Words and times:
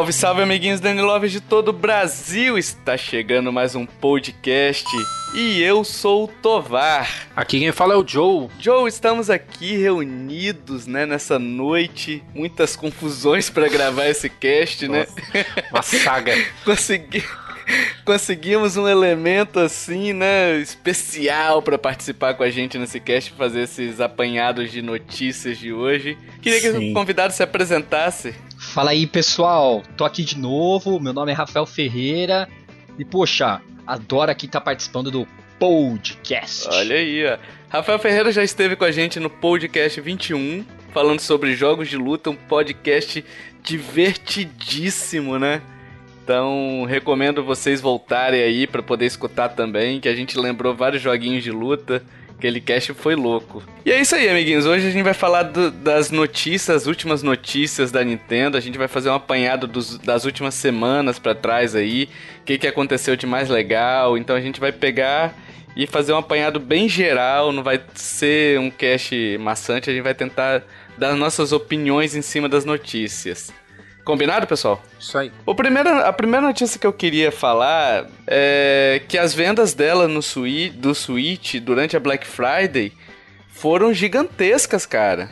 Salve, 0.00 0.12
salve, 0.14 0.42
amiguinhos 0.42 0.80
Danilovers 0.80 1.30
de 1.30 1.42
todo 1.42 1.68
o 1.68 1.72
Brasil! 1.74 2.56
Está 2.56 2.96
chegando 2.96 3.52
mais 3.52 3.74
um 3.74 3.84
podcast 3.84 4.86
e 5.34 5.60
eu 5.60 5.84
sou 5.84 6.24
o 6.24 6.28
Tovar. 6.28 7.28
Aqui 7.36 7.60
quem 7.60 7.70
fala 7.70 7.92
é 7.92 7.96
o 7.98 8.08
Joe. 8.08 8.48
Joe, 8.58 8.88
estamos 8.88 9.28
aqui 9.28 9.76
reunidos, 9.76 10.86
né, 10.86 11.04
nessa 11.04 11.38
noite. 11.38 12.24
Muitas 12.34 12.76
confusões 12.76 13.50
para 13.50 13.68
gravar 13.68 14.06
esse 14.06 14.30
cast, 14.30 14.88
né? 14.88 15.00
Nossa, 15.00 15.20
né? 15.34 15.46
Uma 15.70 15.82
saga. 15.82 16.32
Consegui 16.64 17.22
conseguimos 18.04 18.76
um 18.76 18.88
elemento 18.88 19.60
assim, 19.60 20.12
né, 20.12 20.58
especial 20.58 21.62
para 21.62 21.78
participar 21.78 22.34
com 22.34 22.42
a 22.42 22.50
gente 22.50 22.76
nesse 22.76 22.98
cast, 22.98 23.32
fazer 23.32 23.62
esses 23.62 24.00
apanhados 24.00 24.72
de 24.72 24.82
notícias 24.82 25.58
de 25.58 25.72
hoje. 25.72 26.18
Queria 26.42 26.60
Sim. 26.60 26.80
que 26.80 26.90
o 26.90 26.94
convidado 26.94 27.32
se 27.32 27.42
apresentasse. 27.42 28.34
Fala 28.70 28.92
aí, 28.92 29.04
pessoal. 29.04 29.82
Tô 29.96 30.04
aqui 30.04 30.22
de 30.22 30.38
novo. 30.38 31.00
Meu 31.00 31.12
nome 31.12 31.32
é 31.32 31.34
Rafael 31.34 31.66
Ferreira. 31.66 32.48
E 32.96 33.04
poxa, 33.04 33.60
adoro 33.84 34.30
aqui 34.30 34.46
estar 34.46 34.60
tá 34.60 34.64
participando 34.64 35.10
do 35.10 35.26
podcast. 35.58 36.68
Olha 36.68 36.94
aí, 36.94 37.26
ó. 37.26 37.36
Rafael 37.68 37.98
Ferreira 37.98 38.30
já 38.30 38.44
esteve 38.44 38.76
com 38.76 38.84
a 38.84 38.92
gente 38.92 39.18
no 39.18 39.28
podcast 39.28 40.00
21, 40.00 40.64
falando 40.94 41.18
sobre 41.18 41.56
jogos 41.56 41.88
de 41.88 41.96
luta, 41.96 42.30
um 42.30 42.36
podcast 42.36 43.24
divertidíssimo, 43.60 45.36
né? 45.36 45.60
Então, 46.22 46.84
recomendo 46.88 47.42
vocês 47.42 47.80
voltarem 47.80 48.40
aí 48.40 48.68
para 48.68 48.84
poder 48.84 49.06
escutar 49.06 49.48
também, 49.48 49.98
que 49.98 50.08
a 50.08 50.14
gente 50.14 50.38
lembrou 50.38 50.76
vários 50.76 51.02
joguinhos 51.02 51.42
de 51.42 51.50
luta. 51.50 52.04
Aquele 52.40 52.58
cast 52.58 52.94
foi 52.94 53.14
louco. 53.14 53.62
E 53.84 53.92
é 53.92 54.00
isso 54.00 54.14
aí, 54.14 54.26
amiguinhos. 54.26 54.64
Hoje 54.64 54.88
a 54.88 54.90
gente 54.90 55.02
vai 55.02 55.12
falar 55.12 55.42
do, 55.42 55.70
das 55.70 56.10
notícias, 56.10 56.74
as 56.74 56.86
últimas 56.86 57.22
notícias 57.22 57.92
da 57.92 58.02
Nintendo. 58.02 58.56
A 58.56 58.60
gente 58.60 58.78
vai 58.78 58.88
fazer 58.88 59.10
um 59.10 59.14
apanhado 59.14 59.66
dos, 59.66 59.98
das 59.98 60.24
últimas 60.24 60.54
semanas 60.54 61.18
para 61.18 61.34
trás 61.34 61.76
aí. 61.76 62.08
O 62.40 62.44
que, 62.46 62.56
que 62.56 62.66
aconteceu 62.66 63.14
de 63.14 63.26
mais 63.26 63.50
legal. 63.50 64.16
Então 64.16 64.34
a 64.34 64.40
gente 64.40 64.58
vai 64.58 64.72
pegar 64.72 65.34
e 65.76 65.86
fazer 65.86 66.14
um 66.14 66.16
apanhado 66.16 66.58
bem 66.58 66.88
geral. 66.88 67.52
Não 67.52 67.62
vai 67.62 67.78
ser 67.92 68.58
um 68.58 68.70
cast 68.70 69.36
maçante. 69.36 69.90
A 69.90 69.92
gente 69.92 70.02
vai 70.02 70.14
tentar 70.14 70.62
dar 70.96 71.14
nossas 71.14 71.52
opiniões 71.52 72.14
em 72.14 72.22
cima 72.22 72.48
das 72.48 72.64
notícias. 72.64 73.52
Combinado, 74.10 74.44
pessoal? 74.44 74.82
Isso 74.98 75.16
aí. 75.16 75.30
O 75.46 75.54
primeiro, 75.54 75.88
a 75.88 76.12
primeira 76.12 76.44
notícia 76.44 76.80
que 76.80 76.84
eu 76.84 76.92
queria 76.92 77.30
falar 77.30 78.08
é 78.26 79.00
que 79.06 79.16
as 79.16 79.32
vendas 79.32 79.72
dela 79.72 80.08
no 80.08 80.20
Switch, 80.20 80.72
do 80.72 80.92
Switch 80.96 81.60
durante 81.60 81.96
a 81.96 82.00
Black 82.00 82.26
Friday 82.26 82.92
foram 83.50 83.94
gigantescas, 83.94 84.84
cara. 84.84 85.30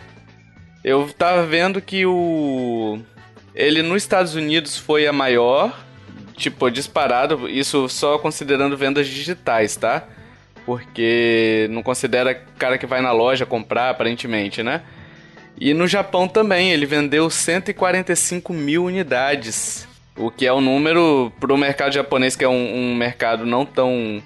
Eu 0.85 1.11
tava 1.19 1.45
vendo 1.45 1.83
que 1.83 2.07
o 2.07 3.01
ele 3.53 3.83
nos 3.83 4.01
Estados 4.01 4.37
Unidos 4.37 4.79
foi 4.79 5.09
a 5.09 5.13
maior, 5.13 5.77
tipo, 6.37 6.71
disparado, 6.71 7.49
isso 7.49 7.89
só 7.89 8.17
considerando 8.17 8.77
vendas 8.77 9.09
digitais, 9.09 9.75
tá? 9.75 10.05
Porque 10.65 11.67
não 11.73 11.83
considera 11.83 12.33
cara 12.57 12.79
que 12.79 12.87
vai 12.87 13.01
na 13.01 13.11
loja 13.11 13.45
comprar, 13.45 13.91
aparentemente, 13.91 14.63
né? 14.63 14.83
E 15.61 15.75
no 15.75 15.87
Japão 15.87 16.29
também, 16.29 16.71
ele 16.71 16.87
vendeu 16.87 17.29
145 17.29 18.53
mil 18.53 18.85
unidades. 18.85 19.87
O 20.17 20.31
que 20.31 20.47
é 20.47 20.53
um 20.53 20.61
número 20.61 21.33
para 21.41 21.53
o 21.53 21.57
mercado 21.57 21.93
japonês, 21.93 22.37
que 22.37 22.45
é 22.45 22.49
um, 22.49 22.93
um 22.93 22.95
mercado 22.95 23.45
não 23.45 23.65
tão 23.65 24.23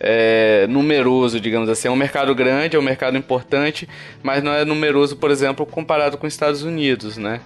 é, 0.00 0.66
numeroso, 0.68 1.38
digamos 1.40 1.68
assim. 1.68 1.88
É 1.88 1.90
um 1.90 1.96
mercado 1.96 2.34
grande, 2.34 2.76
é 2.76 2.78
um 2.78 2.82
mercado 2.82 3.16
importante, 3.16 3.88
mas 4.22 4.42
não 4.42 4.52
é 4.52 4.64
numeroso, 4.64 5.16
por 5.16 5.30
exemplo, 5.30 5.66
comparado 5.66 6.16
com 6.16 6.26
os 6.26 6.32
Estados 6.32 6.62
Unidos, 6.62 7.18
né? 7.18 7.40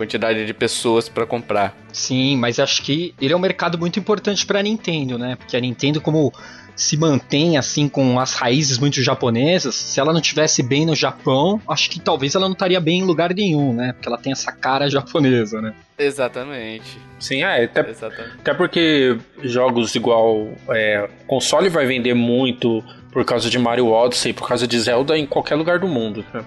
Quantidade 0.00 0.46
de 0.46 0.54
pessoas 0.54 1.10
para 1.10 1.26
comprar. 1.26 1.76
Sim, 1.92 2.34
mas 2.38 2.58
acho 2.58 2.80
que 2.80 3.14
ele 3.20 3.34
é 3.34 3.36
um 3.36 3.40
mercado 3.40 3.76
muito 3.76 3.98
importante 3.98 4.46
para 4.46 4.58
a 4.58 4.62
Nintendo, 4.62 5.18
né? 5.18 5.36
Porque 5.36 5.54
a 5.54 5.60
Nintendo, 5.60 6.00
como 6.00 6.32
se 6.74 6.96
mantém 6.96 7.58
assim 7.58 7.86
com 7.86 8.18
as 8.18 8.32
raízes 8.32 8.78
muito 8.78 9.02
japonesas, 9.02 9.74
se 9.74 10.00
ela 10.00 10.14
não 10.14 10.20
tivesse 10.22 10.62
bem 10.62 10.86
no 10.86 10.96
Japão, 10.96 11.60
acho 11.68 11.90
que 11.90 12.00
talvez 12.00 12.34
ela 12.34 12.46
não 12.46 12.54
estaria 12.54 12.80
bem 12.80 13.00
em 13.00 13.04
lugar 13.04 13.34
nenhum, 13.34 13.74
né? 13.74 13.92
Porque 13.92 14.08
ela 14.08 14.16
tem 14.16 14.32
essa 14.32 14.50
cara 14.50 14.88
japonesa, 14.88 15.60
né? 15.60 15.74
Exatamente. 15.98 16.98
Sim, 17.18 17.42
é, 17.42 17.64
até, 17.64 17.90
Exatamente. 17.90 18.36
até 18.40 18.54
porque 18.54 19.18
jogos 19.42 19.94
igual 19.94 20.48
é, 20.70 21.10
console 21.26 21.68
vai 21.68 21.84
vender 21.84 22.14
muito 22.14 22.82
por 23.12 23.22
causa 23.26 23.50
de 23.50 23.58
Mario 23.58 23.88
Odyssey, 23.88 24.32
por 24.32 24.48
causa 24.48 24.66
de 24.66 24.80
Zelda 24.80 25.18
em 25.18 25.26
qualquer 25.26 25.56
lugar 25.56 25.78
do 25.78 25.86
mundo. 25.86 26.24
Né? 26.32 26.42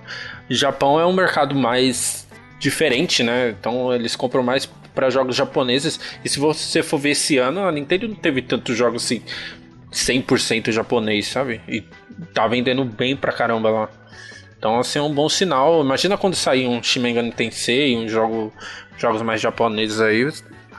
Japão 0.49 0.99
é 0.99 1.05
um 1.05 1.13
mercado 1.13 1.53
mais 1.53 2.27
diferente, 2.63 3.21
né? 3.21 3.53
Então 3.59 3.93
eles 3.93 4.15
compram 4.15 4.41
mais 4.41 4.65
para 4.95 5.09
jogos 5.09 5.35
japoneses. 5.35 5.99
E 6.23 6.29
se 6.29 6.39
você 6.39 6.81
for 6.81 6.97
ver 6.97 7.11
esse 7.11 7.37
ano, 7.37 7.67
a 7.67 7.71
Nintendo 7.71 8.07
não 8.07 8.15
teve 8.15 8.41
tantos 8.41 8.77
jogos 8.77 9.03
assim 9.03 9.21
100% 9.91 10.71
japonês, 10.71 11.27
sabe? 11.27 11.61
E 11.67 11.83
tá 12.33 12.47
vendendo 12.47 12.85
bem 12.85 13.15
pra 13.15 13.33
caramba 13.33 13.69
lá. 13.69 13.89
Então, 14.57 14.79
assim, 14.79 14.97
é 14.97 15.01
um 15.01 15.13
bom 15.13 15.27
sinal. 15.27 15.83
Imagina 15.83 16.17
quando 16.17 16.35
sair 16.35 16.65
um 16.67 16.81
Shin 16.81 17.01
Megami 17.01 17.31
Tensei, 17.33 17.97
um 17.97 18.07
jogo, 18.07 18.53
jogos 18.97 19.21
mais 19.21 19.41
japoneses 19.41 19.99
aí, 19.99 20.25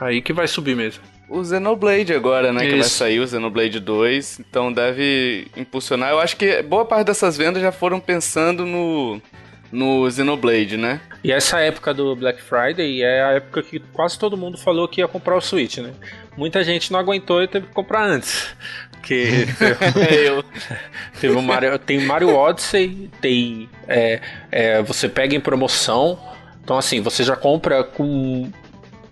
aí 0.00 0.23
que 0.23 0.33
vai 0.33 0.49
subir 0.49 0.75
mesmo. 0.75 1.03
O 1.28 1.44
Xenoblade 1.44 2.15
agora, 2.15 2.53
né, 2.53 2.62
Isso. 2.62 2.71
que 2.71 2.81
vai 2.81 2.89
sair, 2.89 3.21
o 3.21 3.28
Xenoblade 3.28 3.78
2, 3.78 4.41
então 4.41 4.73
deve 4.73 5.49
impulsionar. 5.56 6.11
Eu 6.11 6.19
acho 6.19 6.37
que 6.37 6.62
boa 6.62 6.84
parte 6.84 7.06
dessas 7.06 7.37
vendas 7.37 7.62
já 7.62 7.73
foram 7.73 8.00
pensando 8.00 8.65
no, 8.65 9.21
no 9.70 10.08
Xenoblade, 10.10 10.76
né? 10.76 11.00
E 11.22 11.32
essa 11.32 11.58
época 11.60 11.92
do 11.92 12.14
Black 12.14 12.41
Friday 12.41 13.02
é 13.02 13.22
a 13.22 13.30
época 13.32 13.62
que 13.62 13.80
quase 13.92 14.19
todo 14.19 14.36
mundo 14.36 14.56
falou 14.58 14.86
que 14.86 15.00
ia 15.00 15.08
comprar 15.08 15.36
o 15.36 15.41
Switch, 15.41 15.78
né? 15.78 15.92
Muita 16.36 16.62
gente 16.62 16.92
não 16.92 16.98
aguentou 16.98 17.42
e 17.42 17.48
teve 17.48 17.66
que 17.66 17.72
comprar 17.72 18.04
antes. 18.04 18.54
Porque 18.92 19.47
eu. 20.25 20.44
Teve 21.20 21.36
um 21.36 21.42
Mario, 21.42 21.78
tem 21.78 22.00
Mario 22.00 22.34
Odyssey, 22.34 23.10
tem. 23.20 23.69
É, 23.86 24.20
é, 24.50 24.82
você 24.82 25.08
pega 25.08 25.34
em 25.34 25.41
promoção. 25.41 26.19
Então, 26.62 26.78
assim, 26.78 27.00
você 27.00 27.22
já 27.22 27.36
compra 27.36 27.84
com 27.84 28.50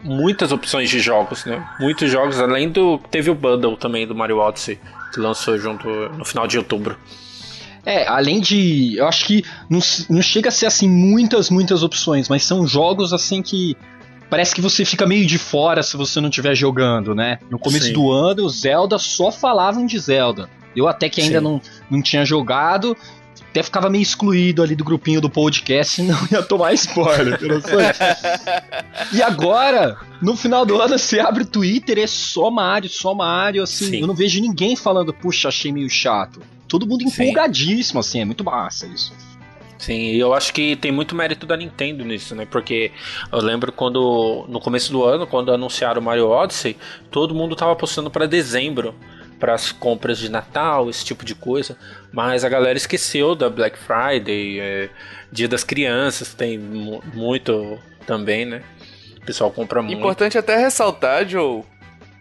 muitas 0.02 0.50
opções 0.50 0.88
de 0.88 0.98
jogos, 0.98 1.44
né? 1.44 1.64
Muitos 1.78 2.10
jogos, 2.10 2.40
além 2.40 2.70
do. 2.70 2.98
Teve 3.10 3.30
o 3.30 3.34
bundle 3.34 3.76
também 3.76 4.06
do 4.06 4.14
Mario 4.14 4.38
Odyssey, 4.38 4.80
que 5.12 5.20
lançou 5.20 5.58
junto 5.58 5.86
no 5.88 6.24
final 6.24 6.46
de 6.46 6.58
outubro. 6.58 6.96
É, 7.84 8.06
além 8.06 8.41
de. 8.41 8.97
Eu 8.97 9.09
acho 9.09 9.25
que 9.25 9.44
não, 9.69 9.81
não 10.09 10.22
chega 10.22 10.48
a 10.48 10.53
ser 10.53 10.66
assim 10.66 10.88
muitas, 10.88 11.50
muitas 11.50 11.82
opções, 11.82 12.28
mas 12.28 12.44
são 12.44 12.66
jogos 12.66 13.12
assim 13.12 13.43
que 13.43 13.76
parece 14.31 14.54
que 14.54 14.60
você 14.60 14.84
fica 14.84 15.06
meio 15.06 15.26
de 15.26 15.37
fora 15.37 15.82
se 15.82 15.97
você 15.97 16.20
não 16.20 16.28
estiver 16.28 16.54
jogando, 16.54 17.15
né? 17.15 17.38
No 17.50 17.59
começo 17.59 17.87
Sim. 17.87 17.93
do 17.93 18.10
ano, 18.10 18.48
Zelda 18.48 18.98
só 18.98 19.31
falavam 19.32 19.84
de 19.84 19.98
Zelda. 19.98 20.48
Eu 20.75 20.88
até 20.88 21.09
que 21.09 21.20
ainda 21.20 21.41
não, 21.41 21.60
não 21.91 22.00
tinha 22.00 22.25
jogado, 22.25 22.97
até 23.52 23.62
ficava 23.62 23.90
meio 23.90 24.02
excluído 24.02 24.62
ali 24.62 24.74
do 24.74 24.82
grupinho 24.82 25.20
do 25.20 25.28
podcast 25.28 26.00
e 26.00 26.04
não 26.08 26.19
ia 26.32 26.43
tomar 26.43 26.72
spoiler. 26.72 27.38
e 29.12 29.22
agora, 29.22 29.96
no 30.22 30.34
final 30.34 30.64
do 30.64 30.81
ano, 30.81 30.99
você 30.99 31.20
abre 31.20 31.43
o 31.43 31.46
Twitter 31.46 31.99
é 31.99 32.06
só 32.06 32.50
Mario, 32.50 32.88
só 32.88 33.14
Mario, 33.14 33.62
assim. 33.62 33.90
Sim. 33.90 34.00
Eu 34.00 34.06
não 34.06 34.14
vejo 34.14 34.40
ninguém 34.40 34.75
falando, 34.75 35.12
puxa, 35.12 35.49
achei 35.49 35.70
meio 35.70 35.90
chato. 35.90 36.40
Todo 36.66 36.87
mundo 36.87 37.04
empolgadíssimo, 37.04 38.02
Sim. 38.02 38.08
assim, 38.08 38.20
é 38.22 38.25
muito 38.25 38.43
massa 38.43 38.87
isso. 38.87 39.12
Sim, 39.78 40.12
e 40.12 40.19
eu 40.19 40.32
acho 40.32 40.55
que 40.55 40.76
tem 40.76 40.93
muito 40.93 41.14
mérito 41.14 41.44
da 41.44 41.56
Nintendo 41.56 42.05
nisso, 42.05 42.34
né? 42.34 42.46
Porque 42.46 42.93
eu 43.31 43.40
lembro 43.40 43.72
quando, 43.72 44.46
no 44.48 44.60
começo 44.60 44.93
do 44.93 45.05
ano, 45.05 45.26
quando 45.26 45.52
anunciaram 45.52 46.00
o 46.00 46.05
Mario 46.05 46.28
Odyssey, 46.28 46.76
todo 47.10 47.34
mundo 47.34 47.56
tava 47.56 47.75
postando 47.76 48.08
para 48.08 48.26
dezembro, 48.26 48.94
para 49.43 49.55
as 49.55 49.73
compras 49.73 50.19
de 50.19 50.31
Natal, 50.31 50.89
esse 50.89 51.05
tipo 51.05 51.25
de 51.25 51.35
coisa. 51.35 51.77
Mas 52.12 52.44
a 52.44 52.49
galera 52.49 52.79
esqueceu 52.79 53.35
da 53.35 53.50
Black 53.50 53.77
Friday, 53.77 54.61
é, 54.61 54.89
Dia 55.33 55.49
das 55.49 55.65
Crianças, 55.65 56.33
tem 56.33 56.56
muito 56.59 57.77
também, 58.06 58.44
né? 58.44 58.62
O 59.21 59.27
pessoal 59.27 59.50
compra 59.50 59.83
muito. 59.83 59.99
Importante 59.99 60.39
até 60.39 60.56
ressaltar, 60.56 61.29
Joe, 61.29 61.65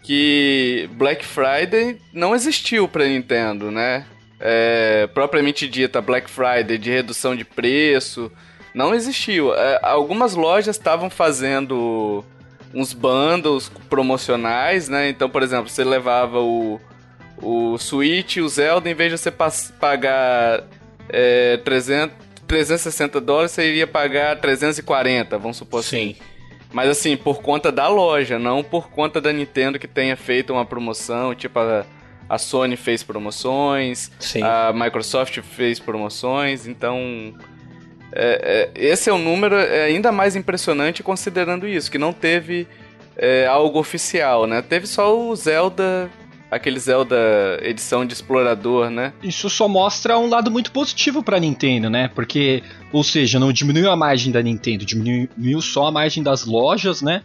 que 0.01 0.89
Black 0.93 1.23
Friday 1.23 2.01
não 2.11 2.33
existiu 2.33 2.87
para 2.87 3.05
Nintendo, 3.05 3.69
né? 3.69 4.07
é, 4.41 5.07
propriamente 5.13 5.67
dita 5.67 6.01
Black 6.01 6.29
Friday 6.29 6.77
de 6.79 6.89
redução 6.89 7.35
de 7.35 7.45
preço 7.45 8.31
não 8.73 8.93
existiu. 8.95 9.53
É, 9.53 9.79
algumas 9.83 10.33
lojas 10.33 10.75
estavam 10.75 11.09
fazendo 11.09 12.25
uns 12.73 12.93
bundles 12.93 13.69
promocionais, 13.89 14.89
né? 14.89 15.09
Então, 15.09 15.29
por 15.29 15.43
exemplo, 15.43 15.69
você 15.69 15.83
levava 15.83 16.39
o, 16.39 16.79
o 17.41 17.77
Switch 17.77 18.37
e 18.37 18.41
o 18.41 18.49
Zelda, 18.49 18.89
em 18.89 18.93
vez 18.93 19.11
de 19.11 19.17
você 19.17 19.31
pagar 19.79 20.63
é, 21.09 21.57
300, 21.57 22.15
360 22.47 23.21
dólares, 23.21 23.51
você 23.51 23.67
iria 23.67 23.87
pagar 23.87 24.39
340, 24.39 25.37
vamos 25.37 25.57
supor 25.57 25.79
assim. 25.79 25.89
Sim. 25.89 26.11
assim. 26.11 26.31
Mas 26.73 26.89
assim, 26.89 27.17
por 27.17 27.41
conta 27.41 27.71
da 27.71 27.87
loja, 27.87 28.39
não 28.39 28.63
por 28.63 28.89
conta 28.89 29.19
da 29.19 29.33
Nintendo 29.33 29.77
que 29.77 29.87
tenha 29.87 30.15
feito 30.15 30.53
uma 30.53 30.65
promoção, 30.65 31.35
tipo 31.35 31.59
a 31.59 31.85
a 32.31 32.37
Sony 32.37 32.77
fez 32.77 33.03
promoções, 33.03 34.09
Sim. 34.17 34.41
a 34.41 34.71
Microsoft 34.73 35.41
fez 35.41 35.81
promoções, 35.81 36.65
então 36.65 36.97
é, 38.13 38.71
é, 38.73 38.87
esse 38.87 39.09
é 39.09 39.13
um 39.13 39.17
número 39.17 39.53
ainda 39.57 40.13
mais 40.13 40.33
impressionante 40.37 41.03
considerando 41.03 41.67
isso, 41.67 41.91
que 41.91 41.97
não 41.97 42.13
teve 42.13 42.69
é, 43.17 43.45
algo 43.47 43.77
oficial, 43.77 44.47
né? 44.47 44.61
Teve 44.61 44.87
só 44.87 45.13
o 45.13 45.35
Zelda 45.35 46.09
aquele 46.51 46.77
Zelda 46.77 47.17
edição 47.61 48.05
de 48.05 48.13
explorador, 48.13 48.89
né? 48.89 49.13
Isso 49.23 49.49
só 49.49 49.69
mostra 49.69 50.19
um 50.19 50.27
lado 50.27 50.51
muito 50.51 50.71
positivo 50.71 51.23
para 51.23 51.39
Nintendo, 51.39 51.89
né? 51.89 52.09
Porque, 52.09 52.61
ou 52.91 53.03
seja, 53.03 53.39
não 53.39 53.53
diminuiu 53.53 53.89
a 53.89 53.95
margem 53.95 54.31
da 54.31 54.41
Nintendo, 54.41 54.85
diminuiu 54.85 55.61
só 55.61 55.87
a 55.87 55.91
margem 55.91 56.21
das 56.21 56.45
lojas, 56.45 57.01
né? 57.01 57.23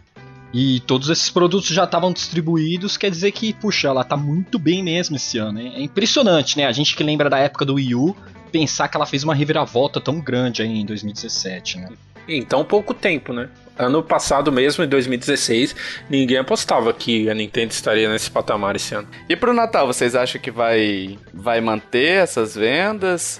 E 0.53 0.79
todos 0.81 1.09
esses 1.09 1.29
produtos 1.29 1.67
já 1.67 1.83
estavam 1.83 2.13
distribuídos, 2.13 2.95
quer 2.95 3.11
dizer 3.11 3.31
que, 3.31 3.53
puxa, 3.53 3.89
ela 3.89 4.05
tá 4.05 4.15
muito 4.15 4.57
bem 4.57 4.81
mesmo 4.81 5.17
esse 5.17 5.37
ano. 5.37 5.59
Hein? 5.59 5.73
É 5.75 5.81
impressionante, 5.81 6.57
né? 6.57 6.65
A 6.65 6.71
gente 6.71 6.95
que 6.95 7.03
lembra 7.03 7.29
da 7.29 7.37
época 7.37 7.65
do 7.65 7.73
Wii 7.73 7.95
U, 7.95 8.15
pensar 8.49 8.87
que 8.87 8.95
ela 8.95 9.05
fez 9.05 9.25
uma 9.25 9.35
reviravolta 9.35 9.99
tão 9.99 10.21
grande 10.21 10.61
aí 10.61 10.69
em 10.69 10.85
2017, 10.85 11.79
né? 11.79 11.89
Em 12.29 12.43
tão 12.43 12.63
pouco 12.63 12.93
tempo, 12.93 13.33
né? 13.33 13.49
Ano 13.77 14.01
passado 14.01 14.51
mesmo, 14.51 14.83
em 14.83 14.87
2016, 14.87 15.75
ninguém 16.09 16.37
apostava 16.37 16.91
que 16.93 17.29
a 17.29 17.33
Nintendo 17.33 17.71
estaria 17.71 18.09
nesse 18.09 18.31
patamar 18.31 18.75
esse 18.75 18.95
ano. 18.95 19.07
E 19.29 19.35
pro 19.35 19.53
Natal, 19.53 19.85
vocês 19.85 20.15
acham 20.15 20.41
que 20.41 20.49
vai, 20.49 21.17
vai 21.33 21.61
manter 21.61 22.23
essas 22.23 22.55
vendas? 22.55 23.39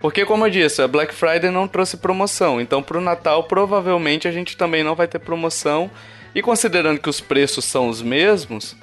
Porque, 0.00 0.24
como 0.24 0.44
eu 0.44 0.50
disse, 0.50 0.82
a 0.82 0.88
Black 0.88 1.14
Friday 1.14 1.48
não 1.48 1.68
trouxe 1.68 1.96
promoção. 1.96 2.60
Então, 2.60 2.82
pro 2.82 3.00
Natal, 3.00 3.44
provavelmente 3.44 4.26
a 4.26 4.32
gente 4.32 4.56
também 4.56 4.82
não 4.82 4.96
vai 4.96 5.06
ter 5.06 5.20
promoção. 5.20 5.88
E 6.34 6.42
considerando 6.42 6.98
que 6.98 7.08
os 7.08 7.20
preços 7.20 7.64
são 7.64 7.88
os 7.88 8.02
mesmos, 8.02 8.74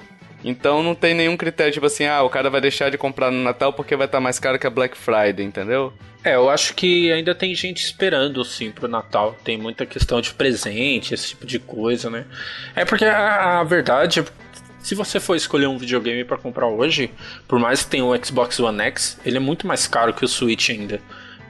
então 0.44 0.82
não 0.82 0.94
tem 0.94 1.14
nenhum 1.14 1.36
critério 1.36 1.72
tipo 1.72 1.86
assim, 1.86 2.06
ah, 2.06 2.22
o 2.22 2.30
cara 2.30 2.48
vai 2.50 2.60
deixar 2.60 2.90
de 2.90 2.98
comprar 2.98 3.30
no 3.30 3.42
Natal 3.42 3.72
porque 3.72 3.96
vai 3.96 4.06
estar 4.06 4.18
tá 4.18 4.22
mais 4.22 4.38
caro 4.38 4.58
que 4.58 4.66
a 4.66 4.70
Black 4.70 4.96
Friday, 4.96 5.44
entendeu? 5.44 5.92
É, 6.22 6.34
eu 6.34 6.50
acho 6.50 6.74
que 6.74 7.10
ainda 7.10 7.34
tem 7.34 7.54
gente 7.54 7.82
esperando, 7.82 8.44
sim, 8.44 8.70
pro 8.70 8.86
Natal. 8.86 9.34
Tem 9.42 9.56
muita 9.56 9.86
questão 9.86 10.20
de 10.20 10.34
presente, 10.34 11.14
esse 11.14 11.28
tipo 11.28 11.46
de 11.46 11.58
coisa, 11.58 12.10
né? 12.10 12.26
É 12.76 12.84
porque 12.84 13.06
a, 13.06 13.60
a 13.60 13.64
verdade 13.64 14.22
se 14.80 14.94
você 14.94 15.20
for 15.20 15.36
escolher 15.36 15.66
um 15.66 15.78
videogame 15.78 16.24
para 16.24 16.38
comprar 16.38 16.66
hoje, 16.66 17.10
por 17.46 17.58
mais 17.58 17.82
que 17.82 17.90
tenha 17.90 18.04
o 18.04 18.24
Xbox 18.24 18.58
One 18.58 18.80
X, 18.80 19.18
ele 19.24 19.36
é 19.36 19.40
muito 19.40 19.66
mais 19.66 19.86
caro 19.86 20.12
que 20.12 20.24
o 20.24 20.28
Switch 20.28 20.70
ainda. 20.70 21.00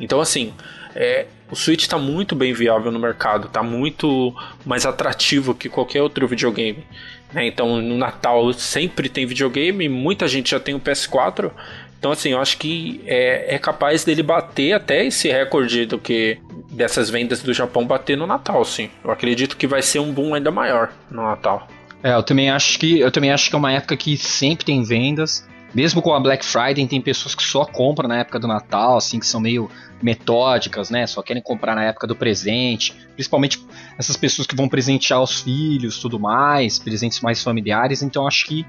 Então, 0.01 0.21
assim, 0.21 0.53
é, 0.95 1.27
o 1.51 1.55
Switch 1.55 1.83
está 1.83 1.97
muito 1.97 2.35
bem 2.35 2.53
viável 2.53 2.91
no 2.91 2.99
mercado, 2.99 3.47
está 3.47 3.63
muito 3.63 4.35
mais 4.65 4.85
atrativo 4.85 5.55
que 5.55 5.69
qualquer 5.69 6.03
outro 6.03 6.27
videogame. 6.27 6.85
Né? 7.33 7.47
Então, 7.47 7.81
no 7.81 7.97
Natal 7.97 8.53
sempre 8.53 9.09
tem 9.09 9.27
videogame, 9.27 9.89
muita 9.89 10.27
gente 10.27 10.51
já 10.51 10.61
tem 10.61 10.75
o 10.75 10.81
PS4, 10.81 11.51
então, 12.01 12.13
assim, 12.13 12.31
eu 12.31 12.41
acho 12.41 12.57
que 12.57 13.03
é, 13.07 13.57
é 13.57 13.59
capaz 13.59 14.05
dele 14.05 14.23
bater 14.23 14.73
até 14.73 15.05
esse 15.05 15.29
recorde 15.29 15.85
do 15.85 15.99
que 15.99 16.39
dessas 16.71 17.11
vendas 17.11 17.43
do 17.43 17.53
Japão 17.53 17.87
bater 17.87 18.17
no 18.17 18.27
Natal, 18.27 18.65
sim. 18.65 18.89
Eu 19.05 19.11
acredito 19.11 19.55
que 19.55 19.67
vai 19.67 19.83
ser 19.83 19.99
um 19.99 20.11
boom 20.11 20.33
ainda 20.33 20.51
maior 20.51 20.91
no 21.11 21.23
Natal. 21.23 21.69
É, 22.03 22.15
eu 22.15 22.23
também 22.23 22.49
acho 22.49 22.79
que 22.79 22.99
eu 22.99 23.11
também 23.13 23.31
acho 23.31 23.51
que 23.51 23.55
é 23.55 23.59
uma 23.59 23.73
época 23.73 23.95
que 23.99 24.17
sempre 24.17 24.65
tem 24.65 24.83
vendas. 24.83 25.47
Mesmo 25.73 26.03
com 26.03 26.13
a 26.13 26.21
Black 26.21 26.45
Friday, 26.45 26.87
tem 26.87 27.01
pessoas 27.01 27.35
que 27.35 27.43
só 27.43 27.65
compram 27.65 28.09
na 28.09 28.19
época 28.19 28.41
do 28.41 28.49
Natal, 28.49 28.97
assim, 28.97 29.21
que 29.21 29.27
são 29.27 29.41
meio 29.41 29.71
metódicas, 30.03 30.91
né? 30.91 31.07
Só 31.07 31.23
querem 31.23 31.43
comprar 31.43 31.75
na 31.75 31.85
época 31.85 32.07
do 32.07 32.17
presente. 32.17 32.95
Principalmente 33.15 33.65
essas 33.97 34.17
pessoas 34.17 34.47
que 34.47 34.57
vão 34.57 34.69
presentear 34.69 35.23
os 35.23 35.41
filhos, 35.41 35.99
tudo 35.99 36.19
mais, 36.19 36.79
presentes 36.79 37.21
mais 37.21 37.43
familiares. 37.43 38.03
Então 38.03 38.27
acho 38.27 38.47
que 38.47 38.67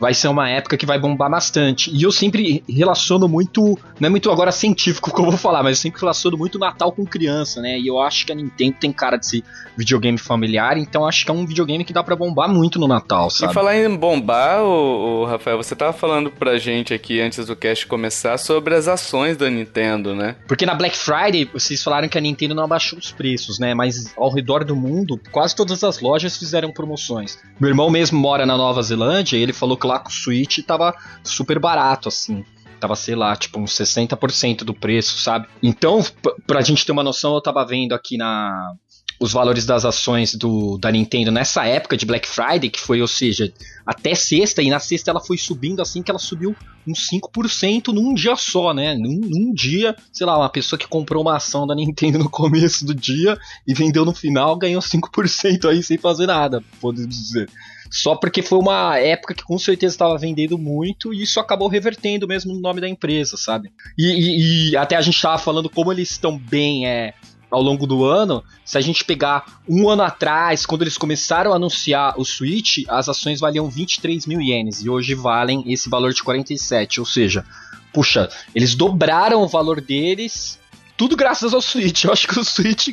vai 0.00 0.14
ser 0.14 0.28
uma 0.28 0.48
época 0.48 0.76
que 0.76 0.86
vai 0.86 0.98
bombar 0.98 1.30
bastante. 1.30 1.90
E 1.94 2.02
eu 2.02 2.12
sempre 2.12 2.62
relaciono 2.68 3.28
muito, 3.28 3.78
não 3.98 4.06
é 4.06 4.10
muito 4.10 4.30
agora 4.30 4.52
científico 4.52 5.10
que 5.14 5.20
eu 5.20 5.24
vou 5.24 5.36
falar, 5.36 5.62
mas 5.62 5.78
eu 5.78 5.82
sempre 5.82 6.00
relaciono 6.00 6.36
muito 6.36 6.58
Natal 6.58 6.92
com 6.92 7.04
criança, 7.04 7.60
né? 7.60 7.78
E 7.78 7.86
eu 7.86 8.00
acho 8.00 8.26
que 8.26 8.32
a 8.32 8.34
Nintendo 8.34 8.76
tem 8.80 8.92
cara 8.92 9.16
de 9.16 9.26
ser 9.26 9.44
videogame 9.76 10.18
familiar, 10.18 10.78
então 10.78 11.06
acho 11.06 11.24
que 11.24 11.30
é 11.30 11.34
um 11.34 11.46
videogame 11.46 11.84
que 11.84 11.92
dá 11.92 12.02
para 12.02 12.16
bombar 12.16 12.48
muito 12.48 12.78
no 12.78 12.88
Natal, 12.88 13.30
sabe? 13.30 13.52
E 13.52 13.54
falar 13.54 13.76
em 13.76 13.94
bombar, 13.94 14.62
o, 14.62 15.24
Rafael, 15.24 15.56
você 15.56 15.76
tava 15.76 15.92
falando 15.92 16.30
pra 16.30 16.58
gente 16.58 16.94
aqui 16.94 17.20
antes 17.20 17.46
do 17.46 17.54
cast 17.54 17.86
começar 17.86 18.38
sobre 18.38 18.74
as 18.74 18.88
ações 18.88 19.36
da 19.36 19.50
Nintendo, 19.50 20.14
né? 20.14 20.36
Porque 20.48 20.64
na 20.64 20.74
Black 20.74 20.96
Friday 20.96 21.44
vocês 21.44 21.82
falaram 21.82 22.08
que 22.08 22.16
a 22.16 22.20
Nintendo 22.20 22.54
não 22.54 22.64
abaixou 22.64 22.98
os 22.98 23.12
preços, 23.12 23.58
né? 23.58 23.74
Mas 23.74 24.12
ao 24.16 24.30
redor 24.30 24.64
do 24.64 24.74
mundo, 24.74 25.20
quase 25.30 25.54
todas 25.54 25.84
as 25.84 26.00
lojas 26.00 26.36
fizeram 26.36 26.72
promoções. 26.72 27.38
Meu 27.60 27.68
irmão 27.68 27.90
mesmo 27.90 28.18
mora 28.18 28.46
na 28.46 28.56
Nova 28.56 28.82
Zelândia 28.82 29.36
e 29.36 29.42
ele 29.42 29.52
falou 29.52 29.76
que 29.76 29.85
lá 29.86 29.98
com 29.98 30.08
o 30.08 30.12
Switch 30.12 30.58
tava 30.66 30.94
super 31.22 31.58
barato, 31.58 32.08
assim 32.08 32.44
tava, 32.78 32.94
sei 32.94 33.14
lá, 33.14 33.34
tipo 33.34 33.58
uns 33.58 33.72
60% 33.72 34.58
do 34.58 34.74
preço, 34.74 35.18
sabe? 35.18 35.48
Então, 35.62 36.04
pra 36.46 36.60
gente 36.60 36.84
ter 36.84 36.92
uma 36.92 37.02
noção, 37.02 37.34
eu 37.34 37.40
tava 37.40 37.64
vendo 37.64 37.94
aqui 37.94 38.18
na 38.18 38.74
os 39.18 39.32
valores 39.32 39.64
das 39.64 39.84
ações 39.84 40.34
do, 40.34 40.76
da 40.78 40.92
Nintendo 40.92 41.30
nessa 41.30 41.64
época 41.64 41.96
de 41.96 42.04
Black 42.04 42.28
Friday, 42.28 42.68
que 42.68 42.78
foi, 42.78 43.00
ou 43.00 43.08
seja, 43.08 43.52
até 43.86 44.14
sexta, 44.14 44.62
e 44.62 44.68
na 44.68 44.78
sexta 44.78 45.10
ela 45.10 45.20
foi 45.20 45.38
subindo 45.38 45.80
assim 45.80 46.02
que 46.02 46.10
ela 46.10 46.18
subiu 46.18 46.54
uns 46.86 47.08
5% 47.08 47.94
num 47.94 48.12
dia 48.12 48.36
só, 48.36 48.74
né? 48.74 48.94
Num, 48.94 49.20
num, 49.22 49.54
dia, 49.54 49.96
sei 50.12 50.26
lá, 50.26 50.36
uma 50.36 50.50
pessoa 50.50 50.78
que 50.78 50.86
comprou 50.86 51.22
uma 51.22 51.36
ação 51.36 51.66
da 51.66 51.74
Nintendo 51.74 52.18
no 52.18 52.28
começo 52.30 52.84
do 52.84 52.94
dia 52.94 53.38
e 53.66 53.72
vendeu 53.72 54.04
no 54.04 54.12
final 54.12 54.56
ganhou 54.56 54.82
5% 54.82 55.68
aí 55.68 55.82
sem 55.82 55.96
fazer 55.96 56.26
nada, 56.26 56.62
podemos 56.80 57.16
dizer. 57.16 57.48
Só 57.90 58.14
porque 58.14 58.42
foi 58.42 58.58
uma 58.58 58.98
época 58.98 59.34
que 59.34 59.44
com 59.44 59.58
certeza 59.58 59.94
estava 59.94 60.18
vendendo 60.18 60.58
muito 60.58 61.12
e 61.12 61.22
isso 61.22 61.40
acabou 61.40 61.68
revertendo 61.68 62.26
mesmo 62.26 62.54
no 62.54 62.60
nome 62.60 62.80
da 62.80 62.88
empresa, 62.88 63.36
sabe? 63.36 63.70
E, 63.96 64.06
e, 64.06 64.70
e 64.70 64.76
até 64.76 64.96
a 64.96 65.00
gente 65.00 65.16
estava 65.16 65.38
falando 65.38 65.70
como 65.70 65.92
eles 65.92 66.10
estão 66.10 66.38
bem 66.38 66.86
é, 66.86 67.14
ao 67.50 67.62
longo 67.62 67.86
do 67.86 68.04
ano, 68.04 68.42
se 68.64 68.76
a 68.76 68.80
gente 68.80 69.04
pegar 69.04 69.60
um 69.68 69.88
ano 69.88 70.02
atrás, 70.02 70.66
quando 70.66 70.82
eles 70.82 70.98
começaram 70.98 71.52
a 71.52 71.56
anunciar 71.56 72.18
o 72.18 72.24
Switch, 72.24 72.84
as 72.88 73.08
ações 73.08 73.40
valiam 73.40 73.70
23 73.70 74.26
mil 74.26 74.40
ienes 74.40 74.84
e 74.84 74.90
hoje 74.90 75.14
valem 75.14 75.64
esse 75.66 75.88
valor 75.88 76.12
de 76.12 76.22
47. 76.22 77.00
Ou 77.00 77.06
seja, 77.06 77.44
puxa, 77.92 78.28
eles 78.54 78.74
dobraram 78.74 79.42
o 79.42 79.48
valor 79.48 79.80
deles, 79.80 80.58
tudo 80.96 81.16
graças 81.16 81.54
ao 81.54 81.62
Switch. 81.62 82.04
Eu 82.04 82.12
acho 82.12 82.26
que 82.26 82.38
o 82.38 82.44
Switch 82.44 82.88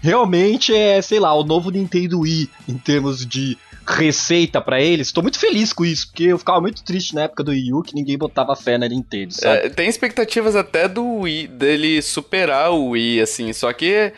realmente 0.00 0.74
é, 0.74 1.02
sei 1.02 1.20
lá, 1.20 1.34
o 1.34 1.44
novo 1.44 1.70
Nintendo 1.70 2.20
Wii 2.20 2.50
em 2.66 2.78
termos 2.78 3.26
de 3.26 3.58
receita 3.88 4.60
para 4.60 4.80
eles. 4.80 5.10
Tô 5.10 5.22
muito 5.22 5.38
feliz 5.38 5.72
com 5.72 5.84
isso, 5.84 6.08
porque 6.08 6.24
eu 6.24 6.38
ficava 6.38 6.60
muito 6.60 6.84
triste 6.84 7.14
na 7.14 7.22
época 7.22 7.42
do 7.42 7.50
Wii 7.50 7.72
U 7.72 7.82
que 7.82 7.94
ninguém 7.94 8.18
botava 8.18 8.54
fé 8.54 8.76
na 8.76 8.86
Nintendo, 8.86 9.32
sabe? 9.32 9.66
É, 9.66 9.68
tem 9.70 9.88
expectativas 9.88 10.54
até 10.54 10.86
do 10.86 11.20
Wii, 11.20 11.46
dele 11.48 12.02
superar 12.02 12.70
o 12.70 12.90
Wii, 12.90 13.22
assim, 13.22 13.52
só 13.52 13.72
que 13.72 14.12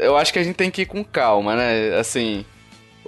eu 0.00 0.16
acho 0.16 0.32
que 0.32 0.38
a 0.38 0.42
gente 0.42 0.56
tem 0.56 0.70
que 0.70 0.82
ir 0.82 0.86
com 0.86 1.02
calma, 1.02 1.56
né? 1.56 1.96
Assim, 1.98 2.44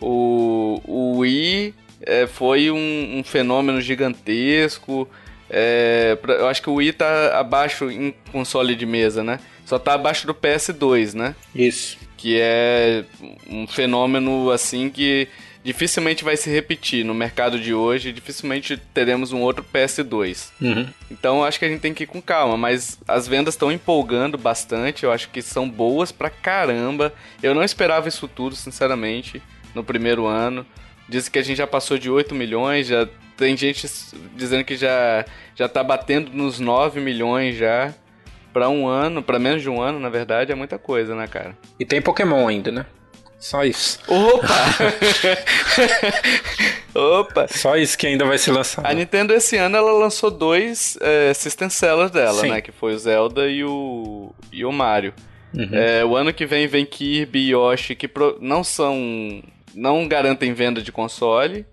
o, 0.01 0.81
o 0.85 1.19
Wii 1.19 1.75
é, 2.03 2.27
foi 2.27 2.71
um, 2.71 3.19
um, 3.19 3.25
fenômeno 3.25 3.81
gigantesco. 3.81 5.09
É, 5.51 6.17
eu 6.27 6.49
acho 6.49 6.63
que 6.63 6.71
o 6.71 6.75
Wii 6.75 6.93
tá 6.95 7.39
abaixo 7.39 7.91
em 7.91 8.15
console 8.31 8.75
de 8.75 8.87
mesa, 8.87 9.23
né? 9.23 9.39
Só 9.67 9.79
tá 9.79 9.95
abaixo 9.95 10.27
do 10.27 10.35
PS2, 10.35 11.15
né? 11.15 11.35
Isso. 11.55 11.99
Que 12.23 12.39
é 12.41 13.05
um 13.51 13.67
fenômeno 13.67 14.49
assim 14.53 14.89
que 14.89 15.27
dificilmente 15.65 16.23
vai 16.23 16.37
se 16.37 16.49
repetir 16.49 17.05
no 17.05 17.13
mercado 17.13 17.59
de 17.59 17.75
hoje, 17.75 18.13
dificilmente 18.13 18.77
teremos 18.95 19.33
um 19.33 19.41
outro 19.41 19.67
PS2. 19.75 20.51
Uhum. 20.61 20.89
Então 21.11 21.43
acho 21.43 21.59
que 21.59 21.65
a 21.65 21.69
gente 21.69 21.81
tem 21.81 21.93
que 21.93 22.05
ir 22.05 22.07
com 22.07 22.23
calma, 22.23 22.57
mas 22.57 22.97
as 23.09 23.27
vendas 23.27 23.55
estão 23.55 23.73
empolgando 23.73 24.39
bastante, 24.39 25.03
eu 25.03 25.11
acho 25.11 25.31
que 25.31 25.43
são 25.43 25.69
boas 25.69 26.13
pra 26.13 26.31
caramba. 26.31 27.13
Eu 27.43 27.57
não 27.57 27.65
esperava 27.65 28.09
isso 28.09 28.29
tudo, 28.29 28.55
sinceramente, 28.55 29.43
no 29.75 29.83
primeiro 29.83 30.25
ano. 30.25 30.65
Diz 31.09 31.29
que 31.29 31.41
a 31.41 31.43
gente 31.43 31.59
já 31.59 31.67
passou 31.67 31.99
de 31.99 32.09
8 32.09 32.37
milhões, 32.37 32.87
já 32.87 33.09
tem 33.37 33.57
gente 33.57 33.85
dizendo 34.37 34.63
que 34.63 34.77
já 34.77 35.25
já 35.57 35.69
tá 35.69 35.83
batendo 35.83 36.31
nos 36.33 36.61
9 36.61 37.01
milhões 37.01 37.57
já. 37.57 37.93
Pra 38.53 38.69
um 38.69 38.87
ano, 38.87 39.23
pra 39.23 39.39
menos 39.39 39.63
de 39.63 39.71
um 39.71 39.81
ano, 39.81 39.99
na 39.99 40.09
verdade, 40.09 40.53
é 40.53 40.55
muita 40.55 40.79
coisa, 40.79 41.15
né, 41.15 41.27
cara? 41.27 41.57
E 41.79 41.85
tem 41.85 42.03
Pokémon 42.03 42.47
ainda, 42.47 42.71
né? 42.71 42.87
Só 43.43 43.65
isso. 43.65 43.99
Opa! 44.07 44.47
Opa! 46.95 47.49
Só 47.49 47.77
isso 47.77 47.99
que 47.99 48.07
ainda 48.07 48.25
vai 48.25 48.39
ser 48.39 48.53
lançado. 48.53 48.87
A 48.87 48.93
Nintendo 48.93 49.35
esse 49.35 49.57
ano 49.57 49.77
ela 49.77 49.93
lançou 49.93 50.31
dois 50.31 50.97
é, 51.01 51.35
System 51.35 51.69
Sellers 51.69 52.13
dela, 52.13 52.41
Sim. 52.41 52.51
né? 52.51 52.61
Que 52.61 52.71
foi 52.71 52.95
o 52.95 52.99
Zelda 52.99 53.49
e 53.49 53.65
o, 53.65 54.33
e 54.53 54.65
o 54.65 54.71
Mario. 54.71 55.13
Uhum. 55.53 55.71
É, 55.73 56.05
o 56.05 56.15
ano 56.15 56.33
que 56.33 56.47
vem 56.47 56.69
vem 56.69 56.87
Kirby 56.87 57.41
e 57.41 57.51
Yoshi, 57.51 57.97
que 57.97 58.07
pro, 58.07 58.39
não 58.41 58.63
são. 58.63 59.43
não 59.75 60.07
garantem 60.07 60.55
venda 60.55 60.81
de 60.81 60.93
console. 60.93 61.67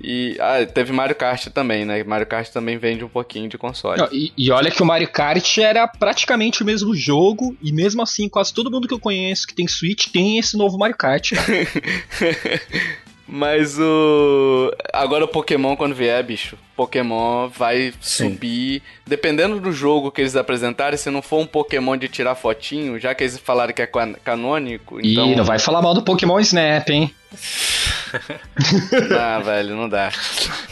E 0.00 0.36
ah, 0.40 0.64
teve 0.66 0.92
Mario 0.92 1.16
Kart 1.16 1.46
também, 1.48 1.84
né? 1.84 2.02
Mario 2.04 2.26
Kart 2.26 2.48
também 2.50 2.78
vende 2.78 3.04
um 3.04 3.08
pouquinho 3.08 3.48
de 3.48 3.56
console. 3.56 4.00
Não, 4.00 4.08
e, 4.12 4.32
e, 4.36 4.50
olha 4.50 4.70
que 4.70 4.82
o 4.82 4.86
Mario 4.86 5.08
Kart 5.08 5.58
era 5.58 5.86
praticamente 5.88 6.62
o 6.62 6.66
mesmo 6.66 6.94
jogo, 6.94 7.56
e 7.62 7.72
mesmo 7.72 8.02
assim, 8.02 8.28
quase 8.28 8.52
todo 8.52 8.70
mundo 8.70 8.86
que 8.86 8.94
eu 8.94 9.00
conheço 9.00 9.46
que 9.46 9.54
tem 9.54 9.66
Switch 9.66 10.08
tem 10.08 10.38
esse 10.38 10.56
novo 10.56 10.78
Mario 10.78 10.96
Kart. 10.96 11.32
Mas 13.28 13.76
o. 13.78 14.72
Agora 14.92 15.24
o 15.24 15.28
Pokémon, 15.28 15.74
quando 15.76 15.94
vier, 15.94 16.22
bicho, 16.22 16.56
Pokémon 16.76 17.48
vai 17.48 17.92
Sim. 18.00 18.30
subir. 18.30 18.82
Dependendo 19.04 19.58
do 19.58 19.72
jogo 19.72 20.12
que 20.12 20.20
eles 20.20 20.36
apresentarem, 20.36 20.96
se 20.96 21.10
não 21.10 21.20
for 21.20 21.40
um 21.40 21.46
Pokémon 21.46 21.96
de 21.96 22.08
tirar 22.08 22.36
fotinho, 22.36 23.00
já 23.00 23.14
que 23.14 23.24
eles 23.24 23.36
falaram 23.38 23.72
que 23.72 23.82
é 23.82 23.86
canônico. 23.86 25.00
Então... 25.00 25.26
Ih, 25.26 25.34
não 25.34 25.44
vai 25.44 25.58
falar 25.58 25.82
mal 25.82 25.92
do 25.92 26.02
Pokémon 26.02 26.38
Snap, 26.38 26.88
hein? 26.88 27.12
ah, 29.18 29.40
velho, 29.40 29.74
não 29.74 29.88
dá. 29.88 30.12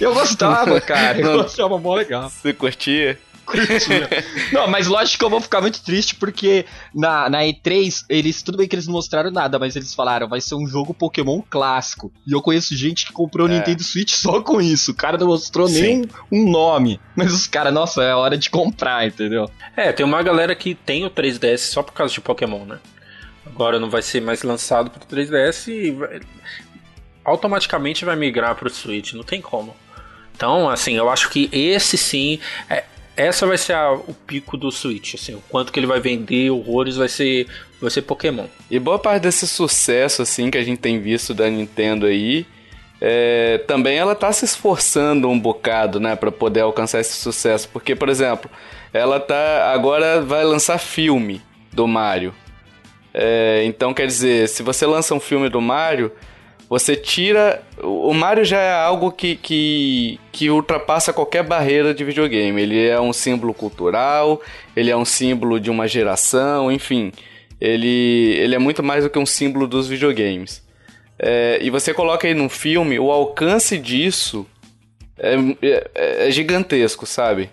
Eu 0.00 0.14
gostava, 0.14 0.78
cara. 0.82 1.18
Eu 1.18 1.40
achava 1.40 1.76
mó 1.76 1.94
legal. 1.94 2.30
Você 2.30 2.52
curtia? 2.52 3.18
não, 4.52 4.66
mas 4.66 4.86
lógico 4.86 5.18
que 5.18 5.24
eu 5.24 5.30
vou 5.30 5.40
ficar 5.40 5.60
muito 5.60 5.82
triste 5.82 6.14
porque 6.14 6.64
na, 6.94 7.28
na 7.28 7.40
E3, 7.42 8.04
eles. 8.08 8.42
Tudo 8.42 8.58
bem 8.58 8.68
que 8.68 8.74
eles 8.74 8.86
não 8.86 8.94
mostraram 8.94 9.30
nada, 9.30 9.58
mas 9.58 9.76
eles 9.76 9.94
falaram, 9.94 10.28
vai 10.28 10.40
ser 10.40 10.54
um 10.54 10.66
jogo 10.66 10.94
Pokémon 10.94 11.40
clássico. 11.48 12.12
E 12.26 12.32
eu 12.32 12.40
conheço 12.40 12.76
gente 12.76 13.06
que 13.06 13.12
comprou 13.12 13.46
o 13.46 13.50
é. 13.50 13.56
Nintendo 13.56 13.82
Switch 13.82 14.12
só 14.14 14.40
com 14.40 14.60
isso. 14.60 14.92
O 14.92 14.94
cara 14.94 15.18
não 15.18 15.26
mostrou 15.26 15.68
Sim. 15.68 15.80
nem 15.80 16.02
um, 16.32 16.46
um 16.46 16.50
nome. 16.50 17.00
Mas 17.14 17.32
os 17.32 17.46
caras, 17.46 17.72
nossa, 17.72 18.02
é 18.02 18.14
hora 18.14 18.36
de 18.36 18.50
comprar, 18.50 19.06
entendeu? 19.06 19.50
É, 19.76 19.92
tem 19.92 20.04
uma 20.04 20.22
galera 20.22 20.54
que 20.54 20.74
tem 20.74 21.04
o 21.04 21.10
3DS 21.10 21.58
só 21.58 21.82
por 21.82 21.92
causa 21.92 22.12
de 22.12 22.20
Pokémon, 22.20 22.64
né? 22.64 22.78
Agora 23.46 23.78
não 23.78 23.90
vai 23.90 24.02
ser 24.02 24.20
mais 24.20 24.42
lançado 24.42 24.90
pro 24.90 25.04
3DS 25.06 25.68
e 25.68 25.90
vai... 25.90 26.20
automaticamente 27.24 28.04
vai 28.04 28.16
migrar 28.16 28.54
pro 28.54 28.70
Switch, 28.70 29.12
não 29.12 29.22
tem 29.22 29.40
como. 29.40 29.76
Então, 30.34 30.68
assim, 30.68 30.94
eu 30.96 31.08
acho 31.08 31.30
que 31.30 31.48
esse 31.52 31.96
sim 31.96 32.40
é, 32.68 32.84
essa 33.16 33.46
vai 33.46 33.56
ser 33.56 33.74
a, 33.74 33.92
o 33.92 34.14
pico 34.26 34.56
do 34.56 34.70
Switch, 34.70 35.14
assim, 35.14 35.34
o 35.34 35.42
quanto 35.48 35.72
que 35.72 35.78
ele 35.78 35.86
vai 35.86 36.00
vender 36.00 36.50
horrores 36.50 36.96
vai 36.96 37.08
ser 37.08 37.46
vai 37.80 37.90
ser 37.90 38.02
Pokémon. 38.02 38.46
E 38.70 38.78
boa 38.78 38.98
parte 38.98 39.22
desse 39.22 39.46
sucesso 39.46 40.22
assim 40.22 40.50
que 40.50 40.58
a 40.58 40.64
gente 40.64 40.78
tem 40.78 40.98
visto 41.00 41.34
da 41.34 41.48
Nintendo 41.48 42.06
aí, 42.06 42.46
é, 43.00 43.58
também 43.66 43.98
ela 43.98 44.14
tá 44.14 44.32
se 44.32 44.44
esforçando 44.44 45.28
um 45.28 45.38
bocado, 45.38 46.00
né, 46.00 46.16
para 46.16 46.32
poder 46.32 46.60
alcançar 46.60 47.00
esse 47.00 47.14
sucesso, 47.14 47.68
porque 47.72 47.94
por 47.94 48.08
exemplo, 48.08 48.50
ela 48.92 49.20
tá 49.20 49.72
agora 49.72 50.20
vai 50.22 50.44
lançar 50.44 50.78
filme 50.78 51.42
do 51.72 51.86
Mario. 51.86 52.34
É, 53.12 53.62
então 53.64 53.94
quer 53.94 54.06
dizer, 54.06 54.48
se 54.48 54.62
você 54.62 54.86
lança 54.86 55.14
um 55.14 55.20
filme 55.20 55.48
do 55.48 55.60
Mario, 55.60 56.10
você 56.74 56.96
tira. 56.96 57.62
O 57.80 58.12
Mario 58.12 58.44
já 58.44 58.60
é 58.60 58.72
algo 58.72 59.12
que, 59.12 59.36
que, 59.36 60.18
que 60.32 60.50
ultrapassa 60.50 61.12
qualquer 61.12 61.44
barreira 61.44 61.94
de 61.94 62.02
videogame. 62.02 62.60
Ele 62.60 62.84
é 62.84 63.00
um 63.00 63.12
símbolo 63.12 63.54
cultural, 63.54 64.42
ele 64.74 64.90
é 64.90 64.96
um 64.96 65.04
símbolo 65.04 65.60
de 65.60 65.70
uma 65.70 65.86
geração, 65.86 66.72
enfim. 66.72 67.12
Ele, 67.60 68.36
ele 68.40 68.56
é 68.56 68.58
muito 68.58 68.82
mais 68.82 69.04
do 69.04 69.10
que 69.10 69.20
um 69.20 69.24
símbolo 69.24 69.68
dos 69.68 69.86
videogames. 69.86 70.64
É, 71.16 71.60
e 71.62 71.70
você 71.70 71.94
coloca 71.94 72.26
aí 72.26 72.34
num 72.34 72.48
filme, 72.48 72.98
o 72.98 73.12
alcance 73.12 73.78
disso 73.78 74.44
é, 75.16 75.36
é, 75.62 76.26
é 76.26 76.30
gigantesco, 76.32 77.06
sabe? 77.06 77.50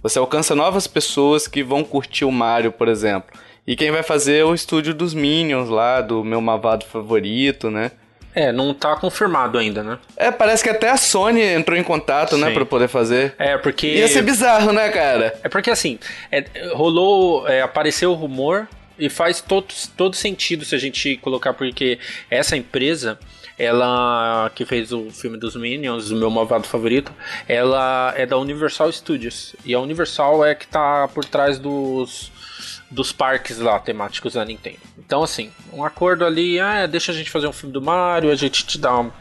Você 0.00 0.16
alcança 0.16 0.54
novas 0.54 0.86
pessoas 0.86 1.48
que 1.48 1.64
vão 1.64 1.82
curtir 1.82 2.24
o 2.24 2.30
Mario, 2.30 2.70
por 2.70 2.86
exemplo. 2.86 3.36
E 3.66 3.74
quem 3.74 3.90
vai 3.90 4.04
fazer 4.04 4.36
é 4.36 4.44
o 4.44 4.54
estúdio 4.54 4.94
dos 4.94 5.12
Minions 5.12 5.68
lá, 5.68 6.00
do 6.00 6.22
meu 6.22 6.40
malvado 6.40 6.84
favorito, 6.86 7.68
né? 7.68 7.90
É, 8.34 8.52
não 8.52 8.72
tá 8.72 8.94
confirmado 8.96 9.58
ainda, 9.58 9.82
né? 9.82 9.98
É, 10.16 10.30
parece 10.30 10.62
que 10.62 10.70
até 10.70 10.88
a 10.88 10.96
Sony 10.96 11.42
entrou 11.42 11.76
em 11.76 11.82
contato, 11.82 12.36
né, 12.36 12.46
Sim. 12.46 12.48
né, 12.50 12.54
pra 12.54 12.64
poder 12.64 12.88
fazer. 12.88 13.34
É, 13.38 13.56
porque. 13.58 13.86
Ia 13.86 14.08
ser 14.08 14.22
bizarro, 14.22 14.72
né, 14.72 14.88
cara? 14.90 15.38
É 15.42 15.48
porque 15.48 15.70
assim, 15.70 15.98
é, 16.30 16.44
rolou. 16.72 17.48
É, 17.48 17.62
apareceu 17.62 18.12
o 18.12 18.14
rumor 18.14 18.68
e 18.98 19.08
faz 19.08 19.40
todo, 19.40 19.66
todo 19.96 20.14
sentido 20.14 20.64
se 20.64 20.74
a 20.74 20.78
gente 20.78 21.16
colocar, 21.16 21.54
porque 21.54 21.98
essa 22.30 22.56
empresa 22.56 23.18
ela 23.60 24.50
que 24.54 24.64
fez 24.64 24.90
o 24.90 25.10
filme 25.10 25.36
dos 25.36 25.54
Minions, 25.54 26.10
o 26.10 26.16
meu 26.16 26.30
malvado 26.30 26.66
favorito, 26.66 27.12
ela 27.46 28.14
é 28.16 28.24
da 28.24 28.38
Universal 28.38 28.90
Studios. 28.90 29.54
E 29.66 29.74
a 29.74 29.80
Universal 29.80 30.42
é 30.46 30.54
que 30.54 30.66
tá 30.66 31.06
por 31.08 31.26
trás 31.26 31.58
dos 31.58 32.32
dos 32.90 33.12
parques 33.12 33.58
lá 33.58 33.78
temáticos 33.78 34.34
da 34.34 34.44
Nintendo. 34.44 34.78
Então, 34.98 35.22
assim, 35.22 35.50
um 35.72 35.84
acordo 35.84 36.24
ali, 36.24 36.60
ah, 36.60 36.86
deixa 36.86 37.12
a 37.12 37.14
gente 37.14 37.30
fazer 37.30 37.46
um 37.46 37.52
filme 37.52 37.72
do 37.72 37.82
Mario, 37.82 38.30
a 38.30 38.34
gente 38.34 38.64
te 38.64 38.78
dá 38.78 38.96
uma, 38.98 39.12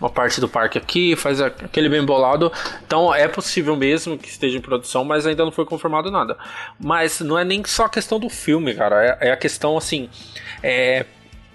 uma 0.00 0.10
parte 0.10 0.40
do 0.40 0.48
parque 0.48 0.76
aqui, 0.78 1.14
faz 1.14 1.40
aquele 1.40 1.88
bem 1.88 2.04
bolado. 2.04 2.52
Então, 2.84 3.14
é 3.14 3.28
possível 3.28 3.76
mesmo 3.76 4.18
que 4.18 4.28
esteja 4.28 4.58
em 4.58 4.60
produção, 4.60 5.04
mas 5.04 5.26
ainda 5.26 5.44
não 5.44 5.52
foi 5.52 5.64
confirmado 5.64 6.10
nada. 6.10 6.36
Mas 6.80 7.20
não 7.20 7.38
é 7.38 7.44
nem 7.44 7.64
só 7.64 7.84
a 7.84 7.88
questão 7.88 8.18
do 8.18 8.28
filme, 8.28 8.74
cara, 8.74 9.18
é, 9.20 9.28
é 9.28 9.32
a 9.32 9.36
questão, 9.36 9.76
assim, 9.76 10.08
é, 10.62 11.06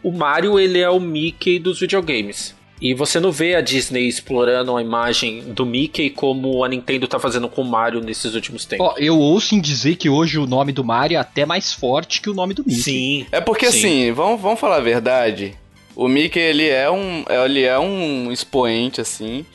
o 0.03 0.11
Mario, 0.11 0.59
ele 0.59 0.79
é 0.79 0.89
o 0.89 0.99
Mickey 0.99 1.59
dos 1.59 1.79
videogames. 1.79 2.55
E 2.81 2.95
você 2.95 3.19
não 3.19 3.31
vê 3.31 3.53
a 3.53 3.61
Disney 3.61 4.07
explorando 4.07 4.75
a 4.75 4.81
imagem 4.81 5.41
do 5.53 5.63
Mickey 5.67 6.09
como 6.09 6.63
a 6.63 6.67
Nintendo 6.67 7.07
tá 7.07 7.19
fazendo 7.19 7.47
com 7.47 7.61
o 7.61 7.65
Mario 7.65 8.01
nesses 8.01 8.33
últimos 8.33 8.65
tempos. 8.65 8.87
Ó, 8.87 8.95
eu 8.97 9.19
ouço 9.19 9.53
em 9.53 9.61
dizer 9.61 9.97
que 9.97 10.09
hoje 10.09 10.39
o 10.39 10.47
nome 10.47 10.71
do 10.71 10.83
Mario 10.83 11.17
é 11.17 11.19
até 11.19 11.45
mais 11.45 11.71
forte 11.71 12.19
que 12.19 12.29
o 12.29 12.33
nome 12.33 12.55
do 12.55 12.63
Mickey. 12.65 12.81
Sim. 12.81 13.27
É 13.31 13.39
porque 13.39 13.71
sim. 13.71 13.77
assim, 13.77 14.11
vamos, 14.11 14.41
vamos 14.41 14.59
falar 14.59 14.77
a 14.77 14.81
verdade. 14.81 15.53
O 15.95 16.07
Mickey, 16.07 16.39
ele 16.39 16.67
é 16.67 16.89
um, 16.89 17.23
ele 17.45 17.61
é 17.61 17.77
um 17.77 18.31
expoente, 18.31 18.99
assim. 18.99 19.45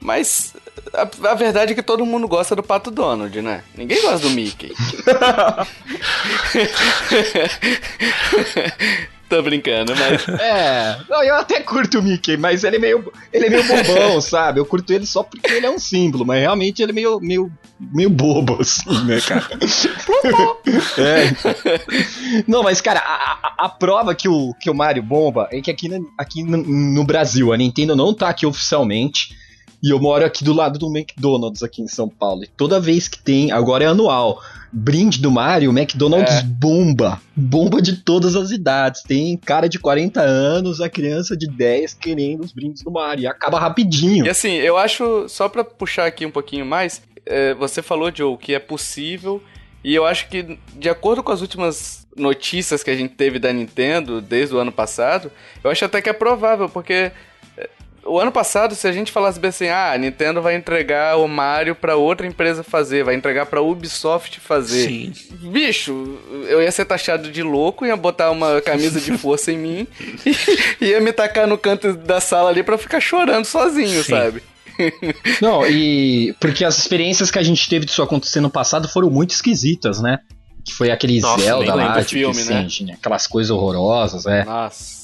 Mas 0.00 0.54
a, 0.94 1.02
a, 1.30 1.34
verdade 1.34 1.72
é 1.72 1.74
que 1.74 1.82
todo 1.82 2.06
mundo 2.06 2.26
gosta 2.26 2.56
do 2.56 2.62
Pato 2.62 2.90
Donald, 2.90 3.42
né? 3.42 3.62
Ninguém 3.76 4.00
gosta 4.00 4.20
do 4.20 4.30
Mickey. 4.30 4.72
Tô 9.30 9.40
brincando, 9.42 9.94
mas. 9.96 10.26
É, 10.40 10.98
não, 11.08 11.22
eu 11.22 11.36
até 11.36 11.60
curto 11.60 12.00
o 12.00 12.02
Mickey, 12.02 12.36
mas 12.36 12.64
ele 12.64 12.76
é 12.76 12.78
meio, 12.78 13.12
ele 13.32 13.46
é 13.46 13.50
meio 13.50 13.62
bobão, 13.64 14.18
sabe? 14.20 14.58
Eu 14.58 14.66
curto 14.66 14.92
ele 14.92 15.06
só 15.06 15.22
porque 15.22 15.52
ele 15.52 15.66
é 15.66 15.70
um 15.70 15.78
símbolo, 15.78 16.26
mas 16.26 16.40
realmente 16.40 16.82
ele 16.82 16.90
é 16.90 16.94
meio, 16.94 17.20
meio, 17.20 17.52
meio 17.78 18.10
bobo, 18.10 18.58
assim, 18.60 19.04
né, 19.04 19.20
cara? 19.20 19.46
é. 20.98 22.42
Não, 22.48 22.64
mas, 22.64 22.80
cara, 22.80 22.98
a, 23.00 23.04
a, 23.04 23.66
a, 23.66 23.68
prova 23.68 24.14
que 24.14 24.28
o, 24.28 24.52
que 24.54 24.68
o 24.68 24.74
Mario 24.74 25.02
bomba 25.02 25.48
é 25.52 25.60
que 25.60 25.70
aqui, 25.70 25.88
aqui 26.18 26.42
no, 26.42 26.56
no 26.56 27.04
Brasil, 27.04 27.52
a 27.52 27.56
Nintendo 27.56 27.94
não 27.94 28.12
tá 28.12 28.28
aqui 28.28 28.44
oficialmente. 28.44 29.38
E 29.82 29.90
eu 29.90 29.98
moro 29.98 30.26
aqui 30.26 30.44
do 30.44 30.52
lado 30.52 30.78
do 30.78 30.94
McDonald's 30.94 31.62
aqui 31.62 31.80
em 31.80 31.88
São 31.88 32.08
Paulo. 32.08 32.44
E 32.44 32.48
toda 32.48 32.80
vez 32.80 33.08
que 33.08 33.18
tem, 33.18 33.50
agora 33.50 33.84
é 33.84 33.86
anual 33.86 34.42
brinde 34.72 35.20
do 35.20 35.30
Mario, 35.30 35.70
o 35.70 35.78
McDonald's 35.78 36.38
é. 36.38 36.42
bomba. 36.42 37.20
Bomba 37.34 37.80
de 37.80 37.96
todas 37.96 38.36
as 38.36 38.50
idades. 38.50 39.02
Tem 39.02 39.36
cara 39.36 39.68
de 39.68 39.78
40 39.78 40.20
anos, 40.20 40.80
a 40.80 40.88
criança 40.88 41.36
de 41.36 41.48
10 41.48 41.94
querendo 41.94 42.44
os 42.44 42.52
brindes 42.52 42.82
do 42.82 42.90
Mario. 42.90 43.22
E 43.22 43.26
acaba 43.26 43.58
rapidinho. 43.58 44.26
E 44.26 44.28
assim, 44.28 44.54
eu 44.54 44.76
acho, 44.76 45.28
só 45.28 45.48
pra 45.48 45.64
puxar 45.64 46.06
aqui 46.06 46.24
um 46.24 46.30
pouquinho 46.30 46.64
mais, 46.64 47.02
é, 47.26 47.54
você 47.54 47.82
falou, 47.82 48.12
Joe, 48.14 48.36
que 48.36 48.54
é 48.54 48.58
possível. 48.58 49.42
E 49.82 49.94
eu 49.94 50.04
acho 50.04 50.28
que, 50.28 50.58
de 50.76 50.88
acordo 50.88 51.22
com 51.22 51.32
as 51.32 51.40
últimas 51.40 52.06
notícias 52.16 52.82
que 52.82 52.90
a 52.90 52.96
gente 52.96 53.14
teve 53.14 53.38
da 53.38 53.52
Nintendo 53.52 54.20
desde 54.20 54.54
o 54.54 54.58
ano 54.58 54.72
passado, 54.72 55.30
eu 55.64 55.70
acho 55.70 55.84
até 55.84 56.02
que 56.02 56.08
é 56.08 56.12
provável, 56.12 56.68
porque 56.68 57.12
o 58.04 58.18
ano 58.18 58.32
passado, 58.32 58.74
se 58.74 58.86
a 58.88 58.92
gente 58.92 59.12
falasse 59.12 59.38
bem 59.38 59.50
assim, 59.50 59.68
ah, 59.68 59.92
a 59.92 59.98
Nintendo 59.98 60.40
vai 60.40 60.56
entregar 60.56 61.18
o 61.18 61.28
Mario 61.28 61.74
para 61.74 61.96
outra 61.96 62.26
empresa 62.26 62.62
fazer, 62.62 63.04
vai 63.04 63.14
entregar 63.14 63.46
pra 63.46 63.60
Ubisoft 63.60 64.40
fazer. 64.40 64.88
Sim. 64.88 65.12
Bicho, 65.50 66.18
eu 66.48 66.62
ia 66.62 66.72
ser 66.72 66.84
taxado 66.84 67.30
de 67.30 67.42
louco, 67.42 67.84
ia 67.84 67.96
botar 67.96 68.30
uma 68.30 68.60
camisa 68.60 69.00
de 69.00 69.16
força 69.18 69.52
em 69.52 69.58
mim 69.58 69.86
e 70.80 70.86
ia 70.86 71.00
me 71.00 71.12
tacar 71.12 71.46
no 71.46 71.58
canto 71.58 71.92
da 71.92 72.20
sala 72.20 72.50
ali 72.50 72.62
para 72.62 72.78
ficar 72.78 73.00
chorando 73.00 73.44
sozinho, 73.44 74.02
Sim. 74.02 74.10
sabe? 74.10 74.42
Não, 75.40 75.66
e 75.66 76.34
porque 76.40 76.64
as 76.64 76.78
experiências 76.78 77.30
que 77.30 77.38
a 77.38 77.42
gente 77.42 77.68
teve 77.68 77.84
disso 77.84 78.02
acontecer 78.02 78.40
no 78.40 78.50
passado 78.50 78.88
foram 78.88 79.10
muito 79.10 79.30
esquisitas, 79.30 80.00
né? 80.00 80.20
Que 80.64 80.72
foi 80.72 80.90
aquele 80.90 81.20
Nossa, 81.20 81.42
Zelda 81.42 81.74
lá, 81.74 82.02
tipo, 82.02 82.10
filme, 82.10 82.40
assim, 82.40 82.84
né? 82.84 82.94
aquelas 82.94 83.26
coisas 83.26 83.50
horrorosas, 83.50 84.26
é. 84.26 84.44
Nossa. 84.44 84.99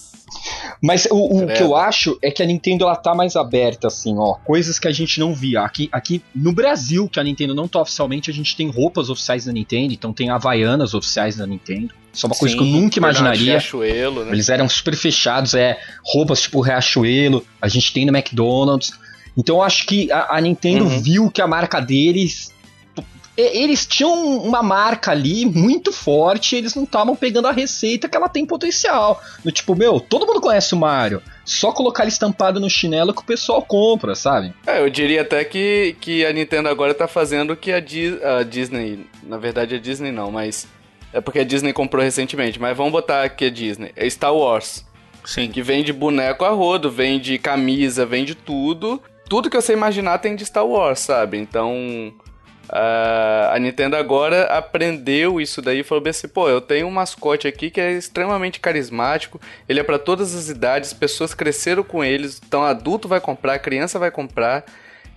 Mas 0.83 1.07
o, 1.11 1.43
o 1.43 1.47
que 1.47 1.62
eu 1.62 1.75
acho 1.75 2.19
é 2.23 2.31
que 2.31 2.43
a 2.43 2.47
Nintendo 2.47 2.85
ela 2.85 2.97
tá 2.97 3.15
mais 3.15 3.37
aberta, 3.37 3.88
assim, 3.88 4.15
ó. 4.17 4.35
Coisas 4.45 4.79
que 4.79 4.88
a 4.88 4.93
gente 4.93 5.19
não 5.19 5.35
via. 5.35 5.62
Aqui, 5.62 5.88
aqui 5.93 6.23
no 6.35 6.53
Brasil, 6.53 7.09
que 7.09 7.19
a 7.19 7.25
Nintendo 7.25 7.55
não 7.55 7.67
tá 7.67 7.81
oficialmente, 7.81 8.31
a 8.31 8.35
gente 8.35 8.57
tem 8.57 8.69
roupas 8.69 9.11
oficiais 9.11 9.45
da 9.45 9.53
Nintendo, 9.53 9.93
então 9.93 10.12
tem 10.12 10.31
havaianas 10.31 10.95
oficiais 10.95 11.37
da 11.37 11.47
Nintendo. 11.47 11.95
Isso 12.12 12.26
é 12.26 12.29
uma 12.29 12.37
coisa 12.37 12.55
Sim, 12.55 12.59
que 12.62 12.65
eu 12.65 12.81
nunca 12.81 12.99
imaginaria. 12.99 13.53
Riachuelo, 13.53 14.25
né? 14.25 14.33
Eles 14.33 14.49
eram 14.49 14.69
super 14.69 14.97
fechados, 14.97 15.55
é. 15.55 15.79
Roupas 16.05 16.43
tipo 16.43 16.61
Riachuelo, 16.61 17.45
a 17.61 17.69
gente 17.69 17.93
tem 17.93 18.07
no 18.07 18.17
McDonald's. 18.17 18.93
Então 19.37 19.57
eu 19.57 19.62
acho 19.62 19.87
que 19.87 20.11
a, 20.11 20.37
a 20.37 20.41
Nintendo 20.41 20.85
uhum. 20.85 21.00
viu 21.00 21.31
que 21.31 21.43
a 21.43 21.47
marca 21.47 21.79
deles 21.81 22.53
eles 23.37 23.85
tinham 23.85 24.38
uma 24.38 24.62
marca 24.62 25.11
ali 25.11 25.45
muito 25.45 25.93
forte, 25.93 26.57
eles 26.57 26.75
não 26.75 26.85
estavam 26.85 27.14
pegando 27.14 27.49
a 27.49 27.52
receita 27.52 28.09
que 28.09 28.16
ela 28.16 28.28
tem 28.28 28.47
potencial. 28.47 29.23
No 29.45 29.52
tipo, 29.52 29.75
meu, 29.75 30.00
todo 30.00 30.26
mundo 30.26 30.40
conhece 30.40 30.75
o 30.75 30.78
Mario. 30.78 31.23
Só 31.45 31.71
colocar 31.71 32.02
ele 32.02 32.11
estampado 32.11 32.59
no 32.59 32.69
chinelo 32.69 33.14
que 33.14 33.21
o 33.21 33.25
pessoal 33.25 33.62
compra, 33.62 34.14
sabe? 34.14 34.52
É, 34.66 34.81
eu 34.81 34.88
diria 34.88 35.23
até 35.23 35.45
que, 35.45 35.97
que 36.00 36.25
a 36.25 36.33
Nintendo 36.33 36.69
agora 36.69 36.95
tá 36.95 37.07
fazendo 37.07 37.52
o 37.52 37.57
que 37.57 37.73
a, 37.73 37.78
Di 37.78 38.19
a 38.23 38.43
Disney. 38.43 39.07
Na 39.23 39.37
verdade, 39.37 39.75
a 39.75 39.78
Disney 39.78 40.11
não, 40.11 40.31
mas. 40.31 40.66
É 41.12 41.21
porque 41.21 41.38
a 41.38 41.45
Disney 41.45 41.73
comprou 41.73 42.02
recentemente. 42.02 42.61
Mas 42.61 42.76
vamos 42.76 42.93
botar 42.93 43.23
aqui 43.23 43.45
a 43.45 43.50
Disney. 43.50 43.93
É 43.95 44.09
Star 44.11 44.35
Wars. 44.35 44.85
Sim. 45.25 45.49
Que 45.49 45.62
vende 45.62 45.93
boneco 45.93 46.45
a 46.45 46.50
rodo, 46.50 46.90
vende 46.90 47.38
camisa, 47.38 48.07
vende 48.07 48.35
tudo. 48.35 49.00
Tudo 49.28 49.50
que 49.50 49.61
você 49.61 49.73
imaginar 49.73 50.19
tem 50.19 50.35
de 50.35 50.45
Star 50.45 50.66
Wars, 50.66 51.00
sabe? 51.00 51.37
Então 51.37 52.12
a, 52.69 53.53
a 53.55 53.59
Nintendo 53.59 53.97
agora 53.97 54.45
aprendeu 54.45 55.41
isso 55.41 55.63
daí 55.63 55.81
e 55.81 55.85
falou 55.85 56.03
bem 56.03 56.11
assim, 56.11 56.29
pô, 56.29 56.49
eu 56.49 56.61
tenho 56.61 56.87
um 56.87 56.91
mascote 56.91 57.47
aqui 57.47 57.71
que 57.71 57.81
é 57.81 57.93
extremamente 57.93 58.61
carismático, 58.61 59.41
ele 59.69 59.81
é 59.81 59.83
para 59.83 59.99
todas 59.99 60.35
as 60.35 60.49
idades, 60.49 60.93
pessoas 60.93 61.35
cresceram 61.35 61.83
com 61.83 62.05
eles, 62.05 62.41
então 62.45 62.63
adulto 62.63 63.09
vai 63.09 63.21
comprar, 63.21 63.59
criança 63.59 63.99
vai 63.99 64.11
comprar, 64.11 64.65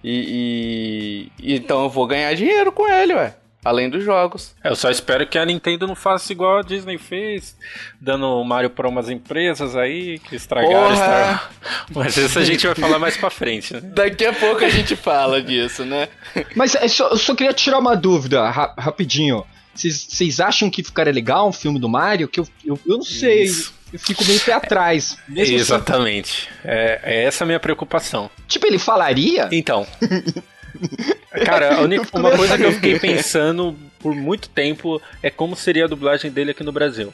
e, 0.03 1.32
e, 1.39 1.53
e 1.53 1.56
então 1.56 1.84
eu 1.84 1.89
vou 1.89 2.08
ganhar 2.08 2.34
dinheiro 2.34 2.72
com 2.72 2.88
ele, 2.88 3.13
ué. 3.13 3.34
Além 3.63 3.89
dos 3.89 4.03
jogos. 4.03 4.55
Eu 4.63 4.75
só 4.75 4.89
espero 4.89 5.27
que 5.27 5.37
a 5.37 5.45
Nintendo 5.45 5.85
não 5.85 5.95
faça 5.95 6.31
igual 6.31 6.59
a 6.59 6.61
Disney 6.61 6.97
fez, 6.97 7.57
dando 7.99 8.25
o 8.25 8.43
Mario 8.43 8.69
para 8.69 8.87
umas 8.87 9.09
empresas 9.09 9.75
aí 9.75 10.17
que 10.19 10.35
estragaram. 10.35 10.95
Star... 10.95 11.51
Mas 11.93 12.15
isso 12.15 12.39
a 12.39 12.43
gente 12.45 12.65
vai 12.65 12.75
falar 12.75 12.99
mais 12.99 13.17
pra 13.17 13.29
frente, 13.29 13.73
né? 13.73 13.81
Daqui 13.83 14.25
a 14.25 14.33
pouco 14.33 14.63
a 14.63 14.69
gente 14.69 14.95
fala 14.95 15.41
disso, 15.41 15.83
né? 15.83 16.07
Mas 16.55 16.75
eu 16.75 16.87
só, 16.87 17.09
eu 17.09 17.17
só 17.17 17.35
queria 17.35 17.53
tirar 17.53 17.79
uma 17.79 17.95
dúvida 17.95 18.49
ra 18.49 18.73
rapidinho. 18.77 19.45
Vocês 19.75 20.39
acham 20.39 20.69
que 20.69 20.83
ficaria 20.83 21.13
legal 21.13 21.47
um 21.47 21.53
filme 21.53 21.79
do 21.79 21.87
Mario? 21.87 22.27
Que 22.27 22.39
eu, 22.39 22.47
eu, 22.65 22.79
eu 22.85 22.97
não 22.97 23.03
sei. 23.03 23.43
Isso. 23.43 23.73
Eu 23.91 23.99
fico 23.99 24.23
meio 24.25 24.39
pé 24.41 24.53
atrás. 24.53 25.17
Exatamente. 25.35 26.49
É, 26.63 26.99
é 27.03 27.23
essa 27.23 27.43
a 27.43 27.47
minha 27.47 27.59
preocupação. 27.59 28.29
Tipo, 28.47 28.67
ele 28.67 28.77
falaria? 28.77 29.49
Então. 29.51 29.87
Cara, 31.45 31.81
única, 31.81 32.05
uma 32.17 32.31
coisa 32.35 32.57
que 32.57 32.63
eu 32.63 32.71
fiquei 32.71 32.99
pensando 32.99 33.75
por 33.99 34.15
muito 34.15 34.49
tempo 34.49 35.01
é 35.21 35.29
como 35.29 35.55
seria 35.55 35.85
a 35.85 35.88
dublagem 35.88 36.31
dele 36.31 36.51
aqui 36.51 36.63
no 36.63 36.71
Brasil. 36.71 37.13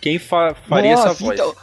Quem 0.00 0.18
fa 0.18 0.54
faria 0.68 0.94
Nossa, 0.94 1.08
essa 1.08 1.24
voz? 1.24 1.38
Então, 1.38 1.54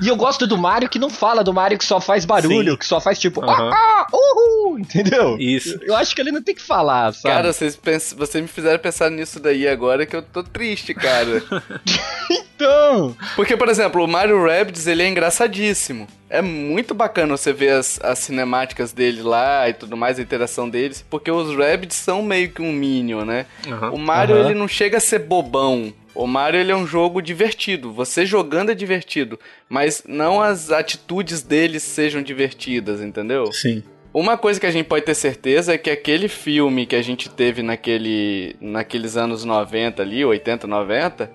e 0.00 0.08
eu 0.08 0.16
gosto 0.16 0.46
do 0.46 0.56
Mario 0.56 0.88
que 0.88 0.98
não 0.98 1.10
fala, 1.10 1.44
do 1.44 1.52
Mario 1.52 1.76
que 1.76 1.84
só 1.84 2.00
faz 2.00 2.24
barulho, 2.24 2.72
Sim. 2.72 2.78
que 2.78 2.86
só 2.86 3.00
faz 3.00 3.18
tipo, 3.18 3.40
uhum. 3.40 3.50
ah, 3.50 3.70
ah, 3.72 4.06
uhul, 4.12 4.51
entendeu? 4.80 5.36
Isso. 5.38 5.78
Eu 5.82 5.94
acho 5.94 6.14
que 6.14 6.20
ele 6.20 6.32
não 6.32 6.42
tem 6.42 6.54
que 6.54 6.62
falar, 6.62 7.12
sabe? 7.12 7.34
Cara, 7.34 7.52
vocês, 7.52 7.76
pensam, 7.76 8.18
vocês 8.18 8.42
me 8.42 8.48
fizeram 8.48 8.78
pensar 8.78 9.10
nisso 9.10 9.40
daí 9.40 9.66
agora 9.66 10.06
que 10.06 10.16
eu 10.16 10.22
tô 10.22 10.42
triste, 10.42 10.94
cara. 10.94 11.42
então. 12.30 13.16
Porque, 13.36 13.56
por 13.56 13.68
exemplo, 13.68 14.04
o 14.04 14.08
Mario 14.08 14.44
Rabbids, 14.44 14.86
ele 14.86 15.02
é 15.02 15.08
engraçadíssimo. 15.08 16.06
É 16.28 16.40
muito 16.40 16.94
bacana 16.94 17.36
você 17.36 17.52
ver 17.52 17.72
as, 17.72 18.00
as 18.02 18.18
cinemáticas 18.20 18.92
dele 18.92 19.22
lá 19.22 19.68
e 19.68 19.74
tudo 19.74 19.96
mais, 19.96 20.18
a 20.18 20.22
interação 20.22 20.68
deles, 20.68 21.04
porque 21.10 21.30
os 21.30 21.54
Rabbids 21.54 21.96
são 21.96 22.22
meio 22.22 22.50
que 22.50 22.62
um 22.62 22.72
Minion, 22.72 23.24
né? 23.24 23.46
Uhum. 23.66 23.94
O 23.94 23.98
Mario, 23.98 24.36
uhum. 24.36 24.44
ele 24.46 24.54
não 24.54 24.66
chega 24.66 24.96
a 24.96 25.00
ser 25.00 25.18
bobão. 25.18 25.92
O 26.14 26.26
Mario 26.26 26.60
ele 26.60 26.72
é 26.72 26.76
um 26.76 26.86
jogo 26.86 27.22
divertido. 27.22 27.92
Você 27.92 28.26
jogando 28.26 28.70
é 28.70 28.74
divertido, 28.74 29.38
mas 29.68 30.04
não 30.06 30.40
as 30.40 30.70
atitudes 30.70 31.42
deles 31.42 31.82
sejam 31.82 32.22
divertidas, 32.22 33.00
entendeu? 33.00 33.50
Sim. 33.52 33.82
Uma 34.14 34.36
coisa 34.36 34.60
que 34.60 34.66
a 34.66 34.70
gente 34.70 34.86
pode 34.86 35.06
ter 35.06 35.14
certeza 35.14 35.72
é 35.72 35.78
que 35.78 35.88
aquele 35.88 36.28
filme 36.28 36.84
que 36.84 36.94
a 36.94 37.00
gente 37.00 37.30
teve 37.30 37.62
naquele, 37.62 38.54
naqueles 38.60 39.16
anos 39.16 39.42
90 39.42 40.02
ali, 40.02 40.22
80, 40.22 40.66
90, 40.66 41.30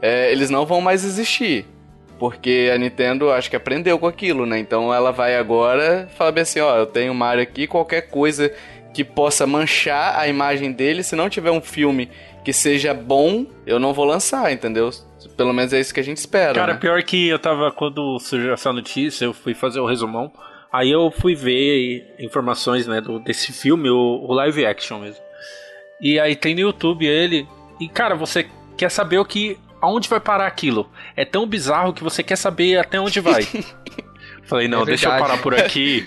é, 0.00 0.32
eles 0.32 0.48
não 0.48 0.64
vão 0.64 0.80
mais 0.80 1.04
existir. 1.04 1.66
Porque 2.18 2.70
a 2.74 2.78
Nintendo 2.78 3.30
acho 3.30 3.50
que 3.50 3.56
aprendeu 3.56 3.98
com 3.98 4.06
aquilo, 4.06 4.46
né? 4.46 4.58
Então 4.58 4.94
ela 4.94 5.12
vai 5.12 5.36
agora 5.36 6.08
falar 6.16 6.32
bem 6.32 6.42
assim, 6.42 6.60
ó, 6.60 6.74
eu 6.78 6.86
tenho 6.86 7.14
Mario 7.14 7.42
aqui, 7.42 7.66
qualquer 7.66 8.08
coisa 8.08 8.50
que 8.94 9.04
possa 9.04 9.46
manchar 9.46 10.18
a 10.18 10.26
imagem 10.26 10.72
dele, 10.72 11.02
se 11.02 11.14
não 11.14 11.28
tiver 11.28 11.50
um 11.50 11.60
filme 11.60 12.08
que 12.42 12.50
seja 12.50 12.94
bom, 12.94 13.44
eu 13.66 13.78
não 13.78 13.92
vou 13.92 14.06
lançar, 14.06 14.50
entendeu? 14.50 14.88
Pelo 15.36 15.52
menos 15.52 15.74
é 15.74 15.80
isso 15.80 15.92
que 15.92 16.00
a 16.00 16.02
gente 16.02 16.16
espera. 16.16 16.54
Cara, 16.54 16.72
né? 16.72 16.78
pior 16.78 17.02
que 17.02 17.28
eu 17.28 17.38
tava, 17.38 17.70
quando 17.70 18.18
surgiu 18.18 18.54
essa 18.54 18.72
notícia, 18.72 19.26
eu 19.26 19.34
fui 19.34 19.52
fazer 19.52 19.80
o 19.80 19.84
resumão. 19.84 20.32
Aí 20.72 20.90
eu 20.90 21.10
fui 21.10 21.34
ver 21.34 22.14
informações, 22.18 22.86
né, 22.86 23.00
do, 23.00 23.18
desse 23.18 23.52
filme, 23.52 23.88
o, 23.88 24.26
o 24.28 24.32
live 24.34 24.66
action 24.66 24.98
mesmo. 24.98 25.22
E 26.00 26.20
aí 26.20 26.36
tem 26.36 26.54
no 26.54 26.60
YouTube 26.60 27.06
ele. 27.06 27.48
E 27.80 27.88
cara, 27.88 28.14
você 28.14 28.46
quer 28.76 28.90
saber 28.90 29.18
o 29.18 29.24
que. 29.24 29.58
aonde 29.80 30.08
vai 30.08 30.20
parar 30.20 30.46
aquilo? 30.46 30.90
É 31.16 31.24
tão 31.24 31.46
bizarro 31.46 31.92
que 31.92 32.02
você 32.02 32.22
quer 32.22 32.36
saber 32.36 32.78
até 32.78 33.00
onde 33.00 33.20
vai. 33.20 33.46
Falei, 34.44 34.68
não, 34.68 34.82
é 34.82 34.86
deixa 34.86 35.06
eu 35.08 35.18
parar 35.18 35.38
por 35.38 35.54
aqui. 35.54 36.06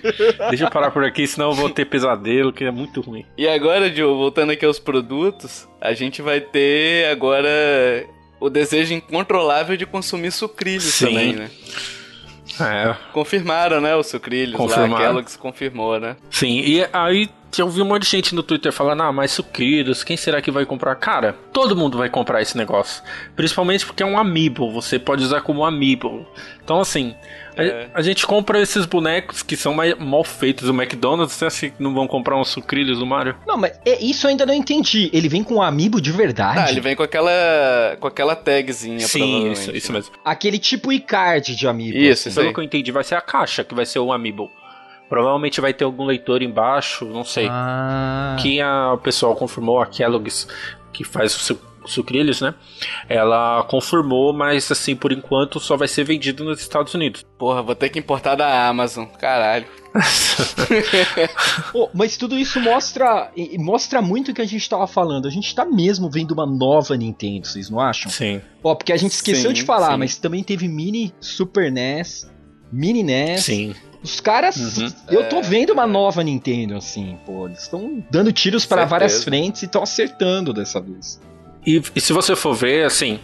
deixa 0.50 0.64
eu 0.64 0.72
parar 0.72 0.92
por 0.92 1.04
aqui, 1.04 1.28
senão 1.28 1.50
eu 1.50 1.56
vou 1.56 1.70
ter 1.70 1.84
pesadelo, 1.86 2.54
que 2.54 2.64
é 2.64 2.72
muito 2.72 3.02
ruim. 3.02 3.26
E 3.38 3.46
agora, 3.46 3.94
Joe, 3.94 4.16
voltando 4.16 4.52
aqui 4.52 4.66
aos 4.66 4.80
produtos, 4.80 5.68
a 5.82 5.94
gente 5.94 6.22
vai 6.22 6.40
ter 6.40 7.08
agora 7.12 7.50
o 8.40 8.50
desejo 8.50 8.94
incontrolável 8.94 9.76
de 9.76 9.86
consumir 9.86 10.32
sucrilhos 10.32 10.86
Sim. 10.86 11.08
também, 11.08 11.34
né? 11.34 11.52
É. 12.62 12.96
Confirmaram, 13.14 13.82
né, 13.82 13.96
os 13.96 14.08
sucrilhos 14.08 14.56
Confirmaram. 14.56 14.94
lá, 14.94 15.00
Kellogg's 15.00 15.36
confirmou, 15.36 16.00
né? 16.00 16.16
Sim, 16.30 16.60
e 16.60 16.88
aí 16.92 17.30
eu 17.58 17.68
vi 17.68 17.82
um 17.82 17.86
monte 17.86 18.04
de 18.04 18.10
gente 18.10 18.36
no 18.36 18.44
Twitter 18.44 18.72
falando, 18.72 19.02
ah, 19.02 19.12
mas 19.12 19.32
sucrilhos, 19.32 20.04
quem 20.04 20.16
será 20.16 20.42
que 20.42 20.52
vai 20.52 20.66
comprar? 20.66 20.96
Cara, 20.96 21.36
todo 21.52 21.76
mundo 21.76 21.98
vai 21.98 22.10
comprar 22.10 22.42
esse 22.42 22.56
negócio. 22.56 23.02
Principalmente 23.36 23.86
porque 23.86 24.04
é 24.04 24.06
um 24.06 24.18
amiibo, 24.18 24.72
você 24.72 25.00
pode 25.00 25.24
usar 25.24 25.42
como 25.42 25.66
amiibo. 25.66 26.28
Então, 26.64 26.80
assim, 26.80 27.16
é. 27.62 27.90
A, 27.94 28.00
a, 28.00 28.02
gente 28.02 28.26
compra 28.26 28.62
esses 28.62 28.86
bonecos 28.86 29.42
que 29.42 29.56
são 29.56 29.74
mais 29.74 29.98
mal 29.98 30.24
feitos 30.24 30.68
do 30.68 30.74
McDonald's. 30.74 31.36
Você 31.36 31.46
acha 31.46 31.70
que 31.70 31.82
não 31.82 31.94
vão 31.94 32.08
comprar 32.08 32.40
uns 32.40 32.50
sucrilhos 32.50 33.00
do 33.00 33.06
Mario? 33.06 33.36
Não, 33.48 33.58
mas 33.58 33.80
é, 33.86 34.02
isso 34.04 34.26
eu 34.26 34.30
ainda 34.30 34.46
não 34.46 34.54
entendi. 34.54 35.10
Ele 35.14 35.30
vem 35.30 35.44
com 35.44 35.56
um 35.56 35.62
amiibo 35.62 36.02
de 36.02 36.12
verdade? 36.12 36.60
Ah, 36.60 36.72
ele 36.72 36.82
vem 36.82 36.96
com 36.96 37.04
aquela, 37.04 37.98
com 38.00 38.08
aquela 38.08 38.36
tagzinha, 38.36 39.00
Sim, 39.00 39.52
isso, 39.52 39.72
isso 39.72 39.92
mesmo. 39.92 40.14
Aquele 40.24 40.60
tipo 40.60 40.92
e-card 40.92 41.56
de 41.56 41.68
amiibo. 41.68 41.98
Isso, 41.98 42.30
assim. 42.30 42.40
Pelo 42.40 42.54
que 42.54 42.60
eu 42.60 42.64
entendi, 42.64 42.92
vai 42.92 43.04
ser 43.04 43.16
a 43.16 43.22
caixa 43.22 43.64
que 43.64 43.74
vai 43.74 43.86
ser 43.86 44.00
o 44.00 44.12
amiibo. 44.12 44.50
Provavelmente 45.10 45.60
vai 45.60 45.74
ter 45.74 45.84
algum 45.84 46.06
leitor 46.06 46.44
embaixo, 46.44 47.06
não 47.06 47.24
sei. 47.24 47.48
Ah. 47.50 48.38
Que 48.40 48.62
a, 48.62 48.94
o 48.94 48.98
pessoal 48.98 49.36
confirmou, 49.36 49.82
a 49.82 49.88
Kellogg's, 49.88 50.48
que 50.94 51.04
faz 51.04 51.36
o 51.36 51.40
seu 51.40 51.60
sucrilhos, 51.86 52.42
né? 52.42 52.54
Ela 53.08 53.64
confirmou, 53.64 54.34
mas 54.34 54.72
assim, 54.72 54.96
por 54.96 55.12
enquanto 55.12 55.60
só 55.60 55.78
vai 55.78 55.88
ser 55.88 56.04
vendido 56.04 56.44
nos 56.44 56.60
Estados 56.60 56.94
Unidos. 56.94 57.26
Porra, 57.38 57.62
vou 57.62 57.76
ter 57.76 57.90
que 57.90 58.00
importar 58.00 58.36
da 58.36 58.68
Amazon, 58.68 59.06
caralho. 59.06 59.66
oh, 61.74 61.90
mas 61.94 62.16
tudo 62.16 62.38
isso 62.38 62.60
mostra 62.60 63.32
mostra 63.58 64.02
muito 64.02 64.30
o 64.30 64.34
que 64.34 64.42
a 64.42 64.46
gente 64.46 64.62
estava 64.62 64.86
falando. 64.86 65.28
A 65.28 65.32
gente 65.32 65.48
está 65.48 65.66
mesmo 65.66 66.10
vendo 66.10 66.32
uma 66.32 66.46
nova 66.46 66.96
Nintendo, 66.96 67.48
vocês 67.48 67.70
não 67.70 67.80
acham? 67.80 68.12
Sim. 68.12 68.42
Ó, 68.64 68.72
oh, 68.72 68.76
porque 68.76 68.94
a 68.94 68.98
gente 68.98 69.14
esqueceu 69.14 69.50
sim, 69.50 69.56
de 69.56 69.64
falar, 69.64 69.94
sim. 69.94 69.98
mas 69.98 70.18
também 70.18 70.44
teve 70.44 70.68
mini 70.68 71.14
Super 71.20 71.72
NES, 71.72 72.30
mini 72.72 73.04
NES. 73.04 73.44
Sim. 73.44 73.76
Os 74.02 74.22
caras, 74.22 74.78
uhum. 74.78 74.88
eu 75.10 75.28
tô 75.28 75.38
é. 75.38 75.42
vendo 75.42 75.74
uma 75.74 75.86
nova 75.86 76.24
Nintendo 76.24 76.76
assim, 76.76 77.18
pô, 77.26 77.48
eles 77.48 77.64
estão 77.64 78.04
dando 78.10 78.32
tiros 78.32 78.66
para 78.66 78.86
várias 78.86 79.24
frentes 79.24 79.64
e 79.64 79.66
estão 79.66 79.84
acertando 79.84 80.54
dessa 80.54 80.80
vez. 80.80 81.20
E, 81.66 81.82
e, 81.96 82.02
se 82.02 82.14
você 82.14 82.36
for 82.36 82.54
ver, 82.54 82.86
assim, 82.86 83.20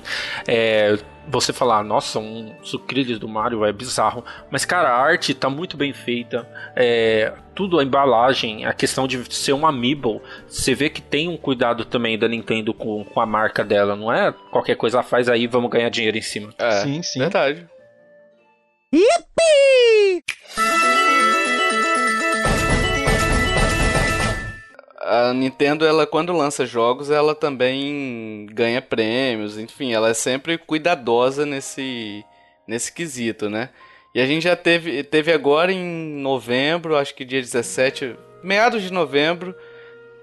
é, 0.47 0.97
você 1.27 1.51
falar, 1.51 1.83
nossa, 1.83 2.19
um 2.19 2.53
sucrilhos 2.61 3.17
do 3.19 3.27
Mario 3.27 3.65
é 3.65 3.71
bizarro. 3.71 4.23
Mas, 4.49 4.65
cara, 4.65 4.89
a 4.89 4.97
arte 4.97 5.33
tá 5.33 5.49
muito 5.49 5.75
bem 5.77 5.93
feita. 5.93 6.47
É, 6.75 7.33
tudo, 7.53 7.79
a 7.79 7.83
embalagem, 7.83 8.65
a 8.65 8.73
questão 8.73 9.07
de 9.07 9.33
ser 9.33 9.53
um 9.53 9.65
amiibo. 9.65 10.21
Você 10.47 10.75
vê 10.75 10.89
que 10.89 11.01
tem 11.01 11.27
um 11.27 11.37
cuidado 11.37 11.85
também 11.85 12.17
da 12.17 12.27
Nintendo 12.27 12.73
com, 12.73 13.03
com 13.03 13.21
a 13.21 13.25
marca 13.25 13.63
dela. 13.63 13.95
Não 13.95 14.11
é 14.11 14.33
qualquer 14.51 14.75
coisa 14.75 15.01
faz 15.01 15.29
aí 15.29 15.47
vamos 15.47 15.69
ganhar 15.69 15.89
dinheiro 15.89 16.17
em 16.17 16.21
cima. 16.21 16.53
É, 16.57 16.81
sim, 16.81 17.01
sim. 17.01 17.19
Verdade. 17.19 17.67
Yippee! 18.93 20.23
A 25.05 25.33
Nintendo, 25.33 25.85
ela 25.85 26.07
quando 26.07 26.35
lança 26.35 26.65
jogos, 26.65 27.11
ela 27.11 27.35
também 27.35 28.47
ganha 28.51 28.81
prêmios, 28.81 29.57
enfim, 29.57 29.93
ela 29.93 30.09
é 30.09 30.13
sempre 30.13 30.57
cuidadosa 30.57 31.45
nesse 31.45 32.25
nesse 32.67 32.91
quesito, 32.91 33.47
né? 33.47 33.69
E 34.15 34.19
a 34.19 34.25
gente 34.25 34.43
já 34.43 34.55
teve 34.55 35.03
teve 35.03 35.31
agora 35.31 35.71
em 35.71 35.83
novembro, 36.19 36.97
acho 36.97 37.13
que 37.13 37.23
dia 37.23 37.39
17, 37.39 38.15
meados 38.43 38.81
de 38.81 38.91
novembro, 38.91 39.53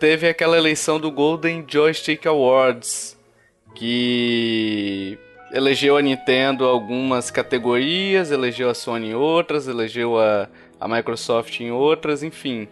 teve 0.00 0.28
aquela 0.28 0.58
eleição 0.58 0.98
do 0.98 1.12
Golden 1.12 1.64
Joystick 1.68 2.26
Awards, 2.26 3.16
que 3.76 5.16
elegeu 5.52 5.96
a 5.96 6.02
Nintendo 6.02 6.64
algumas 6.64 7.30
categorias, 7.30 8.32
elegeu 8.32 8.68
a 8.68 8.74
Sony 8.74 9.10
em 9.10 9.14
outras, 9.14 9.68
elegeu 9.68 10.18
a, 10.18 10.48
a 10.80 10.88
Microsoft 10.88 11.60
em 11.60 11.70
outras, 11.70 12.24
enfim. 12.24 12.68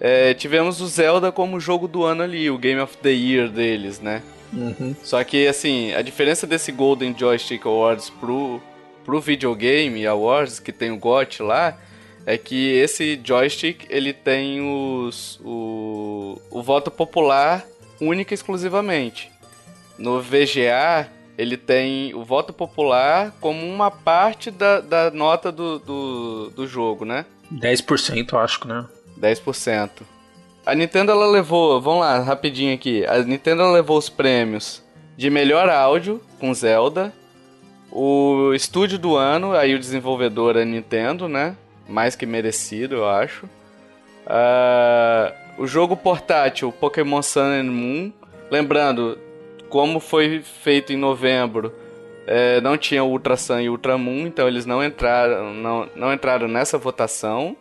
É, 0.00 0.34
tivemos 0.34 0.80
o 0.80 0.86
Zelda 0.86 1.30
como 1.30 1.60
jogo 1.60 1.86
do 1.86 2.04
ano 2.04 2.22
ali, 2.22 2.50
o 2.50 2.58
Game 2.58 2.80
of 2.80 2.96
the 2.98 3.10
Year 3.10 3.48
deles, 3.48 4.00
né? 4.00 4.22
Uhum. 4.52 4.94
Só 5.02 5.22
que, 5.24 5.46
assim, 5.46 5.92
a 5.94 6.02
diferença 6.02 6.46
desse 6.46 6.70
Golden 6.72 7.14
Joystick 7.16 7.66
Awards 7.66 8.10
pro, 8.10 8.60
pro 9.04 9.20
Videogame 9.20 10.06
Awards, 10.06 10.60
que 10.60 10.72
tem 10.72 10.90
o 10.90 10.96
GOT 10.96 11.42
lá, 11.42 11.76
é 12.26 12.38
que 12.38 12.72
esse 12.72 13.20
joystick 13.22 13.86
ele 13.90 14.12
tem 14.12 14.60
os, 14.60 15.38
o, 15.44 16.40
o 16.50 16.62
voto 16.62 16.90
popular 16.90 17.64
única 18.00 18.32
e 18.32 18.36
exclusivamente. 18.36 19.30
No 19.98 20.20
VGA, 20.20 21.08
ele 21.36 21.56
tem 21.56 22.14
o 22.14 22.24
voto 22.24 22.52
popular 22.52 23.32
como 23.40 23.66
uma 23.66 23.90
parte 23.90 24.50
da, 24.50 24.80
da 24.80 25.10
nota 25.10 25.52
do, 25.52 25.78
do, 25.78 26.50
do 26.50 26.66
jogo, 26.66 27.04
né? 27.04 27.26
10% 27.52 28.38
acho 28.38 28.60
que, 28.60 28.68
né? 28.68 28.86
10%. 29.18 30.02
A 30.66 30.74
Nintendo 30.74 31.12
ela 31.12 31.26
levou, 31.26 31.80
vamos 31.80 32.00
lá, 32.00 32.18
rapidinho 32.20 32.74
aqui. 32.74 33.04
A 33.06 33.18
Nintendo 33.18 33.70
levou 33.70 33.98
os 33.98 34.08
prêmios 34.08 34.82
de 35.16 35.30
melhor 35.30 35.68
áudio 35.68 36.20
com 36.40 36.52
Zelda, 36.54 37.12
o 37.90 38.52
estúdio 38.54 38.98
do 38.98 39.14
ano, 39.14 39.52
aí 39.52 39.74
o 39.74 39.78
desenvolvedor 39.78 40.56
é 40.56 40.64
Nintendo, 40.64 41.28
né? 41.28 41.56
Mais 41.88 42.16
que 42.16 42.26
merecido, 42.26 42.96
eu 42.96 43.08
acho. 43.08 43.46
Uh, 44.26 45.32
o 45.58 45.66
jogo 45.66 45.96
portátil 45.96 46.72
Pokémon 46.72 47.22
Sun 47.22 47.40
and 47.40 47.70
Moon. 47.70 48.12
Lembrando, 48.50 49.18
como 49.68 50.00
foi 50.00 50.42
feito 50.42 50.92
em 50.92 50.96
novembro, 50.96 51.72
é, 52.26 52.60
não 52.60 52.76
tinha 52.76 53.04
Ultra 53.04 53.36
Sun 53.36 53.60
e 53.60 53.68
Ultra 53.68 53.96
Moon, 53.96 54.26
então 54.26 54.48
eles 54.48 54.66
não 54.66 54.82
entraram, 54.82 55.52
não, 55.54 55.88
não 55.94 56.12
entraram 56.12 56.48
nessa 56.48 56.76
votação. 56.76 57.56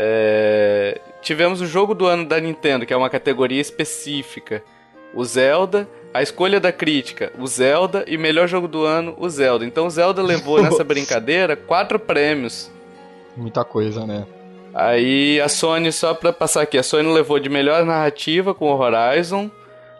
É, 0.00 1.00
tivemos 1.20 1.60
o 1.60 1.66
jogo 1.66 1.92
do 1.92 2.06
ano 2.06 2.24
da 2.24 2.38
Nintendo, 2.38 2.86
que 2.86 2.94
é 2.94 2.96
uma 2.96 3.10
categoria 3.10 3.60
específica. 3.60 4.62
O 5.12 5.24
Zelda, 5.24 5.88
a 6.14 6.22
escolha 6.22 6.60
da 6.60 6.70
crítica, 6.70 7.32
o 7.36 7.48
Zelda 7.48 8.04
e 8.06 8.16
melhor 8.16 8.46
jogo 8.46 8.68
do 8.68 8.84
ano, 8.84 9.16
o 9.18 9.28
Zelda. 9.28 9.64
Então 9.64 9.88
o 9.88 9.90
Zelda 9.90 10.22
levou 10.22 10.62
nessa 10.62 10.84
brincadeira 10.84 11.56
quatro 11.56 11.98
prêmios. 11.98 12.70
Muita 13.36 13.64
coisa, 13.64 14.06
né? 14.06 14.24
Aí 14.72 15.40
a 15.40 15.48
Sony, 15.48 15.90
só 15.90 16.14
pra 16.14 16.32
passar 16.32 16.62
aqui, 16.62 16.78
a 16.78 16.82
Sony 16.84 17.12
levou 17.12 17.40
de 17.40 17.48
melhor 17.48 17.84
narrativa 17.84 18.54
com 18.54 18.70
o 18.70 18.78
Horizon, 18.78 19.50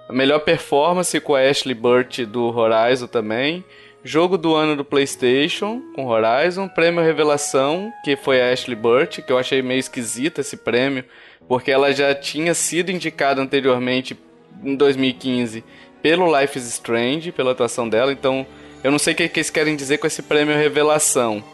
a 0.09 0.13
melhor 0.13 0.39
performance 0.41 1.19
com 1.19 1.35
a 1.35 1.41
Ashley 1.41 1.75
Burt 1.75 2.21
do 2.21 2.57
Horizon 2.57 3.09
também, 3.09 3.65
jogo 4.09 4.39
do 4.39 4.55
ano 4.55 4.75
do 4.75 4.87
PlayStation 4.87 5.83
com 5.95 6.07
Horizon, 6.07 6.67
prêmio 6.67 7.05
Revelação, 7.05 7.93
que 8.03 8.17
foi 8.17 8.41
a 8.41 8.51
Ashley 8.51 8.75
Burt, 8.75 9.21
que 9.21 9.31
eu 9.31 9.37
achei 9.37 9.61
meio 9.61 9.79
esquisito 9.79 10.41
esse 10.41 10.57
prêmio, 10.57 11.05
porque 11.47 11.71
ela 11.71 11.93
já 11.93 12.15
tinha 12.15 12.55
sido 12.55 12.91
indicada 12.91 13.43
anteriormente 13.43 14.19
em 14.65 14.75
2015 14.75 15.63
pelo 16.01 16.41
Life 16.41 16.59
is 16.59 16.67
Strange, 16.69 17.33
pela 17.33 17.53
atuação 17.53 17.87
dela, 17.87 18.11
então 18.11 18.47
eu 18.83 18.91
não 18.91 18.99
sei 18.99 19.13
o 19.13 19.17
que, 19.17 19.25
eles 19.25 19.51
querem 19.51 19.77
dizer 19.77 19.99
com 19.99 20.07
esse 20.07 20.23
prêmio 20.23 20.57
Revelação. 20.57 21.45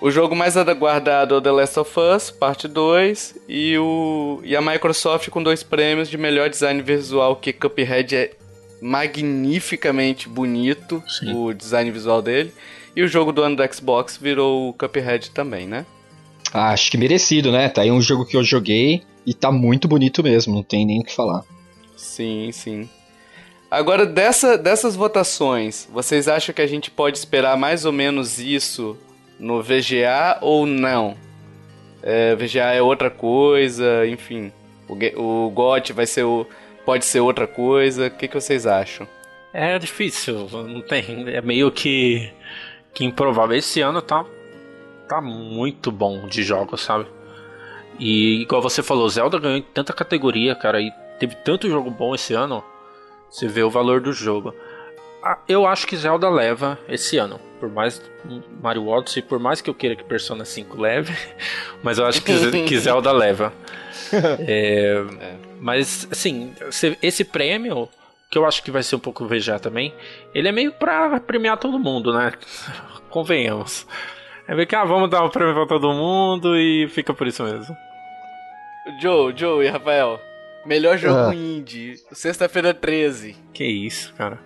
O 0.00 0.10
jogo 0.10 0.34
mais 0.34 0.56
aguardado 0.56 1.34
é 1.34 1.38
o 1.38 1.42
The 1.42 1.50
Last 1.50 1.78
of 1.78 1.92
Us, 2.00 2.30
parte 2.30 2.66
2, 2.66 3.36
e, 3.46 3.76
o, 3.76 4.40
e 4.44 4.56
a 4.56 4.62
Microsoft 4.62 5.28
com 5.28 5.42
dois 5.42 5.62
prêmios 5.62 6.08
de 6.08 6.16
melhor 6.16 6.48
design 6.48 6.80
visual, 6.80 7.36
que 7.36 7.52
Cuphead 7.52 8.16
é 8.16 8.30
magnificamente 8.80 10.28
bonito, 10.28 11.02
Sim. 11.08 11.34
o 11.34 11.52
design 11.52 11.90
visual 11.90 12.20
dele. 12.20 12.52
E 12.94 13.02
o 13.02 13.08
jogo 13.08 13.32
do 13.32 13.42
ano 13.42 13.56
do 13.56 13.74
Xbox 13.74 14.16
virou 14.16 14.70
o 14.70 14.72
Cuphead 14.72 15.30
também, 15.30 15.66
né? 15.66 15.84
Ah, 16.52 16.70
acho 16.70 16.90
que 16.90 16.96
merecido, 16.96 17.52
né? 17.52 17.68
Tá 17.68 17.82
aí 17.82 17.90
um 17.90 18.00
jogo 18.00 18.24
que 18.24 18.36
eu 18.36 18.42
joguei 18.42 19.02
e 19.26 19.34
tá 19.34 19.50
muito 19.50 19.86
bonito 19.86 20.22
mesmo, 20.22 20.54
não 20.54 20.62
tem 20.62 20.86
nem 20.86 21.00
o 21.00 21.04
que 21.04 21.14
falar. 21.14 21.42
Sim, 21.96 22.50
sim. 22.52 22.88
Agora, 23.70 24.06
dessa, 24.06 24.56
dessas 24.56 24.94
votações, 24.94 25.88
vocês 25.92 26.28
acham 26.28 26.54
que 26.54 26.62
a 26.62 26.66
gente 26.66 26.90
pode 26.90 27.18
esperar 27.18 27.56
mais 27.56 27.84
ou 27.84 27.92
menos 27.92 28.38
isso 28.38 28.96
no 29.38 29.62
VGA 29.62 30.38
ou 30.40 30.64
não? 30.64 31.16
É, 32.02 32.34
VGA 32.36 32.72
é 32.72 32.80
outra 32.80 33.10
coisa, 33.10 34.06
enfim. 34.06 34.52
O, 34.88 34.94
o 35.46 35.50
GOT 35.50 35.92
vai 35.92 36.06
ser 36.06 36.22
o, 36.22 36.46
pode 36.86 37.04
ser 37.04 37.20
outra 37.20 37.46
coisa. 37.46 38.06
O 38.06 38.10
que, 38.10 38.28
que 38.28 38.34
vocês 38.40 38.66
acham? 38.66 39.06
É 39.52 39.78
difícil, 39.78 40.48
não 40.52 40.80
tem. 40.80 41.28
É 41.28 41.42
meio 41.42 41.70
que, 41.72 42.30
que 42.94 43.04
improvável. 43.04 43.56
Esse 43.56 43.80
ano 43.80 44.00
tá, 44.00 44.24
tá 45.08 45.20
muito 45.20 45.90
bom 45.90 46.26
de 46.28 46.42
jogos, 46.42 46.82
sabe? 46.82 47.06
E 47.98 48.42
igual 48.42 48.62
você 48.62 48.82
falou, 48.82 49.08
Zelda 49.08 49.38
ganhou 49.38 49.62
tanta 49.74 49.92
categoria, 49.92 50.54
cara, 50.54 50.80
e 50.80 50.92
teve 51.18 51.34
tanto 51.36 51.68
jogo 51.68 51.90
bom 51.90 52.14
esse 52.14 52.34
ano. 52.34 52.62
Você 53.28 53.48
vê 53.48 53.62
o 53.62 53.70
valor 53.70 54.00
do 54.00 54.12
jogo. 54.12 54.54
Ah, 55.22 55.38
eu 55.48 55.66
acho 55.66 55.86
que 55.86 55.96
Zelda 55.96 56.28
leva 56.28 56.78
esse 56.88 57.16
ano. 57.16 57.40
Por 57.58 57.70
mais 57.70 58.00
Mario 58.62 58.86
Odyssey, 58.86 59.22
por 59.22 59.38
mais 59.40 59.60
que 59.60 59.68
eu 59.70 59.74
queira 59.74 59.96
que 59.96 60.04
Persona 60.04 60.44
5 60.44 60.78
leve, 60.80 61.16
mas 61.82 61.98
eu 61.98 62.04
acho 62.04 62.22
que, 62.22 62.62
que 62.64 62.78
Zelda 62.78 63.10
leva. 63.10 63.52
É, 64.46 65.02
é. 65.20 65.45
Mas, 65.60 66.06
assim, 66.10 66.52
esse 67.02 67.24
prêmio, 67.24 67.88
que 68.30 68.38
eu 68.38 68.44
acho 68.44 68.62
que 68.62 68.70
vai 68.70 68.82
ser 68.82 68.96
um 68.96 69.00
pouco 69.00 69.26
VGA 69.26 69.58
também, 69.58 69.94
ele 70.34 70.48
é 70.48 70.52
meio 70.52 70.72
pra 70.72 71.18
premiar 71.20 71.58
todo 71.58 71.78
mundo, 71.78 72.12
né? 72.12 72.32
Convenhamos. 73.10 73.86
É 74.48 74.54
meio 74.54 74.66
que, 74.66 74.76
ah, 74.76 74.84
vamos 74.84 75.10
dar 75.10 75.24
um 75.24 75.30
prêmio 75.30 75.54
pra 75.54 75.66
todo 75.66 75.92
mundo 75.92 76.56
e 76.56 76.88
fica 76.88 77.12
por 77.12 77.26
isso 77.26 77.42
mesmo. 77.42 77.76
Joe, 79.00 79.34
Joe 79.36 79.66
e 79.66 79.68
Rafael, 79.68 80.20
melhor 80.64 80.96
jogo 80.96 81.30
ah. 81.30 81.34
indie, 81.34 81.96
sexta-feira 82.12 82.72
13. 82.72 83.36
Que 83.52 83.64
isso, 83.64 84.14
cara. 84.14 84.38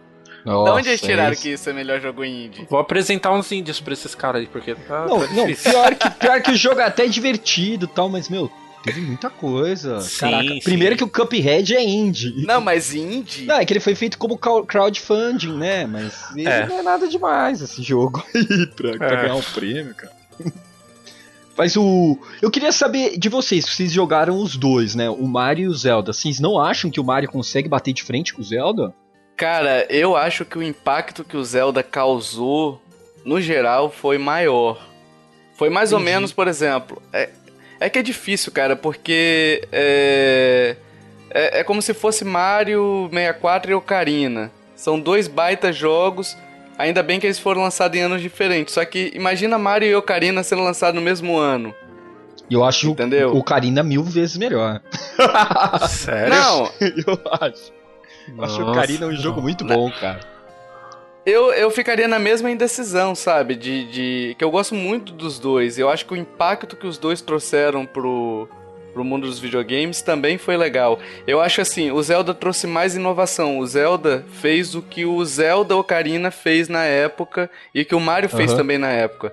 Nossa, 0.45 0.73
de 0.73 0.79
onde 0.79 0.89
eles 0.89 1.01
tiraram 1.01 1.33
isso. 1.33 1.43
que 1.43 1.49
isso 1.51 1.69
é 1.69 1.73
melhor 1.73 2.01
jogo 2.01 2.25
indie? 2.25 2.67
Vou 2.71 2.79
apresentar 2.79 3.33
uns 3.33 3.53
índios 3.53 3.81
pra 3.81 3.93
esses 3.93 4.15
caras 4.15 4.41
aí, 4.41 4.47
porque 4.47 4.75
tá, 4.75 5.07
não, 5.07 5.21
tá 5.21 5.33
não, 5.35 5.47
pior 5.47 5.95
que, 5.95 6.11
pior 6.11 6.43
que 6.43 6.51
o 6.53 6.57
jogo 6.57 6.81
é 6.81 6.85
até 6.85 7.07
divertido 7.07 7.85
e 7.85 7.89
tal, 7.89 8.09
mas, 8.09 8.29
meu, 8.29 8.51
teve 8.83 9.01
muita 9.01 9.31
coisa. 9.31 10.01
Sim, 10.01 10.21
Caraca, 10.21 10.49
sim. 10.49 10.61
primeiro 10.61 10.97
que 10.97 11.05
o 11.05 11.09
Cuphead 11.09 11.75
é 11.75 11.83
indie. 11.83 12.45
Não, 12.47 12.61
mas 12.61 12.95
indie? 12.95 13.47
Não, 13.47 13.57
é 13.57 13.65
que 13.65 13.73
ele 13.73 13.81
foi 13.81 13.95
feito 13.95 14.19
como 14.19 14.39
crowdfunding, 14.39 15.57
né? 15.57 15.87
Mas 15.87 16.35
é. 16.37 16.67
não 16.67 16.79
é 16.79 16.83
nada 16.83 17.09
demais 17.09 17.61
esse 17.61 17.83
jogo 17.83 18.25
aí 18.35 18.67
pra, 18.69 18.97
pra 18.97 19.07
é. 19.07 19.23
ganhar 19.23 19.35
um 19.35 19.43
prêmio, 19.43 19.95
cara. 19.95 20.13
Mas 21.61 21.77
o. 21.77 22.19
Eu 22.41 22.51
queria 22.51 22.73
saber 22.73 23.19
de 23.19 23.29
vocês, 23.29 23.67
vocês 23.67 23.93
jogaram 23.93 24.39
os 24.39 24.57
dois, 24.57 24.95
né? 24.95 25.11
O 25.11 25.27
Mario 25.27 25.65
e 25.65 25.69
o 25.69 25.75
Zelda. 25.75 26.11
Vocês 26.11 26.41
não 26.41 26.59
acham 26.59 26.91
que 26.91 26.99
o 26.99 27.05
Mario 27.05 27.31
consegue 27.31 27.69
bater 27.69 27.93
de 27.93 28.03
frente 28.03 28.33
com 28.33 28.41
o 28.41 28.45
Zelda? 28.45 28.95
Cara, 29.37 29.87
eu 29.91 30.17
acho 30.17 30.47
que 30.47 30.57
o 30.57 30.63
impacto 30.63 31.23
que 31.23 31.37
o 31.37 31.45
Zelda 31.45 31.83
causou, 31.83 32.81
no 33.27 33.43
geral, 33.43 33.91
foi 33.91 34.17
maior. 34.17 34.81
Foi 35.55 35.69
mais 35.69 35.93
Entendi. 35.93 36.09
ou 36.09 36.13
menos, 36.15 36.33
por 36.33 36.49
exemplo. 36.49 37.03
É, 37.13 37.29
é 37.81 37.89
que 37.91 37.99
é 37.99 38.03
difícil, 38.03 38.53
cara, 38.53 38.77
porque. 38.77 39.67
É, 39.73 40.77
é, 41.31 41.61
é 41.61 41.65
como 41.65 41.81
se 41.81 41.95
fosse 41.95 42.25
Mario 42.25 43.09
64 43.11 43.71
e 43.71 43.75
Ocarina. 43.75 44.51
São 44.77 45.01
dois 45.01 45.27
baitas 45.27 45.75
jogos. 45.77 46.37
Ainda 46.79 47.03
bem 47.03 47.21
que 47.21 47.27
eles 47.27 47.39
foram 47.39 47.63
lançados 47.63 47.99
em 47.99 48.03
anos 48.03 48.23
diferentes. 48.23 48.75
Só 48.75 48.85
que 48.85 49.11
imagina 49.15 49.59
Mario 49.59 49.89
e 49.89 49.95
Ocarina 49.95 50.43
sendo 50.43 50.63
lançados 50.63 50.95
no 50.95 51.05
mesmo 51.05 51.37
ano. 51.37 51.75
Eu 52.51 52.65
acho 52.65 52.91
Entendeu? 52.91 53.31
o 53.33 53.39
Ocarina 53.39 53.83
mil 53.83 54.03
vezes 54.03 54.37
melhor. 54.37 54.81
Sério? 55.89 56.35
Não, 56.35 56.65
eu 56.81 57.21
acho. 57.41 57.73
Nossa, 58.35 58.55
Acho 58.55 58.63
o 58.63 58.71
Ocarina 58.71 59.07
um 59.07 59.17
jogo 59.17 59.41
muito 59.41 59.65
bom, 59.65 59.91
cara. 59.91 60.21
Eu, 61.25 61.53
eu 61.53 61.71
ficaria 61.71 62.09
na 62.09 62.19
mesma 62.19 62.51
indecisão, 62.51 63.15
sabe? 63.15 63.55
De, 63.55 63.85
de. 63.91 64.35
Que 64.39 64.45
eu 64.45 64.51
gosto 64.51 64.75
muito 64.75 65.13
dos 65.13 65.39
dois. 65.39 65.79
Eu 65.79 65.89
acho 65.89 66.07
que 66.07 66.15
o 66.15 66.17
impacto 66.17 66.77
que 66.77 66.87
os 66.87 66.97
dois 66.97 67.21
trouxeram 67.21 67.85
pro, 67.85 68.49
pro 68.93 69.05
mundo 69.05 69.27
dos 69.27 69.39
videogames 69.39 70.01
também 70.01 70.39
foi 70.39 70.57
legal. 70.57 70.99
Eu 71.27 71.41
acho 71.41 71.61
assim, 71.61 71.91
o 71.91 72.03
Zelda 72.03 72.33
trouxe 72.33 72.67
mais 72.67 72.97
inovação. 72.97 73.59
O 73.59 73.67
Zelda 73.67 74.25
fez 74.41 74.75
o 74.75 74.81
que 74.81 75.05
o 75.05 75.23
Zelda 75.25 75.77
Ocarina 75.77 76.31
fez 76.31 76.69
na 76.69 76.85
época 76.85 77.51
e 77.75 77.85
que 77.85 77.95
o 77.95 78.01
Mario 78.01 78.29
fez 78.29 78.55
também 78.55 78.79
na 78.79 78.89
época. 78.91 79.33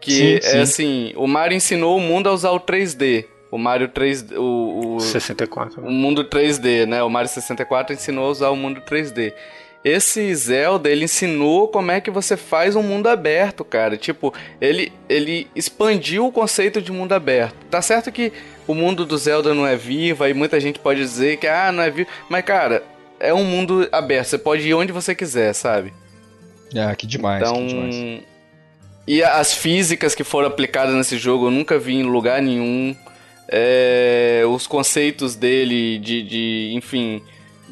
Que 0.00 0.12
sim, 0.12 0.34
é 0.36 0.40
sim. 0.40 0.58
assim, 0.58 1.12
o 1.16 1.26
Mario 1.26 1.56
ensinou 1.56 1.96
o 1.96 2.00
mundo 2.00 2.28
a 2.28 2.32
usar 2.32 2.50
o 2.50 2.60
3D. 2.60 3.26
O 3.50 3.58
Mario 3.58 3.88
3 3.88 4.32
o, 4.32 4.96
o 4.96 5.00
64. 5.00 5.80
O 5.80 5.90
mundo 5.90 6.24
3D, 6.24 6.84
né? 6.84 7.02
O 7.02 7.08
Mario 7.08 7.28
64 7.28 7.94
ensinou 7.94 8.26
a 8.26 8.30
usar 8.30 8.50
o 8.50 8.56
mundo 8.56 8.80
3D. 8.80 9.32
Esse 9.86 10.34
Zelda, 10.34 10.90
ele 10.90 11.04
ensinou 11.04 11.68
como 11.68 11.92
é 11.92 12.00
que 12.00 12.10
você 12.10 12.36
faz 12.36 12.74
um 12.74 12.82
mundo 12.82 13.06
aberto, 13.06 13.64
cara. 13.64 13.96
Tipo, 13.96 14.34
ele, 14.60 14.92
ele 15.08 15.46
expandiu 15.54 16.26
o 16.26 16.32
conceito 16.32 16.82
de 16.82 16.90
mundo 16.90 17.12
aberto. 17.12 17.54
Tá 17.70 17.80
certo 17.80 18.10
que 18.10 18.32
o 18.66 18.74
mundo 18.74 19.06
do 19.06 19.16
Zelda 19.16 19.54
não 19.54 19.64
é 19.64 19.76
vivo, 19.76 20.24
aí 20.24 20.34
muita 20.34 20.58
gente 20.58 20.80
pode 20.80 20.98
dizer 20.98 21.36
que, 21.36 21.46
ah, 21.46 21.70
não 21.70 21.84
é 21.84 21.88
vivo. 21.88 22.08
Mas, 22.28 22.44
cara, 22.44 22.82
é 23.20 23.32
um 23.32 23.44
mundo 23.44 23.88
aberto. 23.92 24.26
Você 24.26 24.38
pode 24.38 24.66
ir 24.66 24.74
onde 24.74 24.90
você 24.90 25.14
quiser, 25.14 25.52
sabe? 25.52 25.94
Ah, 26.76 26.96
que 26.96 27.06
demais, 27.06 27.40
então, 27.40 27.54
que 27.54 27.68
demais. 27.68 28.22
E 29.06 29.22
as 29.22 29.54
físicas 29.54 30.16
que 30.16 30.24
foram 30.24 30.48
aplicadas 30.48 30.96
nesse 30.96 31.16
jogo 31.16 31.46
eu 31.46 31.52
nunca 31.52 31.78
vi 31.78 31.94
em 31.94 32.02
lugar 32.02 32.42
nenhum 32.42 32.92
é, 33.48 34.42
os 34.48 34.66
conceitos 34.66 35.36
dele 35.36 36.00
de, 36.00 36.24
de, 36.24 36.72
enfim, 36.74 37.22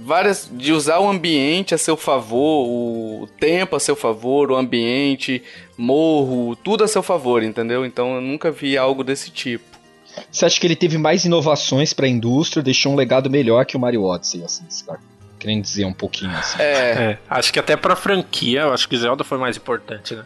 várias 0.05 0.51
de 0.53 0.73
usar 0.73 0.99
o 0.99 1.09
ambiente 1.09 1.75
a 1.75 1.79
seu 1.79 1.97
favor, 1.97 2.67
o 2.67 3.27
tempo 3.40 3.75
a 3.75 3.81
seu 3.81 3.97
favor, 3.97 4.51
o 4.51 4.57
ambiente, 4.57 5.43
morro, 5.77 6.55
tudo 6.55 6.85
a 6.85 6.88
seu 6.88 7.03
favor, 7.03 7.43
entendeu? 7.43 7.87
Então 7.87 8.17
eu 8.17 8.21
nunca 8.21 8.51
vi 8.51 8.77
algo 8.77 9.03
desse 9.03 9.31
tipo. 9.31 9.64
Você 10.31 10.45
acha 10.45 10.61
que 10.61 10.67
ele 10.67 10.77
teve 10.77 10.99
mais 10.99 11.25
inovações 11.25 11.93
para 11.93 12.07
a 12.07 12.09
indústria, 12.09 12.62
deixou 12.62 12.93
um 12.93 12.97
legado 12.97 13.31
melhor 13.31 13.64
que 13.64 13.77
o 13.77 13.81
Mario 13.81 14.05
Odyssey, 14.05 14.45
assim, 14.45 14.64
tá 14.87 14.99
querendo 15.40 15.62
dizer 15.62 15.87
um 15.87 15.93
pouquinho 15.93 16.31
assim. 16.33 16.61
É, 16.61 16.64
é 16.64 17.19
acho 17.29 17.53
que 17.53 17.59
até 17.59 17.77
para 17.77 17.97
franquia, 17.97 18.61
eu 18.61 18.73
acho 18.73 18.88
que 18.88 18.97
Zelda 18.97 19.25
foi 19.25 19.38
mais 19.38 19.57
importante, 19.57 20.14
né? 20.14 20.25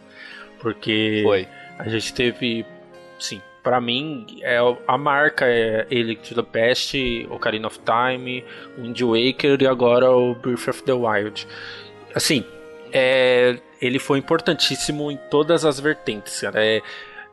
Porque 0.60 1.22
foi. 1.24 1.48
a 1.78 1.88
gente 1.88 2.12
teve, 2.12 2.66
sim, 3.18 3.40
para 3.68 3.82
mim, 3.82 4.24
é 4.40 4.56
a 4.86 4.96
marca 4.96 5.44
é 5.44 5.86
ele 5.90 6.16
to 6.16 6.34
the 6.34 6.42
Past, 6.42 6.96
Ocarina 7.28 7.66
of 7.66 7.78
Time, 7.80 8.42
Wind 8.78 8.98
Waker 8.98 9.60
e 9.60 9.66
agora 9.66 10.10
o 10.10 10.34
Breath 10.34 10.68
of 10.68 10.82
the 10.84 10.94
Wild. 10.94 11.46
Assim, 12.14 12.46
é, 12.90 13.58
ele 13.78 13.98
foi 13.98 14.20
importantíssimo 14.20 15.12
em 15.12 15.18
todas 15.30 15.66
as 15.66 15.78
vertentes, 15.78 16.40
cara. 16.40 16.64
É, 16.64 16.80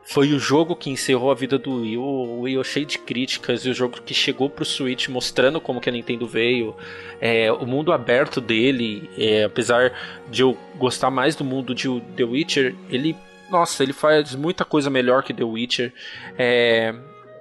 foi 0.04 0.34
o 0.34 0.38
jogo 0.38 0.76
que 0.76 0.90
encerrou 0.90 1.30
a 1.30 1.34
vida 1.34 1.56
do 1.56 1.80
Wii. 1.80 1.96
O 1.96 2.40
Wii 2.42 2.62
cheio 2.64 2.84
de 2.84 2.98
críticas 2.98 3.64
e 3.64 3.70
o 3.70 3.74
jogo 3.74 4.02
que 4.02 4.12
chegou 4.12 4.50
pro 4.50 4.62
Switch 4.62 5.08
mostrando 5.08 5.58
como 5.58 5.80
que 5.80 5.88
a 5.88 5.92
Nintendo 5.92 6.26
veio. 6.26 6.76
É, 7.18 7.50
o 7.50 7.64
mundo 7.64 7.94
aberto 7.94 8.42
dele, 8.42 9.08
é, 9.16 9.44
apesar 9.44 9.90
de 10.30 10.42
eu 10.42 10.54
gostar 10.74 11.10
mais 11.10 11.34
do 11.34 11.42
mundo 11.42 11.74
de 11.74 11.88
The 12.14 12.24
Witcher, 12.24 12.74
ele, 12.90 13.16
nossa, 13.50 13.82
ele 13.82 13.92
faz 13.92 14.34
muita 14.34 14.64
coisa 14.64 14.90
melhor 14.90 15.22
que 15.22 15.34
The 15.34 15.44
Witcher. 15.44 15.92
É, 16.38 16.94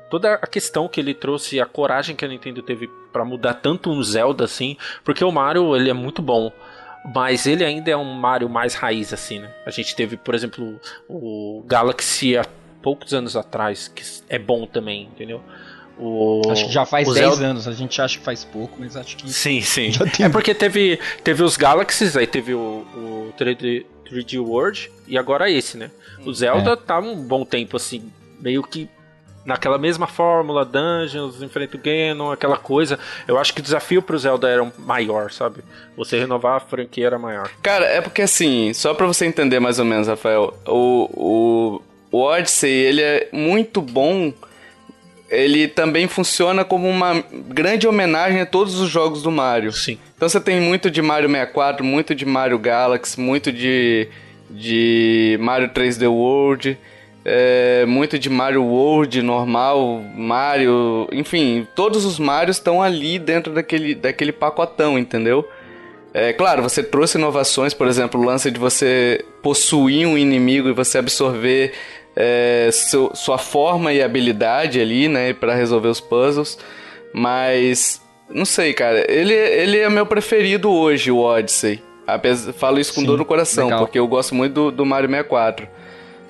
toda 0.10 0.36
a 0.36 0.48
questão 0.48 0.88
que 0.88 1.00
ele 1.00 1.14
trouxe, 1.14 1.60
a 1.60 1.66
coragem 1.66 2.16
que 2.16 2.26
a 2.26 2.28
Nintendo 2.28 2.62
teve 2.62 2.88
para 3.12 3.26
mudar 3.26 3.56
tanto 3.56 3.90
um 3.90 4.02
Zelda 4.04 4.44
assim, 4.44 4.78
porque 5.04 5.24
o 5.24 5.32
Mario 5.32 5.76
ele 5.76 5.90
é 5.90 5.94
muito 5.94 6.22
bom. 6.22 6.52
Mas 7.14 7.46
ele 7.46 7.64
ainda 7.64 7.92
é 7.92 7.96
um 7.96 8.14
Mario 8.14 8.50
mais 8.50 8.74
raiz, 8.74 9.14
assim, 9.14 9.38
né? 9.38 9.54
A 9.64 9.70
gente 9.70 9.96
teve, 9.96 10.18
por 10.18 10.34
exemplo, 10.34 10.80
o 11.08 11.64
Galaxy 11.68 12.36
há 12.36 12.44
poucos 12.82 13.14
anos 13.14 13.36
atrás, 13.36 13.88
que 13.88 14.04
é 14.28 14.40
bom 14.40 14.66
também, 14.66 15.04
entendeu? 15.04 15.42
O, 15.98 16.42
acho 16.50 16.66
que 16.66 16.72
já 16.72 16.86
faz 16.86 17.08
10 17.08 17.18
Zelda... 17.18 17.46
anos, 17.46 17.68
a 17.68 17.72
gente 17.72 18.02
acha 18.02 18.18
que 18.18 18.24
faz 18.24 18.44
pouco, 18.44 18.76
mas 18.80 18.98
acho 18.98 19.16
que. 19.16 19.32
Sim, 19.32 19.62
sim. 19.62 19.92
É 20.20 20.30
porque 20.30 20.54
teve, 20.54 21.00
teve 21.24 21.42
os 21.42 21.56
Galaxies, 21.56 22.18
aí 22.18 22.28
teve 22.28 22.54
o, 22.54 22.86
o 22.94 23.34
3D, 23.40 23.86
3D 24.12 24.40
World 24.40 24.92
e 25.08 25.18
agora 25.18 25.50
esse, 25.50 25.78
né? 25.78 25.90
O 26.26 26.34
Zelda 26.34 26.72
é. 26.72 26.76
tá 26.76 27.00
um 27.00 27.16
bom 27.16 27.46
tempo 27.46 27.78
assim, 27.78 28.12
meio 28.40 28.64
que 28.64 28.90
naquela 29.46 29.78
mesma 29.78 30.08
fórmula, 30.08 30.66
dungeons, 30.66 31.42
enfrenta 31.42 31.78
o 31.78 31.80
Ganon, 31.80 32.32
aquela 32.32 32.58
coisa. 32.58 33.00
Eu 33.28 33.38
acho 33.38 33.54
que 33.54 33.60
o 33.60 33.64
desafio 33.64 34.02
pro 34.02 34.18
Zelda 34.18 34.50
era 34.50 34.70
maior, 34.78 35.32
sabe? 35.32 35.64
Você 35.96 36.20
renovar 36.20 36.58
a 36.58 36.60
franquia 36.60 37.06
era 37.06 37.20
maior. 37.20 37.50
Cara, 37.62 37.86
é 37.86 38.02
porque 38.02 38.24
assim, 38.24 38.74
só 38.74 38.94
pra 38.94 39.06
você 39.06 39.26
entender 39.26 39.60
mais 39.60 39.78
ou 39.78 39.86
menos, 39.86 40.08
Rafael, 40.08 40.54
o, 40.66 41.80
o, 42.12 42.18
o 42.18 42.22
Odyssey, 42.24 42.72
ele 42.72 43.02
é 43.02 43.30
muito 43.32 43.82
bom. 43.82 44.34
Ele 45.30 45.68
também 45.68 46.08
funciona 46.08 46.64
como 46.64 46.88
uma 46.88 47.24
grande 47.48 47.88
homenagem 47.88 48.42
a 48.42 48.46
todos 48.46 48.80
os 48.80 48.90
jogos 48.90 49.24
do 49.24 49.32
Mario. 49.32 49.72
Sim. 49.72 49.98
Então 50.16 50.30
você 50.30 50.40
tem 50.40 50.62
muito 50.62 50.92
de 50.92 51.02
Mario 51.02 51.30
64, 51.30 51.84
muito 51.84 52.14
de 52.14 52.26
Mario 52.26 52.60
Galaxy, 52.60 53.20
muito 53.20 53.52
de, 53.52 54.08
de 54.50 55.38
Mario 55.42 55.70
3D 55.70 56.08
World 56.08 56.78
é, 57.26 57.86
muito 57.88 58.20
de 58.20 58.30
Mario 58.30 58.64
World 58.64 59.20
normal, 59.24 60.00
Mario, 60.16 61.10
enfim, 61.12 61.68
todos 61.76 62.06
os 62.06 62.20
Marios 62.20 62.58
estão 62.58 62.84
ali 62.84 63.18
dentro 63.18 63.52
daquele, 63.52 63.96
daquele 63.96 64.32
pacotão, 64.32 64.98
entendeu? 64.98 65.44
É 66.14 66.32
claro, 66.32 66.62
você 66.62 66.84
trouxe 66.84 67.18
inovações, 67.18 67.74
por 67.74 67.88
exemplo, 67.88 68.22
o 68.22 68.24
lance 68.24 68.52
de 68.52 68.60
você 68.60 69.26
possuir 69.42 70.08
um 70.08 70.16
inimigo 70.16 70.70
e 70.70 70.72
você 70.72 71.00
absorver 71.00 71.74
é, 72.16 72.70
seu, 72.72 73.12
sua 73.14 73.38
forma 73.38 73.92
e 73.92 74.02
habilidade 74.02 74.80
ali, 74.80 75.08
né, 75.08 75.34
para 75.34 75.54
resolver 75.54 75.90
os 75.90 76.00
puzzles. 76.00 76.58
Mas 77.14 78.02
não 78.30 78.46
sei, 78.46 78.74
cara, 78.74 79.06
ele, 79.12 79.34
ele 79.34 79.78
é 79.80 79.90
meu 79.90 80.06
preferido 80.06 80.72
hoje, 80.72 81.12
o 81.12 81.20
Odyssey. 81.20 81.82
Apesar, 82.08 82.54
falo 82.54 82.80
isso 82.80 82.94
com 82.94 83.02
Sim, 83.02 83.08
dor 83.08 83.18
no 83.18 83.26
coração, 83.26 83.66
legal. 83.66 83.80
porque 83.80 83.98
eu 83.98 84.08
gosto 84.08 84.36
muito 84.36 84.54
do, 84.54 84.72
do 84.72 84.86
Mario 84.86 85.10
64. 85.10 85.68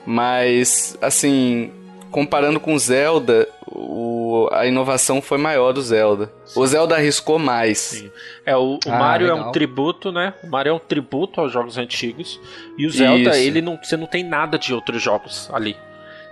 Mas, 0.05 0.97
assim, 1.01 1.71
comparando 2.11 2.59
com 2.59 2.77
Zelda, 2.77 3.47
o, 3.67 4.47
a 4.51 4.65
inovação 4.65 5.21
foi 5.21 5.37
maior 5.37 5.73
do 5.73 5.81
Zelda. 5.81 6.31
Sim. 6.45 6.59
O 6.59 6.67
Zelda 6.67 6.95
arriscou 6.95 7.39
mais. 7.39 7.79
Sim. 7.79 8.11
É, 8.45 8.55
o, 8.55 8.75
o 8.75 8.79
ah, 8.87 8.97
Mario 8.97 9.27
legal. 9.27 9.45
é 9.45 9.49
um 9.49 9.51
tributo, 9.51 10.11
né? 10.11 10.33
O 10.43 10.47
Mario 10.47 10.71
é 10.71 10.73
um 10.73 10.79
tributo 10.79 11.41
aos 11.41 11.51
jogos 11.51 11.77
antigos. 11.77 12.39
E 12.77 12.85
o 12.85 12.91
Zelda, 12.91 13.31
Isso. 13.31 13.47
ele 13.47 13.61
não, 13.61 13.79
você 13.81 13.97
não 13.97 14.05
tem 14.05 14.23
nada 14.23 14.57
de 14.57 14.73
outros 14.73 15.01
jogos 15.01 15.49
ali. 15.51 15.75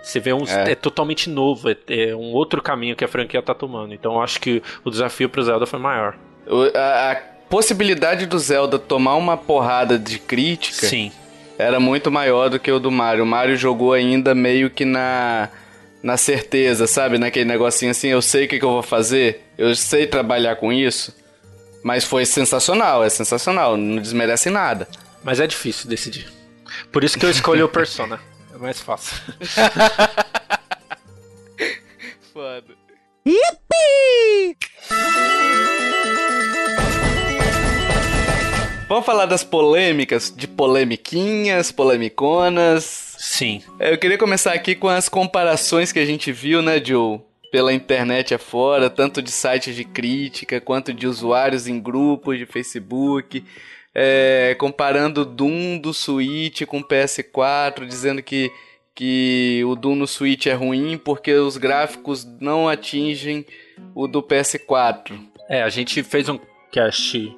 Você 0.01 0.19
vê 0.19 0.33
um. 0.33 0.43
É, 0.45 0.71
é 0.71 0.75
totalmente 0.75 1.29
novo, 1.29 1.69
é, 1.69 1.77
é, 1.87 2.15
um 2.15 2.33
outro 2.33 2.61
caminho 2.61 2.95
que 2.95 3.05
a 3.05 3.07
franquia 3.07 3.41
tá 3.41 3.53
tomando. 3.53 3.93
Então 3.93 4.13
eu 4.13 4.21
acho 4.21 4.39
que 4.39 4.61
o 4.83 4.91
desafio 4.91 5.29
pro 5.29 5.41
Zelda 5.41 5.65
foi 5.65 5.79
maior. 5.79 6.15
O, 6.45 6.63
a, 6.77 7.11
a 7.11 7.15
possibilidade 7.49 8.25
do 8.25 8.37
Zelda 8.37 8.77
tomar 8.77 9.15
uma 9.15 9.37
porrada 9.37 9.97
de 9.97 10.19
crítica. 10.19 10.87
Sim 10.87 11.11
era 11.57 11.79
muito 11.79 12.11
maior 12.11 12.49
do 12.49 12.59
que 12.59 12.71
o 12.71 12.79
do 12.79 12.91
Mario. 12.91 13.23
O 13.23 13.27
Mario 13.27 13.55
jogou 13.55 13.93
ainda 13.93 14.33
meio 14.33 14.69
que 14.69 14.85
na 14.85 15.49
na 16.03 16.17
certeza, 16.17 16.85
sabe? 16.85 17.17
Naquele 17.17 17.45
negocinho 17.45 17.91
assim, 17.91 18.09
eu 18.09 18.21
sei 18.21 18.43
o 18.45 18.47
que, 18.49 18.59
que 18.59 18.65
eu 18.65 18.71
vou 18.71 18.83
fazer, 18.83 19.41
eu 19.57 19.73
sei 19.73 20.05
trabalhar 20.05 20.57
com 20.57 20.71
isso. 20.73 21.15
Mas 21.81 22.03
foi 22.03 22.25
sensacional, 22.25 23.03
é 23.03 23.09
sensacional, 23.09 23.77
não 23.77 24.01
desmerece 24.01 24.49
nada. 24.49 24.87
Mas 25.23 25.39
é 25.39 25.47
difícil 25.47 25.89
decidir. 25.89 26.27
Por 26.91 27.03
isso 27.03 27.17
que 27.17 27.25
eu 27.25 27.29
escolhi 27.29 27.63
o 27.63 27.69
Persona. 27.69 28.19
É 28.53 28.57
mais 28.57 28.79
fácil. 28.81 29.15
Foda. 32.33 32.75
Yippee! 33.25 34.57
Vamos 38.87 39.05
falar 39.05 39.25
das 39.25 39.43
polêmicas, 39.43 40.33
de 40.35 40.47
polemiquinhas, 40.47 41.71
polemiconas. 41.71 43.02
Sim. 43.23 43.61
É, 43.79 43.93
eu 43.93 43.97
queria 43.97 44.17
começar 44.17 44.51
aqui 44.51 44.75
com 44.75 44.89
as 44.89 45.07
comparações 45.07 45.93
que 45.93 45.99
a 45.99 46.05
gente 46.05 46.29
viu, 46.29 46.61
né, 46.61 46.83
Joe? 46.83 47.21
Pela 47.49 47.73
internet 47.73 48.33
afora, 48.33 48.89
tanto 48.89 49.21
de 49.21 49.31
sites 49.31 49.73
de 49.73 49.85
crítica 49.85 50.59
quanto 50.59 50.93
de 50.93 51.07
usuários 51.07 51.65
em 51.65 51.79
grupos 51.79 52.37
de 52.37 52.45
Facebook. 52.45 53.41
É, 53.95 54.53
comparando 54.59 55.23
Doom 55.23 55.77
do 55.77 55.93
Switch 55.93 56.65
com 56.65 56.83
PS4, 56.83 57.85
dizendo 57.85 58.21
que, 58.21 58.51
que 58.93 59.63
o 59.65 59.73
Doom 59.73 59.95
no 59.95 60.07
Switch 60.07 60.47
é 60.47 60.53
ruim 60.53 60.97
porque 60.97 61.31
os 61.33 61.55
gráficos 61.55 62.25
não 62.41 62.67
atingem 62.67 63.45
o 63.95 64.05
do 64.05 64.21
PS4. 64.21 65.17
É, 65.47 65.63
a 65.63 65.69
gente 65.69 66.03
fez 66.03 66.27
um 66.27 66.37
cast 66.69 67.33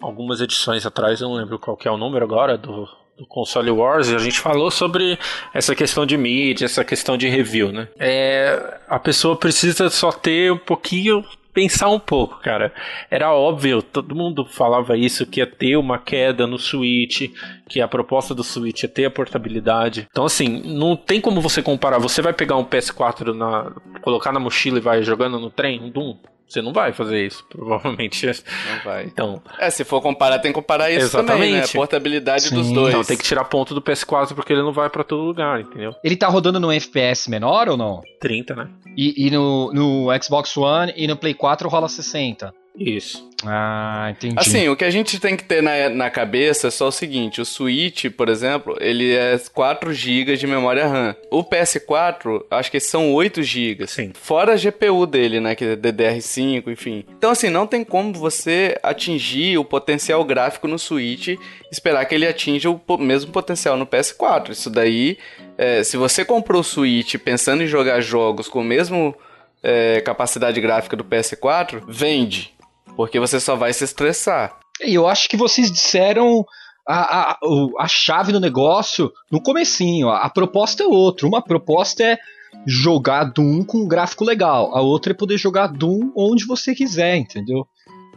algumas 0.00 0.40
edições 0.40 0.86
atrás, 0.86 1.20
eu 1.20 1.28
não 1.28 1.34
lembro 1.34 1.58
qual 1.58 1.76
que 1.76 1.88
é 1.88 1.90
o 1.90 1.96
número 1.96 2.24
agora, 2.24 2.56
do, 2.56 2.88
do 3.18 3.26
Console 3.26 3.70
Wars, 3.70 4.08
a 4.10 4.18
gente 4.18 4.38
falou 4.38 4.70
sobre 4.70 5.18
essa 5.52 5.74
questão 5.74 6.06
de 6.06 6.16
mídia, 6.16 6.64
essa 6.64 6.84
questão 6.84 7.16
de 7.16 7.28
review, 7.28 7.72
né? 7.72 7.88
É, 7.98 8.78
a 8.88 8.98
pessoa 8.98 9.36
precisa 9.36 9.90
só 9.90 10.12
ter 10.12 10.52
um 10.52 10.58
pouquinho 10.58 11.24
pensar 11.52 11.88
um 11.88 11.98
pouco, 11.98 12.38
cara. 12.38 12.72
Era 13.10 13.32
óbvio, 13.32 13.82
todo 13.82 14.14
mundo 14.14 14.44
falava 14.44 14.96
isso, 14.96 15.26
que 15.26 15.40
ia 15.40 15.46
ter 15.46 15.76
uma 15.76 15.98
queda 15.98 16.46
no 16.46 16.56
Switch, 16.56 17.32
que 17.68 17.80
a 17.80 17.88
proposta 17.88 18.32
do 18.32 18.44
Switch 18.44 18.84
ia 18.84 18.88
ter 18.88 19.06
a 19.06 19.10
portabilidade. 19.10 20.06
Então, 20.08 20.24
assim, 20.24 20.62
não 20.64 20.94
tem 20.94 21.20
como 21.20 21.40
você 21.40 21.60
comparar. 21.60 21.98
Você 21.98 22.22
vai 22.22 22.32
pegar 22.32 22.56
um 22.56 22.64
PS4, 22.64 23.34
na, 23.34 23.72
colocar 24.02 24.30
na 24.30 24.38
mochila 24.38 24.78
e 24.78 24.82
vai 24.82 25.02
jogando 25.02 25.40
no 25.40 25.50
trem, 25.50 25.82
um 25.82 25.90
Doom? 25.90 26.16
Você 26.48 26.62
não 26.62 26.72
vai 26.72 26.92
fazer 26.92 27.26
isso, 27.26 27.44
provavelmente. 27.48 28.26
Não 28.26 28.84
vai. 28.84 29.04
Então. 29.04 29.42
É, 29.58 29.68
se 29.68 29.84
for 29.84 30.00
comparar, 30.00 30.38
tem 30.38 30.50
que 30.50 30.54
comparar 30.54 30.90
isso 30.90 31.06
exatamente. 31.06 31.32
também, 31.32 31.52
né? 31.52 31.64
A 31.64 31.68
portabilidade 31.68 32.44
Sim. 32.44 32.54
dos 32.54 32.72
dois. 32.72 32.88
Então 32.88 33.04
tem 33.04 33.16
que 33.18 33.22
tirar 33.22 33.44
ponto 33.44 33.74
do 33.74 33.82
PS4 33.82 34.34
porque 34.34 34.54
ele 34.54 34.62
não 34.62 34.72
vai 34.72 34.88
para 34.88 35.04
todo 35.04 35.22
lugar, 35.22 35.60
entendeu? 35.60 35.94
Ele 36.02 36.16
tá 36.16 36.26
rodando 36.26 36.58
no 36.58 36.72
FPS 36.72 37.28
menor 37.28 37.68
ou 37.68 37.76
não? 37.76 38.00
30, 38.20 38.54
né? 38.56 38.68
E, 38.96 39.26
e 39.26 39.30
no, 39.30 39.72
no 39.74 40.22
Xbox 40.22 40.56
One 40.56 40.92
e 40.96 41.06
no 41.06 41.16
Play 41.16 41.34
4 41.34 41.68
rola 41.68 41.88
60. 41.88 42.52
Isso. 42.78 43.28
Ah, 43.44 44.08
entendi. 44.10 44.34
Assim, 44.36 44.68
o 44.68 44.74
que 44.74 44.84
a 44.84 44.90
gente 44.90 45.20
tem 45.20 45.36
que 45.36 45.44
ter 45.44 45.62
na, 45.62 45.88
na 45.88 46.10
cabeça 46.10 46.68
é 46.68 46.70
só 46.70 46.88
o 46.88 46.92
seguinte: 46.92 47.40
o 47.40 47.44
Switch, 47.44 48.06
por 48.10 48.28
exemplo, 48.28 48.76
ele 48.80 49.14
é 49.14 49.38
4 49.52 49.92
GB 49.92 50.36
de 50.36 50.46
memória 50.46 50.86
RAM. 50.86 51.14
O 51.30 51.44
PS4, 51.44 52.44
acho 52.50 52.70
que 52.70 52.80
são 52.80 53.12
8 53.12 53.42
GB. 53.42 53.86
Sim. 53.86 54.12
Fora 54.14 54.54
a 54.54 54.56
GPU 54.56 55.06
dele, 55.06 55.40
né? 55.40 55.54
Que 55.54 55.64
é 55.64 55.76
DDR5, 55.76 56.68
enfim. 56.68 57.04
Então, 57.16 57.30
assim, 57.30 57.48
não 57.48 57.66
tem 57.66 57.84
como 57.84 58.12
você 58.12 58.76
atingir 58.82 59.56
o 59.58 59.64
potencial 59.64 60.24
gráfico 60.24 60.66
no 60.66 60.78
Switch 60.78 61.36
esperar 61.70 62.04
que 62.06 62.14
ele 62.14 62.26
atinja 62.26 62.70
o 62.70 62.98
mesmo 62.98 63.30
potencial 63.30 63.76
no 63.76 63.86
PS4. 63.86 64.50
Isso 64.50 64.68
daí, 64.70 65.16
é, 65.56 65.84
se 65.84 65.96
você 65.96 66.24
comprou 66.24 66.60
o 66.60 66.64
Switch 66.64 67.14
pensando 67.16 67.62
em 67.62 67.66
jogar 67.66 68.00
jogos 68.00 68.48
com 68.48 68.60
o 68.60 68.64
mesmo. 68.64 69.14
É, 69.60 70.00
capacidade 70.02 70.60
gráfica 70.60 70.96
do 70.96 71.02
PS4, 71.02 71.82
vende 71.88 72.52
porque 72.98 73.20
você 73.20 73.38
só 73.38 73.54
vai 73.54 73.72
se 73.72 73.84
estressar. 73.84 74.58
E 74.84 74.92
eu 74.92 75.06
acho 75.06 75.28
que 75.28 75.36
vocês 75.36 75.70
disseram 75.70 76.44
a, 76.84 77.30
a, 77.30 77.38
a 77.78 77.86
chave 77.86 78.32
do 78.32 78.40
negócio 78.40 79.12
no 79.30 79.40
comecinho. 79.40 80.08
A, 80.08 80.22
a 80.22 80.28
proposta 80.28 80.82
é 80.82 80.86
outra. 80.86 81.24
Uma 81.24 81.40
proposta 81.40 82.02
é 82.02 82.18
jogar 82.66 83.22
Doom 83.22 83.62
com 83.62 83.78
um 83.78 83.86
gráfico 83.86 84.24
legal. 84.24 84.76
A 84.76 84.80
outra 84.80 85.12
é 85.12 85.14
poder 85.14 85.38
jogar 85.38 85.68
Doom 85.68 86.10
onde 86.16 86.44
você 86.44 86.74
quiser, 86.74 87.16
entendeu? 87.16 87.68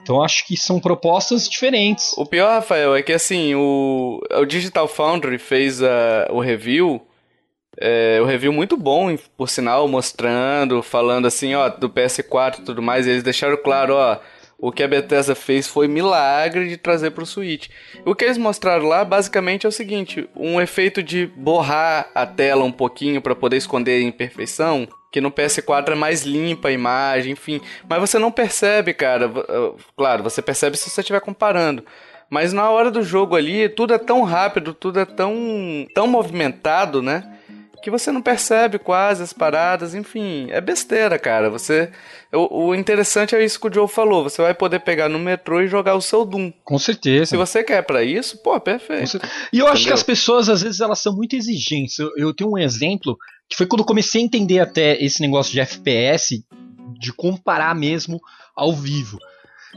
Então 0.02 0.24
acho 0.24 0.48
que 0.48 0.58
são 0.58 0.80
propostas 0.80 1.48
diferentes. 1.48 2.13
O 2.17 2.26
pior, 2.26 2.50
Rafael, 2.50 2.96
é 2.96 3.04
que 3.04 3.13
assim, 3.13 3.54
o, 3.54 4.20
o 4.32 4.46
Digital 4.46 4.88
Foundry 4.88 5.38
fez 5.38 5.84
a, 5.84 6.28
o 6.32 6.39
review 6.39 7.00
É, 7.80 8.20
o 8.20 8.26
review 8.26 8.52
muito 8.52 8.76
bom, 8.76 9.15
por 9.38 9.48
sinal, 9.48 9.88
mostrando, 9.88 10.82
falando 10.82 11.28
assim, 11.28 11.54
ó, 11.54 11.70
do 11.70 11.88
PS4 11.88 12.60
e 12.60 12.62
tudo 12.63 12.82
mais. 12.82 13.06
E 13.06 13.12
eles 13.12 13.22
deixaram 13.22 13.58
claro, 13.58 13.94
ó, 13.94 14.17
o 14.62 14.71
que 14.71 14.84
a 14.84 14.88
Bethesda 14.88 15.34
fez 15.34 15.67
foi 15.67 15.88
milagre 15.88 16.69
de 16.69 16.78
trazer 16.78 17.10
para 17.12 17.24
o 17.24 17.26
Switch. 17.26 17.67
O 18.06 18.13
que 18.13 18.26
eles 18.26 18.38
mostraram 18.38 18.86
lá 18.86 19.04
basicamente 19.04 19.65
é 19.65 19.69
o 19.69 19.71
seguinte: 19.71 20.30
um 20.36 20.62
efeito 20.62 21.02
de 21.02 21.26
borrar 21.36 22.12
a 22.13 22.28
tela 22.28 22.63
um 22.63 22.71
pouquinho 22.71 23.19
para 23.21 23.36
poder 23.36 23.58
esconder 23.58 24.00
a 24.00 24.08
imperfeição. 24.08 24.88
Que 25.12 25.19
no 25.19 25.32
PS4 25.32 25.89
é 25.89 25.95
mais 25.95 26.24
limpa 26.24 26.69
a 26.69 26.71
imagem, 26.71 27.34
enfim. 27.34 27.60
Mas 27.89 28.00
você 28.00 28.17
não 28.17 28.32
percebe, 28.32 28.93
cara. 28.93 29.30
Claro, 29.97 30.24
você 30.24 30.41
percebe 30.41 30.78
se 30.78 30.89
você 30.89 31.02
estiver 31.02 31.19
comparando. 31.19 31.84
Mas 32.30 32.54
na 32.54 32.69
hora 32.69 32.89
do 32.89 33.04
jogo 33.04 33.36
ali, 33.36 33.67
tudo 33.67 33.93
é 33.93 33.97
tão 33.97 34.21
rápido, 34.21 34.74
tudo 34.74 35.02
é 35.02 35.06
tão, 35.06 35.86
tão 35.93 36.08
movimentado, 36.08 37.02
né? 37.02 37.30
Que 37.82 37.91
você 37.91 38.12
não 38.12 38.22
percebe 38.22 38.78
quase 38.78 39.24
as 39.24 39.34
paradas, 39.34 39.96
enfim, 39.96 40.48
é 40.52 40.62
besteira, 40.62 41.17
cara. 41.17 41.50
Você 41.50 41.91
o, 42.32 42.67
o, 42.67 42.76
interessante 42.76 43.36
é 43.36 43.44
isso 43.44 43.60
que 43.60 43.67
o 43.67 43.74
Joe 43.74 43.88
falou, 43.88 44.24
você 44.24 44.41
vai 44.41 44.54
poder 44.54 44.80
pegar 44.80 45.10
no 45.10 45.20
metrô 45.20 45.62
e 45.62 45.67
jogar 45.67 45.96
o 45.96 46.02
seu 46.02 46.24
Doom. 46.24 46.52
Com 46.63 46.80
certeza. 46.80 47.26
Se 47.26 47.38
você 47.38 47.63
quer 47.63 47.82
para 47.82 48.04
isso, 48.04 48.41
pô, 48.41 48.60
perfeito. 48.60 49.17
E 49.52 49.60
eu 49.60 49.65
Entendeu? 49.65 49.67
acho 49.67 49.86
que 49.86 49.94
as 49.94 50.04
pessoas 50.04 50.48
às 50.48 50.62
vezes 50.62 50.80
elas 50.80 51.00
são 51.00 51.15
muito 51.15 51.36
exigentes. 51.36 51.98
Eu, 52.00 52.12
eu 52.15 52.34
tenho 52.34 52.52
um 52.52 52.58
exemplo 52.58 53.17
que 53.50 53.58
foi 53.58 53.65
quando 53.65 53.82
eu 53.82 53.86
comecei 53.86 54.22
a 54.22 54.26
entender 54.26 54.60
até 54.60 55.04
esse 55.04 55.22
negócio 55.22 55.52
de 55.52 55.60
FPS, 55.60 56.44
de 57.00 57.12
comparar 57.12 57.76
mesmo 57.76 58.22
ao 58.56 58.74
vivo. 58.74 59.17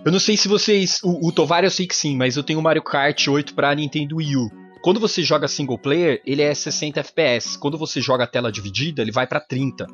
Eu 0.05 0.13
não 0.13 0.21
sei 0.21 0.37
se 0.37 0.49
vocês. 0.49 1.01
O, 1.03 1.29
o 1.29 1.33
Tovar 1.33 1.65
eu 1.65 1.71
sei 1.71 1.87
que 1.87 1.97
sim, 1.97 2.17
mas 2.17 2.37
eu 2.37 2.43
tenho 2.43 2.59
o 2.59 2.63
Mario 2.63 2.83
Kart 2.83 3.27
8 3.27 3.55
pra 3.55 3.75
Nintendo 3.75 4.17
Wii 4.17 4.37
U. 4.37 4.64
Quando 4.85 5.01
você 5.01 5.23
joga 5.23 5.49
single 5.49 5.79
player, 5.79 6.21
ele 6.27 6.43
é 6.43 6.55
60 6.55 7.01
FPS. 7.01 7.59
Quando 7.59 7.79
você 7.79 8.03
joga 8.03 8.25
a 8.25 8.27
tela 8.27 8.53
dividida, 8.53 9.01
ele 9.01 9.11
vai 9.11 9.27
para 9.27 9.41
30. 9.41 9.87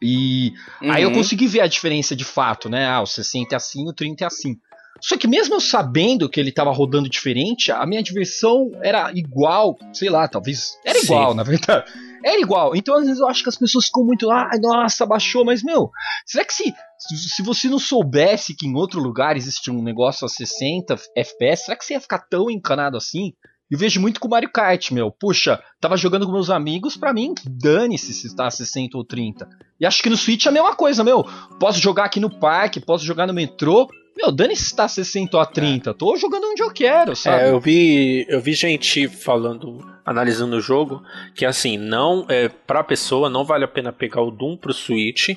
E 0.00 0.54
uhum. 0.80 0.90
aí 0.90 1.02
eu 1.02 1.10
uhum. 1.10 1.16
consegui 1.16 1.46
ver 1.46 1.60
a 1.60 1.66
diferença 1.66 2.16
de 2.16 2.24
fato, 2.24 2.70
né? 2.70 2.88
Ah, 2.88 3.02
o 3.02 3.06
60 3.06 3.54
é 3.54 3.56
assim, 3.56 3.86
o 3.86 3.92
30 3.92 4.24
é 4.24 4.26
assim. 4.26 4.56
Só 5.02 5.18
que 5.18 5.28
mesmo 5.28 5.56
eu 5.56 5.60
sabendo 5.60 6.30
que 6.30 6.40
ele 6.40 6.48
estava 6.48 6.72
rodando 6.72 7.10
diferente, 7.10 7.70
a 7.70 7.84
minha 7.84 8.02
diversão 8.02 8.70
era 8.82 9.12
igual, 9.14 9.76
sei 9.92 10.08
lá, 10.08 10.26
talvez 10.26 10.78
era 10.82 10.98
igual, 10.98 11.32
Sim. 11.32 11.36
na 11.36 11.42
verdade. 11.42 11.92
Era 12.24 12.40
igual. 12.40 12.76
Então 12.76 12.94
às 12.94 13.04
vezes 13.04 13.18
eu 13.18 13.26
acho 13.26 13.42
que 13.42 13.48
as 13.48 13.58
pessoas 13.58 13.86
ficam 13.86 14.04
muito, 14.04 14.30
ah, 14.30 14.48
nossa, 14.60 15.04
baixou, 15.04 15.44
mas 15.44 15.60
meu, 15.60 15.90
será 16.24 16.44
que 16.44 16.54
se 16.54 16.72
se 16.96 17.42
você 17.42 17.68
não 17.68 17.80
soubesse 17.80 18.54
que 18.54 18.64
em 18.64 18.76
outro 18.76 19.00
lugar 19.00 19.36
existe 19.36 19.72
um 19.72 19.82
negócio 19.82 20.24
a 20.24 20.28
60 20.28 20.94
FPS, 21.16 21.64
será 21.64 21.76
que 21.76 21.84
você 21.84 21.94
ia 21.94 22.00
ficar 22.00 22.20
tão 22.30 22.48
encanado 22.48 22.96
assim? 22.96 23.32
Eu 23.72 23.78
vejo 23.78 24.02
muito 24.02 24.20
com 24.20 24.28
o 24.28 24.30
Mario 24.30 24.50
Kart, 24.50 24.90
meu. 24.90 25.10
Puxa, 25.10 25.58
tava 25.80 25.96
jogando 25.96 26.26
com 26.26 26.32
meus 26.32 26.50
amigos, 26.50 26.94
pra 26.94 27.10
mim, 27.10 27.32
dane-se 27.42 28.12
se 28.12 28.26
está 28.26 28.50
60 28.50 28.98
ou 28.98 29.02
30. 29.02 29.48
E 29.80 29.86
acho 29.86 30.02
que 30.02 30.10
no 30.10 30.16
Switch 30.18 30.44
é 30.44 30.50
a 30.50 30.52
mesma 30.52 30.76
coisa, 30.76 31.02
meu. 31.02 31.24
Posso 31.58 31.80
jogar 31.80 32.04
aqui 32.04 32.20
no 32.20 32.28
parque, 32.28 32.78
posso 32.78 33.02
jogar 33.02 33.26
no 33.26 33.32
metrô. 33.32 33.88
Meu, 34.14 34.30
dane-se 34.30 34.64
se 34.66 34.76
tá 34.76 34.86
60 34.86 35.38
ou 35.38 35.46
30. 35.46 35.94
Tô 35.94 36.14
jogando 36.16 36.50
onde 36.50 36.62
eu 36.62 36.70
quero, 36.70 37.16
sabe? 37.16 37.44
É, 37.44 37.50
eu 37.50 37.58
vi, 37.58 38.26
eu 38.28 38.42
vi 38.42 38.52
gente 38.52 39.08
falando, 39.08 39.78
analisando 40.04 40.56
o 40.56 40.60
jogo, 40.60 41.02
que 41.34 41.46
assim, 41.46 41.78
não 41.78 42.26
é 42.28 42.50
pra 42.50 42.84
pessoa 42.84 43.30
não 43.30 43.42
vale 43.42 43.64
a 43.64 43.68
pena 43.68 43.90
pegar 43.90 44.20
o 44.20 44.30
Doom 44.30 44.54
pro 44.54 44.74
Switch 44.74 45.30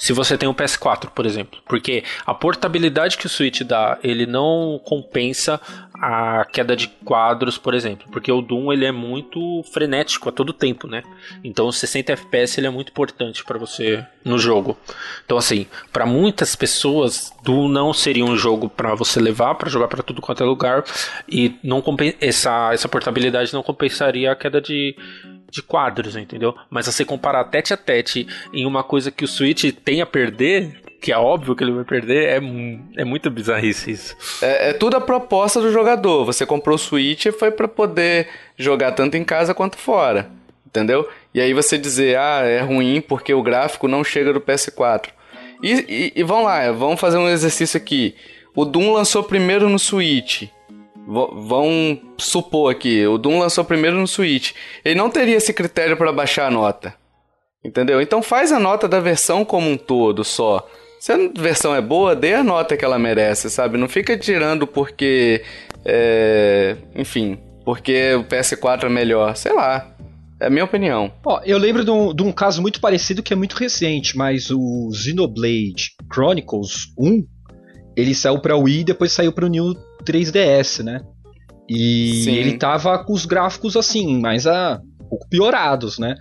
se 0.00 0.14
você 0.14 0.38
tem 0.38 0.48
um 0.48 0.54
PS4, 0.54 1.10
por 1.10 1.26
exemplo. 1.26 1.60
Porque 1.66 2.02
a 2.24 2.32
portabilidade 2.32 3.18
que 3.18 3.26
o 3.26 3.28
Switch 3.28 3.60
dá, 3.60 3.98
ele 4.02 4.24
não 4.24 4.80
compensa 4.82 5.60
a 5.92 6.46
queda 6.50 6.74
de 6.74 6.88
quadros, 6.88 7.58
por 7.58 7.74
exemplo. 7.74 8.08
Porque 8.10 8.32
o 8.32 8.40
Doom 8.40 8.72
ele 8.72 8.86
é 8.86 8.92
muito 8.92 9.62
frenético 9.70 10.30
a 10.30 10.32
todo 10.32 10.54
tempo, 10.54 10.86
né? 10.86 11.02
Então 11.44 11.66
o 11.66 11.72
60 11.72 12.14
FPS 12.14 12.58
ele 12.58 12.66
é 12.66 12.70
muito 12.70 12.88
importante 12.88 13.44
para 13.44 13.58
você 13.58 14.02
no 14.24 14.38
jogo. 14.38 14.78
Então 15.26 15.36
assim, 15.36 15.66
para 15.92 16.06
muitas 16.06 16.56
pessoas, 16.56 17.30
Doom 17.44 17.68
não 17.68 17.92
seria 17.92 18.24
um 18.24 18.38
jogo 18.38 18.70
para 18.70 18.94
você 18.94 19.20
levar 19.20 19.54
para 19.56 19.68
jogar 19.68 19.88
para 19.88 20.02
tudo 20.02 20.22
quanto 20.22 20.42
é 20.42 20.46
lugar 20.46 20.82
e 21.28 21.56
não 21.62 21.84
essa 22.22 22.72
essa 22.72 22.88
portabilidade 22.88 23.52
não 23.52 23.62
compensaria 23.62 24.32
a 24.32 24.36
queda 24.36 24.62
de 24.62 24.96
de 25.50 25.62
quadros, 25.62 26.16
entendeu? 26.16 26.54
Mas 26.68 26.86
você 26.86 27.04
comparar 27.04 27.44
tete 27.44 27.72
a 27.74 27.76
tete 27.76 28.26
em 28.52 28.66
uma 28.66 28.82
coisa 28.82 29.10
que 29.10 29.24
o 29.24 29.28
Switch 29.28 29.72
tem 29.84 30.00
a 30.00 30.06
perder, 30.06 30.80
que 31.00 31.12
é 31.12 31.18
óbvio 31.18 31.56
que 31.56 31.64
ele 31.64 31.72
vai 31.72 31.84
perder, 31.84 32.28
é, 32.28 33.00
é 33.00 33.04
muito 33.04 33.30
bizarrice 33.30 33.90
isso. 33.90 34.16
É, 34.42 34.70
é 34.70 34.72
tudo 34.72 34.96
a 34.96 35.00
proposta 35.00 35.60
do 35.60 35.72
jogador. 35.72 36.24
Você 36.24 36.46
comprou 36.46 36.76
o 36.76 36.78
Switch 36.78 37.26
e 37.26 37.32
foi 37.32 37.50
para 37.50 37.66
poder 37.66 38.28
jogar 38.56 38.92
tanto 38.92 39.16
em 39.16 39.24
casa 39.24 39.54
quanto 39.54 39.76
fora, 39.76 40.30
entendeu? 40.66 41.08
E 41.34 41.40
aí 41.40 41.52
você 41.52 41.78
dizer, 41.78 42.18
ah, 42.18 42.42
é 42.44 42.60
ruim 42.60 43.00
porque 43.00 43.32
o 43.34 43.42
gráfico 43.42 43.88
não 43.88 44.04
chega 44.04 44.32
do 44.32 44.40
PS4. 44.40 45.08
E, 45.62 45.72
e, 45.72 46.12
e 46.16 46.22
vamos 46.22 46.44
lá, 46.44 46.70
vamos 46.72 47.00
fazer 47.00 47.18
um 47.18 47.28
exercício 47.28 47.76
aqui. 47.76 48.14
O 48.54 48.64
Doom 48.64 48.92
lançou 48.92 49.22
primeiro 49.22 49.68
no 49.68 49.78
Switch 49.78 50.48
vão 51.10 52.00
supor 52.16 52.70
aqui, 52.70 53.04
o 53.06 53.18
Doom 53.18 53.40
lançou 53.40 53.64
primeiro 53.64 53.98
no 53.98 54.06
Switch. 54.06 54.52
Ele 54.84 54.94
não 54.94 55.10
teria 55.10 55.36
esse 55.36 55.52
critério 55.52 55.96
para 55.96 56.12
baixar 56.12 56.46
a 56.46 56.50
nota. 56.50 56.94
Entendeu? 57.64 58.00
Então 58.00 58.22
faz 58.22 58.52
a 58.52 58.60
nota 58.60 58.88
da 58.88 59.00
versão 59.00 59.44
como 59.44 59.68
um 59.68 59.76
todo 59.76 60.24
só. 60.24 60.66
Se 60.98 61.12
a 61.12 61.16
versão 61.36 61.74
é 61.74 61.80
boa, 61.80 62.14
dê 62.14 62.34
a 62.34 62.44
nota 62.44 62.76
que 62.76 62.84
ela 62.84 62.98
merece, 62.98 63.50
sabe? 63.50 63.76
Não 63.76 63.88
fica 63.88 64.16
tirando 64.16 64.66
porque. 64.66 65.42
É, 65.84 66.76
enfim, 66.94 67.38
porque 67.64 68.14
o 68.14 68.24
PS4 68.24 68.84
é 68.84 68.88
melhor. 68.88 69.36
Sei 69.36 69.52
lá. 69.52 69.94
É 70.40 70.46
a 70.46 70.50
minha 70.50 70.64
opinião. 70.64 71.12
Ó, 71.26 71.40
eu 71.44 71.58
lembro 71.58 71.84
de 71.84 71.90
um, 71.90 72.14
de 72.14 72.22
um 72.22 72.32
caso 72.32 72.62
muito 72.62 72.80
parecido 72.80 73.22
que 73.22 73.32
é 73.32 73.36
muito 73.36 73.56
recente, 73.56 74.16
mas 74.16 74.50
o 74.50 74.90
Xenoblade 74.90 75.90
Chronicles 76.10 76.86
1 76.98 77.26
ele 77.94 78.14
saiu 78.14 78.38
para 78.40 78.56
Wii 78.56 78.80
e 78.80 78.84
depois 78.84 79.12
saiu 79.12 79.32
para 79.32 79.44
o 79.44 79.48
New 79.48 79.74
3DS, 80.02 80.82
né? 80.82 81.00
E 81.68 82.24
Sim. 82.24 82.32
ele 82.32 82.58
tava 82.58 82.98
com 83.04 83.12
os 83.12 83.24
gráficos 83.24 83.76
assim, 83.76 84.18
mais 84.18 84.46
a, 84.46 84.80
um 85.00 85.08
pouco 85.08 85.28
piorados, 85.28 85.98
né? 85.98 86.16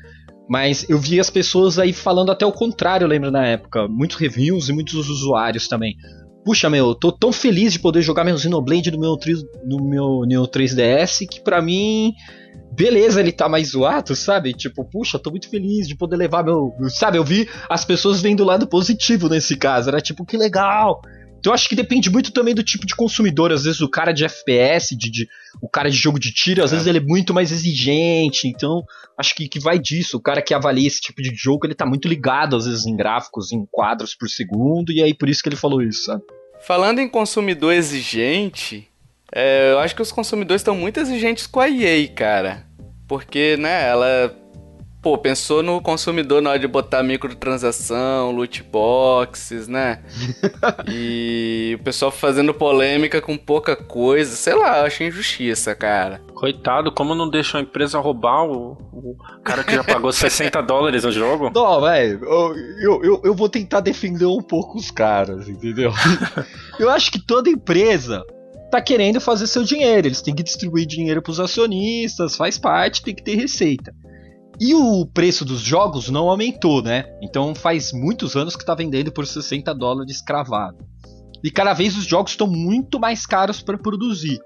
Mas 0.47 0.87
eu 0.89 0.97
vi 0.97 1.19
as 1.19 1.29
pessoas 1.29 1.77
aí 1.77 1.93
falando 1.93 2.31
até 2.31 2.45
o 2.45 2.51
contrário, 2.51 3.05
eu 3.05 3.09
lembro 3.09 3.29
na 3.29 3.45
época. 3.45 3.87
Muitos 3.87 4.17
reviews 4.17 4.69
e 4.69 4.73
muitos 4.73 5.09
usuários 5.09 5.67
também. 5.67 5.95
Puxa, 6.43 6.69
meu, 6.69 6.87
eu 6.87 6.95
tô 6.95 7.11
tão 7.11 7.31
feliz 7.31 7.73
de 7.73 7.79
poder 7.79 8.01
jogar 8.01 8.23
meu 8.23 8.37
Xenoblade 8.37 8.89
no 8.89 8.99
meu, 8.99 9.17
no 9.65 9.83
meu 9.83 10.21
Neo 10.25 10.47
3DS 10.47 11.27
que 11.29 11.41
pra 11.41 11.61
mim. 11.61 12.13
Beleza, 12.71 13.19
ele 13.19 13.31
tá 13.31 13.49
mais 13.49 13.71
zoado, 13.71 14.15
sabe? 14.15 14.53
Tipo, 14.53 14.83
puxa, 14.85 15.19
tô 15.19 15.29
muito 15.29 15.49
feliz 15.49 15.87
de 15.87 15.95
poder 15.95 16.15
levar 16.15 16.43
meu. 16.43 16.73
Sabe, 16.89 17.17
eu 17.17 17.23
vi 17.23 17.47
as 17.69 17.85
pessoas 17.85 18.21
vendo 18.21 18.41
o 18.41 18.45
lado 18.45 18.67
positivo 18.67 19.29
nesse 19.29 19.55
caso. 19.55 19.89
Era 19.89 20.01
tipo, 20.01 20.25
que 20.25 20.37
legal! 20.37 21.01
Então 21.39 21.51
eu 21.51 21.53
acho 21.53 21.69
que 21.69 21.75
depende 21.75 22.09
muito 22.09 22.31
também 22.31 22.53
do 22.53 22.63
tipo 22.63 22.85
de 22.85 22.95
consumidor. 22.95 23.51
Às 23.51 23.63
vezes 23.63 23.81
o 23.81 23.89
cara 23.89 24.11
de 24.11 24.25
FPS, 24.25 24.95
de, 24.95 25.09
de 25.09 25.29
o 25.61 25.69
cara 25.69 25.89
de 25.89 25.95
jogo 25.95 26.19
de 26.19 26.33
tiro, 26.33 26.63
às 26.63 26.71
é. 26.71 26.75
vezes 26.75 26.87
ele 26.87 26.97
é 26.97 27.01
muito 27.01 27.33
mais 27.33 27.51
exigente. 27.51 28.47
Então 28.47 28.83
acho 29.17 29.33
que, 29.33 29.47
que 29.47 29.59
vai 29.59 29.79
disso. 29.79 30.17
O 30.17 30.21
cara 30.21 30.41
que 30.41 30.53
avalia 30.53 30.87
esse 30.87 31.01
tipo 31.01 31.21
de 31.21 31.33
jogo, 31.33 31.65
ele 31.65 31.75
tá 31.75 31.85
muito 31.85 32.07
ligado 32.07 32.55
às 32.55 32.65
vezes 32.65 32.85
em 32.85 32.95
gráficos, 32.95 33.51
em 33.51 33.65
quadros 33.71 34.13
por 34.13 34.29
segundo, 34.29 34.91
e 34.91 35.01
aí 35.01 35.13
por 35.13 35.29
isso 35.29 35.41
que 35.41 35.49
ele 35.49 35.55
falou 35.55 35.81
isso, 35.81 36.05
sabe? 36.05 36.23
Falando 36.61 36.99
em 36.99 37.07
consumidor 37.07 37.73
exigente, 37.73 38.89
é, 39.33 39.71
eu 39.71 39.79
acho 39.79 39.95
que 39.95 40.01
os 40.01 40.11
consumidores 40.11 40.61
estão 40.61 40.75
muito 40.75 40.99
exigentes 40.99 41.47
com 41.47 41.59
a 41.59 41.69
EA, 41.69 42.07
cara. 42.09 42.65
Porque, 43.07 43.57
né, 43.57 43.87
ela 43.87 44.35
Pô, 45.01 45.17
pensou 45.17 45.63
no 45.63 45.81
consumidor 45.81 46.41
na 46.41 46.49
hora 46.49 46.59
de 46.59 46.67
botar 46.67 47.01
microtransação, 47.01 48.31
loot 48.31 48.61
boxes, 48.63 49.65
né? 49.65 50.03
e 50.91 51.77
o 51.79 51.83
pessoal 51.83 52.11
fazendo 52.11 52.53
polêmica 52.53 53.21
com 53.21 53.37
pouca 53.37 53.77
coisa. 53.77 54.35
Sei 54.35 54.53
lá, 54.53 54.79
eu 54.79 54.85
achei 54.85 55.07
injustiça, 55.07 55.73
cara. 55.73 56.21
Coitado, 56.33 56.91
como 56.91 57.15
não 57.15 57.29
deixa 57.29 57.57
a 57.57 57.61
empresa 57.61 57.97
roubar 57.97 58.43
o, 58.43 58.73
o 58.91 59.15
cara 59.41 59.63
que 59.63 59.73
já 59.73 59.85
pagou 59.85 60.11
60 60.13 60.61
dólares 60.63 61.05
no 61.05 61.11
jogo? 61.13 61.49
Não, 61.55 61.79
velho, 61.79 62.19
eu, 62.81 63.01
eu, 63.01 63.21
eu 63.23 63.33
vou 63.33 63.47
tentar 63.47 63.79
defender 63.79 64.25
um 64.25 64.41
pouco 64.41 64.77
os 64.77 64.91
caras, 64.91 65.47
entendeu? 65.47 65.93
eu 66.77 66.89
acho 66.89 67.09
que 67.09 67.25
toda 67.25 67.49
empresa 67.49 68.21
tá 68.69 68.81
querendo 68.81 69.19
fazer 69.19 69.47
seu 69.47 69.63
dinheiro. 69.63 70.07
Eles 70.07 70.21
têm 70.21 70.35
que 70.35 70.43
distribuir 70.43 70.85
dinheiro 70.85 71.21
pros 71.21 71.39
acionistas, 71.39 72.35
faz 72.35 72.57
parte, 72.57 73.01
tem 73.01 73.15
que 73.15 73.23
ter 73.23 73.35
receita. 73.35 73.93
E 74.59 74.73
o 74.73 75.05
preço 75.05 75.45
dos 75.45 75.61
jogos 75.61 76.09
não 76.09 76.29
aumentou, 76.29 76.81
né? 76.81 77.05
Então 77.21 77.55
faz 77.55 77.93
muitos 77.93 78.35
anos 78.35 78.55
que 78.55 78.63
está 78.63 78.75
vendendo 78.75 79.11
por 79.11 79.25
60 79.25 79.73
dólares 79.73 80.21
cravado. 80.21 80.77
E 81.43 81.49
cada 81.49 81.73
vez 81.73 81.97
os 81.97 82.05
jogos 82.05 82.31
estão 82.31 82.47
muito 82.47 82.99
mais 82.99 83.25
caros 83.25 83.61
para 83.61 83.77
produzir. 83.77 84.37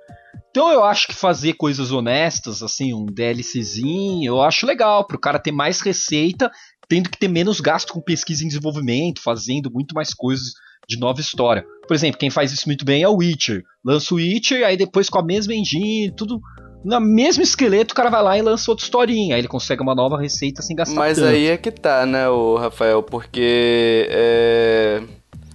Então 0.51 0.71
eu 0.71 0.83
acho 0.83 1.07
que 1.07 1.15
fazer 1.15 1.53
coisas 1.53 1.91
honestas, 1.91 2.61
assim, 2.61 2.93
um 2.93 3.05
DLCzinho, 3.07 4.23
eu 4.23 4.41
acho 4.41 4.67
legal, 4.67 5.05
para 5.07 5.17
o 5.17 5.19
cara 5.19 5.39
ter 5.39 5.51
mais 5.51 5.81
receita, 5.81 6.51
tendo 6.87 7.09
que 7.09 7.17
ter 7.17 7.27
menos 7.27 7.59
gasto 7.59 7.91
com 7.91 7.99
pesquisa 7.99 8.43
e 8.43 8.47
desenvolvimento, 8.47 9.19
fazendo 9.19 9.71
muito 9.71 9.95
mais 9.95 10.13
coisas 10.13 10.53
de 10.87 10.99
nova 10.99 11.19
história. 11.19 11.65
Por 11.87 11.95
exemplo, 11.95 12.19
quem 12.19 12.29
faz 12.29 12.51
isso 12.51 12.67
muito 12.67 12.85
bem 12.85 13.01
é 13.01 13.09
o 13.09 13.15
Witcher. 13.15 13.63
Lança 13.83 14.13
o 14.13 14.17
Witcher, 14.17 14.63
aí 14.63 14.77
depois 14.77 15.09
com 15.09 15.17
a 15.17 15.25
mesma 15.25 15.55
engine, 15.55 16.13
tudo 16.15 16.39
no 16.83 16.99
mesmo 16.99 17.41
esqueleto, 17.43 17.93
o 17.93 17.95
cara 17.95 18.09
vai 18.09 18.21
lá 18.21 18.37
e 18.37 18.41
lança 18.41 18.69
outra 18.69 18.83
historinha. 18.83 19.35
Aí 19.35 19.41
ele 19.41 19.47
consegue 19.47 19.81
uma 19.81 19.95
nova 19.95 20.19
receita 20.19 20.61
sem 20.61 20.75
gastar 20.75 20.95
Mas 20.95 21.17
tanto. 21.17 21.29
aí 21.29 21.47
é 21.47 21.57
que 21.57 21.71
tá, 21.71 22.05
né, 22.05 22.27
o 22.29 22.57
Rafael? 22.57 23.01
Porque 23.01 24.07
é, 24.09 25.01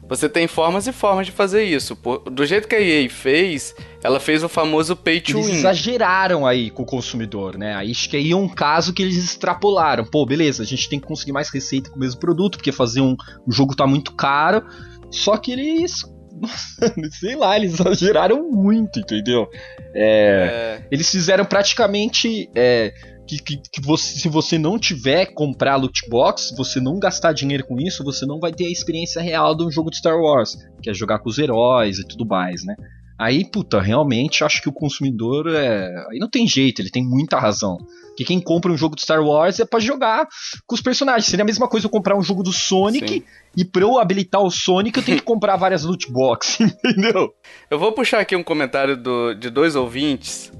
você 0.08 0.26
tem 0.26 0.46
formas 0.46 0.86
e 0.86 0.92
formas 0.92 1.26
de 1.26 1.32
fazer 1.32 1.64
isso. 1.64 1.96
Do 2.32 2.46
jeito 2.46 2.66
que 2.66 2.74
a 2.74 2.80
EA 2.80 3.10
fez, 3.10 3.74
ela 4.02 4.18
fez 4.18 4.42
o 4.42 4.48
famoso 4.48 4.96
pay 4.96 5.20
to 5.20 5.32
eles 5.32 5.46
win. 5.46 5.52
exageraram 5.56 6.46
aí 6.46 6.70
com 6.70 6.82
o 6.82 6.86
consumidor, 6.86 7.58
né? 7.58 7.74
Aí 7.74 7.90
acho 7.90 8.08
que 8.08 8.16
aí 8.16 8.30
é 8.30 8.36
um 8.36 8.48
caso 8.48 8.94
que 8.94 9.02
eles 9.02 9.22
extrapolaram. 9.22 10.06
Pô, 10.06 10.24
beleza, 10.24 10.62
a 10.62 10.66
gente 10.66 10.88
tem 10.88 10.98
que 10.98 11.06
conseguir 11.06 11.32
mais 11.32 11.50
receita 11.50 11.90
com 11.90 11.96
o 11.96 12.00
mesmo 12.00 12.18
produto, 12.18 12.56
porque 12.56 12.72
fazer 12.72 13.02
um, 13.02 13.14
um 13.46 13.52
jogo 13.52 13.76
tá 13.76 13.86
muito 13.86 14.14
caro. 14.14 14.62
Só 15.10 15.36
que 15.36 15.52
eles 15.52 16.04
sei 17.18 17.36
lá, 17.36 17.56
eles 17.56 17.74
exageraram 17.74 18.50
muito, 18.50 19.00
entendeu? 19.00 19.48
É, 19.94 20.80
é. 20.80 20.86
Eles 20.90 21.10
fizeram 21.10 21.44
praticamente. 21.44 22.50
É, 22.54 22.92
que, 23.28 23.38
que, 23.38 23.56
que 23.58 23.80
você, 23.82 24.20
se 24.20 24.28
você 24.28 24.56
não 24.56 24.78
tiver 24.78 25.26
comprar 25.26 25.76
loot 25.76 26.08
box, 26.08 26.54
você 26.56 26.80
não 26.80 26.98
gastar 26.98 27.34
dinheiro 27.34 27.66
com 27.66 27.78
isso, 27.78 28.02
você 28.02 28.24
não 28.24 28.40
vai 28.40 28.52
ter 28.52 28.64
a 28.64 28.70
experiência 28.70 29.20
real 29.20 29.54
de 29.54 29.64
um 29.64 29.70
jogo 29.70 29.90
de 29.90 29.98
Star 29.98 30.18
Wars, 30.18 30.56
que 30.82 30.88
é 30.88 30.94
jogar 30.94 31.18
com 31.18 31.28
os 31.28 31.38
heróis 31.38 31.98
e 31.98 32.08
tudo 32.08 32.24
mais, 32.24 32.64
né? 32.64 32.74
Aí, 33.18 33.44
puta, 33.44 33.80
realmente 33.80 34.44
acho 34.44 34.62
que 34.62 34.68
o 34.68 34.72
consumidor 34.72 35.48
é. 35.48 35.88
Aí 36.10 36.18
não 36.18 36.30
tem 36.30 36.46
jeito, 36.46 36.80
ele 36.80 36.90
tem 36.90 37.04
muita 37.04 37.38
razão. 37.38 37.76
Que 38.18 38.24
quem 38.24 38.40
compra 38.40 38.72
um 38.72 38.76
jogo 38.76 38.96
de 38.96 39.02
Star 39.02 39.22
Wars 39.22 39.60
é 39.60 39.64
para 39.64 39.78
jogar 39.78 40.26
com 40.66 40.74
os 40.74 40.80
personagens. 40.80 41.26
Seria 41.26 41.44
a 41.44 41.46
mesma 41.46 41.68
coisa 41.68 41.86
eu 41.86 41.90
comprar 41.90 42.16
um 42.16 42.22
jogo 42.22 42.42
do 42.42 42.52
Sonic 42.52 43.08
Sim. 43.08 43.24
e 43.56 43.64
pra 43.64 43.82
eu 43.82 43.96
habilitar 43.96 44.42
o 44.42 44.50
Sonic 44.50 44.98
eu 44.98 45.04
tenho 45.04 45.18
que 45.18 45.22
comprar 45.24 45.54
várias 45.54 45.84
loot 45.84 46.10
boxes, 46.10 46.74
entendeu? 46.84 47.32
Eu 47.70 47.78
vou 47.78 47.92
puxar 47.92 48.18
aqui 48.18 48.34
um 48.34 48.42
comentário 48.42 48.96
do, 48.96 49.34
de 49.34 49.50
dois 49.50 49.76
ouvintes. 49.76 50.50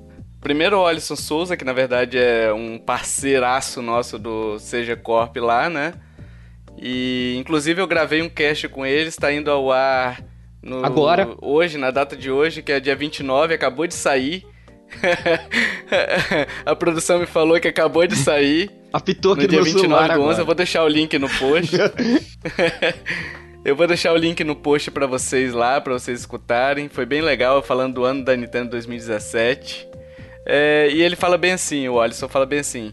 Primeiro 0.41 0.79
o 0.79 0.87
Alisson 0.87 1.17
Souza, 1.17 1.57
que 1.57 1.65
na 1.65 1.73
verdade 1.73 2.17
é 2.17 2.53
um 2.53 2.79
parceiraço 2.79 3.83
nosso 3.83 4.21
do 4.21 4.57
Seja 4.61 4.95
Corp 4.95 5.37
lá, 5.39 5.69
né? 5.69 5.95
E 6.81 7.35
inclusive 7.41 7.83
eu 7.83 7.89
gravei 7.89 8.23
um 8.23 8.29
cast 8.29 8.69
com 8.69 8.87
ele, 8.87 9.09
está 9.09 9.33
indo 9.33 9.51
ao 9.51 9.73
ar 9.73 10.23
no, 10.63 10.85
Agora. 10.85 11.29
Hoje, 11.41 11.77
na 11.77 11.91
data 11.91 12.17
de 12.17 12.31
hoje, 12.31 12.63
que 12.63 12.73
é 12.73 12.79
dia 12.79 12.95
29, 12.95 13.55
acabou 13.55 13.87
de 13.87 13.95
sair. 13.95 14.47
a 16.65 16.75
produção 16.75 17.19
me 17.19 17.27
falou 17.27 17.61
que 17.61 17.69
acabou 17.69 18.07
de 18.07 18.17
sair. 18.17 18.71
Apitou 18.93 19.33
aqui 19.33 19.43
no 19.43 19.49
dia 19.49 19.63
29 19.63 19.81
celular 19.81 20.17
do 20.17 20.23
11. 20.23 20.41
Eu 20.41 20.47
vou 20.47 20.55
deixar 20.55 20.85
o 20.85 20.89
link 20.89 21.19
no 21.19 21.29
post. 21.29 21.77
eu 23.65 23.77
vou 23.77 23.87
deixar 23.87 24.13
o 24.13 24.17
link 24.17 24.43
no 24.45 24.57
post 24.57 24.91
para 24.91 25.07
vocês 25.07 25.53
lá, 25.53 25.81
para 25.81 25.93
vocês 25.93 26.21
escutarem. 26.21 26.89
Foi 26.89 27.05
bem 27.05 27.21
legal 27.21 27.63
falando 27.63 27.95
do 27.95 28.05
ano 28.05 28.25
da 28.25 28.37
Nintendo 28.37 28.71
2017. 28.71 29.89
É, 30.47 30.89
e 30.91 31.03
ele 31.03 31.17
fala 31.17 31.37
bem 31.37 31.53
assim, 31.53 31.89
o 31.89 32.01
Alisson 32.01 32.29
fala 32.29 32.47
bem 32.47 32.61
assim. 32.61 32.93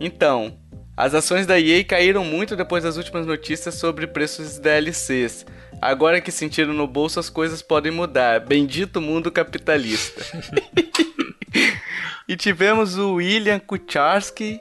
Então, 0.00 0.56
as 0.96 1.14
ações 1.14 1.46
da 1.46 1.58
EA 1.58 1.82
caíram 1.82 2.24
muito 2.24 2.54
depois 2.54 2.84
das 2.84 2.96
últimas 2.96 3.26
notícias 3.26 3.74
sobre 3.74 4.06
preços 4.06 4.54
de 4.54 4.60
DLCs. 4.60 5.44
Agora 5.80 6.20
que 6.20 6.30
sentiram 6.30 6.72
no 6.72 6.86
bolso, 6.86 7.18
as 7.18 7.28
coisas 7.28 7.60
podem 7.60 7.90
mudar. 7.90 8.38
Bendito 8.38 9.00
mundo 9.00 9.32
capitalista. 9.32 10.22
e 12.28 12.36
tivemos 12.36 12.96
o 12.96 13.14
William 13.14 13.58
Kucharski. 13.58 14.60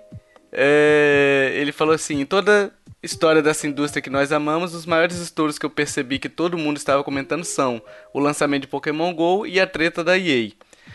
É, 0.51 1.51
ele 1.55 1.71
falou 1.71 1.93
assim: 1.93 2.25
toda 2.25 2.73
história 3.03 3.41
dessa 3.41 3.67
indústria 3.67 4.01
que 4.01 4.09
nós 4.09 4.31
amamos, 4.31 4.75
os 4.75 4.85
maiores 4.85 5.17
estouros 5.17 5.57
que 5.57 5.65
eu 5.65 5.69
percebi 5.69 6.19
que 6.19 6.29
todo 6.29 6.57
mundo 6.57 6.77
estava 6.77 7.03
comentando 7.03 7.43
são 7.43 7.81
o 8.13 8.19
lançamento 8.19 8.61
de 8.61 8.67
Pokémon 8.67 9.13
GO 9.13 9.45
e 9.45 9.59
a 9.59 9.65
treta 9.65 10.03
da 10.03 10.17
EA. 10.17 10.51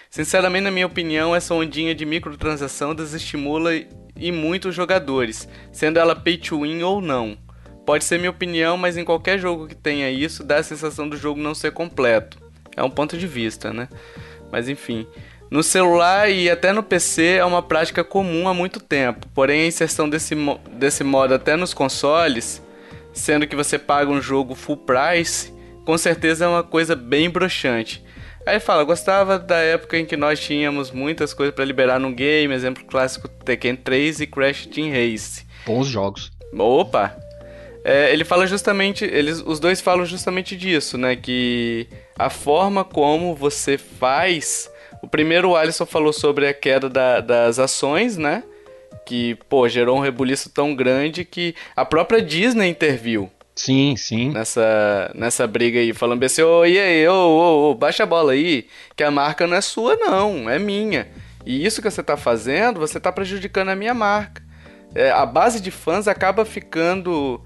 Sinceramente, 0.09 0.64
na 0.64 0.70
minha 0.70 0.86
opinião, 0.86 1.34
essa 1.34 1.55
ondinha 1.55 1.94
de 1.94 2.05
microtransação 2.05 2.94
desestimula 2.94 3.72
e 4.16 4.32
muito 4.32 4.68
os 4.68 4.74
jogadores, 4.74 5.49
sendo 5.72 5.99
ela 5.99 6.14
pay 6.14 6.38
to 6.38 6.62
win 6.62 6.82
ou 6.82 7.01
não. 7.01 7.36
Pode 7.84 8.05
ser 8.05 8.18
minha 8.18 8.30
opinião, 8.30 8.76
mas 8.76 8.97
em 8.97 9.05
qualquer 9.05 9.38
jogo 9.38 9.66
que 9.66 9.74
tenha 9.74 10.11
isso, 10.11 10.42
dá 10.42 10.57
a 10.57 10.62
sensação 10.62 11.09
do 11.09 11.16
jogo 11.16 11.40
não 11.40 11.55
ser 11.55 11.72
completo. 11.72 12.38
É 12.76 12.82
um 12.82 12.90
ponto 12.90 13.16
de 13.16 13.26
vista, 13.26 13.72
né? 13.72 13.88
Mas 14.51 14.68
enfim. 14.68 15.07
No 15.51 15.62
celular 15.62 16.28
e 16.30 16.51
até 16.51 16.72
no 16.72 16.82
PC 16.82 17.36
é 17.38 17.44
uma 17.44 17.62
prática 17.62 18.03
comum 18.03 18.49
há 18.49 18.55
muito 18.55 18.80
tempo, 18.80 19.26
porém 19.34 19.62
a 19.62 19.66
inserção 19.66 20.09
desse, 20.09 20.34
mo 20.34 20.61
desse 20.72 21.05
modo 21.05 21.34
até 21.34 21.55
nos 21.57 21.72
consoles, 21.72 22.62
sendo 23.12 23.47
que 23.47 23.55
você 23.55 23.78
paga 23.78 24.11
um 24.11 24.20
jogo 24.20 24.55
full 24.55 24.76
price, 24.76 25.53
com 25.84 25.97
certeza 25.97 26.44
é 26.44 26.49
uma 26.49 26.64
coisa 26.64 26.97
bem 26.97 27.30
broxante. 27.30 28.05
Aí 28.44 28.61
fala, 28.61 28.84
gostava 28.84 29.38
da 29.38 29.59
época 29.59 29.99
em 29.99 30.05
que 30.05 30.16
nós 30.16 30.38
tínhamos 30.40 30.90
muitas 30.90 31.32
coisas 31.32 31.55
para 31.55 31.64
liberar 31.64 31.99
no 31.99 32.12
game, 32.12 32.53
exemplo 32.55 32.84
clássico 32.84 33.28
Tekken 33.28 33.76
3 33.76 34.20
e 34.20 34.26
Crash 34.26 34.66
Team 34.66 34.90
Race. 34.90 35.44
Bons 35.64 35.86
jogos. 35.86 36.30
Opa, 36.57 37.16
é, 37.88 38.12
ele 38.12 38.24
fala 38.24 38.49
justamente, 38.49 39.05
eles, 39.05 39.40
os 39.47 39.61
dois 39.61 39.80
falam 39.80 40.05
justamente 40.05 40.57
disso, 40.57 40.99
né? 40.99 41.14
Que 41.14 41.86
a 42.18 42.28
forma 42.28 42.84
como 42.84 43.32
você 43.32 43.78
faz. 43.78 44.68
O 45.03 45.09
primeiro, 45.09 45.51
o 45.51 45.57
Alisson 45.57 45.86
falou 45.86 46.12
sobre 46.12 46.49
a 46.49 46.55
queda 46.55 46.88
da, 46.88 47.20
das 47.20 47.59
ações, 47.59 48.16
né? 48.16 48.42
Que, 49.05 49.36
pô, 49.49 49.68
gerou 49.68 49.97
um 49.97 50.01
rebuliço 50.01 50.51
tão 50.51 50.74
grande 50.74 51.24
que 51.24 51.55
a 51.74 51.84
própria 51.84 52.20
Disney 52.20 52.68
interviu. 52.68 53.30
Sim, 53.55 53.97
sim. 53.97 54.30
Nessa, 54.30 55.11
nessa 55.14 55.47
briga 55.47 55.78
aí, 55.80 55.94
falando 55.94 56.22
assim, 56.24 56.42
ô, 56.42 56.64
e 56.66 56.78
aí, 56.78 57.09
ô, 57.09 57.12
ô, 57.12 57.70
ô, 57.70 57.74
baixa 57.74 58.03
a 58.03 58.07
bola 58.07 58.32
aí, 58.32 58.66
que 58.94 59.03
a 59.03 59.11
marca 59.11 59.47
não 59.47 59.57
é 59.57 59.61
sua 59.62 59.97
não, 59.97 60.51
é 60.51 60.59
minha. 60.59 61.09
E 61.47 61.64
isso 61.64 61.80
que 61.80 61.90
você 61.90 62.03
tá 62.03 62.16
fazendo, 62.16 62.80
você 62.80 62.99
tá 62.99 63.11
prejudicando 63.11 63.68
a 63.68 63.76
minha 63.76 63.94
marca. 63.94 64.42
É, 64.94 65.11
a 65.11 65.24
base 65.24 65.61
de 65.61 65.70
fãs 65.70 66.09
acaba 66.09 66.44
ficando 66.44 67.40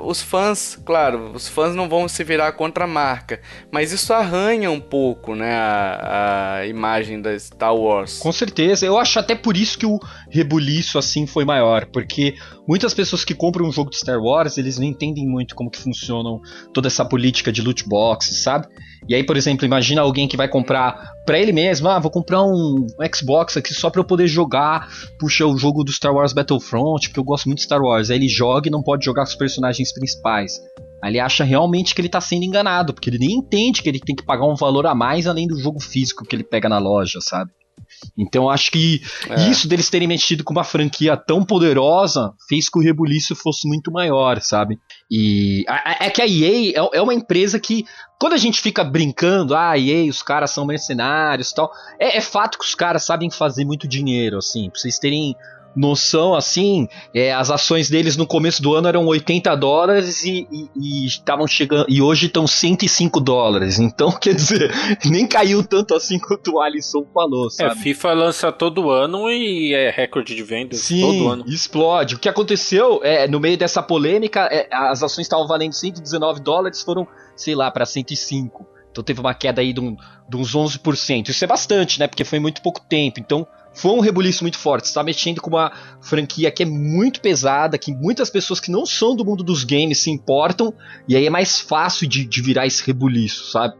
os 0.00 0.20
fãs, 0.20 0.78
claro, 0.84 1.32
os 1.34 1.48
fãs 1.48 1.74
não 1.74 1.88
vão 1.88 2.06
se 2.06 2.22
virar 2.22 2.52
contra 2.52 2.84
a 2.84 2.86
marca, 2.86 3.40
mas 3.70 3.90
isso 3.90 4.12
arranha 4.12 4.70
um 4.70 4.80
pouco, 4.80 5.34
né, 5.34 5.54
a, 5.54 6.58
a, 6.58 6.66
imagem 6.66 7.20
da 7.20 7.38
Star 7.38 7.74
Wars. 7.74 8.18
Com 8.18 8.30
certeza, 8.32 8.84
eu 8.84 8.98
acho 8.98 9.18
até 9.18 9.34
por 9.34 9.56
isso 9.56 9.78
que 9.78 9.86
o 9.86 9.98
rebuliço 10.32 10.98
assim 10.98 11.26
foi 11.26 11.44
maior, 11.44 11.84
porque 11.92 12.34
muitas 12.66 12.94
pessoas 12.94 13.22
que 13.22 13.34
compram 13.34 13.66
um 13.66 13.72
jogo 13.72 13.90
de 13.90 13.98
Star 13.98 14.18
Wars, 14.18 14.56
eles 14.56 14.78
não 14.78 14.86
entendem 14.86 15.26
muito 15.28 15.54
como 15.54 15.70
que 15.70 15.78
funcionam 15.78 16.40
toda 16.72 16.88
essa 16.88 17.04
política 17.04 17.52
de 17.52 17.60
loot 17.60 17.86
boxes, 17.86 18.42
sabe? 18.42 18.66
E 19.06 19.14
aí, 19.14 19.22
por 19.22 19.36
exemplo, 19.36 19.66
imagina 19.66 20.00
alguém 20.00 20.26
que 20.26 20.36
vai 20.36 20.48
comprar 20.48 21.12
para 21.26 21.38
ele 21.38 21.52
mesmo, 21.52 21.86
ah, 21.88 21.98
vou 21.98 22.10
comprar 22.10 22.42
um 22.42 22.86
Xbox 23.14 23.58
aqui 23.58 23.74
só 23.74 23.90
para 23.90 24.00
eu 24.00 24.04
poder 24.04 24.26
jogar, 24.26 24.88
puxa 25.18 25.44
o 25.46 25.58
jogo 25.58 25.84
do 25.84 25.92
Star 25.92 26.14
Wars 26.14 26.32
Battlefront, 26.32 27.08
porque 27.08 27.20
eu 27.20 27.24
gosto 27.24 27.46
muito 27.46 27.58
de 27.58 27.64
Star 27.64 27.82
Wars. 27.82 28.10
Aí 28.10 28.16
ele 28.16 28.28
joga 28.28 28.68
e 28.68 28.70
não 28.70 28.82
pode 28.82 29.04
jogar 29.04 29.24
com 29.24 29.28
os 29.28 29.36
personagens 29.36 29.92
principais. 29.92 30.60
Aí 31.02 31.10
ele 31.10 31.20
acha 31.20 31.44
realmente 31.44 31.94
que 31.94 32.00
ele 32.00 32.08
tá 32.08 32.20
sendo 32.22 32.44
enganado, 32.44 32.94
porque 32.94 33.10
ele 33.10 33.18
nem 33.18 33.38
entende 33.38 33.82
que 33.82 33.88
ele 33.88 34.00
tem 34.00 34.16
que 34.16 34.24
pagar 34.24 34.46
um 34.46 34.54
valor 34.54 34.86
a 34.86 34.94
mais 34.94 35.26
além 35.26 35.46
do 35.46 35.58
jogo 35.58 35.80
físico 35.80 36.24
que 36.24 36.34
ele 36.34 36.44
pega 36.44 36.68
na 36.68 36.78
loja, 36.78 37.20
sabe? 37.20 37.50
Então 38.16 38.48
acho 38.48 38.70
que 38.70 39.00
é. 39.28 39.48
isso 39.48 39.68
deles 39.68 39.90
terem 39.90 40.08
mexido 40.08 40.44
com 40.44 40.52
uma 40.52 40.64
franquia 40.64 41.16
tão 41.16 41.44
poderosa 41.44 42.32
fez 42.48 42.68
que 42.68 42.78
o 42.78 42.82
rebuliço 42.82 43.34
fosse 43.34 43.66
muito 43.68 43.90
maior, 43.90 44.40
sabe? 44.40 44.78
E 45.10 45.64
é 46.00 46.10
que 46.10 46.22
a 46.22 46.26
EA 46.26 46.72
é, 46.76 46.98
é 46.98 47.02
uma 47.02 47.14
empresa 47.14 47.58
que, 47.58 47.84
quando 48.20 48.34
a 48.34 48.38
gente 48.38 48.60
fica 48.60 48.84
brincando, 48.84 49.54
ah, 49.54 49.78
EA, 49.78 50.08
os 50.08 50.22
caras 50.22 50.50
são 50.50 50.64
mercenários 50.64 51.50
e 51.50 51.54
tal, 51.54 51.72
é, 51.98 52.16
é 52.16 52.20
fato 52.20 52.58
que 52.58 52.64
os 52.64 52.74
caras 52.74 53.04
sabem 53.04 53.30
fazer 53.30 53.64
muito 53.64 53.88
dinheiro, 53.88 54.38
assim, 54.38 54.70
pra 54.70 54.80
vocês 54.80 54.98
terem 54.98 55.34
noção 55.74 56.34
assim, 56.34 56.88
é, 57.14 57.32
as 57.32 57.50
ações 57.50 57.88
deles 57.88 58.16
no 58.16 58.26
começo 58.26 58.62
do 58.62 58.74
ano 58.74 58.88
eram 58.88 59.06
80 59.06 59.54
dólares 59.56 60.24
e 60.24 60.46
estavam 61.06 61.46
chegando 61.46 61.86
e 61.88 62.00
hoje 62.02 62.26
estão 62.26 62.46
105 62.46 63.20
dólares. 63.20 63.78
Então, 63.78 64.10
quer 64.18 64.34
dizer, 64.34 64.70
nem 65.04 65.26
caiu 65.26 65.62
tanto 65.62 65.94
assim 65.94 66.18
quanto 66.18 66.54
o 66.54 66.60
Alisson 66.60 67.04
falou, 67.12 67.46
é, 67.46 67.50
sabe? 67.50 67.72
É, 67.72 67.82
FIFA 67.82 68.12
lança 68.12 68.52
todo 68.52 68.90
ano 68.90 69.30
e 69.30 69.74
é 69.74 69.90
recorde 69.90 70.34
de 70.34 70.42
vendas 70.42 70.80
Sim, 70.80 71.00
todo 71.00 71.28
ano. 71.28 71.44
explode. 71.46 72.14
O 72.14 72.18
que 72.18 72.28
aconteceu 72.28 73.00
é, 73.02 73.26
no 73.26 73.40
meio 73.40 73.56
dessa 73.56 73.82
polêmica, 73.82 74.48
é, 74.50 74.68
as 74.72 75.02
ações 75.02 75.26
estavam 75.26 75.46
valendo 75.46 75.72
119 75.72 76.40
dólares, 76.40 76.82
foram, 76.82 77.06
sei 77.36 77.54
lá, 77.54 77.70
para 77.70 77.86
105. 77.86 78.66
Então 78.90 79.02
teve 79.02 79.20
uma 79.20 79.34
queda 79.34 79.62
aí 79.62 79.72
de, 79.72 79.80
um, 79.80 79.96
de 80.28 80.36
uns 80.36 80.54
11%. 80.54 81.30
Isso 81.30 81.42
é 81.42 81.46
bastante, 81.46 81.98
né? 81.98 82.06
Porque 82.06 82.24
foi 82.24 82.38
muito 82.38 82.60
pouco 82.60 82.80
tempo. 82.80 83.18
Então 83.18 83.46
foi 83.74 83.92
um 83.92 84.00
rebuliço 84.00 84.44
muito 84.44 84.58
forte. 84.58 84.86
Está 84.86 85.02
mexendo 85.02 85.40
com 85.40 85.50
uma 85.50 85.72
franquia 86.00 86.50
que 86.50 86.62
é 86.62 86.66
muito 86.66 87.20
pesada, 87.20 87.78
que 87.78 87.92
muitas 87.94 88.30
pessoas 88.30 88.60
que 88.60 88.70
não 88.70 88.84
são 88.84 89.16
do 89.16 89.24
mundo 89.24 89.42
dos 89.42 89.64
games 89.64 89.98
se 89.98 90.10
importam, 90.10 90.74
e 91.08 91.16
aí 91.16 91.26
é 91.26 91.30
mais 91.30 91.60
fácil 91.60 92.08
de, 92.08 92.24
de 92.24 92.42
virar 92.42 92.66
esse 92.66 92.84
rebuliço, 92.84 93.50
sabe? 93.50 93.74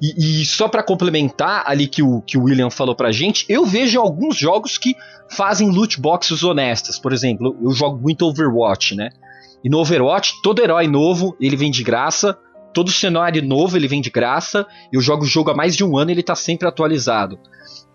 E, 0.00 0.42
e 0.42 0.46
só 0.46 0.68
para 0.68 0.82
complementar 0.82 1.62
ali 1.66 1.86
que 1.86 2.02
o, 2.02 2.20
que 2.22 2.36
o 2.36 2.44
William 2.44 2.70
falou 2.70 2.94
pra 2.94 3.12
gente, 3.12 3.44
eu 3.48 3.64
vejo 3.64 4.00
alguns 4.00 4.36
jogos 4.36 4.78
que 4.78 4.94
fazem 5.30 5.70
loot 5.70 6.00
boxes 6.00 6.42
honestas. 6.42 6.98
Por 6.98 7.12
exemplo, 7.12 7.56
eu 7.62 7.70
jogo 7.72 7.98
muito 7.98 8.26
Overwatch, 8.26 8.94
né? 8.94 9.10
E 9.62 9.68
no 9.68 9.78
Overwatch, 9.78 10.34
todo 10.42 10.62
herói 10.62 10.86
novo, 10.86 11.36
ele 11.40 11.56
vem 11.56 11.70
de 11.70 11.82
graça, 11.82 12.38
todo 12.72 12.90
cenário 12.90 13.42
novo 13.42 13.76
ele 13.76 13.88
vem 13.88 14.00
de 14.00 14.10
graça, 14.10 14.66
eu 14.92 15.00
jogo 15.00 15.24
o 15.24 15.26
jogo 15.26 15.50
há 15.50 15.54
mais 15.54 15.76
de 15.76 15.84
um 15.84 15.96
ano 15.96 16.10
e 16.10 16.14
ele 16.14 16.22
tá 16.22 16.34
sempre 16.34 16.68
atualizado. 16.68 17.38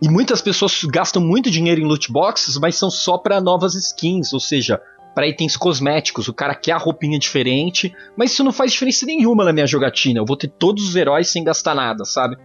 E 0.02 0.10
muitas 0.10 0.42
pessoas 0.42 0.84
gastam 0.84 1.22
muito 1.22 1.50
dinheiro 1.50 1.82
em 1.82 1.86
loot 1.86 2.12
boxes, 2.12 2.58
mas 2.58 2.76
são 2.76 2.90
só 2.90 3.18
para 3.18 3.40
novas 3.40 3.76
skins, 3.76 4.34
ou 4.34 4.40
seja, 4.40 4.82
para 5.14 5.28
itens 5.28 5.56
cosméticos. 5.56 6.28
O 6.28 6.34
cara 6.34 6.56
quer 6.56 6.74
a 6.74 6.78
roupinha 6.78 7.18
diferente, 7.20 7.94
mas 8.18 8.32
isso 8.32 8.44
não 8.44 8.52
faz 8.52 8.72
diferença 8.72 9.06
nenhuma 9.06 9.46
na 9.46 9.54
minha 9.54 9.68
jogatina. 9.68 10.20
Eu 10.20 10.26
vou 10.26 10.36
ter 10.36 10.48
todos 10.48 10.88
os 10.88 10.96
heróis 10.96 11.30
sem 11.30 11.44
gastar 11.44 11.76
nada, 11.76 12.04
sabe? 12.04 12.36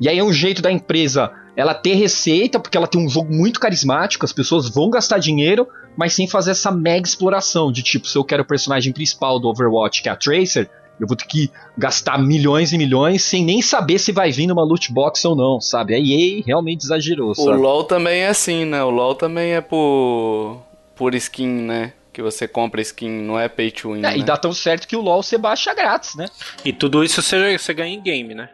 E 0.00 0.08
aí 0.08 0.18
é 0.18 0.24
um 0.24 0.32
jeito 0.32 0.62
da 0.62 0.72
empresa 0.72 1.30
ela 1.54 1.74
ter 1.74 1.94
receita, 1.94 2.58
porque 2.58 2.76
ela 2.76 2.86
tem 2.86 3.04
um 3.04 3.08
jogo 3.08 3.32
muito 3.32 3.60
carismático, 3.60 4.24
as 4.24 4.32
pessoas 4.32 4.68
vão 4.68 4.88
gastar 4.88 5.18
dinheiro, 5.18 5.68
mas 5.96 6.14
sem 6.14 6.26
fazer 6.26 6.52
essa 6.52 6.70
mega 6.70 7.06
exploração 7.06 7.70
de 7.70 7.82
tipo, 7.82 8.08
se 8.08 8.16
eu 8.16 8.24
quero 8.24 8.42
o 8.42 8.46
personagem 8.46 8.92
principal 8.92 9.38
do 9.38 9.48
Overwatch, 9.48 10.02
que 10.02 10.08
é 10.08 10.12
a 10.12 10.16
Tracer, 10.16 10.70
eu 11.00 11.06
vou 11.06 11.16
ter 11.16 11.26
que 11.26 11.50
gastar 11.76 12.18
milhões 12.18 12.72
e 12.72 12.78
milhões 12.78 13.22
sem 13.22 13.44
nem 13.44 13.60
saber 13.60 13.98
se 13.98 14.12
vai 14.12 14.30
vir 14.30 14.46
numa 14.46 14.62
loot 14.62 14.92
box 14.92 15.24
ou 15.24 15.34
não, 15.34 15.60
sabe? 15.60 15.94
A 15.94 15.98
EA 15.98 16.42
realmente 16.46 16.84
exagerou, 16.84 17.34
sabe? 17.34 17.48
O 17.48 17.60
LoL 17.60 17.84
também 17.84 18.20
é 18.20 18.28
assim, 18.28 18.64
né? 18.64 18.82
O 18.84 18.90
LoL 18.90 19.14
também 19.14 19.54
é 19.54 19.60
por 19.60 20.62
por 20.94 21.14
skin, 21.14 21.48
né? 21.48 21.92
Que 22.12 22.22
você 22.22 22.46
compra 22.46 22.80
skin, 22.82 23.08
não 23.08 23.38
é 23.38 23.48
pay 23.48 23.70
to 23.70 23.92
win. 23.92 23.98
É, 23.98 24.02
né? 24.02 24.18
E 24.18 24.22
dá 24.22 24.36
tão 24.36 24.52
certo 24.52 24.86
que 24.86 24.94
o 24.94 25.00
LoL 25.00 25.22
você 25.22 25.38
baixa 25.38 25.74
grátis, 25.74 26.14
né? 26.14 26.26
E 26.64 26.72
tudo 26.72 27.02
isso 27.02 27.22
você, 27.22 27.58
você 27.58 27.74
ganha 27.74 27.94
em 27.94 28.00
game, 28.00 28.34
né? 28.34 28.50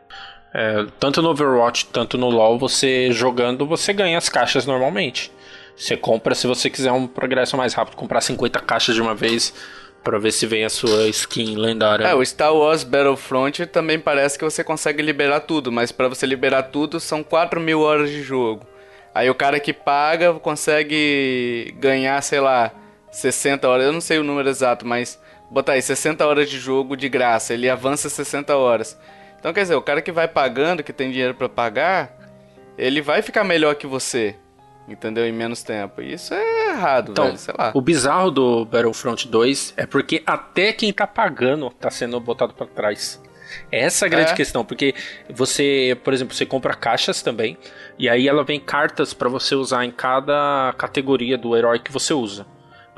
É, 0.55 0.87
tanto 0.99 1.21
no 1.21 1.29
Overwatch, 1.31 1.87
tanto 1.87 2.17
no 2.17 2.31
LoL, 2.31 2.59
você 2.59 3.13
jogando, 3.13 3.67
você 3.67 3.93
ganha 3.93 4.17
as 4.17 4.29
caixas 4.29 4.65
normalmente. 4.65 5.31
Você 5.77 5.97
compra, 5.97 6.35
se 6.35 6.47
você 6.47 6.69
quiser 6.69 6.91
um 6.91 7.07
progresso 7.07 7.57
mais 7.57 7.75
rápido, 7.75 7.97
comprar 7.97 8.21
50 8.21 8.59
caixas 8.61 8.95
de 8.95 9.01
uma 9.01 9.15
vez, 9.15 9.55
Pra 10.09 10.19
ver 10.19 10.33
se 10.33 10.47
vem 10.47 10.65
a 10.65 10.71
sua 10.71 11.07
skin 11.09 11.55
lendária. 11.55 12.07
É, 12.07 12.15
o 12.15 12.25
Star 12.25 12.55
Wars 12.55 12.83
Battlefront 12.83 13.67
também 13.67 13.99
parece 13.99 14.39
que 14.39 14.45
você 14.45 14.65
consegue 14.65 15.03
liberar 15.03 15.41
tudo, 15.41 15.71
mas 15.71 15.93
para 15.93 16.09
você 16.09 16.25
liberar 16.25 16.63
tudo 16.63 16.99
são 16.99 17.23
4 17.23 17.61
mil 17.61 17.83
horas 17.83 18.09
de 18.09 18.23
jogo. 18.23 18.67
Aí 19.15 19.29
o 19.29 19.35
cara 19.35 19.61
que 19.61 19.71
paga 19.71 20.33
consegue 20.33 21.75
ganhar, 21.79 22.23
sei 22.23 22.41
lá, 22.41 22.73
60 23.13 23.69
horas. 23.69 23.85
Eu 23.85 23.93
não 23.93 24.01
sei 24.01 24.19
o 24.19 24.25
número 24.25 24.49
exato, 24.49 24.87
mas 24.87 25.21
botar 25.51 25.73
aí 25.73 25.83
60 25.83 26.27
horas 26.27 26.49
de 26.49 26.59
jogo 26.59 26.97
de 26.97 27.07
graça. 27.11 27.53
Ele 27.53 27.69
avança 27.69 28.09
60 28.09 28.57
horas. 28.57 28.99
Então 29.39 29.53
quer 29.53 29.61
dizer, 29.61 29.75
o 29.75 29.83
cara 29.83 30.01
que 30.01 30.11
vai 30.11 30.27
pagando, 30.27 30.83
que 30.83 30.91
tem 30.95 31.11
dinheiro 31.11 31.35
para 31.35 31.51
pagar, 31.51 32.17
ele 32.79 33.03
vai 33.03 33.21
ficar 33.21 33.45
melhor 33.45 33.75
que 33.75 33.87
você 33.87 34.35
entendeu? 34.89 35.27
Em 35.27 35.33
menos 35.33 35.63
tempo. 35.63 36.01
Isso 36.01 36.35
é 36.35 36.58
errado, 36.71 37.13
então, 37.13 37.27
velho, 37.27 37.39
sei 37.39 37.55
lá. 37.57 37.73
O 37.75 37.81
bizarro 37.81 38.31
do 38.31 38.65
Battlefront 38.65 39.29
2 39.29 39.75
é 39.77 39.87
porque 39.87 40.23
até 40.27 40.73
quem 40.73 40.93
tá 40.93 41.07
pagando 41.07 41.71
tá 41.71 41.91
sendo 41.91 42.19
botado 42.21 42.55
para 42.55 42.67
trás. 42.67 43.21
Essa 43.73 44.05
é 44.05 44.07
a 44.07 44.11
grande 44.11 44.33
é. 44.33 44.35
questão, 44.35 44.65
porque 44.65 44.95
você, 45.31 45.97
por 46.05 46.13
exemplo, 46.13 46.35
você 46.35 46.45
compra 46.45 46.75
caixas 46.75 47.23
também, 47.23 47.57
e 47.99 48.09
aí 48.09 48.29
ela 48.29 48.45
vem 48.45 48.61
cartas 48.61 49.15
para 49.15 49.29
você 49.29 49.55
usar 49.55 49.85
em 49.85 49.91
cada 49.91 50.75
categoria 50.77 51.39
do 51.39 51.57
herói 51.57 51.79
que 51.79 51.91
você 51.91 52.13
usa. 52.13 52.47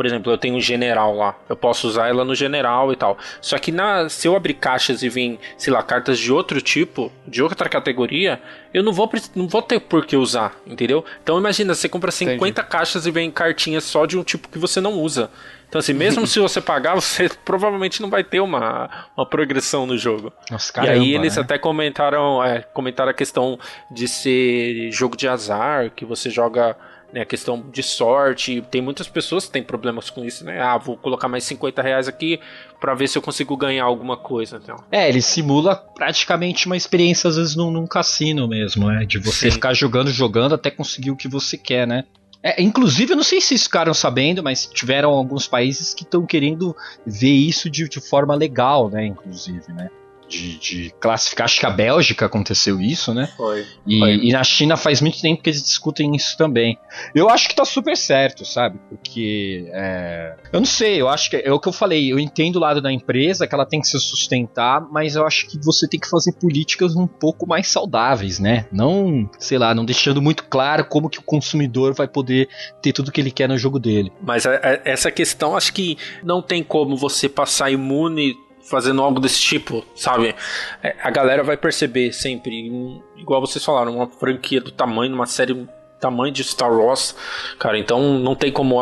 Por 0.00 0.06
exemplo, 0.06 0.32
eu 0.32 0.38
tenho 0.38 0.56
um 0.56 0.60
general 0.62 1.14
lá. 1.14 1.36
Eu 1.46 1.54
posso 1.54 1.86
usar 1.86 2.08
ela 2.08 2.24
no 2.24 2.34
general 2.34 2.90
e 2.90 2.96
tal. 2.96 3.18
Só 3.38 3.58
que 3.58 3.70
na, 3.70 4.08
se 4.08 4.26
eu 4.26 4.34
abrir 4.34 4.54
caixas 4.54 5.02
e 5.02 5.10
vir, 5.10 5.38
sei 5.58 5.70
lá, 5.70 5.82
cartas 5.82 6.18
de 6.18 6.32
outro 6.32 6.58
tipo, 6.62 7.12
de 7.26 7.42
outra 7.42 7.68
categoria, 7.68 8.40
eu 8.72 8.82
não 8.82 8.94
vou, 8.94 9.10
não 9.36 9.46
vou 9.46 9.60
ter 9.60 9.78
por 9.78 10.06
que 10.06 10.16
usar, 10.16 10.56
entendeu? 10.66 11.04
Então 11.22 11.38
imagina, 11.38 11.74
você 11.74 11.86
compra 11.86 12.10
50 12.10 12.48
Entendi. 12.48 12.66
caixas 12.66 13.04
e 13.04 13.10
vem 13.10 13.30
cartinhas 13.30 13.84
só 13.84 14.06
de 14.06 14.16
um 14.16 14.24
tipo 14.24 14.48
que 14.48 14.58
você 14.58 14.80
não 14.80 14.94
usa. 14.94 15.30
Então, 15.68 15.78
assim, 15.78 15.92
mesmo 15.92 16.24
se 16.26 16.40
você 16.40 16.62
pagar, 16.62 16.94
você 16.94 17.28
provavelmente 17.44 18.00
não 18.00 18.08
vai 18.08 18.24
ter 18.24 18.40
uma, 18.40 18.88
uma 19.14 19.26
progressão 19.26 19.84
no 19.84 19.98
jogo. 19.98 20.32
Nossa, 20.50 20.72
caramba, 20.72 20.96
e 20.96 20.98
aí 20.98 21.14
eles 21.14 21.36
né? 21.36 21.42
até 21.42 21.58
comentaram, 21.58 22.42
é, 22.42 22.62
comentaram 22.62 23.10
a 23.10 23.14
questão 23.14 23.58
de 23.90 24.08
ser 24.08 24.90
jogo 24.92 25.14
de 25.14 25.28
azar, 25.28 25.90
que 25.90 26.06
você 26.06 26.30
joga 26.30 26.74
né, 27.12 27.22
a 27.22 27.24
questão 27.24 27.64
de 27.70 27.82
sorte. 27.82 28.62
Tem 28.70 28.80
muitas 28.80 29.08
pessoas 29.08 29.46
que 29.46 29.52
têm 29.52 29.62
problemas 29.62 30.10
com 30.10 30.24
isso, 30.24 30.44
né? 30.44 30.60
Ah, 30.60 30.78
vou 30.78 30.96
colocar 30.96 31.28
mais 31.28 31.44
50 31.44 31.82
reais 31.82 32.08
aqui 32.08 32.40
para 32.80 32.94
ver 32.94 33.08
se 33.08 33.18
eu 33.18 33.22
consigo 33.22 33.56
ganhar 33.56 33.84
alguma 33.84 34.16
coisa. 34.16 34.60
Então. 34.62 34.76
É, 34.90 35.08
ele 35.08 35.22
simula 35.22 35.76
praticamente 35.76 36.66
uma 36.66 36.76
experiência, 36.76 37.28
às 37.28 37.36
vezes, 37.36 37.56
num, 37.56 37.70
num 37.70 37.86
cassino 37.86 38.46
mesmo, 38.48 38.88
né? 38.88 39.04
De 39.04 39.18
você 39.18 39.46
Sim. 39.46 39.52
ficar 39.52 39.74
jogando, 39.74 40.10
jogando 40.10 40.54
até 40.54 40.70
conseguir 40.70 41.10
o 41.10 41.16
que 41.16 41.28
você 41.28 41.56
quer, 41.56 41.86
né? 41.86 42.04
É, 42.42 42.62
inclusive, 42.62 43.12
eu 43.12 43.16
não 43.16 43.22
sei 43.22 43.40
se 43.40 43.58
ficaram 43.58 43.92
sabendo, 43.92 44.42
mas 44.42 44.64
tiveram 44.66 45.10
alguns 45.10 45.46
países 45.46 45.92
que 45.92 46.04
estão 46.04 46.24
querendo 46.24 46.74
ver 47.06 47.32
isso 47.32 47.68
de, 47.68 47.86
de 47.86 48.00
forma 48.00 48.34
legal, 48.34 48.88
né? 48.88 49.04
Inclusive, 49.04 49.72
né? 49.72 49.90
De, 50.30 50.58
de, 50.58 50.94
classificar. 51.00 51.44
Acho 51.46 51.58
que 51.58 51.66
a 51.66 51.70
Bélgica 51.70 52.26
aconteceu 52.26 52.80
isso, 52.80 53.12
né? 53.12 53.28
Foi. 53.36 53.66
E, 53.86 53.98
foi. 53.98 54.14
e, 54.22 54.32
na 54.32 54.44
China 54.44 54.76
faz 54.76 55.00
muito 55.00 55.20
tempo 55.20 55.42
que 55.42 55.50
eles 55.50 55.62
discutem 55.62 56.14
isso 56.14 56.36
também. 56.38 56.78
Eu 57.14 57.28
acho 57.28 57.48
que 57.48 57.54
tá 57.54 57.64
super 57.64 57.96
certo, 57.96 58.44
sabe? 58.44 58.78
Porque. 58.88 59.68
É... 59.72 60.36
Eu 60.52 60.60
não 60.60 60.66
sei, 60.66 61.00
eu 61.00 61.08
acho 61.08 61.30
que 61.30 61.36
é 61.36 61.52
o 61.52 61.58
que 61.58 61.68
eu 61.68 61.72
falei. 61.72 62.12
Eu 62.12 62.18
entendo 62.18 62.56
o 62.56 62.60
lado 62.60 62.80
da 62.80 62.92
empresa, 62.92 63.46
que 63.46 63.54
ela 63.54 63.66
tem 63.66 63.80
que 63.80 63.88
se 63.88 63.98
sustentar, 63.98 64.80
mas 64.90 65.16
eu 65.16 65.26
acho 65.26 65.48
que 65.48 65.58
você 65.62 65.88
tem 65.88 65.98
que 65.98 66.08
fazer 66.08 66.32
políticas 66.32 66.94
um 66.94 67.06
pouco 67.06 67.46
mais 67.46 67.66
saudáveis, 67.68 68.38
né? 68.38 68.66
Não, 68.70 69.28
sei 69.38 69.58
lá, 69.58 69.74
não 69.74 69.84
deixando 69.84 70.22
muito 70.22 70.44
claro 70.44 70.84
como 70.84 71.10
que 71.10 71.18
o 71.18 71.22
consumidor 71.22 71.92
vai 71.92 72.06
poder 72.06 72.48
ter 72.80 72.92
tudo 72.92 73.10
que 73.10 73.20
ele 73.20 73.32
quer 73.32 73.48
no 73.48 73.58
jogo 73.58 73.78
dele. 73.78 74.12
Mas 74.22 74.46
a, 74.46 74.54
a, 74.54 74.80
essa 74.84 75.10
questão, 75.10 75.56
acho 75.56 75.72
que 75.72 75.98
não 76.22 76.40
tem 76.40 76.62
como 76.62 76.96
você 76.96 77.28
passar 77.28 77.70
imune 77.70 78.34
fazendo 78.70 79.02
algo 79.02 79.18
desse 79.18 79.40
tipo, 79.40 79.84
sabe? 79.96 80.34
É, 80.82 80.94
a 81.02 81.10
galera 81.10 81.42
vai 81.42 81.56
perceber 81.56 82.12
sempre, 82.12 82.70
igual 83.16 83.40
vocês 83.40 83.64
falaram, 83.64 83.96
uma 83.96 84.06
franquia 84.06 84.60
do 84.60 84.70
tamanho, 84.70 85.12
uma 85.12 85.26
série 85.26 85.68
tamanho 86.00 86.32
de 86.32 86.42
Star 86.42 86.72
Wars, 86.72 87.14
cara, 87.58 87.78
então 87.78 88.18
não 88.18 88.34
tem 88.34 88.50
como 88.50 88.76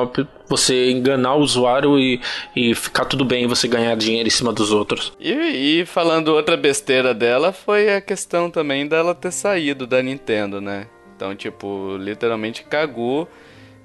você 0.48 0.92
enganar 0.92 1.34
o 1.34 1.40
usuário 1.40 1.98
e, 1.98 2.20
e 2.54 2.74
ficar 2.76 3.06
tudo 3.06 3.24
bem 3.24 3.48
você 3.48 3.66
ganhar 3.66 3.96
dinheiro 3.96 4.28
em 4.28 4.30
cima 4.30 4.52
dos 4.52 4.70
outros. 4.70 5.12
E, 5.18 5.32
e 5.80 5.86
falando 5.86 6.28
outra 6.28 6.56
besteira 6.56 7.12
dela, 7.12 7.52
foi 7.52 7.92
a 7.92 8.00
questão 8.00 8.48
também 8.50 8.86
dela 8.86 9.16
ter 9.16 9.32
saído 9.32 9.84
da 9.84 10.00
Nintendo, 10.00 10.60
né? 10.60 10.86
Então, 11.16 11.34
tipo, 11.34 11.96
literalmente 11.96 12.62
cagou. 12.62 13.28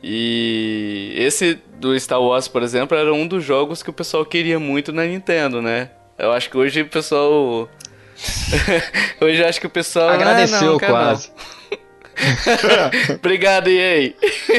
E 0.03 1.13
esse 1.15 1.57
do 1.79 1.97
Star 1.97 2.21
Wars, 2.21 2.49
por 2.49 2.61
exemplo, 2.61 2.97
era 2.97 3.13
um 3.13 3.25
dos 3.25 3.41
jogos 3.43 3.81
que 3.81 3.89
o 3.89 3.93
pessoal 3.93 4.25
queria 4.25 4.59
muito 4.59 4.91
na 4.91 5.05
Nintendo, 5.05 5.61
né? 5.61 5.91
Eu 6.17 6.33
acho 6.33 6.49
que 6.49 6.57
hoje 6.57 6.81
o 6.81 6.89
pessoal. 6.89 7.69
hoje 9.21 9.41
eu 9.41 9.47
acho 9.47 9.61
que 9.61 9.67
o 9.67 9.69
pessoal. 9.69 10.09
Agradeceu 10.09 10.57
ah, 10.57 10.71
não, 10.71 10.79
quase. 10.79 11.31
Obrigado, 13.15 13.69
EA. 13.69 14.13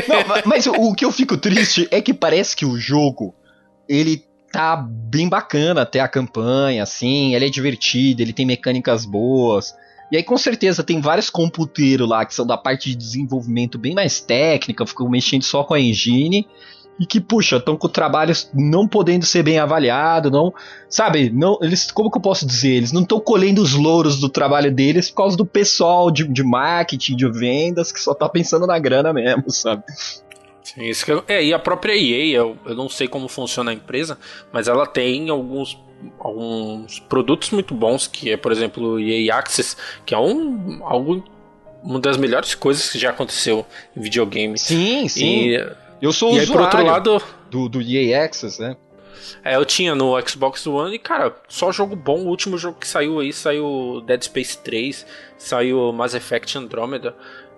Não, 0.09 0.42
mas 0.47 0.66
o 0.66 0.95
que 0.95 1.05
eu 1.05 1.12
fico 1.12 1.36
triste 1.36 1.86
é 1.90 2.01
que 2.01 2.14
parece 2.14 2.57
que 2.57 2.64
o 2.64 2.78
jogo 2.78 3.34
ele 3.86 4.24
tá 4.51 4.76
bem 4.76 5.28
bacana 5.28 5.82
até 5.82 6.01
a 6.01 6.09
campanha, 6.09 6.82
assim, 6.82 7.34
ele 7.34 7.47
é 7.47 7.51
divertido, 7.51 8.22
ele 8.22 8.32
tem 8.32 8.47
mecânicas 8.47 9.05
boas. 9.05 9.74
E 10.15 10.17
aí, 10.17 10.23
com 10.23 10.39
certeza, 10.39 10.85
tem 10.85 11.01
vários 11.01 11.29
computeiros 11.29 12.09
lá 12.09 12.25
que 12.25 12.33
são 12.33 12.47
da 12.47 12.57
parte 12.57 12.91
de 12.91 12.95
desenvolvimento 12.95 13.77
bem 13.77 13.97
mais 13.97 14.21
técnica, 14.21 14.87
ficam 14.87 15.11
mexendo 15.11 15.43
só 15.43 15.65
com 15.65 15.75
a 15.75 15.81
engine 15.81 16.47
e 17.01 17.05
que, 17.05 17.21
puxa, 17.21 17.57
estão 17.57 17.77
com 17.77 17.89
o 17.89 17.91
trabalho 17.91 18.33
não 18.55 18.87
podendo 18.87 19.27
ser 19.27 19.43
bem 19.43 19.59
avaliado, 19.59 20.31
não. 20.31 20.55
Sabe, 20.89 21.31
não, 21.31 21.59
eles, 21.61 21.91
como 21.91 22.12
que 22.12 22.19
eu 22.19 22.23
posso 22.23 22.47
dizer? 22.47 22.75
Eles 22.75 22.93
não 22.93 23.03
estão 23.03 23.19
colhendo 23.19 23.61
os 23.61 23.73
louros 23.73 24.21
do 24.21 24.29
trabalho 24.29 24.73
deles 24.73 25.11
por 25.11 25.17
causa 25.17 25.37
do 25.37 25.45
pessoal 25.45 26.12
de, 26.12 26.29
de 26.29 26.45
marketing, 26.45 27.17
de 27.17 27.29
vendas, 27.29 27.91
que 27.91 27.99
só 27.99 28.15
tá 28.15 28.29
pensando 28.29 28.69
na 28.69 28.79
grana 28.79 29.12
mesmo, 29.12 29.51
sabe? 29.51 29.83
Sim, 30.65 30.85
isso 30.85 31.09
eu, 31.11 31.23
é, 31.29 31.45
e 31.45 31.53
a 31.53 31.59
própria 31.59 31.95
EA, 31.95 32.39
eu, 32.39 32.57
eu 32.65 32.75
não 32.75 32.89
sei 32.89 33.07
como 33.07 33.29
funciona 33.29 33.71
a 33.71 33.75
empresa, 33.75 34.19
mas 34.51 34.67
ela 34.67 34.87
tem 34.87 35.29
alguns 35.29 35.79
alguns 36.19 36.99
produtos 36.99 37.51
muito 37.51 37.75
bons, 37.75 38.07
que 38.07 38.31
é, 38.31 38.37
por 38.37 38.51
exemplo, 38.51 38.95
o 38.95 39.01
EA 39.01 39.37
Access, 39.37 39.77
que 40.05 40.15
é 40.15 40.19
um 40.19 40.81
algo 40.83 41.23
uma 41.83 42.01
das 42.01 42.17
melhores 42.17 42.55
coisas 42.55 42.91
que 42.91 42.99
já 42.99 43.11
aconteceu 43.11 43.65
em 43.95 44.01
videogame. 44.01 44.59
Sim, 44.59 45.07
sim. 45.07 45.51
E, 45.51 45.73
eu 46.01 46.12
sou 46.12 46.31
e 46.35 46.41
usuário 46.41 46.41
aí, 46.41 46.53
por 46.53 46.61
outro 46.62 46.85
lado, 46.87 47.23
do, 47.51 47.69
do 47.69 47.83
EA 47.83 48.25
Access, 48.25 48.61
né? 48.61 48.75
É, 49.43 49.57
eu 49.57 49.65
tinha 49.65 49.95
no 49.95 50.19
Xbox 50.27 50.67
One 50.67 50.95
e, 50.95 50.99
cara, 50.99 51.35
só 51.49 51.71
jogo 51.73 51.95
bom. 51.95 52.21
O 52.21 52.29
último 52.29 52.59
jogo 52.59 52.79
que 52.79 52.89
saiu 52.89 53.21
aí 53.21 53.33
saiu 53.33 54.03
Dead 54.07 54.23
Space 54.23 54.59
3, 54.59 55.07
saiu 55.39 55.93
Mass 55.93 56.15
Effect 56.15 56.57
Andromeda. 56.59 57.15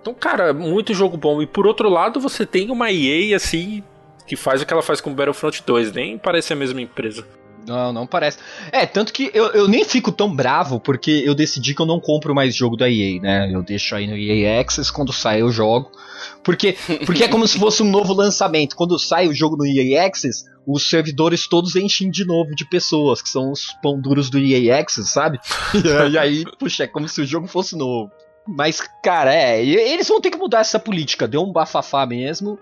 Então, 0.06 0.14
cara, 0.14 0.52
muito 0.52 0.94
jogo 0.94 1.16
bom. 1.16 1.42
E 1.42 1.46
por 1.48 1.66
outro 1.66 1.88
lado, 1.88 2.20
você 2.20 2.46
tem 2.46 2.70
uma 2.70 2.92
EA 2.92 3.34
assim 3.34 3.82
que 4.24 4.36
faz 4.36 4.62
o 4.62 4.66
que 4.66 4.72
ela 4.72 4.82
faz 4.82 5.00
com 5.00 5.12
Battlefront 5.12 5.64
2, 5.66 5.92
nem 5.92 6.16
parece 6.16 6.52
a 6.52 6.56
mesma 6.56 6.80
empresa. 6.80 7.26
Não, 7.66 7.92
não 7.92 8.06
parece. 8.06 8.38
É, 8.70 8.86
tanto 8.86 9.12
que 9.12 9.32
eu, 9.34 9.46
eu 9.46 9.66
nem 9.66 9.84
fico 9.84 10.12
tão 10.12 10.32
bravo 10.32 10.78
porque 10.78 11.24
eu 11.24 11.34
decidi 11.34 11.74
que 11.74 11.82
eu 11.82 11.86
não 11.86 11.98
compro 11.98 12.32
mais 12.32 12.54
jogo 12.54 12.76
da 12.76 12.88
EA, 12.88 13.20
né? 13.20 13.50
Eu 13.52 13.64
deixo 13.64 13.96
aí 13.96 14.06
no 14.06 14.16
EA 14.16 14.60
Access, 14.60 14.92
quando 14.92 15.12
sai 15.12 15.42
eu 15.42 15.50
jogo. 15.50 15.90
Porque, 16.44 16.76
porque 17.04 17.24
é 17.24 17.28
como 17.28 17.48
se 17.48 17.58
fosse 17.58 17.82
um 17.82 17.90
novo 17.90 18.12
lançamento. 18.12 18.76
Quando 18.76 18.96
sai 19.00 19.26
o 19.26 19.34
jogo 19.34 19.56
no 19.56 19.66
EA 19.66 20.06
Access, 20.06 20.44
os 20.64 20.88
servidores 20.88 21.48
todos 21.48 21.74
enchem 21.74 22.08
de 22.08 22.24
novo 22.24 22.54
de 22.54 22.64
pessoas, 22.68 23.20
que 23.20 23.28
são 23.28 23.50
os 23.50 23.72
pão 23.82 24.00
duros 24.00 24.30
do 24.30 24.38
EA 24.38 24.78
Access, 24.78 25.10
sabe? 25.10 25.40
e 26.12 26.16
aí, 26.16 26.44
puxa, 26.60 26.84
é 26.84 26.86
como 26.86 27.08
se 27.08 27.20
o 27.20 27.26
jogo 27.26 27.48
fosse 27.48 27.76
novo. 27.76 28.12
Mas, 28.46 28.80
cara, 29.02 29.34
é, 29.34 29.64
eles 29.64 30.08
vão 30.08 30.20
ter 30.20 30.30
que 30.30 30.38
mudar 30.38 30.60
essa 30.60 30.78
política, 30.78 31.26
deu 31.26 31.42
um 31.42 31.52
bafafá 31.52 32.06
mesmo. 32.06 32.58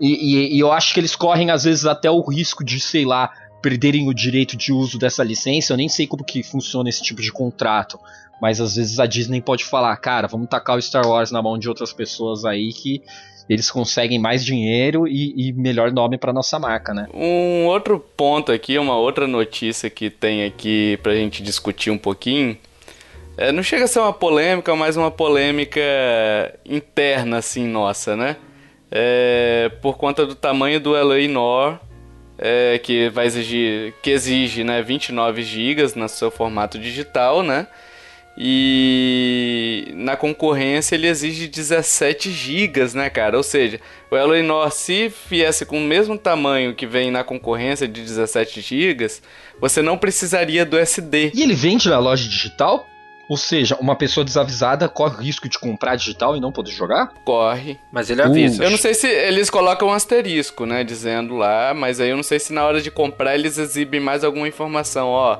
E, 0.00 0.08
e, 0.08 0.56
e 0.56 0.60
eu 0.60 0.72
acho 0.72 0.92
que 0.92 1.00
eles 1.00 1.16
correm, 1.16 1.50
às 1.50 1.64
vezes, 1.64 1.86
até 1.86 2.10
o 2.10 2.20
risco 2.22 2.64
de, 2.64 2.78
sei 2.80 3.04
lá, 3.04 3.30
perderem 3.62 4.08
o 4.08 4.14
direito 4.14 4.56
de 4.56 4.72
uso 4.72 4.98
dessa 4.98 5.24
licença. 5.24 5.72
Eu 5.72 5.76
nem 5.76 5.88
sei 5.88 6.06
como 6.06 6.24
que 6.24 6.42
funciona 6.42 6.88
esse 6.88 7.02
tipo 7.02 7.22
de 7.22 7.32
contrato. 7.32 7.98
Mas 8.40 8.60
às 8.60 8.76
vezes 8.76 8.98
a 8.98 9.06
Disney 9.06 9.40
pode 9.40 9.64
falar, 9.64 9.96
cara, 9.96 10.26
vamos 10.26 10.48
tacar 10.48 10.76
o 10.76 10.82
Star 10.82 11.06
Wars 11.06 11.30
na 11.30 11.40
mão 11.40 11.56
de 11.56 11.68
outras 11.68 11.92
pessoas 11.92 12.44
aí 12.44 12.72
que 12.72 13.00
eles 13.48 13.70
conseguem 13.70 14.18
mais 14.18 14.44
dinheiro 14.44 15.06
e, 15.06 15.34
e 15.36 15.52
melhor 15.52 15.92
nome 15.92 16.18
para 16.18 16.32
nossa 16.32 16.58
marca, 16.58 16.92
né? 16.92 17.06
Um 17.12 17.66
outro 17.66 17.98
ponto 18.16 18.50
aqui, 18.50 18.78
uma 18.78 18.96
outra 18.96 19.26
notícia 19.26 19.88
que 19.90 20.10
tem 20.10 20.44
aqui 20.44 20.98
pra 21.02 21.14
gente 21.14 21.42
discutir 21.42 21.90
um 21.90 21.98
pouquinho. 21.98 22.56
É, 23.36 23.50
não 23.50 23.62
chega 23.62 23.84
a 23.84 23.88
ser 23.88 23.98
uma 23.98 24.12
polêmica, 24.12 24.74
mas 24.76 24.96
uma 24.96 25.10
polêmica 25.10 25.80
interna, 26.64 27.38
assim, 27.38 27.66
nossa, 27.66 28.16
né? 28.16 28.36
É, 28.90 29.70
por 29.82 29.96
conta 29.96 30.24
do 30.24 30.34
tamanho 30.34 30.78
do 30.78 30.96
Eleanor, 30.96 31.78
é, 32.38 32.78
que 32.78 33.08
vai 33.08 33.26
exigir, 33.26 33.94
que 34.02 34.10
exige, 34.10 34.62
né, 34.62 34.82
29 34.82 35.42
GB 35.42 35.82
no 35.96 36.08
seu 36.08 36.30
formato 36.30 36.78
digital, 36.78 37.42
né? 37.42 37.66
E 38.36 39.92
na 39.94 40.16
concorrência 40.16 40.96
ele 40.96 41.06
exige 41.06 41.46
17 41.46 42.32
GB, 42.32 42.94
né, 42.94 43.08
cara? 43.08 43.36
Ou 43.36 43.44
seja, 43.44 43.80
o 44.10 44.16
Eleanor, 44.16 44.72
se 44.72 45.12
viesse 45.30 45.64
com 45.64 45.78
o 45.78 45.80
mesmo 45.80 46.18
tamanho 46.18 46.74
que 46.74 46.86
vem 46.86 47.12
na 47.12 47.22
concorrência 47.22 47.86
de 47.86 48.00
17 48.00 48.60
GB, 48.60 49.06
você 49.60 49.82
não 49.82 49.96
precisaria 49.96 50.64
do 50.64 50.76
SD. 50.76 51.30
E 51.32 51.42
ele 51.42 51.54
vende 51.54 51.88
na 51.88 51.98
loja 51.98 52.28
digital? 52.28 52.84
Ou 53.28 53.36
seja, 53.36 53.76
uma 53.80 53.96
pessoa 53.96 54.24
desavisada 54.24 54.88
corre 54.88 55.16
o 55.16 55.20
risco 55.20 55.48
de 55.48 55.58
comprar 55.58 55.96
digital 55.96 56.36
e 56.36 56.40
não 56.40 56.52
poder 56.52 56.70
jogar? 56.70 57.12
Corre. 57.24 57.78
Mas 57.92 58.10
ele 58.10 58.22
avisa. 58.22 58.62
Uh. 58.62 58.66
Eu 58.66 58.70
não 58.70 58.78
sei 58.78 58.94
se 58.94 59.06
eles 59.06 59.48
colocam 59.48 59.88
um 59.88 59.92
asterisco, 59.92 60.66
né, 60.66 60.84
dizendo 60.84 61.36
lá, 61.36 61.72
mas 61.74 62.00
aí 62.00 62.10
eu 62.10 62.16
não 62.16 62.22
sei 62.22 62.38
se 62.38 62.52
na 62.52 62.64
hora 62.64 62.80
de 62.80 62.90
comprar 62.90 63.34
eles 63.34 63.58
exibem 63.58 64.00
mais 64.00 64.24
alguma 64.24 64.48
informação, 64.48 65.08
ó. 65.08 65.38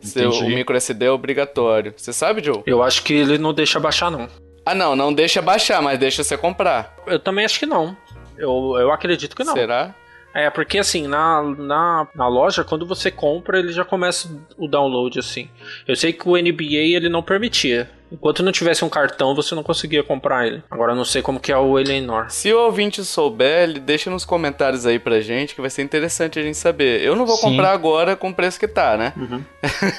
Seu, 0.00 0.30
o 0.30 0.48
micro 0.48 0.76
SD 0.76 1.06
é 1.06 1.10
obrigatório. 1.10 1.92
Você 1.96 2.12
sabe, 2.12 2.44
Joe? 2.44 2.62
Eu 2.66 2.82
acho 2.82 3.02
que 3.02 3.12
ele 3.12 3.38
não 3.38 3.52
deixa 3.52 3.80
baixar, 3.80 4.10
não. 4.10 4.28
Ah, 4.64 4.74
não, 4.74 4.94
não 4.94 5.12
deixa 5.12 5.40
baixar, 5.42 5.80
mas 5.82 5.98
deixa 5.98 6.22
você 6.22 6.36
comprar. 6.36 6.94
Eu 7.06 7.18
também 7.18 7.44
acho 7.44 7.58
que 7.58 7.66
não. 7.66 7.96
Eu, 8.36 8.76
eu 8.78 8.92
acredito 8.92 9.34
que 9.34 9.44
não. 9.44 9.54
Será? 9.54 9.94
É, 10.36 10.50
porque 10.50 10.78
assim, 10.78 11.06
na, 11.06 11.42
na, 11.42 12.06
na 12.14 12.28
loja, 12.28 12.62
quando 12.62 12.84
você 12.84 13.10
compra, 13.10 13.58
ele 13.58 13.72
já 13.72 13.86
começa 13.86 14.28
o 14.58 14.68
download, 14.68 15.18
assim. 15.18 15.48
Eu 15.88 15.96
sei 15.96 16.12
que 16.12 16.28
o 16.28 16.36
NBA 16.36 16.94
ele 16.94 17.08
não 17.08 17.22
permitia. 17.22 17.90
Enquanto 18.12 18.42
não 18.42 18.52
tivesse 18.52 18.84
um 18.84 18.88
cartão, 18.88 19.34
você 19.34 19.54
não 19.54 19.62
conseguia 19.62 20.02
comprar 20.04 20.46
ele. 20.46 20.62
Agora 20.70 20.92
eu 20.92 20.96
não 20.96 21.06
sei 21.06 21.22
como 21.22 21.40
que 21.40 21.50
é 21.50 21.56
o 21.56 21.78
Eleanor. 21.78 22.26
Se 22.28 22.52
o 22.52 22.60
ouvinte 22.66 23.02
souber, 23.02 23.62
ele 23.62 23.80
deixa 23.80 24.10
nos 24.10 24.26
comentários 24.26 24.84
aí 24.84 24.98
pra 24.98 25.20
gente, 25.20 25.54
que 25.54 25.60
vai 25.60 25.70
ser 25.70 25.82
interessante 25.82 26.38
a 26.38 26.42
gente 26.42 26.58
saber. 26.58 27.00
Eu 27.00 27.16
não 27.16 27.24
vou 27.24 27.36
Sim. 27.36 27.50
comprar 27.50 27.72
agora 27.72 28.14
com 28.14 28.28
o 28.28 28.34
preço 28.34 28.60
que 28.60 28.68
tá, 28.68 28.96
né? 28.96 29.14
Uhum. 29.16 29.42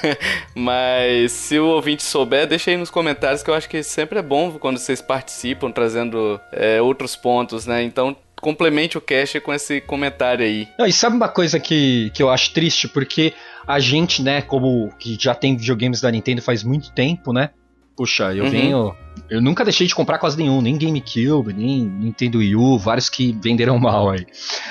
Mas 0.54 1.32
se 1.32 1.58
o 1.58 1.66
ouvinte 1.66 2.04
souber, 2.04 2.46
deixa 2.46 2.70
aí 2.70 2.76
nos 2.76 2.90
comentários, 2.90 3.42
que 3.42 3.50
eu 3.50 3.54
acho 3.54 3.68
que 3.68 3.82
sempre 3.82 4.20
é 4.20 4.22
bom 4.22 4.52
quando 4.52 4.78
vocês 4.78 5.02
participam, 5.02 5.72
trazendo 5.72 6.40
é, 6.52 6.80
outros 6.80 7.16
pontos, 7.16 7.66
né? 7.66 7.82
Então 7.82 8.16
complemente 8.40 8.96
o 8.96 9.00
cast 9.00 9.40
com 9.40 9.52
esse 9.52 9.80
comentário 9.80 10.44
aí. 10.44 10.68
Não, 10.78 10.86
e 10.86 10.92
sabe 10.92 11.16
uma 11.16 11.28
coisa 11.28 11.58
que, 11.58 12.10
que 12.14 12.22
eu 12.22 12.30
acho 12.30 12.52
triste? 12.52 12.88
Porque 12.88 13.34
a 13.66 13.78
gente, 13.78 14.22
né, 14.22 14.42
como 14.42 14.90
que 14.98 15.16
já 15.20 15.34
tem 15.34 15.56
videogames 15.56 16.00
da 16.00 16.10
Nintendo 16.10 16.40
faz 16.42 16.62
muito 16.62 16.92
tempo, 16.92 17.32
né? 17.32 17.50
Puxa, 17.96 18.32
eu 18.32 18.44
uhum. 18.44 18.50
venho. 18.50 18.96
Eu 19.28 19.42
nunca 19.42 19.64
deixei 19.64 19.86
de 19.86 19.94
comprar 19.94 20.18
quase 20.18 20.38
nenhum, 20.38 20.62
nem 20.62 20.78
GameCube, 20.78 21.52
nem 21.52 21.82
Nintendo 21.82 22.38
Wii 22.38 22.54
U, 22.54 22.78
vários 22.78 23.08
que 23.08 23.36
venderam 23.42 23.76
mal 23.80 24.10
aí. 24.10 24.24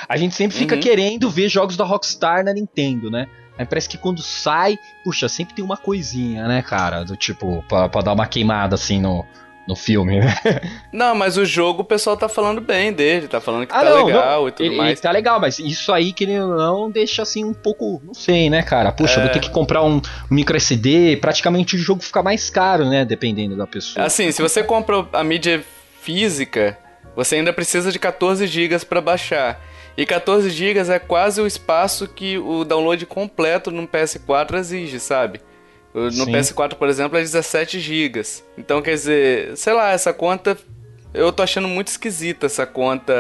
A 0.08 0.16
gente 0.16 0.34
sempre 0.34 0.58
fica 0.58 0.76
uhum. 0.76 0.82
querendo 0.82 1.30
ver 1.30 1.50
jogos 1.50 1.76
da 1.76 1.84
Rockstar 1.84 2.44
na 2.44 2.54
Nintendo, 2.54 3.12
né? 3.12 3.28
Aí 3.58 3.66
parece 3.66 3.90
que 3.90 3.98
quando 3.98 4.22
sai, 4.22 4.78
puxa, 5.04 5.28
sempre 5.28 5.56
tem 5.56 5.66
uma 5.66 5.76
coisinha, 5.76 6.48
né, 6.48 6.62
cara? 6.62 7.04
Do 7.04 7.18
tipo, 7.18 7.64
pra, 7.68 7.90
pra 7.90 8.02
dar 8.02 8.14
uma 8.14 8.28
queimada 8.28 8.76
assim 8.76 9.02
no, 9.02 9.26
no 9.68 9.76
filme, 9.76 10.20
né? 10.20 10.34
Não, 10.94 11.14
mas 11.14 11.38
o 11.38 11.46
jogo 11.46 11.82
o 11.82 11.86
pessoal 11.86 12.16
tá 12.16 12.30
falando 12.30 12.62
bem 12.62 12.94
dele, 12.94 13.28
tá 13.28 13.42
falando 13.42 13.68
que 13.68 13.74
ah, 13.74 13.84
tá 13.84 13.90
não, 13.90 14.06
legal 14.06 14.42
não, 14.42 14.48
e 14.48 14.52
tudo 14.52 14.66
ele, 14.66 14.78
mais. 14.78 14.92
Ele 14.92 15.02
tá 15.02 15.12
legal, 15.12 15.40
mas 15.40 15.60
isso 15.60 15.92
aí 15.92 16.14
que 16.14 16.24
ele 16.24 16.40
não 16.40 16.90
deixa 16.90 17.22
assim 17.22 17.44
um 17.44 17.54
pouco, 17.54 18.02
não 18.04 18.14
sei, 18.14 18.50
né, 18.50 18.64
cara? 18.64 18.92
Puxa, 18.92 19.20
é... 19.20 19.24
vou 19.24 19.32
ter 19.32 19.40
que 19.40 19.50
comprar 19.50 19.84
um, 19.84 20.02
micro 20.30 20.56
SD, 20.56 21.18
praticamente 21.18 21.76
o 21.76 21.80
jogo 21.80 22.02
fica 22.02 22.24
mais 22.24 22.50
caro, 22.50 22.86
né, 22.86 23.04
dependendo 23.04 23.56
da 23.56 23.68
pessoa. 23.68 24.06
Assim, 24.06 24.32
se 24.32 24.42
você 24.42 24.64
compra 24.64 25.06
a 25.12 25.24
mídia 25.24 25.64
física, 26.02 26.78
você 27.16 27.36
ainda 27.36 27.52
precisa 27.52 27.92
de 27.92 28.00
14 28.00 28.48
GB 28.48 28.80
para 28.86 29.02
baixar. 29.02 29.60
E 29.98 30.06
14 30.06 30.50
GB 30.52 30.92
é 30.92 31.00
quase 31.00 31.42
o 31.42 31.48
espaço 31.48 32.08
que 32.08 32.38
o 32.38 32.64
download 32.64 33.04
completo 33.08 33.72
no 33.72 33.88
PS4 33.88 34.56
exige, 34.60 35.00
sabe? 35.00 35.42
No 35.94 36.12
Sim. 36.12 36.32
PS4, 36.32 36.76
por 36.76 36.88
exemplo, 36.88 37.18
é 37.18 37.22
17 37.22 37.80
GB. 37.80 38.22
Então, 38.58 38.82
quer 38.82 38.92
dizer, 38.92 39.58
sei 39.58 39.74
lá, 39.74 39.92
essa 39.92 40.14
conta. 40.14 40.58
Eu 41.14 41.32
tô 41.32 41.42
achando 41.42 41.68
muito 41.68 41.88
esquisita 41.88 42.46
essa 42.46 42.66
conta 42.66 43.14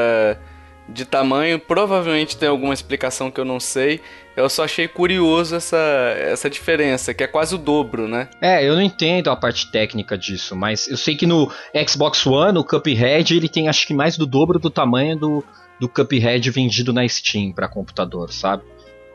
de 0.87 1.05
tamanho. 1.05 1.59
Provavelmente 1.59 2.37
tem 2.37 2.47
alguma 2.47 2.73
explicação 2.73 3.31
que 3.31 3.39
eu 3.39 3.45
não 3.45 3.59
sei. 3.59 3.99
Eu 4.35 4.49
só 4.49 4.65
achei 4.65 4.87
curioso 4.87 5.55
essa, 5.55 5.77
essa 6.19 6.49
diferença, 6.49 7.13
que 7.13 7.23
é 7.23 7.27
quase 7.27 7.55
o 7.55 7.57
dobro, 7.57 8.07
né? 8.07 8.29
É, 8.39 8.63
eu 8.63 8.75
não 8.75 8.81
entendo 8.81 9.31
a 9.31 9.35
parte 9.35 9.71
técnica 9.71 10.15
disso, 10.15 10.55
mas 10.55 10.87
eu 10.87 10.95
sei 10.95 11.15
que 11.15 11.25
no 11.25 11.51
Xbox 11.87 12.25
One, 12.27 12.59
o 12.59 12.63
Cuphead, 12.63 13.35
ele 13.35 13.49
tem 13.49 13.67
acho 13.67 13.87
que 13.87 13.95
mais 13.95 14.15
do 14.15 14.27
dobro 14.27 14.59
do 14.59 14.69
tamanho 14.69 15.17
do, 15.17 15.43
do 15.79 15.89
Cuphead 15.89 16.51
vendido 16.51 16.93
na 16.93 17.07
Steam 17.07 17.51
para 17.51 17.67
computador, 17.67 18.31
sabe? 18.31 18.63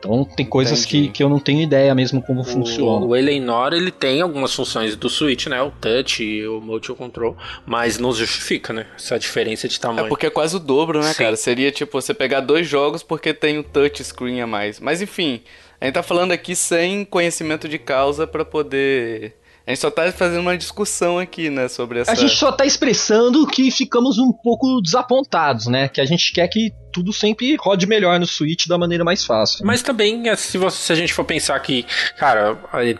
Então 0.03 0.25
tem 0.25 0.45
coisas 0.45 0.83
que, 0.83 1.07
que 1.07 1.23
eu 1.23 1.29
não 1.29 1.39
tenho 1.39 1.61
ideia 1.61 1.95
mesmo 1.95 2.21
como 2.21 2.41
o, 2.41 2.43
funciona. 2.43 3.05
O 3.05 3.15
Eleanor 3.15 3.73
ele 3.73 3.89
tem 3.89 4.19
algumas 4.21 4.53
funções 4.53 4.97
do 4.97 5.09
Switch, 5.09 5.47
né? 5.47 5.61
O 5.61 5.71
touch 5.71 6.21
e 6.21 6.45
o 6.45 6.59
motion 6.59 6.93
control, 6.93 7.37
mas 7.65 7.97
não 7.97 8.11
justifica, 8.11 8.73
né? 8.73 8.85
Essa 8.97 9.17
diferença 9.17 9.67
de 9.67 9.79
tamanho. 9.79 10.05
É 10.05 10.09
porque 10.09 10.25
é 10.25 10.29
quase 10.29 10.57
o 10.57 10.59
dobro, 10.59 11.01
né, 11.01 11.13
Sim. 11.13 11.23
cara? 11.23 11.35
Seria 11.37 11.71
tipo 11.71 11.99
você 11.99 12.13
pegar 12.13 12.41
dois 12.41 12.67
jogos 12.67 13.01
porque 13.01 13.33
tem 13.33 13.57
o 13.57 13.63
touch 13.63 14.03
screen 14.03 14.41
a 14.41 14.47
mais. 14.47 14.79
Mas 14.79 15.01
enfim, 15.01 15.41
a 15.79 15.85
gente 15.85 15.93
tá 15.93 16.03
falando 16.03 16.33
aqui 16.33 16.55
sem 16.55 17.05
conhecimento 17.05 17.69
de 17.69 17.79
causa 17.79 18.27
para 18.27 18.43
poder 18.43 19.35
a 19.65 19.71
gente 19.71 19.79
só 19.79 19.89
tá 19.89 20.11
fazendo 20.11 20.41
uma 20.41 20.57
discussão 20.57 21.17
aqui, 21.17 21.49
né, 21.49 21.69
sobre 21.69 21.99
essa... 21.99 22.11
A 22.11 22.15
gente 22.15 22.35
só 22.35 22.51
tá 22.51 22.65
expressando 22.65 23.47
que 23.47 23.71
ficamos 23.71 24.17
um 24.17 24.33
pouco 24.33 24.81
desapontados, 24.81 25.67
né? 25.67 25.87
Que 25.87 26.01
a 26.01 26.05
gente 26.05 26.33
quer 26.33 26.49
que 26.49 26.73
tudo 26.91 27.13
sempre 27.13 27.55
rode 27.55 27.87
melhor 27.87 28.19
no 28.19 28.27
Switch 28.27 28.67
da 28.67 28.77
maneira 28.77 29.05
mais 29.05 29.25
fácil. 29.25 29.65
Mas 29.65 29.81
também, 29.81 30.27
é, 30.27 30.35
se, 30.35 30.57
você, 30.57 30.77
se 30.77 30.91
a 30.91 30.95
gente 30.95 31.13
for 31.13 31.23
pensar 31.23 31.57
que, 31.61 31.85
cara, 32.17 32.55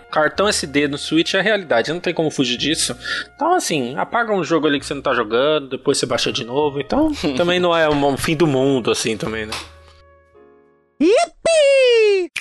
cartão 0.09 0.47
SD 0.47 0.87
no 0.87 0.97
Switch 0.97 1.33
é 1.33 1.39
a 1.39 1.43
realidade, 1.43 1.91
não 1.91 1.99
tem 1.99 2.13
como 2.13 2.31
fugir 2.31 2.57
disso. 2.57 2.95
Então, 3.35 3.53
assim, 3.53 3.95
apaga 3.97 4.33
um 4.33 4.43
jogo 4.43 4.65
ali 4.65 4.79
que 4.79 4.85
você 4.85 4.93
não 4.93 5.01
tá 5.01 5.13
jogando, 5.13 5.69
depois 5.69 5.97
você 5.97 6.05
baixa 6.05 6.31
de 6.31 6.45
novo. 6.45 6.79
Então, 6.79 7.11
também 7.35 7.59
não 7.59 7.75
é 7.75 7.89
um, 7.89 8.07
um 8.07 8.17
fim 8.17 8.37
do 8.37 8.47
mundo, 8.47 8.89
assim, 8.89 9.17
também, 9.17 9.45
né? 9.45 9.53
Yippee! 11.01 12.31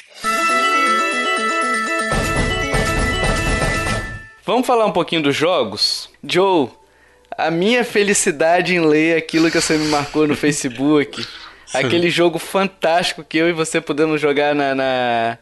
Vamos 4.44 4.66
falar 4.66 4.86
um 4.86 4.92
pouquinho 4.92 5.22
dos 5.22 5.36
jogos? 5.36 6.10
Joe, 6.24 6.68
a 7.38 7.50
minha 7.50 7.84
felicidade 7.84 8.74
em 8.74 8.80
ler 8.80 9.16
aquilo 9.16 9.50
que 9.50 9.60
você 9.60 9.78
me 9.78 9.86
marcou 9.86 10.26
no 10.26 10.34
Facebook. 10.34 11.24
aquele 11.72 12.10
jogo 12.10 12.38
fantástico 12.38 13.22
que 13.22 13.38
eu 13.38 13.48
e 13.48 13.52
você 13.52 13.80
podemos 13.80 14.20
jogar 14.20 14.54
na, 14.54 14.74
na 14.74 15.38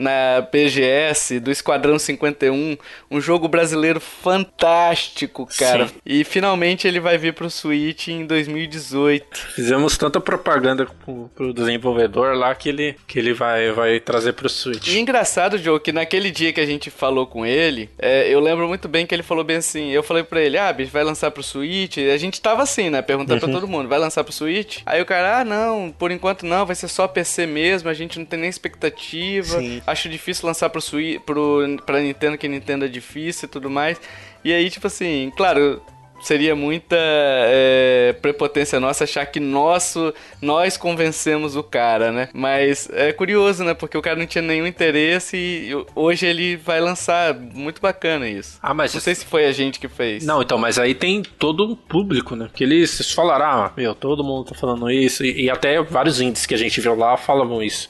na 0.00 0.42
PGS 0.50 1.38
do 1.38 1.50
Esquadrão 1.50 1.98
51, 1.98 2.78
um 3.10 3.20
jogo 3.20 3.46
brasileiro 3.46 4.00
fantástico, 4.00 5.46
cara. 5.58 5.88
Sim. 5.88 5.94
E 6.06 6.24
finalmente 6.24 6.88
ele 6.88 6.98
vai 6.98 7.18
vir 7.18 7.34
pro 7.34 7.50
Switch 7.50 8.08
em 8.08 8.24
2018. 8.24 9.38
Fizemos 9.54 9.98
tanta 9.98 10.18
propaganda 10.18 10.86
pro, 10.86 11.30
pro 11.34 11.52
desenvolvedor 11.52 12.34
lá 12.34 12.54
que 12.54 12.70
ele, 12.70 12.96
que 13.06 13.18
ele 13.18 13.34
vai, 13.34 13.70
vai 13.72 14.00
trazer 14.00 14.32
pro 14.32 14.48
Switch. 14.48 14.88
E 14.88 14.98
engraçado, 14.98 15.58
Joe, 15.58 15.78
que 15.78 15.92
naquele 15.92 16.30
dia 16.30 16.50
que 16.50 16.60
a 16.60 16.66
gente 16.66 16.88
falou 16.90 17.26
com 17.26 17.44
ele, 17.44 17.90
é, 17.98 18.26
eu 18.32 18.40
lembro 18.40 18.66
muito 18.66 18.88
bem 18.88 19.06
que 19.06 19.14
ele 19.14 19.22
falou 19.22 19.44
bem 19.44 19.58
assim, 19.58 19.90
eu 19.90 20.02
falei 20.02 20.22
pra 20.22 20.40
ele, 20.40 20.56
ah, 20.56 20.72
bicho, 20.72 20.90
vai 20.90 21.04
lançar 21.04 21.30
pro 21.30 21.42
Switch? 21.42 21.98
A 21.98 22.16
gente 22.16 22.40
tava 22.40 22.62
assim, 22.62 22.88
né, 22.88 23.02
perguntando 23.02 23.34
uhum. 23.34 23.50
pra 23.50 23.60
todo 23.60 23.68
mundo, 23.68 23.88
vai 23.88 23.98
lançar 23.98 24.24
pro 24.24 24.32
Switch? 24.32 24.78
Aí 24.86 25.02
o 25.02 25.06
cara, 25.06 25.40
ah, 25.40 25.44
não, 25.44 25.94
por 25.98 26.10
enquanto 26.10 26.46
não, 26.46 26.64
vai 26.64 26.74
ser 26.74 26.88
só 26.88 27.06
PC 27.06 27.44
mesmo, 27.44 27.90
a 27.90 27.94
gente 27.94 28.18
não 28.18 28.24
tem 28.24 28.38
nem 28.38 28.48
expectativa. 28.48 29.58
Sim 29.58 29.82
acho 29.90 30.08
difícil 30.08 30.46
lançar 30.46 30.70
pro 30.70 30.80
Switch, 30.80 31.20
pro, 31.20 31.60
pra 31.84 32.00
Nintendo, 32.00 32.38
que 32.38 32.48
Nintendo 32.48 32.84
é 32.84 32.88
difícil 32.88 33.46
e 33.46 33.50
tudo 33.50 33.68
mais. 33.68 34.00
E 34.44 34.52
aí, 34.52 34.70
tipo 34.70 34.86
assim, 34.86 35.30
claro, 35.36 35.82
seria 36.20 36.54
muita 36.54 36.96
é, 36.98 38.14
prepotência 38.20 38.78
nossa 38.78 39.04
achar 39.04 39.26
que 39.26 39.40
nosso, 39.40 40.12
nós 40.40 40.76
convencemos 40.76 41.56
o 41.56 41.62
cara, 41.62 42.12
né? 42.12 42.28
Mas 42.32 42.88
é 42.92 43.12
curioso, 43.12 43.64
né? 43.64 43.74
Porque 43.74 43.96
o 43.96 44.02
cara 44.02 44.16
não 44.16 44.26
tinha 44.26 44.42
nenhum 44.42 44.66
interesse 44.66 45.36
e 45.36 45.70
hoje 45.94 46.26
ele 46.26 46.56
vai 46.56 46.80
lançar. 46.80 47.34
Muito 47.34 47.80
bacana 47.80 48.28
isso. 48.28 48.58
Ah, 48.62 48.74
mas. 48.74 48.94
Não 48.94 49.00
sei 49.00 49.14
se 49.14 49.24
foi 49.24 49.46
a 49.46 49.52
gente 49.52 49.78
que 49.78 49.88
fez. 49.88 50.24
Não, 50.24 50.42
então, 50.42 50.58
mas 50.58 50.78
aí 50.78 50.94
tem 50.94 51.22
todo 51.22 51.64
um 51.64 51.74
público, 51.74 52.36
né? 52.36 52.48
Que 52.52 52.64
eles 52.64 53.12
falaram, 53.12 53.46
ah, 53.46 53.72
meu, 53.76 53.94
todo 53.94 54.22
mundo 54.22 54.46
tá 54.46 54.54
falando 54.54 54.90
isso. 54.90 55.24
E, 55.24 55.44
e 55.44 55.50
até 55.50 55.82
vários 55.82 56.20
índices 56.20 56.46
que 56.46 56.54
a 56.54 56.58
gente 56.58 56.80
viu 56.80 56.94
lá 56.94 57.16
falavam 57.16 57.62
isso. 57.62 57.88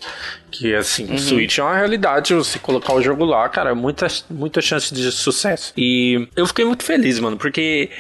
Que 0.50 0.74
assim, 0.74 1.06
uhum. 1.06 1.14
o 1.14 1.18
Switch 1.18 1.58
é 1.58 1.62
uma 1.62 1.76
realidade. 1.76 2.34
Você 2.34 2.58
colocar 2.58 2.94
o 2.94 3.02
jogo 3.02 3.24
lá, 3.24 3.48
cara, 3.48 3.74
muita, 3.74 4.06
muita 4.28 4.60
chance 4.60 4.92
de 4.92 5.10
sucesso. 5.12 5.72
E 5.76 6.28
eu 6.36 6.46
fiquei 6.46 6.64
muito 6.64 6.84
feliz, 6.84 7.18
mano, 7.18 7.36
porque 7.36 7.90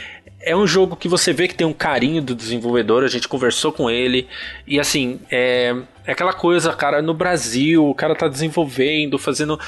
é 0.42 0.56
um 0.56 0.66
jogo 0.66 0.96
que 0.96 1.08
você 1.08 1.32
vê 1.32 1.46
que 1.46 1.54
tem 1.54 1.66
um 1.66 1.72
carinho 1.72 2.22
do 2.22 2.34
desenvolvedor, 2.34 3.04
a 3.04 3.08
gente 3.08 3.28
conversou 3.28 3.72
com 3.72 3.90
ele, 3.90 4.26
e 4.66 4.80
assim, 4.80 5.20
é, 5.30 5.76
é 6.06 6.12
aquela 6.12 6.32
coisa, 6.32 6.72
cara, 6.72 7.02
no 7.02 7.12
Brasil, 7.12 7.86
o 7.86 7.94
cara 7.94 8.14
tá 8.14 8.26
desenvolvendo, 8.26 9.18
fazendo 9.18 9.60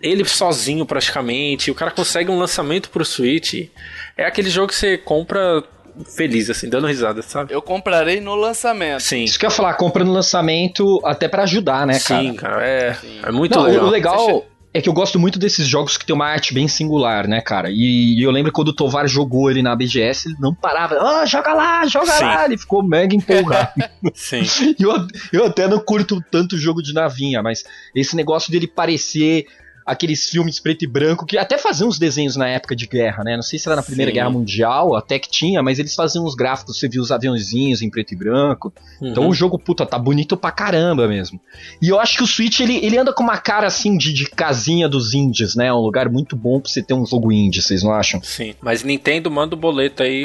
ele 0.00 0.24
sozinho 0.24 0.86
praticamente, 0.86 1.70
o 1.70 1.74
cara 1.74 1.90
consegue 1.90 2.30
um 2.30 2.38
lançamento 2.38 2.88
pro 2.90 3.04
Switch. 3.04 3.68
É 4.16 4.24
aquele 4.24 4.48
jogo 4.48 4.68
que 4.68 4.74
você 4.74 4.96
compra 4.96 5.62
feliz, 6.04 6.50
assim, 6.50 6.68
dando 6.68 6.86
risada, 6.86 7.22
sabe? 7.22 7.52
Eu 7.52 7.62
comprarei 7.62 8.20
no 8.20 8.34
lançamento. 8.34 9.00
Sim. 9.00 9.24
Isso 9.24 9.38
que 9.38 9.44
eu 9.44 9.50
ia 9.50 9.54
falar, 9.54 9.74
compra 9.74 10.04
no 10.04 10.12
lançamento 10.12 11.00
até 11.04 11.28
para 11.28 11.42
ajudar, 11.44 11.86
né, 11.86 11.98
cara? 11.98 12.22
Sim, 12.22 12.34
cara, 12.34 12.64
é, 12.64 12.94
Sim. 12.94 13.20
é 13.22 13.30
muito 13.30 13.56
Não, 13.56 13.64
legal. 13.64 13.86
O 13.86 13.90
legal 13.90 14.46
é 14.72 14.80
que 14.80 14.88
eu 14.88 14.92
gosto 14.92 15.18
muito 15.18 15.38
desses 15.38 15.66
jogos 15.66 15.96
que 15.96 16.06
tem 16.06 16.14
uma 16.14 16.26
arte 16.26 16.54
bem 16.54 16.68
singular, 16.68 17.26
né, 17.26 17.40
cara? 17.40 17.68
E, 17.70 18.18
e 18.18 18.22
eu 18.22 18.30
lembro 18.30 18.52
quando 18.52 18.68
o 18.68 18.72
Tovar 18.72 19.08
jogou 19.08 19.50
ele 19.50 19.62
na 19.62 19.74
BGS, 19.74 20.28
ele 20.28 20.36
não 20.38 20.54
parava. 20.54 20.94
Ah, 20.94 21.22
oh, 21.22 21.26
joga 21.26 21.52
lá, 21.52 21.86
joga 21.86 22.12
Sim. 22.12 22.24
lá! 22.24 22.44
Ele 22.44 22.56
ficou 22.56 22.82
mega 22.82 23.14
empolgado. 23.14 23.72
Sim. 24.14 24.42
eu, 24.78 25.06
eu 25.32 25.46
até 25.46 25.66
não 25.66 25.80
curto 25.80 26.22
tanto 26.30 26.56
jogo 26.56 26.82
de 26.82 26.92
navinha, 26.92 27.42
mas 27.42 27.64
esse 27.94 28.14
negócio 28.14 28.52
dele 28.52 28.68
parecer 28.68 29.46
aqueles 29.84 30.28
filmes 30.28 30.60
preto 30.60 30.84
e 30.84 30.86
branco 30.86 31.26
que 31.26 31.38
até 31.38 31.58
faziam 31.58 31.88
uns 31.88 31.98
desenhos 31.98 32.36
na 32.36 32.48
época 32.48 32.76
de 32.76 32.86
guerra, 32.86 33.24
né? 33.24 33.34
Não 33.34 33.42
sei 33.42 33.58
se 33.58 33.68
era 33.68 33.76
na 33.76 33.82
Primeira 33.82 34.10
Sim. 34.10 34.14
Guerra 34.14 34.30
Mundial, 34.30 34.96
até 34.96 35.18
que 35.18 35.28
tinha, 35.30 35.62
mas 35.62 35.78
eles 35.78 35.94
faziam 35.94 36.24
uns 36.24 36.34
gráficos, 36.34 36.78
você 36.78 36.88
viu 36.88 37.02
os 37.02 37.10
aviãozinhos 37.10 37.82
em 37.82 37.90
preto 37.90 38.12
e 38.12 38.16
branco. 38.16 38.72
Uhum. 39.00 39.08
Então 39.08 39.28
o 39.28 39.34
jogo, 39.34 39.58
puta, 39.58 39.86
tá 39.86 39.98
bonito 39.98 40.36
pra 40.36 40.50
caramba 40.50 41.06
mesmo. 41.08 41.40
E 41.80 41.88
eu 41.88 41.98
acho 41.98 42.16
que 42.16 42.22
o 42.22 42.26
Switch, 42.26 42.60
ele, 42.60 42.76
ele 42.84 42.98
anda 42.98 43.12
com 43.12 43.22
uma 43.22 43.38
cara 43.38 43.66
assim 43.66 43.96
de, 43.96 44.12
de 44.12 44.28
casinha 44.28 44.88
dos 44.88 45.14
indies, 45.14 45.54
né? 45.54 45.66
É 45.66 45.72
um 45.72 45.80
lugar 45.80 46.08
muito 46.08 46.36
bom 46.36 46.60
pra 46.60 46.70
você 46.70 46.82
ter 46.82 46.94
um 46.94 47.06
jogo 47.06 47.32
indie, 47.32 47.62
vocês 47.62 47.82
não 47.82 47.92
acham? 47.92 48.22
Sim, 48.22 48.54
mas 48.60 48.82
Nintendo 48.82 49.30
manda 49.30 49.54
o 49.54 49.58
boleto 49.58 50.02
aí 50.02 50.22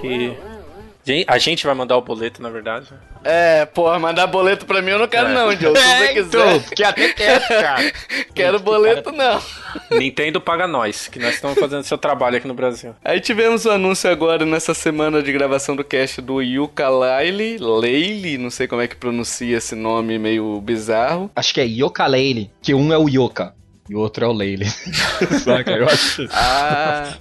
que 0.00 0.36
a 1.26 1.38
gente 1.38 1.66
vai 1.66 1.74
mandar 1.74 1.96
o 1.96 2.02
boleto, 2.02 2.42
na 2.42 2.50
verdade. 2.50 2.88
É, 3.24 3.66
porra, 3.66 3.98
mandar 3.98 4.26
boleto 4.26 4.64
pra 4.64 4.80
mim 4.80 4.92
eu 4.92 4.98
não 4.98 5.08
quero 5.08 5.28
é. 5.28 5.34
não, 5.34 5.50
Joe. 5.52 5.76
Se 5.76 5.82
você 5.82 6.04
é, 6.04 6.08
quiser. 6.08 6.26
Então, 6.26 6.60
que 6.74 6.84
até 6.84 7.12
quero, 7.12 7.48
cara. 7.48 7.92
quero 8.34 8.58
boleto 8.60 9.12
não. 9.12 9.40
Nintendo 9.98 10.40
paga 10.40 10.66
nós, 10.66 11.08
que 11.08 11.18
nós 11.18 11.34
estamos 11.34 11.58
fazendo 11.58 11.82
seu 11.82 11.98
trabalho 11.98 12.36
aqui 12.36 12.46
no 12.46 12.54
Brasil. 12.54 12.94
Aí 13.04 13.20
tivemos 13.20 13.64
o 13.64 13.70
um 13.70 13.72
anúncio 13.72 14.10
agora 14.10 14.44
nessa 14.44 14.74
semana 14.74 15.22
de 15.22 15.32
gravação 15.32 15.74
do 15.74 15.84
cast 15.84 16.20
do 16.20 16.40
Yuka 16.40 16.88
Laile, 16.88 17.58
Leile, 17.58 18.38
não 18.38 18.50
sei 18.50 18.66
como 18.66 18.82
é 18.82 18.88
que 18.88 18.96
pronuncia 18.96 19.56
esse 19.56 19.74
nome 19.74 20.18
meio 20.18 20.60
bizarro. 20.60 21.30
Acho 21.34 21.52
que 21.54 21.60
é 21.60 21.64
Yoka 21.64 22.06
Leile, 22.06 22.50
que 22.62 22.74
um 22.74 22.92
é 22.92 22.98
o 22.98 23.08
Yoka. 23.08 23.57
E 23.88 23.94
o 23.94 23.98
outro 23.98 24.24
é 24.24 24.28
o 24.28 24.32
Leile. 24.32 24.66
Saca? 25.44 25.72
Eu 25.72 25.86
acho. 25.86 26.28
Ah. 26.32 27.16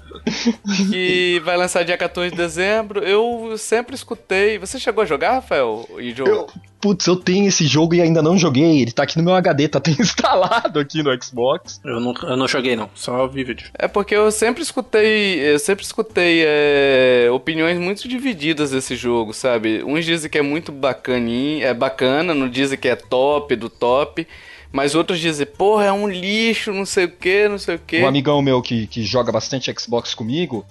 Que 0.92 1.42
vai 1.46 1.56
lançar 1.56 1.86
dia 1.86 1.98
14 1.98 2.32
de 2.32 2.38
dezembro. 2.38 3.00
Eu 3.02 3.58
sempre 3.58 3.96
escutei. 3.96 4.58
Você 4.58 4.78
chegou 4.78 5.04
a 5.04 5.06
jogar, 5.06 5.36
Rafael? 5.36 5.88
E 6.00 6.14
eu, 6.18 6.48
Putz, 6.80 7.08
eu 7.08 7.16
tenho 7.16 7.48
esse 7.48 7.66
jogo 7.66 7.96
e 7.96 8.02
ainda 8.02 8.22
não 8.22 8.38
joguei. 8.38 8.82
Ele 8.82 8.92
tá 8.92 9.04
aqui 9.04 9.18
no 9.18 9.24
meu 9.24 9.34
HD, 9.34 9.68
tá 9.68 9.82
instalado 10.00 10.80
aqui 10.80 11.02
no 11.02 11.24
Xbox. 11.24 11.82
Eu 11.84 12.00
não, 12.00 12.14
eu 12.24 12.38
não 12.38 12.48
joguei, 12.48 12.76
não. 12.76 12.90
Só 12.94 13.28
vi 13.28 13.44
vídeo. 13.44 13.70
É 13.74 13.88
porque 13.88 14.16
eu 14.16 14.30
sempre 14.32 14.62
escutei. 14.62 15.40
Eu 15.40 15.60
sempre 15.60 15.84
escutei 15.84 16.44
é, 16.46 17.30
opiniões 17.32 17.80
muito 17.80 18.08
divididas 18.08 18.72
desse 18.72 18.96
jogo, 18.96 19.34
sabe? 19.34 19.84
Uns 19.84 20.06
dizem 20.06 20.30
que 20.30 20.38
é 20.38 20.42
muito 20.42 20.72
bacaninho, 20.72 21.66
é 21.66 21.74
bacana, 21.74 22.34
não 22.34 22.48
dizem 22.48 22.78
que 22.78 22.88
é 22.88 22.96
top 22.96 23.56
do 23.56 23.70
top. 23.70 24.28
Mas 24.72 24.96
outros 24.96 25.20
dizem, 25.20 25.46
porra, 25.46 25.86
é 25.86 25.92
um 25.92 26.08
lixo, 26.08 26.74
não 26.74 26.86
sei 26.86 27.06
o 27.06 27.12
que, 27.12 27.48
não 27.48 27.58
sei 27.58 27.76
o 27.76 27.80
que. 27.80 28.04
Um 28.04 28.08
amigão 28.08 28.42
meu 28.42 28.62
que, 28.62 28.88
que 28.88 29.04
joga 29.04 29.32
bastante 29.32 29.74
Xbox 29.80 30.14
comigo, 30.14 30.66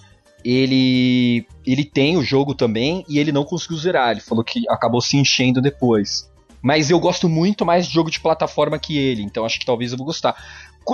ele 0.45 1.47
ele 1.67 1.85
tem 1.85 2.17
o 2.17 2.23
jogo 2.23 2.55
também 2.55 3.05
e 3.09 3.19
ele 3.19 3.33
não 3.33 3.45
conseguiu 3.45 3.77
zerar. 3.79 4.13
Ele 4.13 4.21
falou 4.21 4.45
que 4.45 4.69
acabou 4.69 5.01
se 5.01 5.17
enchendo 5.17 5.61
depois. 5.61 6.31
Mas 6.63 6.91
eu 6.91 6.99
gosto 6.99 7.29
muito 7.29 7.65
mais 7.65 7.87
de 7.87 7.93
jogo 7.95 8.11
de 8.11 8.19
plataforma 8.21 8.79
que 8.79 8.99
ele, 8.99 9.23
então 9.23 9.45
acho 9.45 9.59
que 9.59 9.67
talvez 9.67 9.93
eu 9.93 9.99
vou 9.99 10.07
gostar 10.07 10.35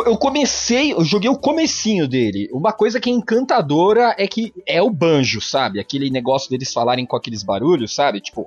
eu 0.06 0.16
comecei, 0.16 0.92
eu 0.92 1.04
joguei 1.04 1.28
o 1.28 1.36
comecinho 1.36 2.08
dele. 2.08 2.48
Uma 2.52 2.72
coisa 2.72 2.98
que 2.98 3.10
é 3.10 3.12
encantadora 3.12 4.14
é 4.16 4.26
que 4.26 4.52
é 4.66 4.80
o 4.80 4.88
banjo, 4.88 5.40
sabe? 5.40 5.78
Aquele 5.78 6.08
negócio 6.08 6.48
deles 6.48 6.72
falarem 6.72 7.04
com 7.04 7.14
aqueles 7.14 7.42
barulhos, 7.42 7.94
sabe? 7.94 8.20
Tipo, 8.20 8.46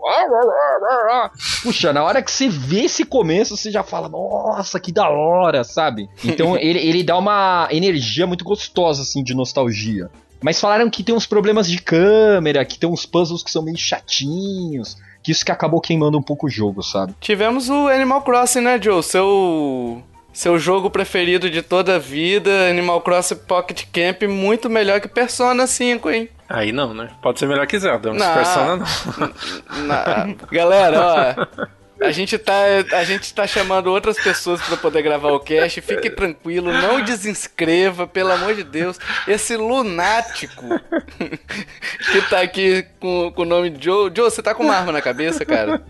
puxa, 1.61 1.93
na 1.93 2.03
hora 2.03 2.21
que 2.21 2.31
você 2.31 2.49
vê 2.49 2.85
esse 2.85 3.05
começo, 3.05 3.55
você 3.55 3.69
já 3.69 3.83
fala, 3.83 4.09
nossa, 4.09 4.79
que 4.79 4.91
da 4.91 5.09
hora, 5.09 5.63
sabe? 5.63 6.09
Então 6.23 6.57
ele, 6.57 6.79
ele 6.79 7.03
dá 7.03 7.17
uma 7.17 7.67
energia 7.71 8.25
muito 8.25 8.43
gostosa, 8.43 9.03
assim, 9.03 9.23
de 9.23 9.35
nostalgia. 9.35 10.09
Mas 10.41 10.59
falaram 10.59 10.89
que 10.89 11.03
tem 11.03 11.13
uns 11.13 11.25
problemas 11.25 11.67
de 11.67 11.81
câmera, 11.81 12.65
que 12.65 12.79
tem 12.79 12.89
uns 12.89 13.05
puzzles 13.05 13.43
que 13.43 13.51
são 13.51 13.61
meio 13.61 13.77
chatinhos 13.77 14.97
que 15.25 15.31
isso 15.31 15.43
que 15.43 15.51
acabou 15.51 15.81
queimando 15.81 16.19
um 16.19 16.21
pouco 16.21 16.45
o 16.45 16.49
jogo, 16.49 16.83
sabe? 16.83 17.15
Tivemos 17.19 17.67
o 17.67 17.87
Animal 17.87 18.21
Crossing, 18.21 18.61
né, 18.61 18.79
Joe? 18.79 19.01
Seu 19.01 20.03
seu 20.35 20.59
jogo 20.59 20.89
preferido 20.89 21.49
de 21.49 21.61
toda 21.61 21.95
a 21.95 21.99
vida, 21.99 22.69
Animal 22.69 22.99
Crossing 23.01 23.37
Pocket 23.37 23.85
Camp, 23.91 24.23
muito 24.23 24.69
melhor 24.69 24.99
que 24.99 25.07
Persona 25.07 25.65
5, 25.65 26.09
hein? 26.11 26.29
Aí 26.49 26.73
não, 26.73 26.93
né? 26.93 27.09
Pode 27.21 27.39
ser 27.39 27.47
melhor 27.47 27.65
que 27.65 27.79
Zelda, 27.79 28.13
mas 28.13 28.33
Persona 28.35 28.85
não. 29.17 29.87
não. 29.87 30.37
Galera, 30.51 30.99
ó. 31.01 31.65
A 32.01 32.11
gente 32.11 32.37
tá, 32.37 32.53
a 32.91 33.03
gente 33.05 33.33
tá 33.33 33.47
chamando 33.47 33.87
outras 33.87 34.17
pessoas 34.21 34.61
para 34.61 34.75
poder 34.75 35.01
gravar 35.01 35.31
o 35.31 35.39
cast. 35.39 35.79
Fique 35.79 36.09
tranquilo, 36.09 36.71
não 36.73 37.01
desinscreva, 37.01 38.05
pelo 38.05 38.33
amor 38.33 38.53
de 38.53 38.63
Deus. 38.63 38.99
Esse 39.25 39.55
lunático 39.55 40.65
que 42.11 42.21
tá 42.29 42.41
aqui 42.41 42.85
com, 42.99 43.31
com 43.31 43.41
o 43.43 43.45
nome 43.45 43.69
de 43.69 43.85
Joe. 43.85 44.11
Joe, 44.13 44.29
você 44.29 44.43
tá 44.43 44.53
com 44.53 44.63
uma 44.63 44.75
arma 44.75 44.91
na 44.91 45.01
cabeça, 45.01 45.45
cara? 45.45 45.81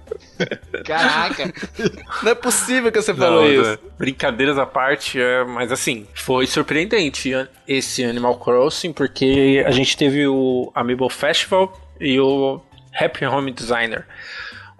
Caraca. 0.85 1.53
Não 2.23 2.31
é 2.31 2.35
possível 2.35 2.91
que 2.91 3.01
você 3.01 3.11
não, 3.13 3.19
falou 3.19 3.45
isso. 3.45 3.71
Né? 3.71 3.77
Brincadeiras 3.97 4.57
à 4.57 4.65
parte, 4.65 5.19
é, 5.19 5.43
mas 5.43 5.71
assim, 5.71 6.05
foi 6.13 6.47
surpreendente 6.47 7.31
esse 7.67 8.03
Animal 8.03 8.37
Crossing, 8.37 8.93
porque 8.93 9.63
a 9.65 9.71
gente 9.71 9.95
teve 9.95 10.27
o 10.27 10.71
Amiibo 10.75 11.09
Festival 11.09 11.73
e 11.99 12.19
o 12.19 12.61
Happy 12.93 13.25
Home 13.25 13.51
Designer. 13.51 14.05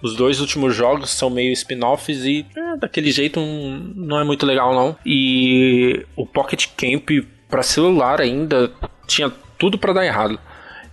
Os 0.01 0.15
dois 0.15 0.39
últimos 0.39 0.75
jogos 0.75 1.09
são 1.09 1.29
meio 1.29 1.51
spin-offs 1.53 2.25
e 2.25 2.45
é, 2.55 2.77
daquele 2.77 3.11
jeito 3.11 3.39
não 3.39 4.19
é 4.19 4.23
muito 4.23 4.45
legal 4.45 4.73
não. 4.73 4.95
E 5.05 6.05
o 6.15 6.25
Pocket 6.25 6.67
Camp 6.77 7.09
para 7.49 7.63
celular 7.63 8.21
ainda 8.21 8.71
tinha 9.07 9.31
tudo 9.57 9.77
para 9.77 9.93
dar 9.93 10.05
errado. 10.05 10.39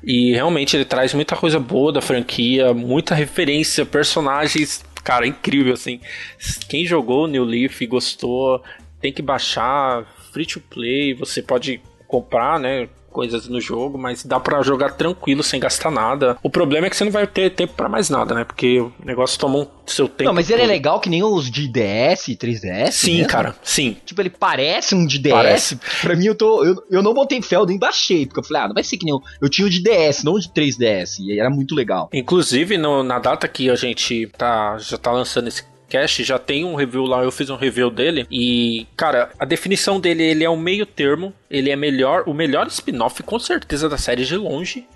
E 0.05 0.33
realmente 0.33 0.77
ele 0.77 0.85
traz 0.85 1.15
muita 1.15 1.37
coisa 1.37 1.61
boa 1.61 1.93
da 1.93 2.01
franquia, 2.01 2.75
muita 2.75 3.15
referência, 3.15 3.87
personagens, 3.87 4.85
cara, 5.05 5.27
incrível 5.27 5.75
assim. 5.75 6.01
Quem 6.69 6.85
jogou 6.85 7.29
New 7.29 7.45
Leaf 7.45 7.81
e 7.83 7.87
gostou, 7.87 8.63
tem 9.01 9.13
que 9.13 9.23
baixar, 9.23 10.05
free 10.33 10.47
to 10.47 10.61
play, 10.61 11.15
você 11.15 11.43
pode 11.43 11.81
comprar, 12.09 12.59
né? 12.59 12.89
Coisas 13.13 13.47
no 13.47 13.61
jogo, 13.61 13.99
mas 13.99 14.25
dá 14.25 14.41
para 14.41 14.63
jogar 14.63 14.93
tranquilo 14.93 15.43
sem 15.43 15.61
gastar 15.61 15.91
nada. 15.91 16.37
O 16.43 16.51
problema 16.51 16.87
é 16.87 16.91
que 16.91 16.97
você 16.97 17.05
não 17.05 17.13
vai 17.13 17.27
ter 17.27 17.51
tempo 17.51 17.75
para 17.75 17.89
mais 17.89 18.09
nada, 18.11 18.35
né? 18.35 18.45
Porque 18.45 18.81
o 18.81 18.93
negócio 19.05 19.39
toma 19.39 19.59
um 19.59 19.67
seu 19.87 20.09
tempo. 20.09 20.25
Não, 20.25 20.35
mas 20.35 20.51
ele 20.51 20.63
é 20.63 20.67
legal 20.67 21.01
que 21.01 21.09
nem 21.09 21.23
os 21.23 21.51
de 21.51 21.69
DS, 21.69 22.29
3DS. 22.29 22.93
Sim, 22.93 23.13
mesmo. 23.19 23.29
cara, 23.29 23.55
sim. 23.63 23.97
Tipo, 24.05 24.23
ele 24.23 24.31
parece 24.31 24.95
um 24.95 25.07
de 25.07 25.19
DS. 25.19 25.33
Parece. 25.33 25.79
Pra 26.01 26.17
mim, 26.17 26.27
eu 26.27 26.35
tô. 26.35 26.65
Eu, 26.65 26.83
eu 26.91 27.03
não 27.03 27.13
botei 27.13 27.41
fé, 27.43 27.57
eu 27.57 27.67
nem 27.67 27.79
baixei, 27.79 28.27
porque 28.27 28.41
eu 28.41 28.45
falei, 28.45 28.63
ah, 28.63 28.69
não 28.69 28.75
vai 28.75 28.83
ser 28.83 28.97
que 28.97 29.05
nem 29.05 29.15
eu. 29.15 29.21
Eu 29.41 29.49
tinha 29.49 29.67
o 29.67 29.71
de 29.71 29.83
DS, 29.83 30.25
não 30.25 30.35
o 30.35 30.41
de 30.41 30.49
3DS. 30.49 31.19
E 31.21 31.39
era 31.39 31.51
muito 31.51 31.75
legal. 31.75 32.09
Inclusive, 32.13 32.79
no, 32.79 33.03
na 33.03 33.19
data 33.19 33.47
que 33.47 33.69
a 33.69 33.75
gente 33.75 34.27
tá, 34.39 34.79
já 34.79 34.97
tá 34.97 35.13
lançando 35.13 35.49
esse 35.49 35.65
podcast, 35.93 36.25
já 36.25 36.39
tem 36.39 36.65
um 36.65 36.75
review 36.75 37.05
lá, 37.05 37.23
eu 37.23 37.31
fiz 37.31 37.51
um 37.51 37.57
review 37.57 37.91
dele. 37.91 38.27
E, 38.31 38.87
cara, 38.97 39.31
a 39.39 39.45
definição 39.45 40.01
dele, 40.01 40.23
ele 40.23 40.43
é 40.43 40.49
um 40.49 40.57
meio 40.57 40.87
termo. 40.87 41.35
Ele 41.51 41.71
é 41.71 41.77
melhor, 41.77 42.25
o 42.27 42.33
melhor 42.33 42.67
spin-off 42.69 43.23
com 43.23 43.39
certeza 43.39 43.87
da 43.87 43.99
série 43.99 44.25
de 44.25 44.37
longe. 44.37 44.87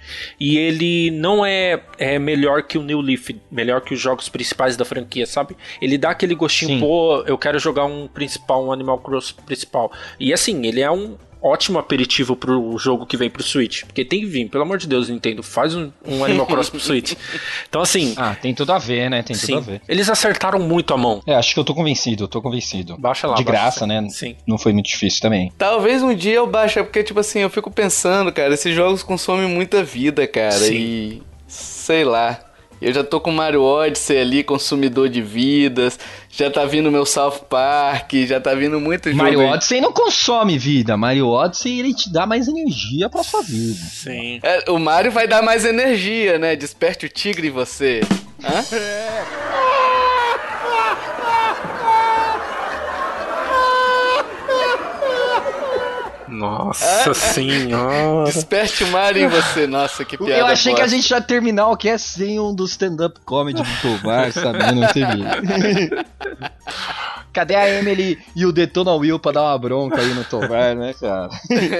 E 0.40 0.57
ele 0.57 1.11
não 1.11 1.44
é, 1.44 1.82
é 1.99 2.18
melhor 2.18 2.62
que 2.62 2.78
o 2.78 2.82
New 2.82 3.03
Leaf, 3.03 3.28
melhor 3.51 3.82
que 3.82 3.92
os 3.92 4.01
jogos 4.01 4.30
principais 4.30 4.74
da 4.74 4.84
franquia, 4.84 5.26
sabe? 5.26 5.55
Ele 5.82 5.99
dá 5.99 6.11
aquele 6.11 6.34
gostinho, 6.34 6.70
Sim. 6.70 6.80
pô, 6.80 7.22
eu 7.26 7.36
quero 7.36 7.59
jogar 7.59 7.84
um 7.84 8.09
principal, 8.09 8.64
um 8.64 8.72
Animal 8.72 8.99
Cross 9.01 9.32
principal. 9.32 9.92
E 10.18 10.32
assim, 10.32 10.64
ele 10.66 10.80
é 10.80 10.90
um 10.90 11.18
ótimo 11.43 11.78
aperitivo 11.78 12.37
pro 12.37 12.76
jogo 12.78 13.07
que 13.07 13.16
vem 13.16 13.30
pro 13.30 13.43
Switch. 13.43 13.84
Porque 13.84 14.05
tem 14.05 14.20
que 14.20 14.26
vir, 14.26 14.49
pelo 14.49 14.64
amor 14.64 14.78
de 14.78 14.87
Deus, 14.87 15.09
Nintendo, 15.09 15.43
faz 15.43 15.74
um, 15.74 15.91
um 16.07 16.24
Animal 16.24 16.47
Crossing 16.47 16.70
pro 16.72 16.80
Switch. 16.80 17.14
Então, 17.68 17.80
assim. 17.82 18.14
Ah, 18.16 18.34
tem 18.34 18.55
tudo 18.55 18.72
a 18.72 18.78
ver, 18.78 19.11
né? 19.11 19.22
Tem 19.22 19.34
sim, 19.34 19.47
tudo 19.47 19.59
a 19.59 19.61
ver. 19.61 19.82
Eles 19.89 20.09
acertaram 20.09 20.59
muito 20.59 20.95
a 20.95 20.97
mão. 20.97 21.20
É, 21.26 21.34
acho 21.34 21.53
que 21.53 21.61
eu 21.61 21.64
tô 21.64 21.74
convencido, 21.74 22.24
eu 22.24 22.28
tô 22.28 22.41
convencido. 22.41 22.97
Baixa 22.97 23.26
lá. 23.26 23.34
De 23.34 23.45
baixa 23.45 23.61
graça, 23.61 23.87
né? 23.87 24.07
Sim. 24.09 24.37
Não 24.47 24.57
foi 24.57 24.72
muito 24.72 24.87
difícil 24.87 25.20
também. 25.20 25.53
Talvez 25.59 26.03
um 26.03 26.14
dia 26.14 26.34
eu 26.34 26.47
baixe, 26.47 26.82
porque, 26.82 27.03
tipo 27.03 27.20
assim, 27.20 27.41
eu 27.41 27.51
fico 27.51 27.70
pensando, 27.70 28.32
cara, 28.32 28.55
esses 28.55 28.74
jogos 28.74 29.03
consomem 29.03 29.49
muita 29.49 29.82
vida, 29.82 30.26
cara. 30.26 30.53
Sim. 30.53 30.74
E. 30.74 31.22
Sei 31.47 32.05
lá. 32.05 32.45
Eu 32.81 32.93
já 32.93 33.03
tô 33.03 33.20
com 33.20 33.31
Mario 33.31 33.62
Odyssey 33.62 34.18
ali, 34.18 34.45
consumidor 34.45 35.09
de 35.09 35.22
vidas. 35.22 35.99
Já 36.31 36.51
tá 36.51 36.64
vindo 36.64 36.91
meu 36.91 37.07
South 37.07 37.41
Park, 37.49 38.12
já 38.27 38.41
tá 38.41 38.55
vindo 38.55 38.79
muito 38.79 39.11
jogo. 39.11 39.22
Mario 39.22 39.41
Odyssey 39.41 39.81
não 39.81 39.93
consome 39.93 40.59
vida. 40.59 40.97
Mario 40.97 41.29
Odyssey 41.29 41.79
ele 41.81 41.95
te 41.95 42.12
dá 42.12 42.27
mais 42.27 42.49
energia 42.49 43.09
pra 43.09 43.22
sua 43.22 43.43
vida. 43.43 43.81
Sim. 43.91 44.41
É, 44.43 44.70
o 44.70 44.79
Mario 44.79 45.11
vai 45.11 45.27
dar 45.27 45.43
mais 45.43 45.64
energia, 45.64 46.39
né? 46.39 46.55
Desperte 46.55 47.07
o 47.07 47.09
tigre 47.09 47.49
em 47.49 47.51
você. 47.51 48.01
Hã? 48.45 48.64
Nossa 56.37 57.14
senhora. 57.14 58.30
Desperte 58.30 58.84
o 58.84 58.89
Mario 58.89 59.24
em 59.24 59.28
você. 59.28 59.66
Nossa, 59.66 60.05
que 60.05 60.18
piada. 60.18 60.41
Eu 60.41 60.47
achei 60.47 60.72
bosta. 60.72 60.87
que 60.87 60.95
a 60.95 60.97
gente 60.97 61.11
ia 61.11 61.20
terminar 61.20 61.68
o 61.68 61.76
que 61.76 61.89
é 61.89 61.97
sem 61.97 62.39
um 62.39 62.55
dos 62.55 62.72
stand-up 62.72 63.18
comedy 63.24 63.62
do 63.62 63.80
Tovar, 63.80 64.30
sabe? 64.32 64.59
Não 64.72 64.87
teve. 64.89 65.24
Cadê 67.32 67.55
a 67.55 67.68
Emily 67.68 68.18
e 68.34 68.47
o 68.47 68.53
Detona 68.53 68.95
Will 68.95 69.18
pra 69.18 69.32
dar 69.32 69.43
uma 69.43 69.59
bronca 69.59 70.01
aí 70.01 70.14
no 70.14 70.24
Tovar, 70.24 70.74
né, 70.74 70.95
cara? 70.95 71.28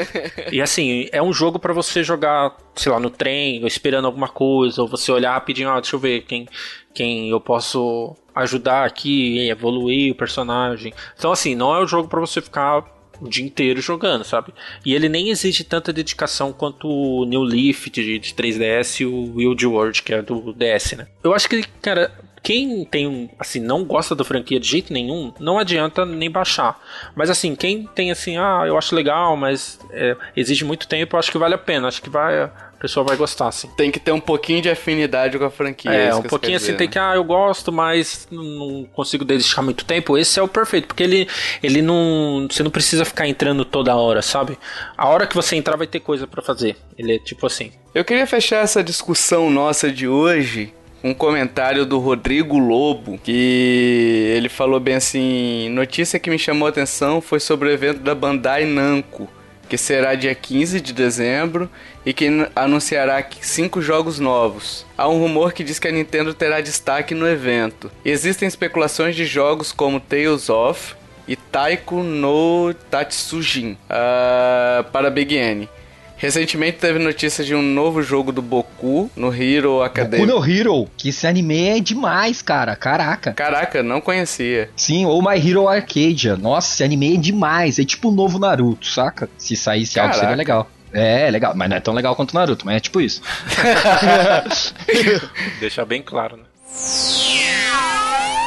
e 0.52 0.61
assim, 0.61 1.09
é 1.11 1.22
um 1.22 1.32
jogo 1.32 1.59
para 1.59 1.72
você 1.72 2.04
jogar, 2.04 2.54
sei 2.74 2.92
lá, 2.92 3.00
no 3.00 3.09
trem, 3.09 3.62
ou 3.62 3.66
esperando 3.66 4.04
alguma 4.04 4.28
coisa, 4.28 4.82
ou 4.82 4.88
você 4.88 5.11
olhar 5.11 5.32
rapidinho, 5.32 5.70
ah, 5.70 5.80
deixa 5.80 5.96
eu 5.96 6.00
ver 6.00 6.22
quem, 6.22 6.46
quem 6.92 7.30
eu 7.30 7.40
posso 7.40 8.14
ajudar 8.34 8.84
aqui, 8.84 9.48
evoluir 9.48 10.12
o 10.12 10.14
personagem. 10.14 10.92
Então, 11.16 11.32
assim, 11.32 11.54
não 11.54 11.74
é 11.74 11.82
um 11.82 11.86
jogo 11.86 12.07
para 12.07 12.20
você 12.20 12.42
ficar 12.42 12.84
o 13.20 13.28
dia 13.28 13.44
inteiro 13.44 13.80
jogando, 13.80 14.24
sabe? 14.24 14.52
E 14.84 14.94
ele 14.94 15.08
nem 15.08 15.30
exige 15.30 15.64
tanta 15.64 15.92
dedicação 15.92 16.52
quanto 16.52 16.88
o 16.88 17.24
New 17.24 17.42
Leaf 17.42 17.88
de, 17.90 18.18
de 18.18 18.34
3DS 18.34 19.00
e 19.00 19.06
o 19.06 19.34
Wild 19.34 19.66
World, 19.66 20.02
que 20.02 20.14
é 20.14 20.22
do 20.22 20.52
DS, 20.52 20.92
né? 20.92 21.06
Eu 21.22 21.34
acho 21.34 21.48
que, 21.48 21.62
cara, 21.80 22.12
quem 22.46 22.84
tem, 22.84 23.28
assim, 23.40 23.58
não 23.58 23.84
gosta 23.84 24.14
da 24.14 24.22
franquia 24.22 24.60
de 24.60 24.68
jeito 24.68 24.92
nenhum, 24.92 25.32
não 25.40 25.58
adianta 25.58 26.06
nem 26.06 26.30
baixar. 26.30 26.80
Mas 27.12 27.28
assim, 27.28 27.56
quem 27.56 27.88
tem 27.92 28.12
assim, 28.12 28.36
ah, 28.36 28.62
eu 28.64 28.78
acho 28.78 28.94
legal, 28.94 29.36
mas 29.36 29.80
é, 29.90 30.16
exige 30.36 30.64
muito 30.64 30.86
tempo, 30.86 31.16
eu 31.16 31.18
acho 31.18 31.32
que 31.32 31.38
vale 31.38 31.54
a 31.54 31.58
pena. 31.58 31.88
Acho 31.88 32.00
que 32.00 32.08
vai, 32.08 32.48
a 32.76 32.80
pessoa 32.80 33.04
vai 33.04 33.16
gostar, 33.16 33.48
assim. 33.48 33.68
Tem 33.76 33.90
que 33.90 33.98
ter 33.98 34.12
um 34.12 34.20
pouquinho 34.20 34.60
de 34.60 34.68
afinidade 34.68 35.38
com 35.38 35.44
a 35.44 35.50
franquia. 35.50 35.90
É, 35.90 36.14
um 36.14 36.22
pouquinho 36.22 36.56
assim, 36.56 36.66
dizer, 36.66 36.76
tem 36.76 36.86
né? 36.86 36.92
que, 36.92 36.98
ah, 36.98 37.14
eu 37.14 37.24
gosto, 37.24 37.72
mas 37.72 38.28
não 38.30 38.86
consigo 38.92 39.24
dedicar 39.24 39.62
muito 39.62 39.84
tempo. 39.84 40.18
Esse 40.18 40.38
é 40.38 40.42
o 40.42 40.48
perfeito, 40.48 40.88
porque 40.88 41.02
ele, 41.02 41.26
ele 41.62 41.80
não. 41.80 42.46
Você 42.50 42.62
não 42.62 42.70
precisa 42.70 43.04
ficar 43.04 43.26
entrando 43.26 43.64
toda 43.64 43.96
hora, 43.96 44.20
sabe? 44.20 44.58
A 44.96 45.08
hora 45.08 45.26
que 45.26 45.34
você 45.34 45.56
entrar 45.56 45.76
vai 45.76 45.86
ter 45.86 46.00
coisa 46.00 46.26
para 46.26 46.42
fazer. 46.42 46.76
Ele 46.98 47.14
é 47.14 47.18
tipo 47.18 47.46
assim. 47.46 47.72
Eu 47.94 48.04
queria 48.04 48.26
fechar 48.26 48.62
essa 48.62 48.84
discussão 48.84 49.50
nossa 49.50 49.90
de 49.90 50.06
hoje 50.06 50.74
um 51.02 51.14
comentário 51.14 51.86
do 51.86 51.98
Rodrigo 51.98 52.58
Lobo, 52.58 53.18
que 53.22 54.32
ele 54.36 54.48
falou 54.48 54.80
bem 54.80 54.96
assim: 54.96 55.70
notícia 55.70 56.18
que 56.18 56.28
me 56.28 56.38
chamou 56.38 56.66
a 56.66 56.70
atenção 56.70 57.20
foi 57.20 57.40
sobre 57.40 57.68
o 57.68 57.72
evento 57.72 58.00
da 58.00 58.14
Bandai 58.14 58.64
Namco, 58.64 59.28
que 59.68 59.76
será 59.76 60.14
dia 60.14 60.34
15 60.34 60.80
de 60.80 60.92
dezembro 60.92 61.68
e 62.04 62.12
que 62.12 62.28
anunciará 62.54 63.26
cinco 63.40 63.82
jogos 63.82 64.18
novos. 64.18 64.86
Há 64.96 65.08
um 65.08 65.18
rumor 65.18 65.52
que 65.52 65.64
diz 65.64 65.78
que 65.78 65.88
a 65.88 65.92
Nintendo 65.92 66.32
terá 66.32 66.60
destaque 66.60 67.14
no 67.14 67.28
evento. 67.28 67.90
Existem 68.04 68.46
especulações 68.46 69.16
de 69.16 69.26
jogos 69.26 69.72
como 69.72 70.00
Tales 70.00 70.48
of 70.48 70.94
e 71.26 71.34
Taiko 71.34 72.02
no 72.02 72.72
Tatsujin 72.90 73.72
uh, 73.72 74.84
para 74.92 75.10
Big 75.10 75.34
N. 75.34 75.68
Recentemente 76.16 76.78
teve 76.78 76.98
notícia 76.98 77.44
de 77.44 77.54
um 77.54 77.60
novo 77.62 78.02
jogo 78.02 78.32
do 78.32 78.40
Boku 78.40 79.10
no 79.14 79.34
Hero 79.34 79.82
Academy. 79.82 80.24
Boku 80.24 80.40
no 80.40 80.50
Hero, 80.50 80.88
que 80.96 81.10
esse 81.10 81.26
anime 81.26 81.68
é 81.68 81.80
demais, 81.80 82.40
cara. 82.40 82.74
Caraca. 82.74 83.32
Caraca, 83.34 83.82
não 83.82 84.00
conhecia. 84.00 84.70
Sim, 84.74 85.04
ou 85.04 85.22
My 85.22 85.36
Hero 85.38 85.68
Arcadia. 85.68 86.36
Nossa, 86.36 86.72
esse 86.72 86.82
anime 86.82 87.14
é 87.14 87.16
demais. 87.18 87.78
É 87.78 87.84
tipo 87.84 88.08
o 88.08 88.12
novo 88.12 88.38
Naruto, 88.38 88.86
saca? 88.86 89.28
Se 89.36 89.54
saísse 89.54 89.94
Caraca. 89.94 90.14
algo 90.14 90.20
seria 90.20 90.36
legal. 90.36 90.70
É, 90.92 91.30
legal, 91.30 91.52
mas 91.54 91.68
não 91.68 91.76
é 91.76 91.80
tão 91.80 91.92
legal 91.92 92.16
quanto 92.16 92.30
o 92.30 92.34
Naruto, 92.34 92.64
mas 92.64 92.76
é 92.76 92.80
tipo 92.80 93.00
isso. 93.00 93.20
Deixar 95.60 95.84
bem 95.84 96.00
claro, 96.00 96.38
né? 96.38 96.44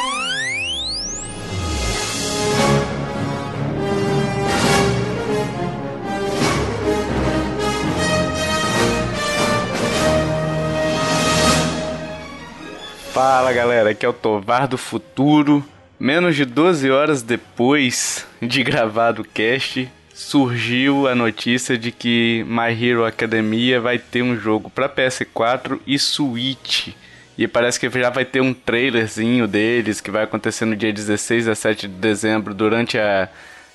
Fala 13.14 13.51
galera, 13.51 13.89
aqui 13.89 14.05
é 14.05 14.10
o 14.10 14.14
Tovar 14.14 14.68
do 14.68 14.78
Futuro. 14.78 15.66
Menos 15.99 16.36
de 16.36 16.45
12 16.45 16.91
horas 16.91 17.24
depois 17.24 18.26
de 18.39 18.64
gravado 18.64 19.24
o 19.24 19.26
cast, 19.26 19.91
surgiu 20.14 21.07
a 21.07 21.16
notícia 21.16 21.76
de 21.76 21.91
que 21.91 22.45
My 22.47 22.72
Hero 22.72 23.03
Academia 23.03 23.82
vai 23.82 23.97
ter 23.97 24.22
um 24.22 24.38
jogo 24.38 24.70
para 24.70 24.88
PS4 24.88 25.80
e 25.88 25.97
Switch. 25.97 26.89
E 27.36 27.47
parece 27.47 27.80
que 27.80 27.89
já 27.89 28.12
vai 28.12 28.26
ter 28.26 28.41
um 28.41 28.53
trailerzinho 28.53 29.47
deles 29.47 29.99
que 29.99 30.12
vai 30.12 30.24
acontecer 30.24 30.66
no 30.66 30.76
dia 30.76 30.93
16 30.93 31.47
a 31.47 31.55
7 31.55 31.88
de 31.88 31.95
dezembro 31.95 32.53
durante 32.53 32.97
a, 32.97 33.28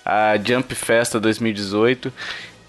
a 0.04 0.36
Jump 0.36 0.74
Festa 0.76 1.18
2018. 1.18 2.12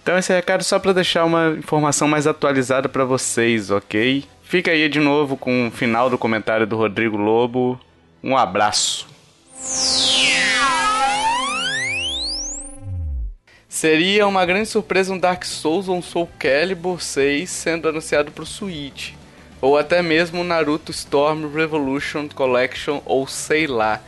Então 0.01 0.17
esse 0.17 0.33
recado 0.33 0.63
só 0.63 0.79
para 0.79 0.93
deixar 0.93 1.25
uma 1.25 1.55
informação 1.57 2.07
mais 2.07 2.25
atualizada 2.25 2.89
para 2.89 3.05
vocês, 3.05 3.69
ok? 3.69 4.25
Fica 4.45 4.69
aí 4.69 4.87
de 4.87 4.99
novo 4.99 5.35
com 5.35 5.67
o 5.67 5.71
final 5.71 6.07
do 6.07 6.19
comentário 6.19 6.67
do 6.67 6.77
Rodrigo 6.77 7.17
Lobo. 7.17 7.79
Um 8.23 8.37
abraço. 8.37 9.07
Seria 13.67 14.27
uma 14.27 14.45
grande 14.45 14.69
surpresa 14.69 15.11
um 15.11 15.17
Dark 15.17 15.43
Souls 15.43 15.89
ou 15.89 15.97
um 15.97 16.01
Soul 16.01 16.29
Calibur 16.37 17.01
6 17.01 17.49
sendo 17.49 17.89
anunciado 17.89 18.31
para 18.31 18.43
o 18.43 18.45
Switch. 18.45 19.13
Ou 19.59 19.79
até 19.79 20.03
mesmo 20.03 20.41
um 20.41 20.43
Naruto 20.43 20.91
Storm 20.91 21.51
Revolution 21.51 22.29
Collection 22.29 23.01
ou 23.03 23.27
sei 23.27 23.65
lá. 23.65 23.99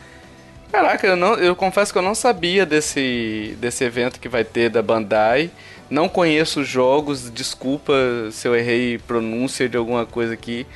Caraca, 0.70 1.04
eu, 1.04 1.16
não, 1.16 1.34
eu 1.34 1.56
confesso 1.56 1.92
que 1.92 1.98
eu 1.98 2.02
não 2.02 2.14
sabia 2.14 2.64
desse, 2.64 3.56
desse 3.58 3.82
evento 3.82 4.20
que 4.20 4.28
vai 4.28 4.44
ter 4.44 4.70
da 4.70 4.82
Bandai. 4.82 5.50
Não 5.90 6.08
conheço 6.08 6.60
os 6.60 6.68
jogos, 6.68 7.30
desculpa 7.30 7.92
se 8.30 8.46
eu 8.46 8.54
errei 8.54 8.98
pronúncia 8.98 9.68
de 9.68 9.76
alguma 9.76 10.04
coisa 10.04 10.34
aqui. 10.34 10.66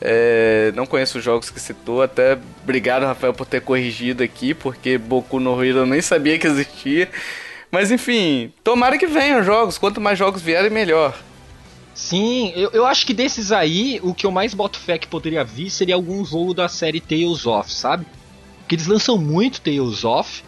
É, 0.00 0.72
não 0.74 0.86
conheço 0.86 1.18
os 1.18 1.24
jogos 1.24 1.50
que 1.50 1.60
citou, 1.60 2.00
até 2.00 2.38
obrigado 2.62 3.02
Rafael 3.02 3.34
por 3.34 3.44
ter 3.44 3.60
corrigido 3.60 4.22
aqui, 4.22 4.54
porque 4.54 4.96
Boku 4.96 5.38
no 5.38 5.62
Hero 5.62 5.78
eu 5.78 5.86
nem 5.86 6.00
sabia 6.00 6.38
que 6.38 6.46
existia. 6.46 7.08
Mas 7.70 7.90
enfim, 7.90 8.52
tomara 8.64 8.96
que 8.96 9.06
venham 9.06 9.42
jogos, 9.42 9.76
quanto 9.76 10.00
mais 10.00 10.18
jogos 10.18 10.40
vierem, 10.40 10.70
melhor. 10.70 11.16
Sim, 11.94 12.52
eu, 12.56 12.70
eu 12.72 12.86
acho 12.86 13.06
que 13.06 13.12
desses 13.12 13.52
aí, 13.52 14.00
o 14.02 14.14
que 14.14 14.24
eu 14.24 14.30
mais 14.30 14.54
boto 14.54 14.78
fé 14.78 14.96
que 14.96 15.06
poderia 15.06 15.44
vir 15.44 15.68
seria 15.70 15.94
algum 15.94 16.24
jogo 16.24 16.54
da 16.54 16.68
série 16.68 17.00
Tales 17.00 17.44
of, 17.46 17.70
sabe? 17.70 18.06
Porque 18.60 18.76
eles 18.76 18.86
lançam 18.86 19.18
muito 19.18 19.60
Tales 19.60 20.02
of, 20.04 20.42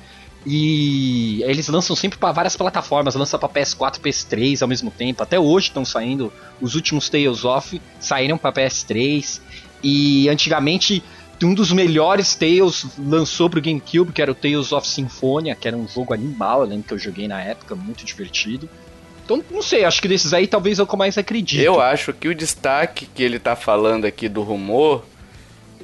e 0.44 1.42
eles 1.44 1.68
lançam 1.68 1.94
sempre 1.94 2.18
para 2.18 2.32
várias 2.32 2.56
plataformas, 2.56 3.14
lança 3.14 3.38
para 3.38 3.48
PS4, 3.48 4.00
PS3 4.00 4.62
ao 4.62 4.68
mesmo 4.68 4.90
tempo. 4.90 5.22
Até 5.22 5.38
hoje 5.38 5.68
estão 5.68 5.84
saindo 5.84 6.32
os 6.60 6.74
últimos 6.74 7.08
Tales 7.08 7.44
of 7.44 7.80
saíram 8.00 8.36
para 8.36 8.52
PS3 8.52 9.40
e 9.82 10.28
antigamente 10.28 11.02
um 11.42 11.54
dos 11.54 11.72
melhores 11.72 12.34
Tales 12.34 12.86
lançou 12.98 13.50
pro 13.50 13.60
GameCube, 13.60 14.12
que 14.12 14.22
era 14.22 14.30
o 14.30 14.34
Tales 14.34 14.72
of 14.72 14.86
Symphonia, 14.86 15.54
que 15.54 15.66
era 15.66 15.76
um 15.76 15.88
jogo 15.88 16.14
animal, 16.14 16.60
eu 16.60 16.68
lembro 16.68 16.84
que 16.84 16.94
eu 16.94 16.98
joguei 16.98 17.26
na 17.26 17.40
época, 17.40 17.74
muito 17.74 18.04
divertido. 18.04 18.68
Então, 19.24 19.42
não 19.50 19.62
sei, 19.62 19.84
acho 19.84 20.00
que 20.00 20.08
desses 20.08 20.32
aí 20.32 20.46
talvez 20.46 20.78
é 20.78 20.84
que 20.84 20.92
eu 20.92 20.98
mais 20.98 21.16
acredito. 21.18 21.60
Eu 21.60 21.80
acho 21.80 22.12
que 22.12 22.28
o 22.28 22.34
destaque 22.34 23.06
que 23.06 23.22
ele 23.22 23.38
tá 23.38 23.56
falando 23.56 24.04
aqui 24.04 24.28
do 24.28 24.42
rumor, 24.42 25.04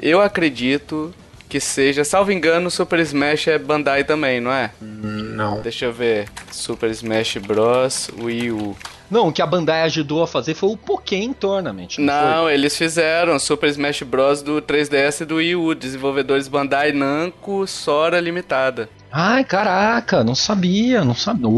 eu 0.01 0.21
acredito 0.21 1.15
que 1.49 1.59
seja, 1.61 2.05
salvo 2.05 2.31
engano, 2.31 2.71
Super 2.71 3.01
Smash 3.01 3.49
é 3.49 3.59
Bandai 3.59 4.05
também, 4.05 4.41
não 4.41 4.53
é? 4.53 4.71
Não. 4.81 5.61
Deixa 5.61 5.87
eu 5.87 5.93
ver. 5.93 6.29
Super 6.51 6.91
Smash 6.91 7.39
Bros. 7.39 8.11
Wii 8.21 8.53
U. 8.53 8.77
Não, 9.11 9.29
o 9.29 9.33
que 9.33 9.41
a 9.41 9.47
Bandai 9.47 9.83
ajudou 9.83 10.23
a 10.23 10.27
fazer 10.27 10.53
foi 10.53 10.69
o 10.69 10.77
Pokémon 10.77 11.33
Tournament. 11.33 11.97
Não, 11.99 12.31
não 12.43 12.51
eles 12.51 12.77
fizeram 12.77 13.39
Super 13.39 13.71
Smash 13.71 14.03
Bros. 14.03 14.43
do 14.43 14.61
3DS 14.61 15.23
e 15.23 15.25
do 15.25 15.37
Wii 15.37 15.57
U. 15.57 15.75
Desenvolvedores 15.75 16.47
Bandai 16.47 16.93
Namco, 16.93 17.67
Sora 17.67 18.21
Limitada. 18.21 18.91
Ai, 19.11 19.43
caraca, 19.43 20.23
não 20.23 20.35
sabia, 20.35 21.03
não 21.03 21.15
sabia. 21.15 21.49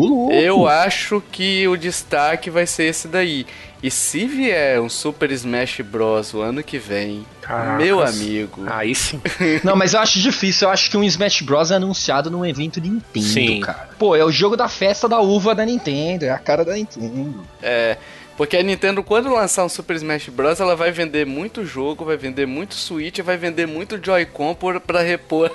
Eu 0.41 0.69
acho 0.69 1.21
que 1.33 1.67
o 1.67 1.77
destaque 1.77 2.49
vai 2.49 2.65
ser 2.65 2.85
esse 2.85 3.09
daí. 3.09 3.45
E 3.83 3.91
se 3.91 4.27
vier 4.27 4.81
um 4.81 4.89
Super 4.91 5.31
Smash 5.33 5.81
Bros. 5.81 6.35
o 6.35 6.41
ano 6.41 6.63
que 6.63 6.79
vem, 6.79 7.25
Caracas. 7.41 7.85
meu 7.85 8.03
amigo. 8.03 8.65
Aí 8.67 8.95
sim. 8.95 9.21
Não, 9.65 9.75
mas 9.75 9.95
eu 9.95 10.01
acho 10.01 10.19
difícil. 10.19 10.69
Eu 10.69 10.73
acho 10.73 10.91
que 10.91 10.97
um 10.97 11.05
Smash 11.05 11.41
Bros. 11.41 11.71
é 11.71 11.77
anunciado 11.77 12.31
num 12.31 12.45
evento 12.45 12.81
Nintendo, 12.81 13.27
sim. 13.27 13.61
cara. 13.61 13.89
Pô, 13.99 14.15
é 14.15 14.25
o 14.25 14.31
jogo 14.31 14.57
da 14.57 14.69
festa 14.69 15.09
da 15.09 15.21
uva 15.21 15.55
da 15.55 15.65
Nintendo. 15.65 16.27
É 16.27 16.31
a 16.31 16.39
cara 16.39 16.65
da 16.65 16.75
Nintendo. 16.75 17.43
É. 17.63 17.97
Porque 18.37 18.57
a 18.57 18.63
Nintendo, 18.63 19.03
quando 19.03 19.33
lançar 19.33 19.65
um 19.65 19.69
Super 19.69 19.97
Smash 19.97 20.29
Bros., 20.29 20.61
ela 20.61 20.75
vai 20.75 20.91
vender 20.91 21.27
muito 21.27 21.65
jogo, 21.65 22.05
vai 22.05 22.17
vender 22.17 22.47
muito 22.47 22.75
Switch, 22.75 23.19
vai 23.21 23.37
vender 23.37 23.67
muito 23.67 24.03
Joy-Con 24.03 24.57
pra 24.87 25.03
repor 25.03 25.51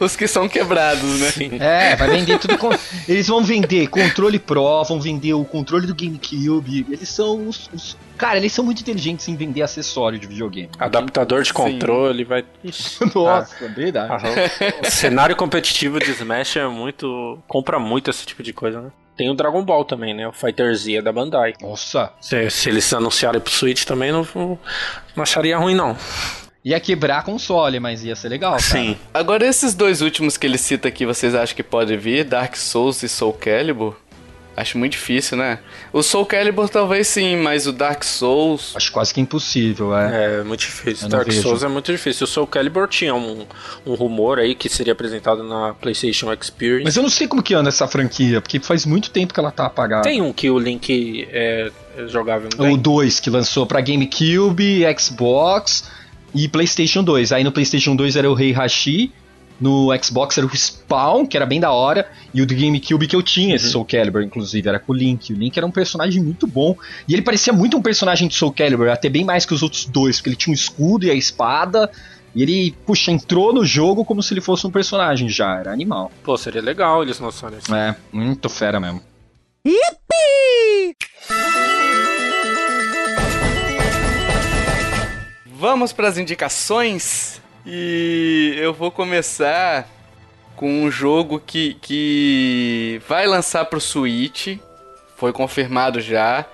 os 0.00 0.16
que 0.16 0.26
são 0.26 0.48
quebrados, 0.48 1.20
né? 1.20 1.30
Sim. 1.30 1.50
É, 1.60 1.96
vai 1.96 2.08
vender 2.10 2.38
tudo. 2.38 2.58
Com... 2.58 2.70
Eles 3.08 3.26
vão 3.28 3.42
vender 3.42 3.88
controle 3.88 4.38
Pro, 4.38 4.84
vão 4.84 5.00
vender 5.00 5.34
o 5.34 5.44
controle 5.44 5.86
do 5.86 5.94
GameCube. 5.94 6.86
Eles 6.90 7.08
são 7.08 7.48
os, 7.48 7.70
os... 7.72 7.96
Cara, 8.16 8.36
eles 8.36 8.52
são 8.52 8.64
muito 8.64 8.80
inteligentes 8.80 9.28
em 9.28 9.36
vender 9.36 9.62
acessório 9.62 10.18
de 10.18 10.26
videogame. 10.26 10.70
Adaptador 10.78 11.42
de 11.42 11.52
controle, 11.52 12.18
Sim. 12.18 12.24
vai. 12.24 12.44
Nossa, 13.14 13.64
ah, 13.64 13.68
verdade. 13.68 14.24
o 14.86 14.90
cenário 14.90 15.36
competitivo 15.36 15.98
de 15.98 16.10
Smash 16.10 16.56
é 16.56 16.66
muito. 16.66 17.38
compra 17.46 17.78
muito 17.78 18.10
esse 18.10 18.26
tipo 18.26 18.42
de 18.42 18.52
coisa, 18.52 18.80
né? 18.80 18.90
Tem 19.16 19.30
o 19.30 19.34
Dragon 19.34 19.64
Ball 19.64 19.84
também, 19.84 20.12
né? 20.12 20.26
O 20.26 20.32
Fighter 20.32 20.74
Z 20.74 20.96
é 20.96 21.02
da 21.02 21.12
Bandai. 21.12 21.54
Nossa. 21.60 22.12
Se, 22.20 22.50
se 22.50 22.68
eles 22.68 22.92
anunciarem 22.92 23.40
pro 23.40 23.52
Switch 23.52 23.84
também, 23.84 24.10
não, 24.10 24.26
não 24.34 25.22
acharia 25.22 25.56
ruim, 25.56 25.74
não. 25.74 25.96
Ia 26.64 26.80
quebrar 26.80 27.18
a 27.18 27.22
console, 27.22 27.78
mas 27.78 28.02
ia 28.02 28.16
ser 28.16 28.30
legal, 28.30 28.52
cara. 28.52 28.62
Sim. 28.62 28.96
Agora, 29.12 29.46
esses 29.46 29.74
dois 29.74 30.00
últimos 30.00 30.38
que 30.38 30.46
ele 30.46 30.56
cita 30.56 30.88
aqui, 30.88 31.04
vocês 31.04 31.34
acham 31.34 31.54
que 31.54 31.62
pode 31.62 31.94
vir? 31.94 32.24
Dark 32.24 32.56
Souls 32.56 33.02
e 33.02 33.08
Soul 33.08 33.34
Calibur? 33.34 33.94
Acho 34.56 34.78
muito 34.78 34.92
difícil, 34.92 35.36
né? 35.36 35.58
O 35.92 36.02
Soul 36.02 36.24
Calibur 36.24 36.68
talvez 36.68 37.08
sim, 37.08 37.36
mas 37.36 37.66
o 37.66 37.72
Dark 37.72 38.02
Souls. 38.02 38.72
Acho 38.74 38.92
quase 38.92 39.12
que 39.12 39.20
impossível, 39.20 39.94
é. 39.94 40.38
É, 40.40 40.42
muito 40.44 40.60
difícil. 40.60 41.06
Dark 41.08 41.30
Souls 41.32 41.62
é 41.62 41.68
muito 41.68 41.92
difícil. 41.92 42.24
O 42.24 42.26
Soul 42.26 42.46
Calibur 42.46 42.88
tinha 42.88 43.14
um, 43.14 43.44
um 43.84 43.94
rumor 43.94 44.38
aí 44.38 44.54
que 44.54 44.70
seria 44.70 44.94
apresentado 44.94 45.42
na 45.42 45.74
PlayStation 45.74 46.32
Experience. 46.32 46.84
Mas 46.84 46.96
eu 46.96 47.02
não 47.02 47.10
sei 47.10 47.28
como 47.28 47.42
que 47.42 47.52
anda 47.52 47.68
essa 47.68 47.86
franquia, 47.86 48.40
porque 48.40 48.58
faz 48.58 48.86
muito 48.86 49.10
tempo 49.10 49.34
que 49.34 49.40
ela 49.40 49.50
tá 49.50 49.66
apagada. 49.66 50.02
Tem 50.04 50.22
um 50.22 50.32
que 50.32 50.48
o 50.48 50.58
Link 50.58 51.28
é, 51.30 51.70
é 51.98 52.06
jogável. 52.06 52.48
O 52.58 52.76
2 52.76 53.20
que 53.20 53.28
lançou 53.28 53.66
pra 53.66 53.82
GameCube, 53.82 54.82
Xbox 54.98 55.84
e 56.34 56.48
PlayStation 56.48 57.02
2. 57.02 57.32
Aí 57.32 57.44
no 57.44 57.52
PlayStation 57.52 57.94
2 57.94 58.16
era 58.16 58.30
o 58.30 58.34
Rei 58.34 58.52
Hashi, 58.52 59.12
no 59.60 59.88
Xbox 60.02 60.36
era 60.36 60.46
o 60.46 60.56
Spawn, 60.56 61.26
que 61.26 61.36
era 61.36 61.46
bem 61.46 61.60
da 61.60 61.70
hora, 61.70 62.10
e 62.32 62.42
o 62.42 62.46
do 62.46 62.54
GameCube 62.54 63.06
que 63.06 63.14
eu 63.14 63.22
tinha, 63.22 63.50
uhum. 63.50 63.54
esse 63.54 63.70
Soul 63.70 63.84
Calibur, 63.84 64.22
inclusive, 64.22 64.68
era 64.68 64.78
com 64.78 64.92
o 64.92 64.94
Link. 64.94 65.32
O 65.32 65.36
Link 65.36 65.56
era 65.56 65.66
um 65.66 65.70
personagem 65.70 66.22
muito 66.22 66.46
bom, 66.46 66.76
e 67.06 67.14
ele 67.14 67.22
parecia 67.22 67.52
muito 67.52 67.76
um 67.76 67.82
personagem 67.82 68.26
de 68.26 68.34
Soul 68.34 68.52
Calibur, 68.52 68.88
até 68.88 69.08
bem 69.08 69.24
mais 69.24 69.46
que 69.46 69.54
os 69.54 69.62
outros 69.62 69.84
dois, 69.84 70.16
porque 70.16 70.30
ele 70.30 70.36
tinha 70.36 70.52
um 70.52 70.54
escudo 70.54 71.06
e 71.06 71.10
a 71.10 71.14
espada, 71.14 71.90
e 72.34 72.42
ele, 72.42 72.74
puxa, 72.84 73.12
entrou 73.12 73.52
no 73.52 73.64
jogo 73.64 74.04
como 74.04 74.22
se 74.22 74.34
ele 74.34 74.40
fosse 74.40 74.66
um 74.66 74.70
personagem 74.70 75.28
já, 75.28 75.60
era 75.60 75.72
animal. 75.72 76.10
Pô, 76.24 76.36
seria 76.36 76.60
legal 76.60 77.02
eles 77.02 77.20
lançarem 77.20 77.58
isso. 77.58 77.72
É, 77.72 77.94
muito 78.12 78.48
fera 78.48 78.80
mesmo. 78.80 79.00
Yippee! 79.64 80.96
Vamos 85.56 85.92
para 85.92 86.08
as 86.08 86.18
indicações 86.18 87.40
e 87.64 88.56
eu 88.58 88.74
vou 88.74 88.90
começar 88.90 89.88
com 90.56 90.82
um 90.82 90.90
jogo 90.90 91.38
que, 91.38 91.74
que 91.80 93.00
vai 93.08 93.24
lançar 93.24 93.64
para 93.66 93.76
o 93.76 93.80
Switch, 93.80 94.58
foi 95.16 95.32
confirmado 95.32 96.00
já. 96.00 96.44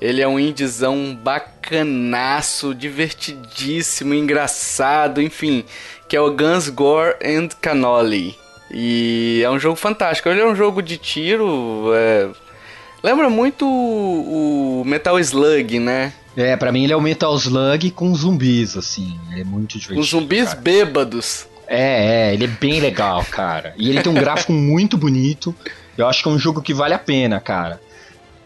Ele 0.00 0.20
é 0.20 0.26
um 0.26 0.36
indizão 0.36 1.14
bacanaço, 1.14 2.74
divertidíssimo, 2.74 4.14
engraçado, 4.14 5.22
enfim, 5.22 5.64
que 6.08 6.16
é 6.16 6.20
o 6.20 6.32
Guns 6.32 6.68
Gore 6.68 7.14
and 7.24 7.50
Cannoli. 7.60 8.36
E 8.68 9.42
é 9.44 9.50
um 9.50 9.60
jogo 9.60 9.76
fantástico. 9.76 10.28
Ele 10.28 10.40
é 10.40 10.46
um 10.46 10.56
jogo 10.56 10.82
de 10.82 10.96
tiro. 10.96 11.92
É... 11.94 12.28
Lembra 13.00 13.30
muito 13.30 13.64
o 13.64 14.82
Metal 14.84 15.20
Slug, 15.20 15.78
né? 15.78 16.12
É, 16.36 16.56
pra 16.56 16.70
mim 16.70 16.84
ele 16.84 16.92
é 16.92 16.96
o 16.96 17.00
Metal 17.00 17.34
Slug 17.36 17.90
com 17.90 18.14
zumbis, 18.14 18.76
assim. 18.76 19.18
Ele 19.30 19.40
é 19.40 19.44
muito 19.44 19.78
divertido. 19.78 20.00
Com 20.00 20.02
zumbis 20.02 20.48
cara. 20.48 20.60
bêbados. 20.60 21.46
É, 21.66 22.30
é, 22.30 22.34
ele 22.34 22.44
é 22.44 22.48
bem 22.48 22.80
legal, 22.80 23.24
cara. 23.30 23.74
E 23.76 23.88
ele 23.88 24.02
tem 24.02 24.10
um 24.10 24.14
gráfico 24.14 24.52
muito 24.52 24.96
bonito. 24.96 25.54
Eu 25.96 26.06
acho 26.06 26.22
que 26.22 26.28
é 26.28 26.32
um 26.32 26.38
jogo 26.38 26.62
que 26.62 26.74
vale 26.74 26.94
a 26.94 26.98
pena, 26.98 27.40
cara. 27.40 27.80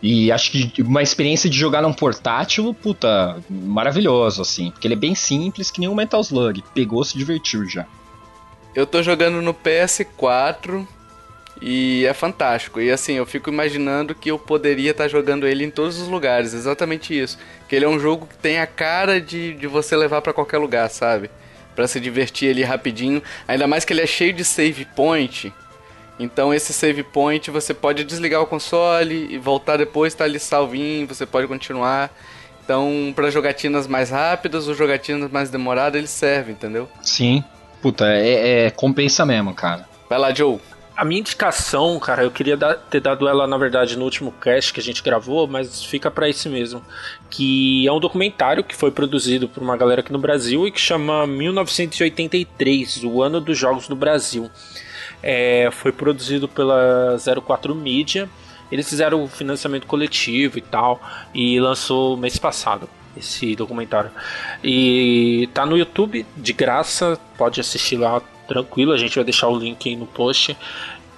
E 0.03 0.30
acho 0.30 0.51
que 0.51 0.82
uma 0.82 1.03
experiência 1.03 1.49
de 1.49 1.59
jogar 1.59 1.80
num 1.80 1.93
portátil, 1.93 2.74
puta, 2.74 3.39
maravilhoso, 3.49 4.43
assim. 4.43 4.70
Porque 4.70 4.87
ele 4.87 4.95
é 4.95 4.99
bem 4.99 5.14
simples, 5.14 5.70
que 5.70 5.80
nem 5.80 5.89
o 5.89 5.95
Metal 5.95 6.20
Slug. 6.20 6.62
Pegou, 6.74 7.03
se 7.05 7.16
divertiu 7.16 7.66
já. 7.66 7.87
Eu 8.74 8.87
tô 8.87 9.03
jogando 9.03 9.41
no 9.41 9.55
PS4 9.55 10.87
e 11.61 12.05
é 12.07 12.13
fantástico. 12.13 12.81
E 12.81 12.91
assim, 12.91 13.15
eu 13.15 13.27
fico 13.27 13.51
imaginando 13.51 14.15
que 14.15 14.31
eu 14.31 14.39
poderia 14.39 14.91
estar 14.91 15.05
tá 15.05 15.09
jogando 15.09 15.47
ele 15.47 15.65
em 15.65 15.71
todos 15.71 16.01
os 16.01 16.09
lugares. 16.09 16.53
Exatamente 16.53 17.19
isso. 17.19 17.39
Que 17.69 17.77
ele 17.77 17.85
é 17.85 17.89
um 17.89 17.99
jogo 17.99 18.27
que 18.27 18.37
tem 18.37 18.59
a 18.59 18.67
cara 18.67 19.21
de, 19.21 19.55
de 19.55 19.67
você 19.67 19.97
levar 19.97 20.21
para 20.21 20.33
qualquer 20.33 20.59
lugar, 20.59 20.89
sabe? 20.91 21.31
Para 21.75 21.87
se 21.87 22.01
divertir 22.01 22.51
ali 22.51 22.63
rapidinho. 22.63 23.23
Ainda 23.47 23.67
mais 23.67 23.85
que 23.85 23.93
ele 23.93 24.03
é 24.03 24.07
cheio 24.07 24.33
de 24.33 24.45
save 24.45 24.85
point. 24.97 25.53
Então 26.19 26.55
esse 26.55 26.73
save 26.73 27.03
point 27.03 27.51
você 27.51 27.75
pode 27.75 28.05
desligar 28.05 28.41
o 28.41 28.47
console 28.47 29.29
e 29.31 29.39
voltar 29.39 29.77
depois, 29.77 30.15
tá 30.15 30.25
ali 30.25 30.39
salvinho, 30.39 31.07
você 31.07 31.27
pode 31.27 31.49
continuar. 31.49 32.13
Então, 32.65 33.13
para 33.15 33.31
jogatinas 33.31 33.87
mais 33.87 34.09
rápidas 34.09 34.69
ou 34.69 34.75
jogatinas 34.75 35.31
mais 35.31 35.51
demoradas, 35.51 35.99
ele 35.99 36.07
serve, 36.07 36.53
entendeu? 36.53 36.89
Sim. 37.03 37.45
Puta, 37.83 38.07
é, 38.07 38.67
é 38.67 38.71
compensa 38.71 39.27
mesmo, 39.27 39.53
cara. 39.53 39.87
Vai 40.09 40.19
lá, 40.19 40.33
Joe. 40.33 40.59
A 40.97 41.05
minha 41.05 41.21
indicação, 41.21 41.99
cara, 41.99 42.23
eu 42.23 42.31
queria 42.31 42.57
dar, 42.57 42.75
ter 42.75 43.01
dado 43.01 43.27
ela, 43.27 43.49
na 43.49 43.57
verdade, 43.57 43.99
no 43.99 44.05
último 44.05 44.31
cast 44.31 44.73
que 44.73 44.79
a 44.79 44.83
gente 44.83 45.03
gravou, 45.03 45.47
mas 45.49 45.85
fica 45.85 46.09
para 46.09 46.29
esse 46.29 46.49
mesmo. 46.49 46.85
Que 47.29 47.87
é 47.87 47.93
um 47.93 47.99
documentário 47.99 48.63
que 48.63 48.77
foi 48.77 48.93
produzido 48.93 49.49
por 49.49 49.61
uma 49.61 49.77
galera 49.77 50.03
aqui 50.03 50.13
no 50.13 50.21
Brasil 50.21 50.69
e 50.69 50.71
que 50.71 50.81
chama 50.81 51.27
1983, 51.27 53.03
o 53.03 53.23
ano 53.23 53.41
dos 53.41 53.59
jogos 53.59 53.89
no 53.89 53.97
Brasil. 53.97 54.49
É, 55.21 55.69
foi 55.73 55.91
produzido 55.91 56.47
pela 56.47 57.17
04 57.45 57.75
Media. 57.75 58.29
Eles 58.71 58.89
fizeram 58.89 59.25
o 59.25 59.29
financiamento 59.29 59.89
coletivo 59.89 60.59
e 60.59 60.61
tal, 60.61 61.01
e 61.35 61.59
lançou 61.59 62.17
mês 62.17 62.39
passado 62.39 62.89
esse 63.17 63.55
documentário. 63.57 64.11
E 64.63 65.49
tá 65.53 65.67
no 65.67 65.77
YouTube, 65.77 66.25
de 66.37 66.53
graça, 66.53 67.19
pode 67.37 67.61
assistir 67.61 67.97
lá 67.97 68.21
tranquilo, 68.47 68.93
a 68.93 68.97
gente 68.97 69.15
vai 69.15 69.25
deixar 69.25 69.49
o 69.49 69.59
link 69.59 69.89
aí 69.89 69.97
no 69.97 70.07
post. 70.07 70.57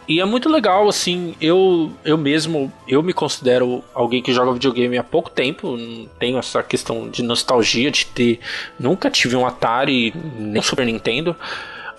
E 0.09 0.20
é 0.20 0.24
muito 0.24 0.49
legal, 0.49 0.89
assim, 0.89 1.35
eu, 1.41 1.93
eu 2.05 2.16
mesmo, 2.16 2.72
eu 2.87 3.03
me 3.03 3.12
considero 3.12 3.83
alguém 3.93 4.22
que 4.22 4.33
joga 4.33 4.53
videogame 4.53 4.97
há 4.97 5.03
pouco 5.03 5.29
tempo, 5.29 5.77
tenho 6.18 6.39
essa 6.39 6.62
questão 6.62 7.11
de 7.11 7.24
nostalgia, 7.24 7.91
de 7.91 8.07
ter, 8.07 8.39
nunca 8.79 9.11
tive 9.11 9.35
um 9.35 9.45
Atari, 9.45 10.14
nem 10.39 10.62
Super 10.62 10.87
Nintendo, 10.87 11.35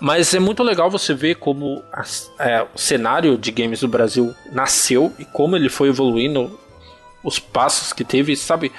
mas 0.00 0.32
é 0.32 0.38
muito 0.38 0.62
legal 0.62 0.90
você 0.90 1.12
ver 1.12 1.34
como 1.34 1.82
a, 1.92 2.02
é, 2.38 2.66
o 2.74 2.78
cenário 2.78 3.36
de 3.36 3.50
games 3.50 3.80
do 3.80 3.88
Brasil 3.88 4.34
nasceu 4.50 5.12
e 5.18 5.24
como 5.26 5.54
ele 5.54 5.68
foi 5.68 5.88
evoluindo, 5.88 6.58
os 7.22 7.38
passos 7.38 7.92
que 7.92 8.04
teve, 8.04 8.34
sabe? 8.36 8.72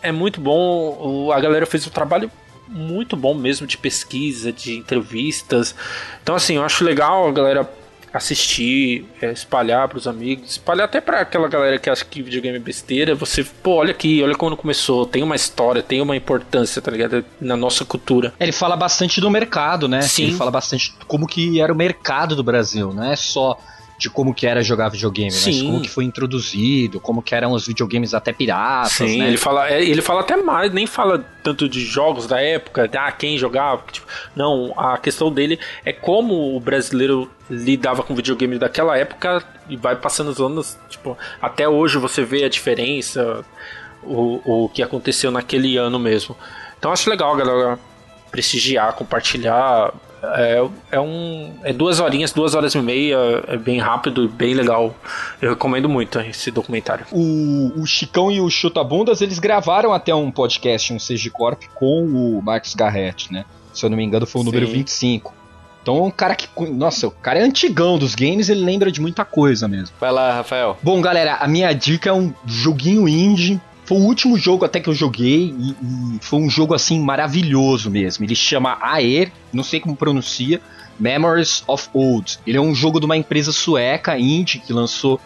É 0.00 0.12
muito 0.12 0.40
bom, 0.40 1.32
a 1.32 1.40
galera 1.40 1.66
fez 1.66 1.86
o 1.86 1.90
trabalho 1.90 2.30
muito 2.68 3.16
bom 3.16 3.34
mesmo 3.34 3.66
de 3.66 3.76
pesquisa, 3.76 4.52
de 4.52 4.76
entrevistas. 4.76 5.74
Então, 6.22 6.34
assim, 6.34 6.56
eu 6.56 6.64
acho 6.64 6.84
legal 6.84 7.28
a 7.28 7.32
galera 7.32 7.70
assistir, 8.12 9.04
é, 9.20 9.32
espalhar 9.32 9.88
para 9.88 9.98
os 9.98 10.06
amigos, 10.06 10.52
espalhar 10.52 10.84
até 10.84 11.00
para 11.00 11.20
aquela 11.20 11.48
galera 11.48 11.78
que 11.78 11.90
acha 11.90 12.04
que 12.04 12.22
videogame 12.22 12.56
é 12.56 12.60
besteira. 12.60 13.14
Você, 13.16 13.42
pô, 13.42 13.76
olha 13.76 13.90
aqui, 13.90 14.22
olha 14.22 14.36
como 14.36 14.56
começou, 14.56 15.04
tem 15.04 15.22
uma 15.22 15.34
história, 15.34 15.82
tem 15.82 16.00
uma 16.00 16.16
importância, 16.16 16.80
tá 16.80 16.92
ligado? 16.92 17.24
Na 17.40 17.56
nossa 17.56 17.84
cultura. 17.84 18.32
Ele 18.38 18.52
fala 18.52 18.76
bastante 18.76 19.20
do 19.20 19.28
mercado, 19.28 19.88
né? 19.88 20.02
Sim. 20.02 20.24
Ele 20.24 20.36
fala 20.36 20.52
bastante 20.52 20.94
como 21.08 21.26
que 21.26 21.60
era 21.60 21.72
o 21.72 21.76
mercado 21.76 22.36
do 22.36 22.44
Brasil, 22.44 22.94
não 22.94 23.04
é 23.04 23.16
só 23.16 23.58
de 24.04 24.10
como 24.10 24.34
que 24.34 24.46
era 24.46 24.62
jogar 24.62 24.90
videogame, 24.90 25.30
Sim. 25.30 25.50
mas 25.50 25.62
como 25.62 25.80
que 25.80 25.88
foi 25.88 26.04
introduzido, 26.04 27.00
como 27.00 27.22
que 27.22 27.34
eram 27.34 27.52
os 27.52 27.66
videogames 27.66 28.12
até 28.12 28.34
piratas, 28.34 28.92
Sim, 28.92 29.18
né? 29.18 29.28
ele 29.28 29.38
fala, 29.38 29.70
é, 29.70 29.82
ele 29.82 30.02
fala 30.02 30.20
até 30.20 30.36
mais, 30.36 30.70
nem 30.70 30.86
fala 30.86 31.24
tanto 31.42 31.66
de 31.66 31.80
jogos 31.80 32.26
da 32.26 32.38
época, 32.38 32.90
ah, 32.98 33.10
quem 33.12 33.38
jogava, 33.38 33.82
tipo, 33.90 34.06
não, 34.36 34.74
a 34.76 34.98
questão 34.98 35.32
dele 35.32 35.58
é 35.86 35.92
como 35.92 36.54
o 36.54 36.60
brasileiro 36.60 37.30
lidava 37.48 38.02
com 38.02 38.14
videogame 38.14 38.58
daquela 38.58 38.94
época 38.98 39.42
e 39.70 39.76
vai 39.76 39.96
passando 39.96 40.28
os 40.28 40.38
anos, 40.38 40.78
tipo, 40.90 41.16
até 41.40 41.66
hoje 41.66 41.96
você 41.96 42.22
vê 42.24 42.44
a 42.44 42.48
diferença, 42.50 43.42
o, 44.02 44.64
o 44.64 44.68
que 44.68 44.82
aconteceu 44.82 45.30
naquele 45.30 45.78
ano 45.78 45.98
mesmo. 45.98 46.36
Então 46.78 46.92
acho 46.92 47.08
legal, 47.08 47.34
galera, 47.34 47.78
prestigiar, 48.30 48.92
compartilhar 48.92 49.94
É, 50.36 50.68
é, 50.92 51.00
um, 51.00 51.54
é 51.62 51.72
duas 51.72 52.00
horinhas, 52.00 52.32
duas 52.32 52.54
horas 52.54 52.74
e 52.74 52.78
meia, 52.78 53.16
é 53.48 53.56
bem 53.56 53.78
rápido, 53.78 54.28
bem 54.28 54.54
legal. 54.54 54.94
Eu 55.40 55.50
recomendo 55.50 55.88
muito 55.88 56.18
esse 56.20 56.50
documentário. 56.50 57.06
O, 57.12 57.72
o 57.80 57.86
Chicão 57.86 58.30
e 58.30 58.40
o 58.40 58.48
Chutabundas, 58.50 59.20
eles 59.20 59.38
gravaram 59.38 59.92
até 59.92 60.14
um 60.14 60.30
podcast, 60.30 60.92
um 60.92 60.98
CG 60.98 61.30
Corp, 61.30 61.62
com 61.74 62.04
o 62.04 62.42
Marcos 62.42 62.74
Garrett, 62.74 63.32
né? 63.32 63.44
Se 63.72 63.84
eu 63.84 63.90
não 63.90 63.96
me 63.96 64.04
engano, 64.04 64.26
foi 64.26 64.40
o 64.40 64.44
Sim. 64.44 64.50
número 64.50 64.66
25. 64.66 65.34
Então 65.82 65.98
é 65.98 66.02
um 66.02 66.10
cara 66.10 66.34
que. 66.34 66.48
Nossa, 66.70 67.08
o 67.08 67.10
cara 67.10 67.40
é 67.40 67.42
antigão 67.42 67.98
dos 67.98 68.14
games, 68.14 68.48
ele 68.48 68.64
lembra 68.64 68.90
de 68.90 69.02
muita 69.02 69.22
coisa 69.22 69.68
mesmo. 69.68 69.94
Vai 70.00 70.10
lá, 70.10 70.36
Rafael. 70.36 70.78
Bom, 70.82 71.00
galera, 71.02 71.34
a 71.34 71.46
minha 71.46 71.72
dica 71.74 72.08
é 72.08 72.12
um 72.12 72.32
joguinho 72.46 73.06
indie. 73.06 73.60
Foi 73.84 73.98
o 73.98 74.00
último 74.00 74.38
jogo 74.38 74.64
até 74.64 74.80
que 74.80 74.88
eu 74.88 74.94
joguei 74.94 75.54
e, 75.58 75.70
e 75.70 76.18
foi 76.20 76.38
um 76.38 76.48
jogo 76.48 76.74
assim 76.74 77.00
maravilhoso 77.00 77.90
mesmo. 77.90 78.24
Ele 78.24 78.34
chama 78.34 78.78
Aer, 78.80 79.30
não 79.52 79.62
sei 79.62 79.78
como 79.78 79.94
pronuncia, 79.94 80.60
Memories 80.98 81.62
of 81.66 81.88
Old. 81.92 82.38
Ele 82.46 82.56
é 82.56 82.60
um 82.60 82.74
jogo 82.74 82.98
de 82.98 83.06
uma 83.06 83.16
empresa 83.16 83.52
sueca, 83.52 84.18
indie, 84.18 84.58
que 84.58 84.72
lançou 84.72 85.20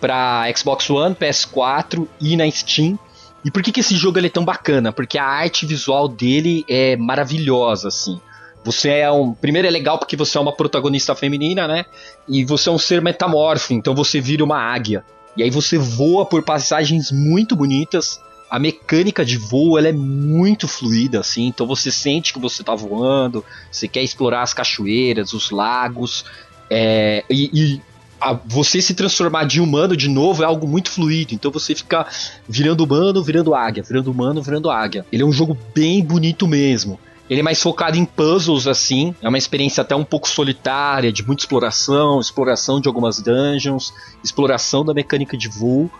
para 0.00 0.46
Xbox 0.54 0.88
One, 0.90 1.14
PS4 1.14 2.06
e 2.20 2.36
na 2.36 2.48
Steam. 2.50 2.98
E 3.44 3.50
por 3.50 3.62
que, 3.62 3.72
que 3.72 3.80
esse 3.80 3.96
jogo 3.96 4.18
é 4.18 4.28
tão 4.28 4.44
bacana? 4.44 4.92
Porque 4.92 5.18
a 5.18 5.24
arte 5.24 5.66
visual 5.66 6.08
dele 6.08 6.64
é 6.68 6.96
maravilhosa, 6.96 7.88
assim. 7.88 8.20
Você 8.64 8.88
é 8.88 9.10
um. 9.10 9.34
Primeiro 9.34 9.68
é 9.68 9.70
legal 9.70 9.98
porque 9.98 10.16
você 10.16 10.38
é 10.38 10.40
uma 10.40 10.52
protagonista 10.52 11.14
feminina, 11.14 11.68
né? 11.68 11.84
E 12.26 12.44
você 12.44 12.70
é 12.70 12.72
um 12.72 12.78
ser 12.78 13.02
metamorfo, 13.02 13.74
então 13.74 13.94
você 13.94 14.20
vira 14.20 14.42
uma 14.42 14.58
águia. 14.58 15.04
E 15.36 15.42
aí 15.42 15.50
você 15.50 15.78
voa 15.78 16.24
por 16.26 16.42
passagens 16.42 17.10
muito 17.10 17.56
bonitas. 17.56 18.20
A 18.50 18.58
mecânica 18.58 19.24
de 19.24 19.36
voo 19.36 19.78
ela 19.78 19.88
é 19.88 19.92
muito 19.92 20.68
fluida, 20.68 21.20
assim, 21.20 21.46
então 21.46 21.66
você 21.66 21.90
sente 21.90 22.32
que 22.32 22.38
você 22.38 22.62
está 22.62 22.74
voando, 22.74 23.44
você 23.70 23.88
quer 23.88 24.02
explorar 24.02 24.42
as 24.42 24.54
cachoeiras, 24.54 25.32
os 25.32 25.50
lagos, 25.50 26.24
é, 26.70 27.24
e, 27.28 27.50
e 27.52 27.82
a, 28.20 28.32
você 28.32 28.80
se 28.80 28.94
transformar 28.94 29.44
de 29.44 29.60
humano 29.60 29.96
de 29.96 30.08
novo 30.08 30.42
é 30.42 30.46
algo 30.46 30.66
muito 30.66 30.90
fluido, 30.90 31.34
então 31.34 31.50
você 31.50 31.74
fica 31.74 32.06
virando 32.48 32.84
humano, 32.84 33.22
virando 33.22 33.54
águia, 33.54 33.82
virando 33.82 34.10
humano, 34.10 34.42
virando 34.42 34.70
águia. 34.70 35.04
Ele 35.12 35.22
é 35.22 35.26
um 35.26 35.32
jogo 35.32 35.58
bem 35.74 36.04
bonito 36.04 36.46
mesmo. 36.46 36.98
Ele 37.28 37.40
é 37.40 37.42
mais 37.42 37.60
focado 37.60 37.96
em 37.96 38.04
puzzles, 38.04 38.66
assim. 38.66 39.14
É 39.22 39.28
uma 39.28 39.38
experiência 39.38 39.80
até 39.80 39.96
um 39.96 40.04
pouco 40.04 40.28
solitária, 40.28 41.12
de 41.12 41.26
muita 41.26 41.42
exploração, 41.42 42.20
exploração 42.20 42.80
de 42.80 42.88
algumas 42.88 43.20
dungeons, 43.20 43.94
exploração 44.22 44.84
da 44.84 44.92
mecânica 44.92 45.36
de 45.36 45.48
voo. 45.48 45.90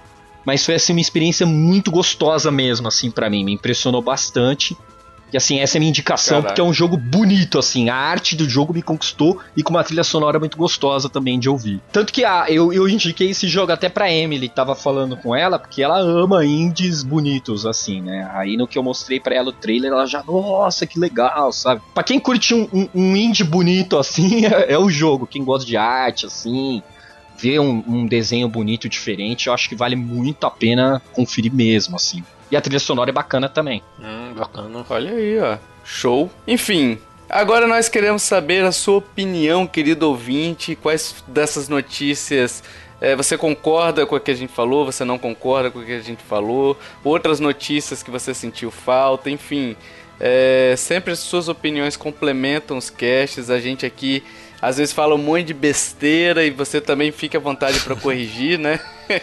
Mas 0.44 0.64
foi 0.64 0.74
assim 0.74 0.92
uma 0.92 1.00
experiência 1.00 1.46
muito 1.46 1.90
gostosa 1.90 2.50
mesmo, 2.50 2.86
assim, 2.86 3.10
para 3.10 3.30
mim. 3.30 3.44
Me 3.44 3.54
impressionou 3.54 4.02
bastante. 4.02 4.76
E 5.32 5.36
assim, 5.36 5.58
essa 5.58 5.76
é 5.76 5.78
a 5.78 5.80
minha 5.80 5.90
indicação, 5.90 6.36
Caraca. 6.36 6.48
porque 6.48 6.60
é 6.60 6.64
um 6.64 6.72
jogo 6.72 6.96
bonito, 6.96 7.58
assim. 7.58 7.88
A 7.88 7.96
arte 7.96 8.36
do 8.36 8.48
jogo 8.48 8.72
me 8.72 8.82
conquistou 8.82 9.40
e 9.56 9.62
com 9.62 9.70
uma 9.70 9.82
trilha 9.82 10.04
sonora 10.04 10.38
muito 10.38 10.56
gostosa 10.56 11.08
também 11.08 11.38
de 11.38 11.48
ouvir. 11.48 11.80
Tanto 11.92 12.12
que 12.12 12.24
ah, 12.24 12.46
eu, 12.48 12.72
eu 12.72 12.88
indiquei 12.88 13.30
esse 13.30 13.48
jogo 13.48 13.72
até 13.72 13.88
pra 13.88 14.12
Emily, 14.12 14.48
tava 14.48 14.74
falando 14.74 15.16
com 15.16 15.34
ela, 15.34 15.58
porque 15.58 15.82
ela 15.82 15.98
ama 15.98 16.44
indies 16.44 17.02
bonitos, 17.02 17.66
assim, 17.66 18.00
né? 18.00 18.30
Aí 18.32 18.56
no 18.56 18.68
que 18.68 18.78
eu 18.78 18.82
mostrei 18.82 19.18
pra 19.18 19.34
ela 19.34 19.48
o 19.48 19.52
trailer, 19.52 19.92
ela 19.92 20.06
já, 20.06 20.22
nossa, 20.22 20.86
que 20.86 20.98
legal, 20.98 21.52
sabe? 21.52 21.80
Pra 21.92 22.04
quem 22.04 22.20
curte 22.20 22.54
um, 22.54 22.68
um, 22.72 22.88
um 22.94 23.16
indie 23.16 23.44
bonito, 23.44 23.98
assim, 23.98 24.46
é, 24.46 24.72
é 24.72 24.78
o 24.78 24.88
jogo. 24.88 25.26
Quem 25.26 25.44
gosta 25.44 25.66
de 25.66 25.76
arte, 25.76 26.26
assim, 26.26 26.82
ver 27.36 27.60
um, 27.60 27.82
um, 27.86 28.06
desenho 28.06 28.48
bonito 28.48 28.88
diferente, 28.88 29.48
eu 29.48 29.52
acho 29.52 29.68
que 29.68 29.74
vale 29.74 29.96
muito 29.96 30.46
a 30.46 30.50
pena 30.50 31.02
conferir 31.12 31.52
mesmo, 31.52 31.96
assim. 31.96 32.22
E 32.50 32.56
a 32.56 32.60
trilha 32.60 32.78
sonora 32.78 33.10
é 33.10 33.12
bacana 33.12 33.48
também. 33.48 33.82
Hum, 33.98 34.34
bacana. 34.34 34.84
Olha 34.88 35.12
aí, 35.12 35.38
ó. 35.38 35.58
Show. 35.84 36.30
Enfim, 36.46 36.98
agora 37.28 37.66
nós 37.66 37.88
queremos 37.88 38.22
saber 38.22 38.64
a 38.64 38.72
sua 38.72 38.98
opinião, 38.98 39.66
querido 39.66 40.08
ouvinte. 40.08 40.74
Quais 40.76 41.22
dessas 41.26 41.68
notícias 41.68 42.62
é, 43.00 43.14
você 43.14 43.36
concorda 43.36 44.06
com 44.06 44.16
o 44.16 44.20
que 44.20 44.30
a 44.30 44.34
gente 44.34 44.52
falou? 44.52 44.86
Você 44.86 45.04
não 45.04 45.18
concorda 45.18 45.70
com 45.70 45.78
o 45.80 45.84
que 45.84 45.92
a 45.92 46.00
gente 46.00 46.22
falou? 46.22 46.78
Outras 47.02 47.40
notícias 47.40 48.02
que 48.02 48.10
você 48.10 48.32
sentiu 48.32 48.70
falta? 48.70 49.30
Enfim, 49.30 49.76
é, 50.18 50.74
sempre 50.76 51.12
as 51.12 51.18
suas 51.18 51.48
opiniões 51.48 51.96
complementam 51.96 52.78
os 52.78 52.88
casts. 52.88 53.50
A 53.50 53.58
gente 53.58 53.84
aqui 53.84 54.22
às 54.64 54.78
vezes 54.78 54.94
fala 54.94 55.14
um 55.14 55.18
monte 55.18 55.44
de 55.44 55.54
besteira 55.54 56.42
e 56.42 56.50
você 56.50 56.80
também 56.80 57.12
fica 57.12 57.36
à 57.36 57.40
vontade 57.40 57.78
para 57.80 57.94
corrigir, 57.94 58.58
né? 58.58 58.80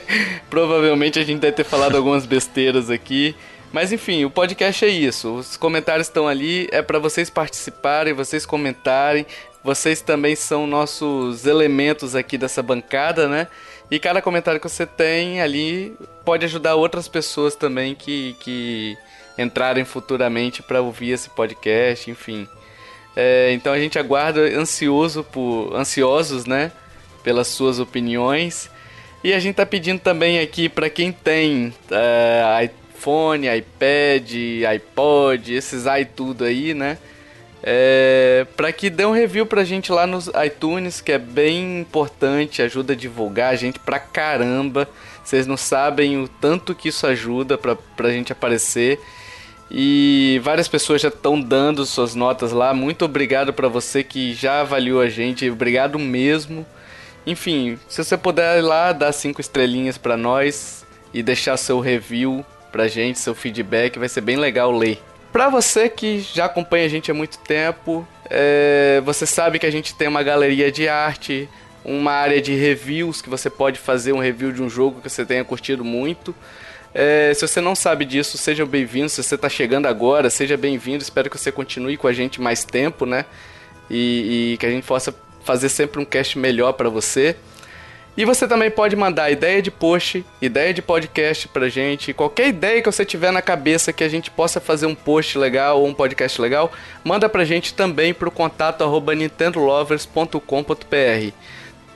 Provavelmente 0.51 1.17
a 1.17 1.23
gente 1.23 1.39
deve 1.39 1.53
ter 1.53 1.63
falado 1.63 1.97
algumas 1.97 2.27
besteiras 2.27 2.91
aqui. 2.91 3.35
Mas 3.73 3.91
enfim, 3.91 4.23
o 4.23 4.29
podcast 4.29 4.85
é 4.85 4.89
isso. 4.89 5.37
Os 5.37 5.57
comentários 5.57 6.05
estão 6.05 6.27
ali, 6.27 6.67
é 6.71 6.83
para 6.83 6.99
vocês 6.99 7.27
participarem, 7.27 8.13
vocês 8.13 8.45
comentarem. 8.45 9.25
Vocês 9.63 9.99
também 9.99 10.35
são 10.35 10.67
nossos 10.67 11.47
elementos 11.47 12.15
aqui 12.15 12.37
dessa 12.37 12.61
bancada, 12.61 13.27
né? 13.27 13.47
E 13.89 13.97
cada 13.97 14.21
comentário 14.21 14.59
que 14.59 14.69
você 14.69 14.85
tem 14.85 15.41
ali 15.41 15.97
pode 16.23 16.45
ajudar 16.45 16.75
outras 16.75 17.07
pessoas 17.07 17.55
também 17.55 17.95
que, 17.95 18.35
que 18.39 18.95
entrarem 19.39 19.85
futuramente 19.85 20.61
para 20.61 20.81
ouvir 20.81 21.11
esse 21.11 21.31
podcast, 21.31 22.11
enfim. 22.11 22.47
É, 23.15 23.51
então 23.53 23.73
a 23.73 23.79
gente 23.79 23.99
aguarda 23.99 24.39
ansioso 24.39 25.23
por 25.23 25.75
ansiosos, 25.75 26.45
né, 26.45 26.71
pelas 27.23 27.47
suas 27.47 27.79
opiniões. 27.79 28.69
E 29.23 29.33
a 29.33 29.39
gente 29.39 29.55
tá 29.55 29.65
pedindo 29.65 29.99
também 29.99 30.39
aqui 30.39 30.67
para 30.67 30.89
quem 30.89 31.11
tem 31.11 31.73
é, 31.91 32.65
iPhone, 32.65 33.47
iPad, 33.47 34.31
iPod, 34.67 35.53
esses 35.53 35.85
i 35.85 36.05
tudo 36.05 36.43
aí, 36.43 36.73
né? 36.73 36.97
É, 37.63 38.47
para 38.57 38.71
que 38.71 38.89
dê 38.89 39.05
um 39.05 39.11
review 39.11 39.45
pra 39.45 39.63
gente 39.63 39.91
lá 39.91 40.07
nos 40.07 40.27
iTunes, 40.45 40.99
que 40.99 41.11
é 41.11 41.19
bem 41.19 41.81
importante, 41.81 42.61
ajuda 42.61 42.93
a 42.93 42.95
divulgar 42.95 43.53
a 43.53 43.55
gente 43.55 43.77
pra 43.77 43.99
caramba. 43.99 44.89
Vocês 45.23 45.45
não 45.45 45.57
sabem 45.57 46.17
o 46.17 46.27
tanto 46.27 46.73
que 46.73 46.89
isso 46.89 47.05
ajuda 47.05 47.57
pra, 47.57 47.75
pra 47.75 48.09
gente 48.09 48.31
aparecer. 48.31 48.99
E 49.73 50.41
várias 50.43 50.67
pessoas 50.67 51.01
já 51.01 51.07
estão 51.07 51.39
dando 51.39 51.85
suas 51.85 52.13
notas 52.13 52.51
lá. 52.51 52.73
Muito 52.73 53.05
obrigado 53.05 53.53
para 53.53 53.69
você 53.69 54.03
que 54.03 54.33
já 54.33 54.59
avaliou 54.59 54.99
a 54.99 55.07
gente. 55.07 55.49
Obrigado 55.49 55.97
mesmo. 55.97 56.65
Enfim, 57.25 57.79
se 57.87 58.03
você 58.03 58.17
puder 58.17 58.57
ir 58.57 58.61
lá 58.61 58.91
dar 58.91 59.13
cinco 59.13 59.39
estrelinhas 59.39 59.97
para 59.97 60.17
nós 60.17 60.85
e 61.13 61.23
deixar 61.23 61.55
seu 61.55 61.79
review 61.79 62.45
pra 62.69 62.89
gente, 62.89 63.19
seu 63.19 63.33
feedback, 63.33 63.97
vai 63.97 64.09
ser 64.09 64.19
bem 64.19 64.35
legal 64.35 64.71
ler. 64.71 65.01
Pra 65.31 65.47
você 65.47 65.87
que 65.87 66.19
já 66.19 66.45
acompanha 66.45 66.85
a 66.85 66.89
gente 66.89 67.09
há 67.09 67.13
muito 67.13 67.37
tempo, 67.39 68.05
é, 68.29 69.01
você 69.05 69.25
sabe 69.25 69.57
que 69.57 69.65
a 69.65 69.71
gente 69.71 69.95
tem 69.95 70.09
uma 70.09 70.21
galeria 70.21 70.69
de 70.69 70.89
arte, 70.89 71.47
uma 71.85 72.11
área 72.11 72.41
de 72.41 72.53
reviews 72.53 73.21
que 73.21 73.29
você 73.29 73.49
pode 73.49 73.79
fazer 73.79 74.11
um 74.11 74.19
review 74.19 74.51
de 74.51 74.61
um 74.61 74.69
jogo 74.69 74.99
que 74.99 75.09
você 75.09 75.25
tenha 75.25 75.45
curtido 75.45 75.85
muito. 75.85 76.35
É, 76.93 77.33
se 77.33 77.47
você 77.47 77.61
não 77.61 77.75
sabe 77.75 78.05
disso, 78.05 78.37
seja 78.37 78.65
bem-vindo. 78.65 79.09
Se 79.09 79.23
você 79.23 79.35
está 79.35 79.49
chegando 79.49 79.87
agora, 79.87 80.29
seja 80.29 80.57
bem-vindo. 80.57 81.03
Espero 81.03 81.29
que 81.29 81.37
você 81.37 81.51
continue 81.51 81.97
com 81.97 82.07
a 82.07 82.13
gente 82.13 82.41
mais 82.41 82.63
tempo, 82.63 83.05
né? 83.05 83.25
E, 83.89 84.53
e 84.53 84.57
que 84.57 84.65
a 84.65 84.69
gente 84.69 84.85
possa 84.85 85.13
fazer 85.43 85.69
sempre 85.69 86.01
um 86.01 86.05
cast 86.05 86.37
melhor 86.37 86.73
para 86.73 86.89
você. 86.89 87.35
E 88.15 88.25
você 88.25 88.45
também 88.45 88.69
pode 88.69 88.95
mandar 88.95 89.31
ideia 89.31 89.61
de 89.61 89.71
post, 89.71 90.25
ideia 90.41 90.73
de 90.73 90.81
podcast 90.81 91.47
pra 91.47 91.69
gente, 91.69 92.11
qualquer 92.11 92.49
ideia 92.49 92.81
que 92.81 92.91
você 92.91 93.05
tiver 93.05 93.31
na 93.31 93.41
cabeça 93.41 93.93
que 93.93 94.03
a 94.03 94.09
gente 94.09 94.29
possa 94.29 94.59
fazer 94.59 94.85
um 94.85 94.93
post 94.93 95.37
legal 95.37 95.79
ou 95.79 95.87
um 95.87 95.93
podcast 95.93 96.41
legal, 96.41 96.73
manda 97.05 97.29
pra 97.29 97.45
gente 97.45 97.73
também 97.73 98.13
pro 98.13 98.29
contato 98.29 98.83
arroba 98.83 99.15
nintendolovers.com.br. 99.15 101.33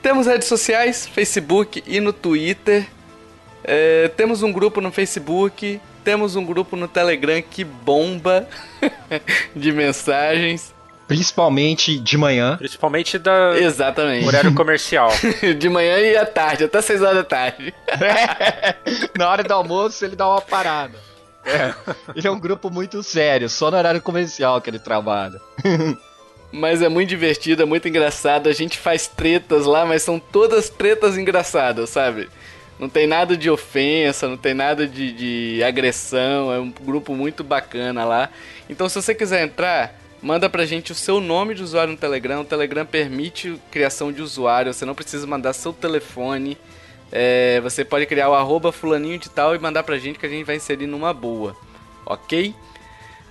Temos 0.02 0.26
redes 0.26 0.48
sociais, 0.48 1.06
Facebook 1.06 1.84
e 1.86 2.00
no 2.00 2.14
Twitter. 2.14 2.88
É, 3.68 4.10
temos 4.10 4.44
um 4.44 4.52
grupo 4.52 4.80
no 4.80 4.92
Facebook, 4.92 5.82
temos 6.04 6.36
um 6.36 6.46
grupo 6.46 6.76
no 6.76 6.88
Telegram 6.88 7.42
que 7.42 7.64
bomba 7.64 8.48
de 9.56 9.72
mensagens. 9.72 10.74
Principalmente 11.08 12.00
de 12.00 12.18
manhã. 12.18 12.58
Principalmente 12.58 13.20
da. 13.20 13.58
Exatamente. 13.58 14.26
Horário 14.26 14.54
comercial. 14.56 15.12
de 15.58 15.70
manhã 15.70 15.98
e 16.00 16.16
à 16.16 16.26
tarde, 16.26 16.64
até 16.64 16.82
6 16.82 17.02
horas 17.02 17.18
da 17.18 17.24
tarde. 17.24 17.74
Na 19.18 19.30
hora 19.30 19.44
do 19.44 19.54
almoço 19.54 20.04
ele 20.06 20.16
dá 20.16 20.28
uma 20.28 20.42
parada. 20.42 20.98
É. 21.44 21.74
Ele 22.16 22.28
é 22.28 22.32
um 22.32 22.40
grupo 22.40 22.72
muito 22.72 23.04
sério, 23.04 23.48
só 23.50 23.70
no 23.70 23.78
horário 23.78 24.02
comercial 24.02 24.60
que 24.62 24.70
ele 24.70 24.80
trabalha. 24.80 25.40
Mas 26.52 26.82
é 26.82 26.90
muito 26.90 27.10
divertido, 27.10 27.62
é 27.62 27.66
muito 27.66 27.88
engraçado. 27.88 28.50
A 28.50 28.54
gente 28.54 28.80
faz 28.80 29.08
tretas 29.08 29.66
lá, 29.66 29.86
mas 29.86 30.02
são 30.02 30.18
todas 30.20 30.70
tretas 30.70 31.18
engraçadas, 31.18 31.92
sabe? 31.92 32.30
Não 32.78 32.90
tem 32.90 33.08
nada 33.08 33.38
de 33.38 33.50
ofensa, 33.50 34.28
não 34.28 34.36
tem 34.36 34.54
nada 34.54 34.86
de, 34.86 35.12
de 35.14 35.64
agressão. 35.64 36.52
É 36.52 36.60
um 36.60 36.70
grupo 36.70 37.16
muito 37.16 37.44
bacana 37.44 38.04
lá. 38.04 38.30
Então, 38.70 38.90
se 38.90 39.02
você 39.02 39.16
quiser 39.16 39.44
entrar, 39.44 39.98
manda 40.22 40.50
pra 40.50 40.66
gente 40.66 40.92
o 40.92 40.96
seu 40.96 41.22
nome 41.22 41.56
de 41.56 41.64
usuário 41.64 41.92
no 41.92 41.98
Telegram. 41.98 42.42
O 42.42 42.46
Telegram 42.46 42.86
permite 42.86 43.60
criação 43.72 44.12
de 44.12 44.22
usuário. 44.22 44.74
Você 44.74 44.86
não 44.86 44.96
precisa 44.96 45.26
mandar 45.26 45.54
seu 45.54 45.72
telefone. 45.72 46.58
É, 47.12 47.62
você 47.62 47.86
pode 47.86 48.06
criar 48.06 48.30
o 48.30 48.34
arroba 48.34 48.72
fulaninho 48.72 49.18
de 49.18 49.30
tal 49.30 49.56
e 49.56 49.60
mandar 49.60 49.84
pra 49.84 49.98
gente 49.98 50.20
que 50.20 50.26
a 50.26 50.30
gente 50.30 50.44
vai 50.44 50.58
inserir 50.58 50.88
numa 50.88 51.14
boa. 51.14 51.56
Ok? 52.06 52.54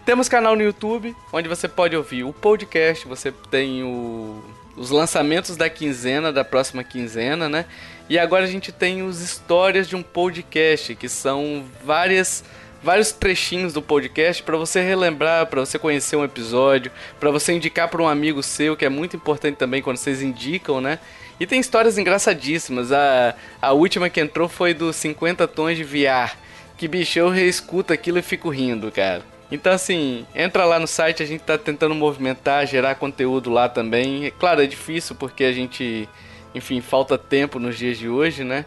Temos 0.07 0.29
canal 0.29 0.55
no 0.55 0.63
YouTube, 0.63 1.15
onde 1.33 1.49
você 1.49 1.67
pode 1.67 1.97
ouvir 1.97 2.25
o 2.25 2.33
podcast, 2.33 3.09
você 3.09 3.33
tem 3.51 3.83
o, 3.83 4.43
os 4.77 4.91
lançamentos 4.91 5.57
da 5.57 5.69
quinzena, 5.71 6.33
da 6.33 6.45
próxima 6.45 6.83
quinzena, 6.83 7.49
né? 7.49 7.65
E 8.09 8.19
agora 8.19 8.45
a 8.45 8.49
gente 8.49 8.71
tem 8.71 9.03
os 9.03 9.21
histórias 9.21 9.89
de 9.89 9.97
um 9.97 10.03
podcast, 10.03 10.95
que 10.95 11.09
são 11.09 11.65
várias 11.85 12.45
vários 12.83 13.13
trechinhos 13.13 13.73
do 13.73 13.81
podcast 13.81 14.43
para 14.43 14.59
você 14.59 14.83
relembrar, 14.83 15.47
para 15.47 15.61
você 15.61 15.79
conhecer 15.79 16.17
um 16.17 16.25
episódio, 16.25 16.93
para 17.19 17.31
você 17.31 17.55
indicar 17.55 17.89
para 17.89 18.03
um 18.03 18.07
amigo 18.07 18.43
seu, 18.43 18.77
que 18.77 18.85
é 18.85 18.91
muito 18.91 19.17
importante 19.17 19.57
também 19.57 19.81
quando 19.81 19.97
vocês 19.97 20.21
indicam, 20.21 20.83
né? 20.83 20.99
E 21.41 21.47
tem 21.47 21.59
histórias 21.59 21.97
engraçadíssimas. 21.97 22.93
A, 22.93 23.35
a 23.61 23.73
última 23.73 24.11
que 24.11 24.21
entrou 24.21 24.51
foi 24.51 24.75
do 24.75 24.93
50 24.93 25.49
tons 25.49 25.79
de 25.79 25.83
VR. 25.83 26.37
Que 26.77 26.87
bicho, 26.87 27.19
eu 27.19 27.31
reescuto 27.31 27.91
aquilo 27.91 28.19
e 28.19 28.23
fico 28.23 28.51
rindo, 28.51 28.93
cara. 28.93 29.23
Então, 29.55 29.73
assim, 29.73 30.27
entra 30.35 30.65
lá 30.65 30.81
no 30.81 30.87
site, 30.89 31.23
a 31.23 31.27
gente 31.27 31.43
tá 31.43 31.57
tentando 31.57 31.95
movimentar, 31.95 32.67
gerar 32.67 32.97
conteúdo 32.97 33.51
lá 33.51 33.69
também. 33.69 34.27
É 34.27 34.31
claro, 34.33 34.61
é 34.61 34.67
difícil 34.67 35.15
porque 35.15 35.45
a 35.45 35.53
gente, 35.53 36.09
enfim, 36.53 36.81
falta 36.81 37.17
tempo 37.17 37.61
nos 37.61 37.79
dias 37.79 37.97
de 37.97 38.09
hoje, 38.09 38.43
né? 38.43 38.65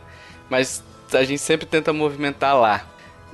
Mas 0.50 0.82
a 1.12 1.26
gente 1.26 1.40
sempre 1.40 1.66
tenta 1.66 1.92
movimentar 1.92 2.58
lá. 2.58 2.86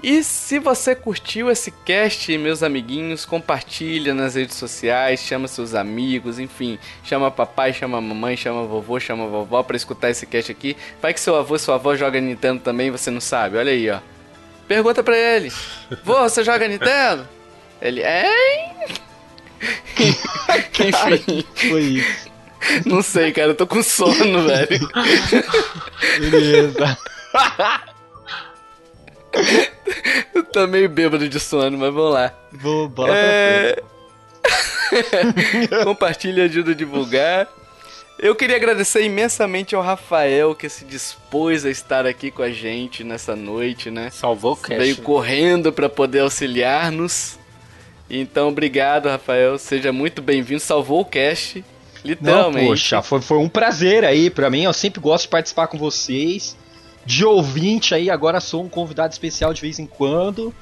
E 0.02 0.24
se 0.24 0.58
você 0.58 0.96
curtiu 0.96 1.52
esse 1.52 1.70
cast, 1.70 2.36
meus 2.40 2.64
amiguinhos, 2.64 3.24
compartilha 3.24 4.16
nas 4.16 4.34
redes 4.34 4.56
sociais, 4.56 5.20
chama 5.20 5.48
seus 5.48 5.76
amigos, 5.76 6.40
enfim, 6.40 6.80
chama 7.04 7.30
papai, 7.30 7.72
chama 7.72 8.02
mamãe, 8.02 8.36
chama 8.36 8.64
vovô, 8.64 9.00
chama 9.00 9.28
vovó 9.28 9.62
para 9.62 9.78
escutar 9.78 10.10
esse 10.10 10.26
cast 10.26 10.52
aqui. 10.52 10.76
Vai 11.00 11.14
que 11.14 11.20
seu 11.20 11.36
avô, 11.36 11.56
sua 11.60 11.76
avó 11.76 11.96
joga 11.96 12.20
Nintendo 12.20 12.62
também, 12.62 12.90
você 12.90 13.12
não 13.12 13.22
sabe. 13.22 13.58
Olha 13.58 13.72
aí, 13.72 13.92
ó. 13.92 14.00
Pergunta 14.68 15.04
pra 15.04 15.16
ele: 15.16 15.54
Vô, 16.04 16.16
você 16.16 16.44
joga 16.44 16.68
Nintendo? 16.68 17.28
Ele, 17.84 18.02
hein? 18.02 18.72
Enfim. 20.80 21.46
Foi 21.70 21.82
isso. 21.82 22.32
Não 22.86 23.02
sei, 23.02 23.34
cara, 23.34 23.50
eu 23.50 23.56
tô 23.56 23.68
com 23.68 23.84
sono, 23.84 24.48
velho. 24.48 24.90
Beleza. 26.18 26.98
eu 30.34 30.44
tô 30.46 30.66
meio 30.66 30.88
bêbado 30.88 31.28
de 31.28 31.42
sono, 31.42 31.78
mas 31.78 31.94
vamos 31.94 32.14
lá. 32.14 32.34
Vou, 32.54 32.88
bola 32.88 33.14
é... 33.14 33.76
Compartilha, 35.84 36.46
ajuda 36.46 36.72
a 36.72 36.76
divulgar. 36.76 37.50
Eu 38.18 38.34
queria 38.34 38.56
agradecer 38.56 39.04
imensamente 39.04 39.76
ao 39.76 39.82
Rafael 39.82 40.56
que 40.56 40.70
se 40.70 40.86
dispôs 40.86 41.66
a 41.66 41.70
estar 41.70 42.06
aqui 42.06 42.32
com 42.32 42.44
a 42.44 42.50
gente 42.50 43.04
nessa 43.04 43.36
noite, 43.36 43.92
né? 43.92 44.10
Salvou 44.10 44.54
o 44.54 44.56
cast. 44.56 44.78
Veio 44.78 44.96
correndo 45.02 45.74
para 45.74 45.90
poder 45.90 46.20
auxiliar-nos. 46.20 47.43
Então, 48.15 48.49
obrigado, 48.49 49.10
Rafael. 49.10 49.57
Seja 49.57 49.91
muito 49.91 50.22
bem-vindo. 50.22 50.60
Salvou 50.60 51.02
o 51.02 51.06
cast, 51.06 51.65
literalmente. 52.06 52.61
Não, 52.61 52.68
poxa, 52.68 53.02
foi, 53.02 53.19
foi 53.22 53.40
um 53.40 53.49
prazer 53.49 54.06
aí 54.06 54.30
para 54.30 54.52
mim. 54.52 54.65
Eu 54.65 54.73
sempre 54.73 55.02
gosto 55.02 55.23
de 55.23 55.30
participar 55.30 55.65
com 55.65 55.80
vocês. 55.80 56.56
De 57.03 57.26
ouvinte 57.26 57.95
aí, 57.95 58.11
agora 58.11 58.40
sou 58.40 58.64
um 58.64 58.69
convidado 58.69 59.11
especial 59.11 59.52
de 59.52 59.61
vez 59.61 59.80
em 59.80 59.88
quando. 59.88 60.53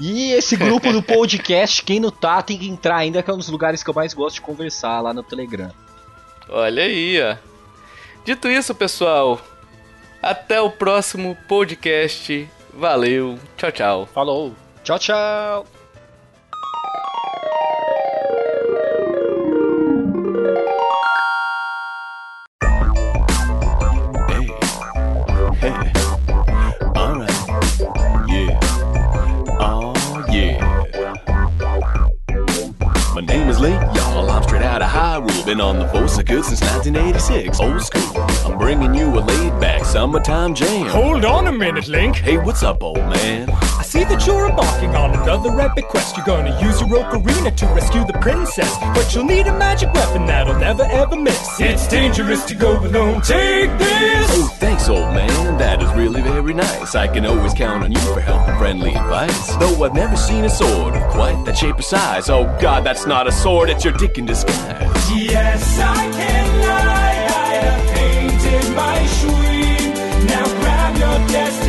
E 0.00 0.32
esse 0.32 0.56
grupo 0.56 0.92
do 0.92 1.00
podcast, 1.04 1.84
quem 1.84 2.00
não 2.00 2.10
tá, 2.10 2.42
tem 2.42 2.58
que 2.58 2.68
entrar 2.68 2.96
ainda, 2.96 3.22
que 3.22 3.30
é 3.30 3.34
um 3.34 3.38
dos 3.38 3.48
lugares 3.48 3.80
que 3.82 3.88
eu 3.88 3.94
mais 3.94 4.12
gosto 4.12 4.34
de 4.34 4.40
conversar 4.40 5.00
lá 5.00 5.14
no 5.14 5.22
Telegram. 5.22 5.70
Olha 6.48 6.82
aí, 6.82 7.22
ó. 7.22 7.36
Dito 8.24 8.48
isso, 8.48 8.74
pessoal, 8.74 9.40
até 10.20 10.60
o 10.60 10.68
próximo 10.68 11.38
podcast. 11.46 12.48
Valeu, 12.74 13.38
tchau, 13.56 13.70
tchau. 13.70 14.08
Falou. 14.12 14.52
Tchau, 14.82 14.98
tchau. 14.98 15.77
Been 35.48 35.62
on 35.62 35.78
the 35.78 35.88
force 35.88 36.18
of 36.18 36.26
good 36.26 36.44
since 36.44 36.60
1986. 36.60 37.58
Old 37.60 37.80
school. 37.80 38.20
I'm 38.44 38.58
bringing 38.58 38.94
you 38.94 39.06
a 39.18 39.20
laid 39.20 39.58
back 39.58 39.82
summertime 39.82 40.54
jam. 40.54 40.88
Hold 40.88 41.24
on 41.24 41.46
a 41.46 41.52
minute, 41.52 41.88
Link. 41.88 42.16
Hey, 42.16 42.36
what's 42.36 42.62
up, 42.62 42.82
old 42.82 42.98
man? 42.98 43.48
See 43.88 44.04
that 44.04 44.26
you're 44.26 44.50
embarking 44.50 44.94
on 44.96 45.14
another 45.14 45.58
epic 45.62 45.88
quest. 45.88 46.14
You're 46.14 46.26
gonna 46.26 46.52
use 46.60 46.78
your 46.78 46.90
ocarina 46.90 47.56
to 47.56 47.66
rescue 47.68 48.04
the 48.04 48.12
princess. 48.20 48.76
But 48.94 49.14
you'll 49.14 49.24
need 49.24 49.46
a 49.46 49.58
magic 49.58 49.90
weapon 49.94 50.26
that'll 50.26 50.58
never 50.58 50.82
ever 50.82 51.16
miss. 51.16 51.58
It's 51.58 51.88
dangerous 51.88 52.44
to 52.44 52.54
go 52.54 52.78
alone. 52.78 53.22
Take 53.22 53.70
this! 53.78 54.28
Oh, 54.36 54.48
thanks, 54.60 54.90
old 54.90 55.14
man. 55.14 55.56
That 55.56 55.82
is 55.82 55.90
really 55.94 56.20
very 56.20 56.52
nice. 56.52 56.94
I 56.94 57.08
can 57.08 57.24
always 57.24 57.54
count 57.54 57.82
on 57.82 57.90
you 57.90 58.00
for 58.12 58.20
help 58.20 58.46
and 58.46 58.58
friendly 58.58 58.90
advice. 58.90 59.56
Though 59.56 59.82
I've 59.82 59.94
never 59.94 60.16
seen 60.16 60.44
a 60.44 60.50
sword 60.50 60.94
of 60.94 61.02
quite 61.10 61.42
that 61.46 61.56
shape 61.56 61.78
or 61.78 61.82
size. 61.82 62.28
Oh, 62.28 62.44
God, 62.60 62.84
that's 62.84 63.06
not 63.06 63.26
a 63.26 63.32
sword, 63.32 63.70
it's 63.70 63.84
your 63.84 63.94
dick 63.94 64.18
in 64.18 64.26
disguise. 64.26 65.10
Yes, 65.16 65.78
I 65.80 66.10
can 66.12 66.60
lie. 66.60 67.26
I 67.40 67.54
have 67.64 67.96
painted 67.96 68.76
my. 68.76 68.98
Now 70.26 70.44
grab 70.60 70.96
your 70.98 71.28
destiny. 71.28 71.67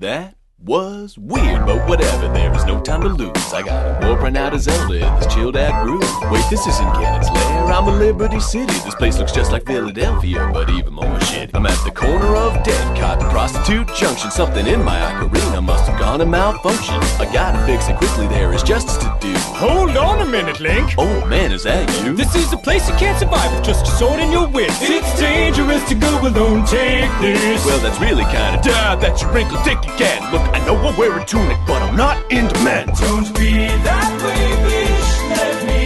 That 0.00 0.29
was 0.70 1.18
weird, 1.18 1.66
but 1.66 1.88
whatever, 1.88 2.32
there 2.32 2.54
is 2.54 2.64
no 2.64 2.80
time 2.80 3.00
to 3.00 3.08
lose. 3.08 3.52
I 3.52 3.60
got 3.62 4.04
a 4.04 4.06
warp 4.06 4.20
right 4.20 4.32
now 4.32 4.50
to 4.50 4.58
Zelda 4.60 4.94
in 5.04 5.14
this 5.18 5.34
chilled 5.34 5.56
out 5.56 5.84
groove. 5.84 6.04
Wait, 6.30 6.44
this 6.48 6.64
isn't 6.64 6.86
Ganon's 6.94 7.28
Lair, 7.28 7.64
I'm 7.72 7.88
a 7.88 7.90
Liberty 7.90 8.38
City. 8.38 8.72
This 8.84 8.94
place 8.94 9.18
looks 9.18 9.32
just 9.32 9.50
like 9.50 9.66
Philadelphia, 9.66 10.48
but 10.54 10.70
even 10.70 10.92
more 10.92 11.20
shit. 11.22 11.50
I'm 11.54 11.66
at 11.66 11.84
the 11.84 11.90
corner 11.90 12.36
of 12.36 12.62
Dead 12.62 12.96
Cotton 12.96 13.28
Prostitute 13.30 13.88
Junction. 13.96 14.30
Something 14.30 14.68
in 14.68 14.84
my 14.84 14.96
ocarina 15.00 15.60
must 15.60 15.90
have 15.90 15.98
gone 15.98 16.20
and 16.20 16.30
malfunction. 16.30 16.94
I 17.18 17.28
gotta 17.32 17.58
fix 17.66 17.88
it 17.88 17.96
quickly, 17.96 18.28
there 18.28 18.52
is 18.52 18.62
justice 18.62 18.98
to 18.98 19.18
do. 19.20 19.34
Hold 19.58 19.96
on 19.96 20.20
a 20.20 20.26
minute, 20.26 20.60
Link. 20.60 20.94
Oh 20.96 21.26
man, 21.26 21.50
is 21.50 21.64
that 21.64 21.90
you? 22.04 22.14
This 22.14 22.36
is 22.36 22.52
a 22.52 22.56
place 22.56 22.88
you 22.88 22.94
can't 22.94 23.18
survive 23.18 23.52
with 23.56 23.64
just 23.64 23.86
your 23.86 23.96
sword 23.96 24.20
and 24.20 24.30
your 24.30 24.46
wit. 24.46 24.70
It's 24.80 25.18
dangerous 25.18 25.82
to 25.88 25.96
go 25.96 26.20
alone. 26.20 26.64
Take 26.64 27.10
this. 27.20 27.66
Well, 27.66 27.80
that's 27.80 27.98
really 28.00 28.24
kinda 28.26 28.60
duh, 28.62 28.94
that's 28.94 29.20
your 29.22 29.32
wrinkled 29.32 29.64
dick 29.64 29.82
again. 29.82 30.22
Look, 30.30 30.42
I 30.54 30.59
know 30.66 30.76
I 30.76 30.96
wear 30.98 31.18
a 31.18 31.24
tunic, 31.24 31.58
but 31.66 31.82
I'm 31.82 31.96
not 31.96 32.16
in 32.30 32.46
demand. 32.48 32.92
Don't 32.96 33.28
be 33.38 33.52
that 33.88 34.10
way, 34.24 34.44
bitch. 34.66 35.10
Let 35.36 35.56
me 35.68 35.82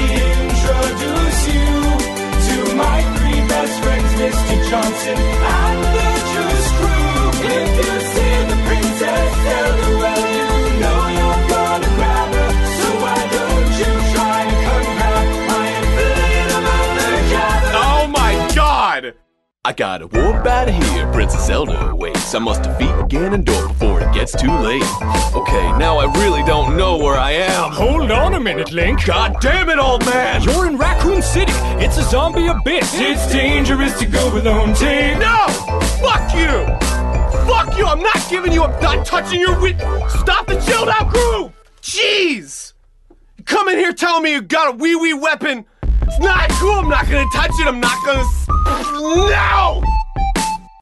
introduce 0.49 1.41
you 1.55 1.69
to 2.49 2.57
my 2.77 2.99
three 3.17 3.41
best 3.49 3.75
friends, 3.83 4.11
Mr. 4.21 4.57
Johnson 4.71 5.19
and 5.19 5.79
the 5.97 6.11
Juice 6.33 6.71
Crew. 6.79 7.15
If 7.45 7.71
you 7.85 7.95
see 8.15 8.37
the 8.51 8.59
princess, 8.67 9.33
tell 9.47 9.84
I 19.67 19.73
gotta 19.73 20.07
warp 20.07 20.47
out 20.47 20.69
here, 20.69 21.11
Princess 21.11 21.47
Zelda 21.47 21.89
awaits. 21.89 22.35
I 22.35 22.39
must 22.39 22.65
defeat 22.65 22.91
Ganondorf 23.09 23.69
before 23.69 24.03
it 24.03 24.13
gets 24.13 24.33
too 24.39 24.53
late. 24.53 24.85
Okay, 25.35 25.73
now 25.79 25.97
I 25.97 26.13
really 26.19 26.43
don't 26.43 26.77
know 26.77 26.99
where 26.99 27.17
I 27.17 27.31
am. 27.31 27.73
Hold 27.73 28.11
on 28.11 28.35
a 28.35 28.41
minute, 28.41 28.73
Link. 28.73 29.07
God 29.07 29.37
damn 29.41 29.71
it, 29.71 29.79
old 29.79 30.05
man! 30.05 30.43
You're 30.43 30.67
in 30.67 30.77
Raccoon 30.77 31.23
City. 31.23 31.55
It's 31.83 31.97
a 31.97 32.03
zombie 32.03 32.47
abyss. 32.47 32.95
Hmm? 32.95 33.05
It's 33.05 33.33
dangerous 33.33 33.99
to 34.01 34.05
go 34.05 34.37
alone. 34.37 34.75
Take 34.75 35.17
No! 35.19 35.47
Fuck 36.05 36.35
you! 36.35 36.67
Fuck 37.49 37.79
you! 37.79 37.87
I'm 37.87 38.01
not 38.01 38.23
giving 38.29 38.53
you. 38.53 38.65
I'm 38.65 38.83
not 38.83 39.07
touching 39.07 39.41
your 39.41 39.59
wit. 39.59 39.79
Stop 40.11 40.47
the 40.47 40.63
chilled 40.67 40.91
out 40.91 41.09
groove! 41.09 41.53
Jeez! 41.81 42.75
Come 43.47 43.69
in 43.69 43.79
here 43.79 43.95
telling 43.95 44.25
me 44.25 44.33
you 44.33 44.43
got 44.43 44.75
a 44.75 44.77
wee 44.77 44.95
wee 44.95 45.15
weapon. 45.15 45.65
It's 46.03 46.19
not 46.19 46.51
cool. 46.51 46.81
I'm 46.81 46.91
not 46.91 47.07
gonna 47.07 47.25
touch 47.33 47.53
it. 47.59 47.67
I'm 47.67 47.81
not 47.81 48.05
gonna. 48.05 48.29
S- 48.67 48.93
No! 48.93 50.04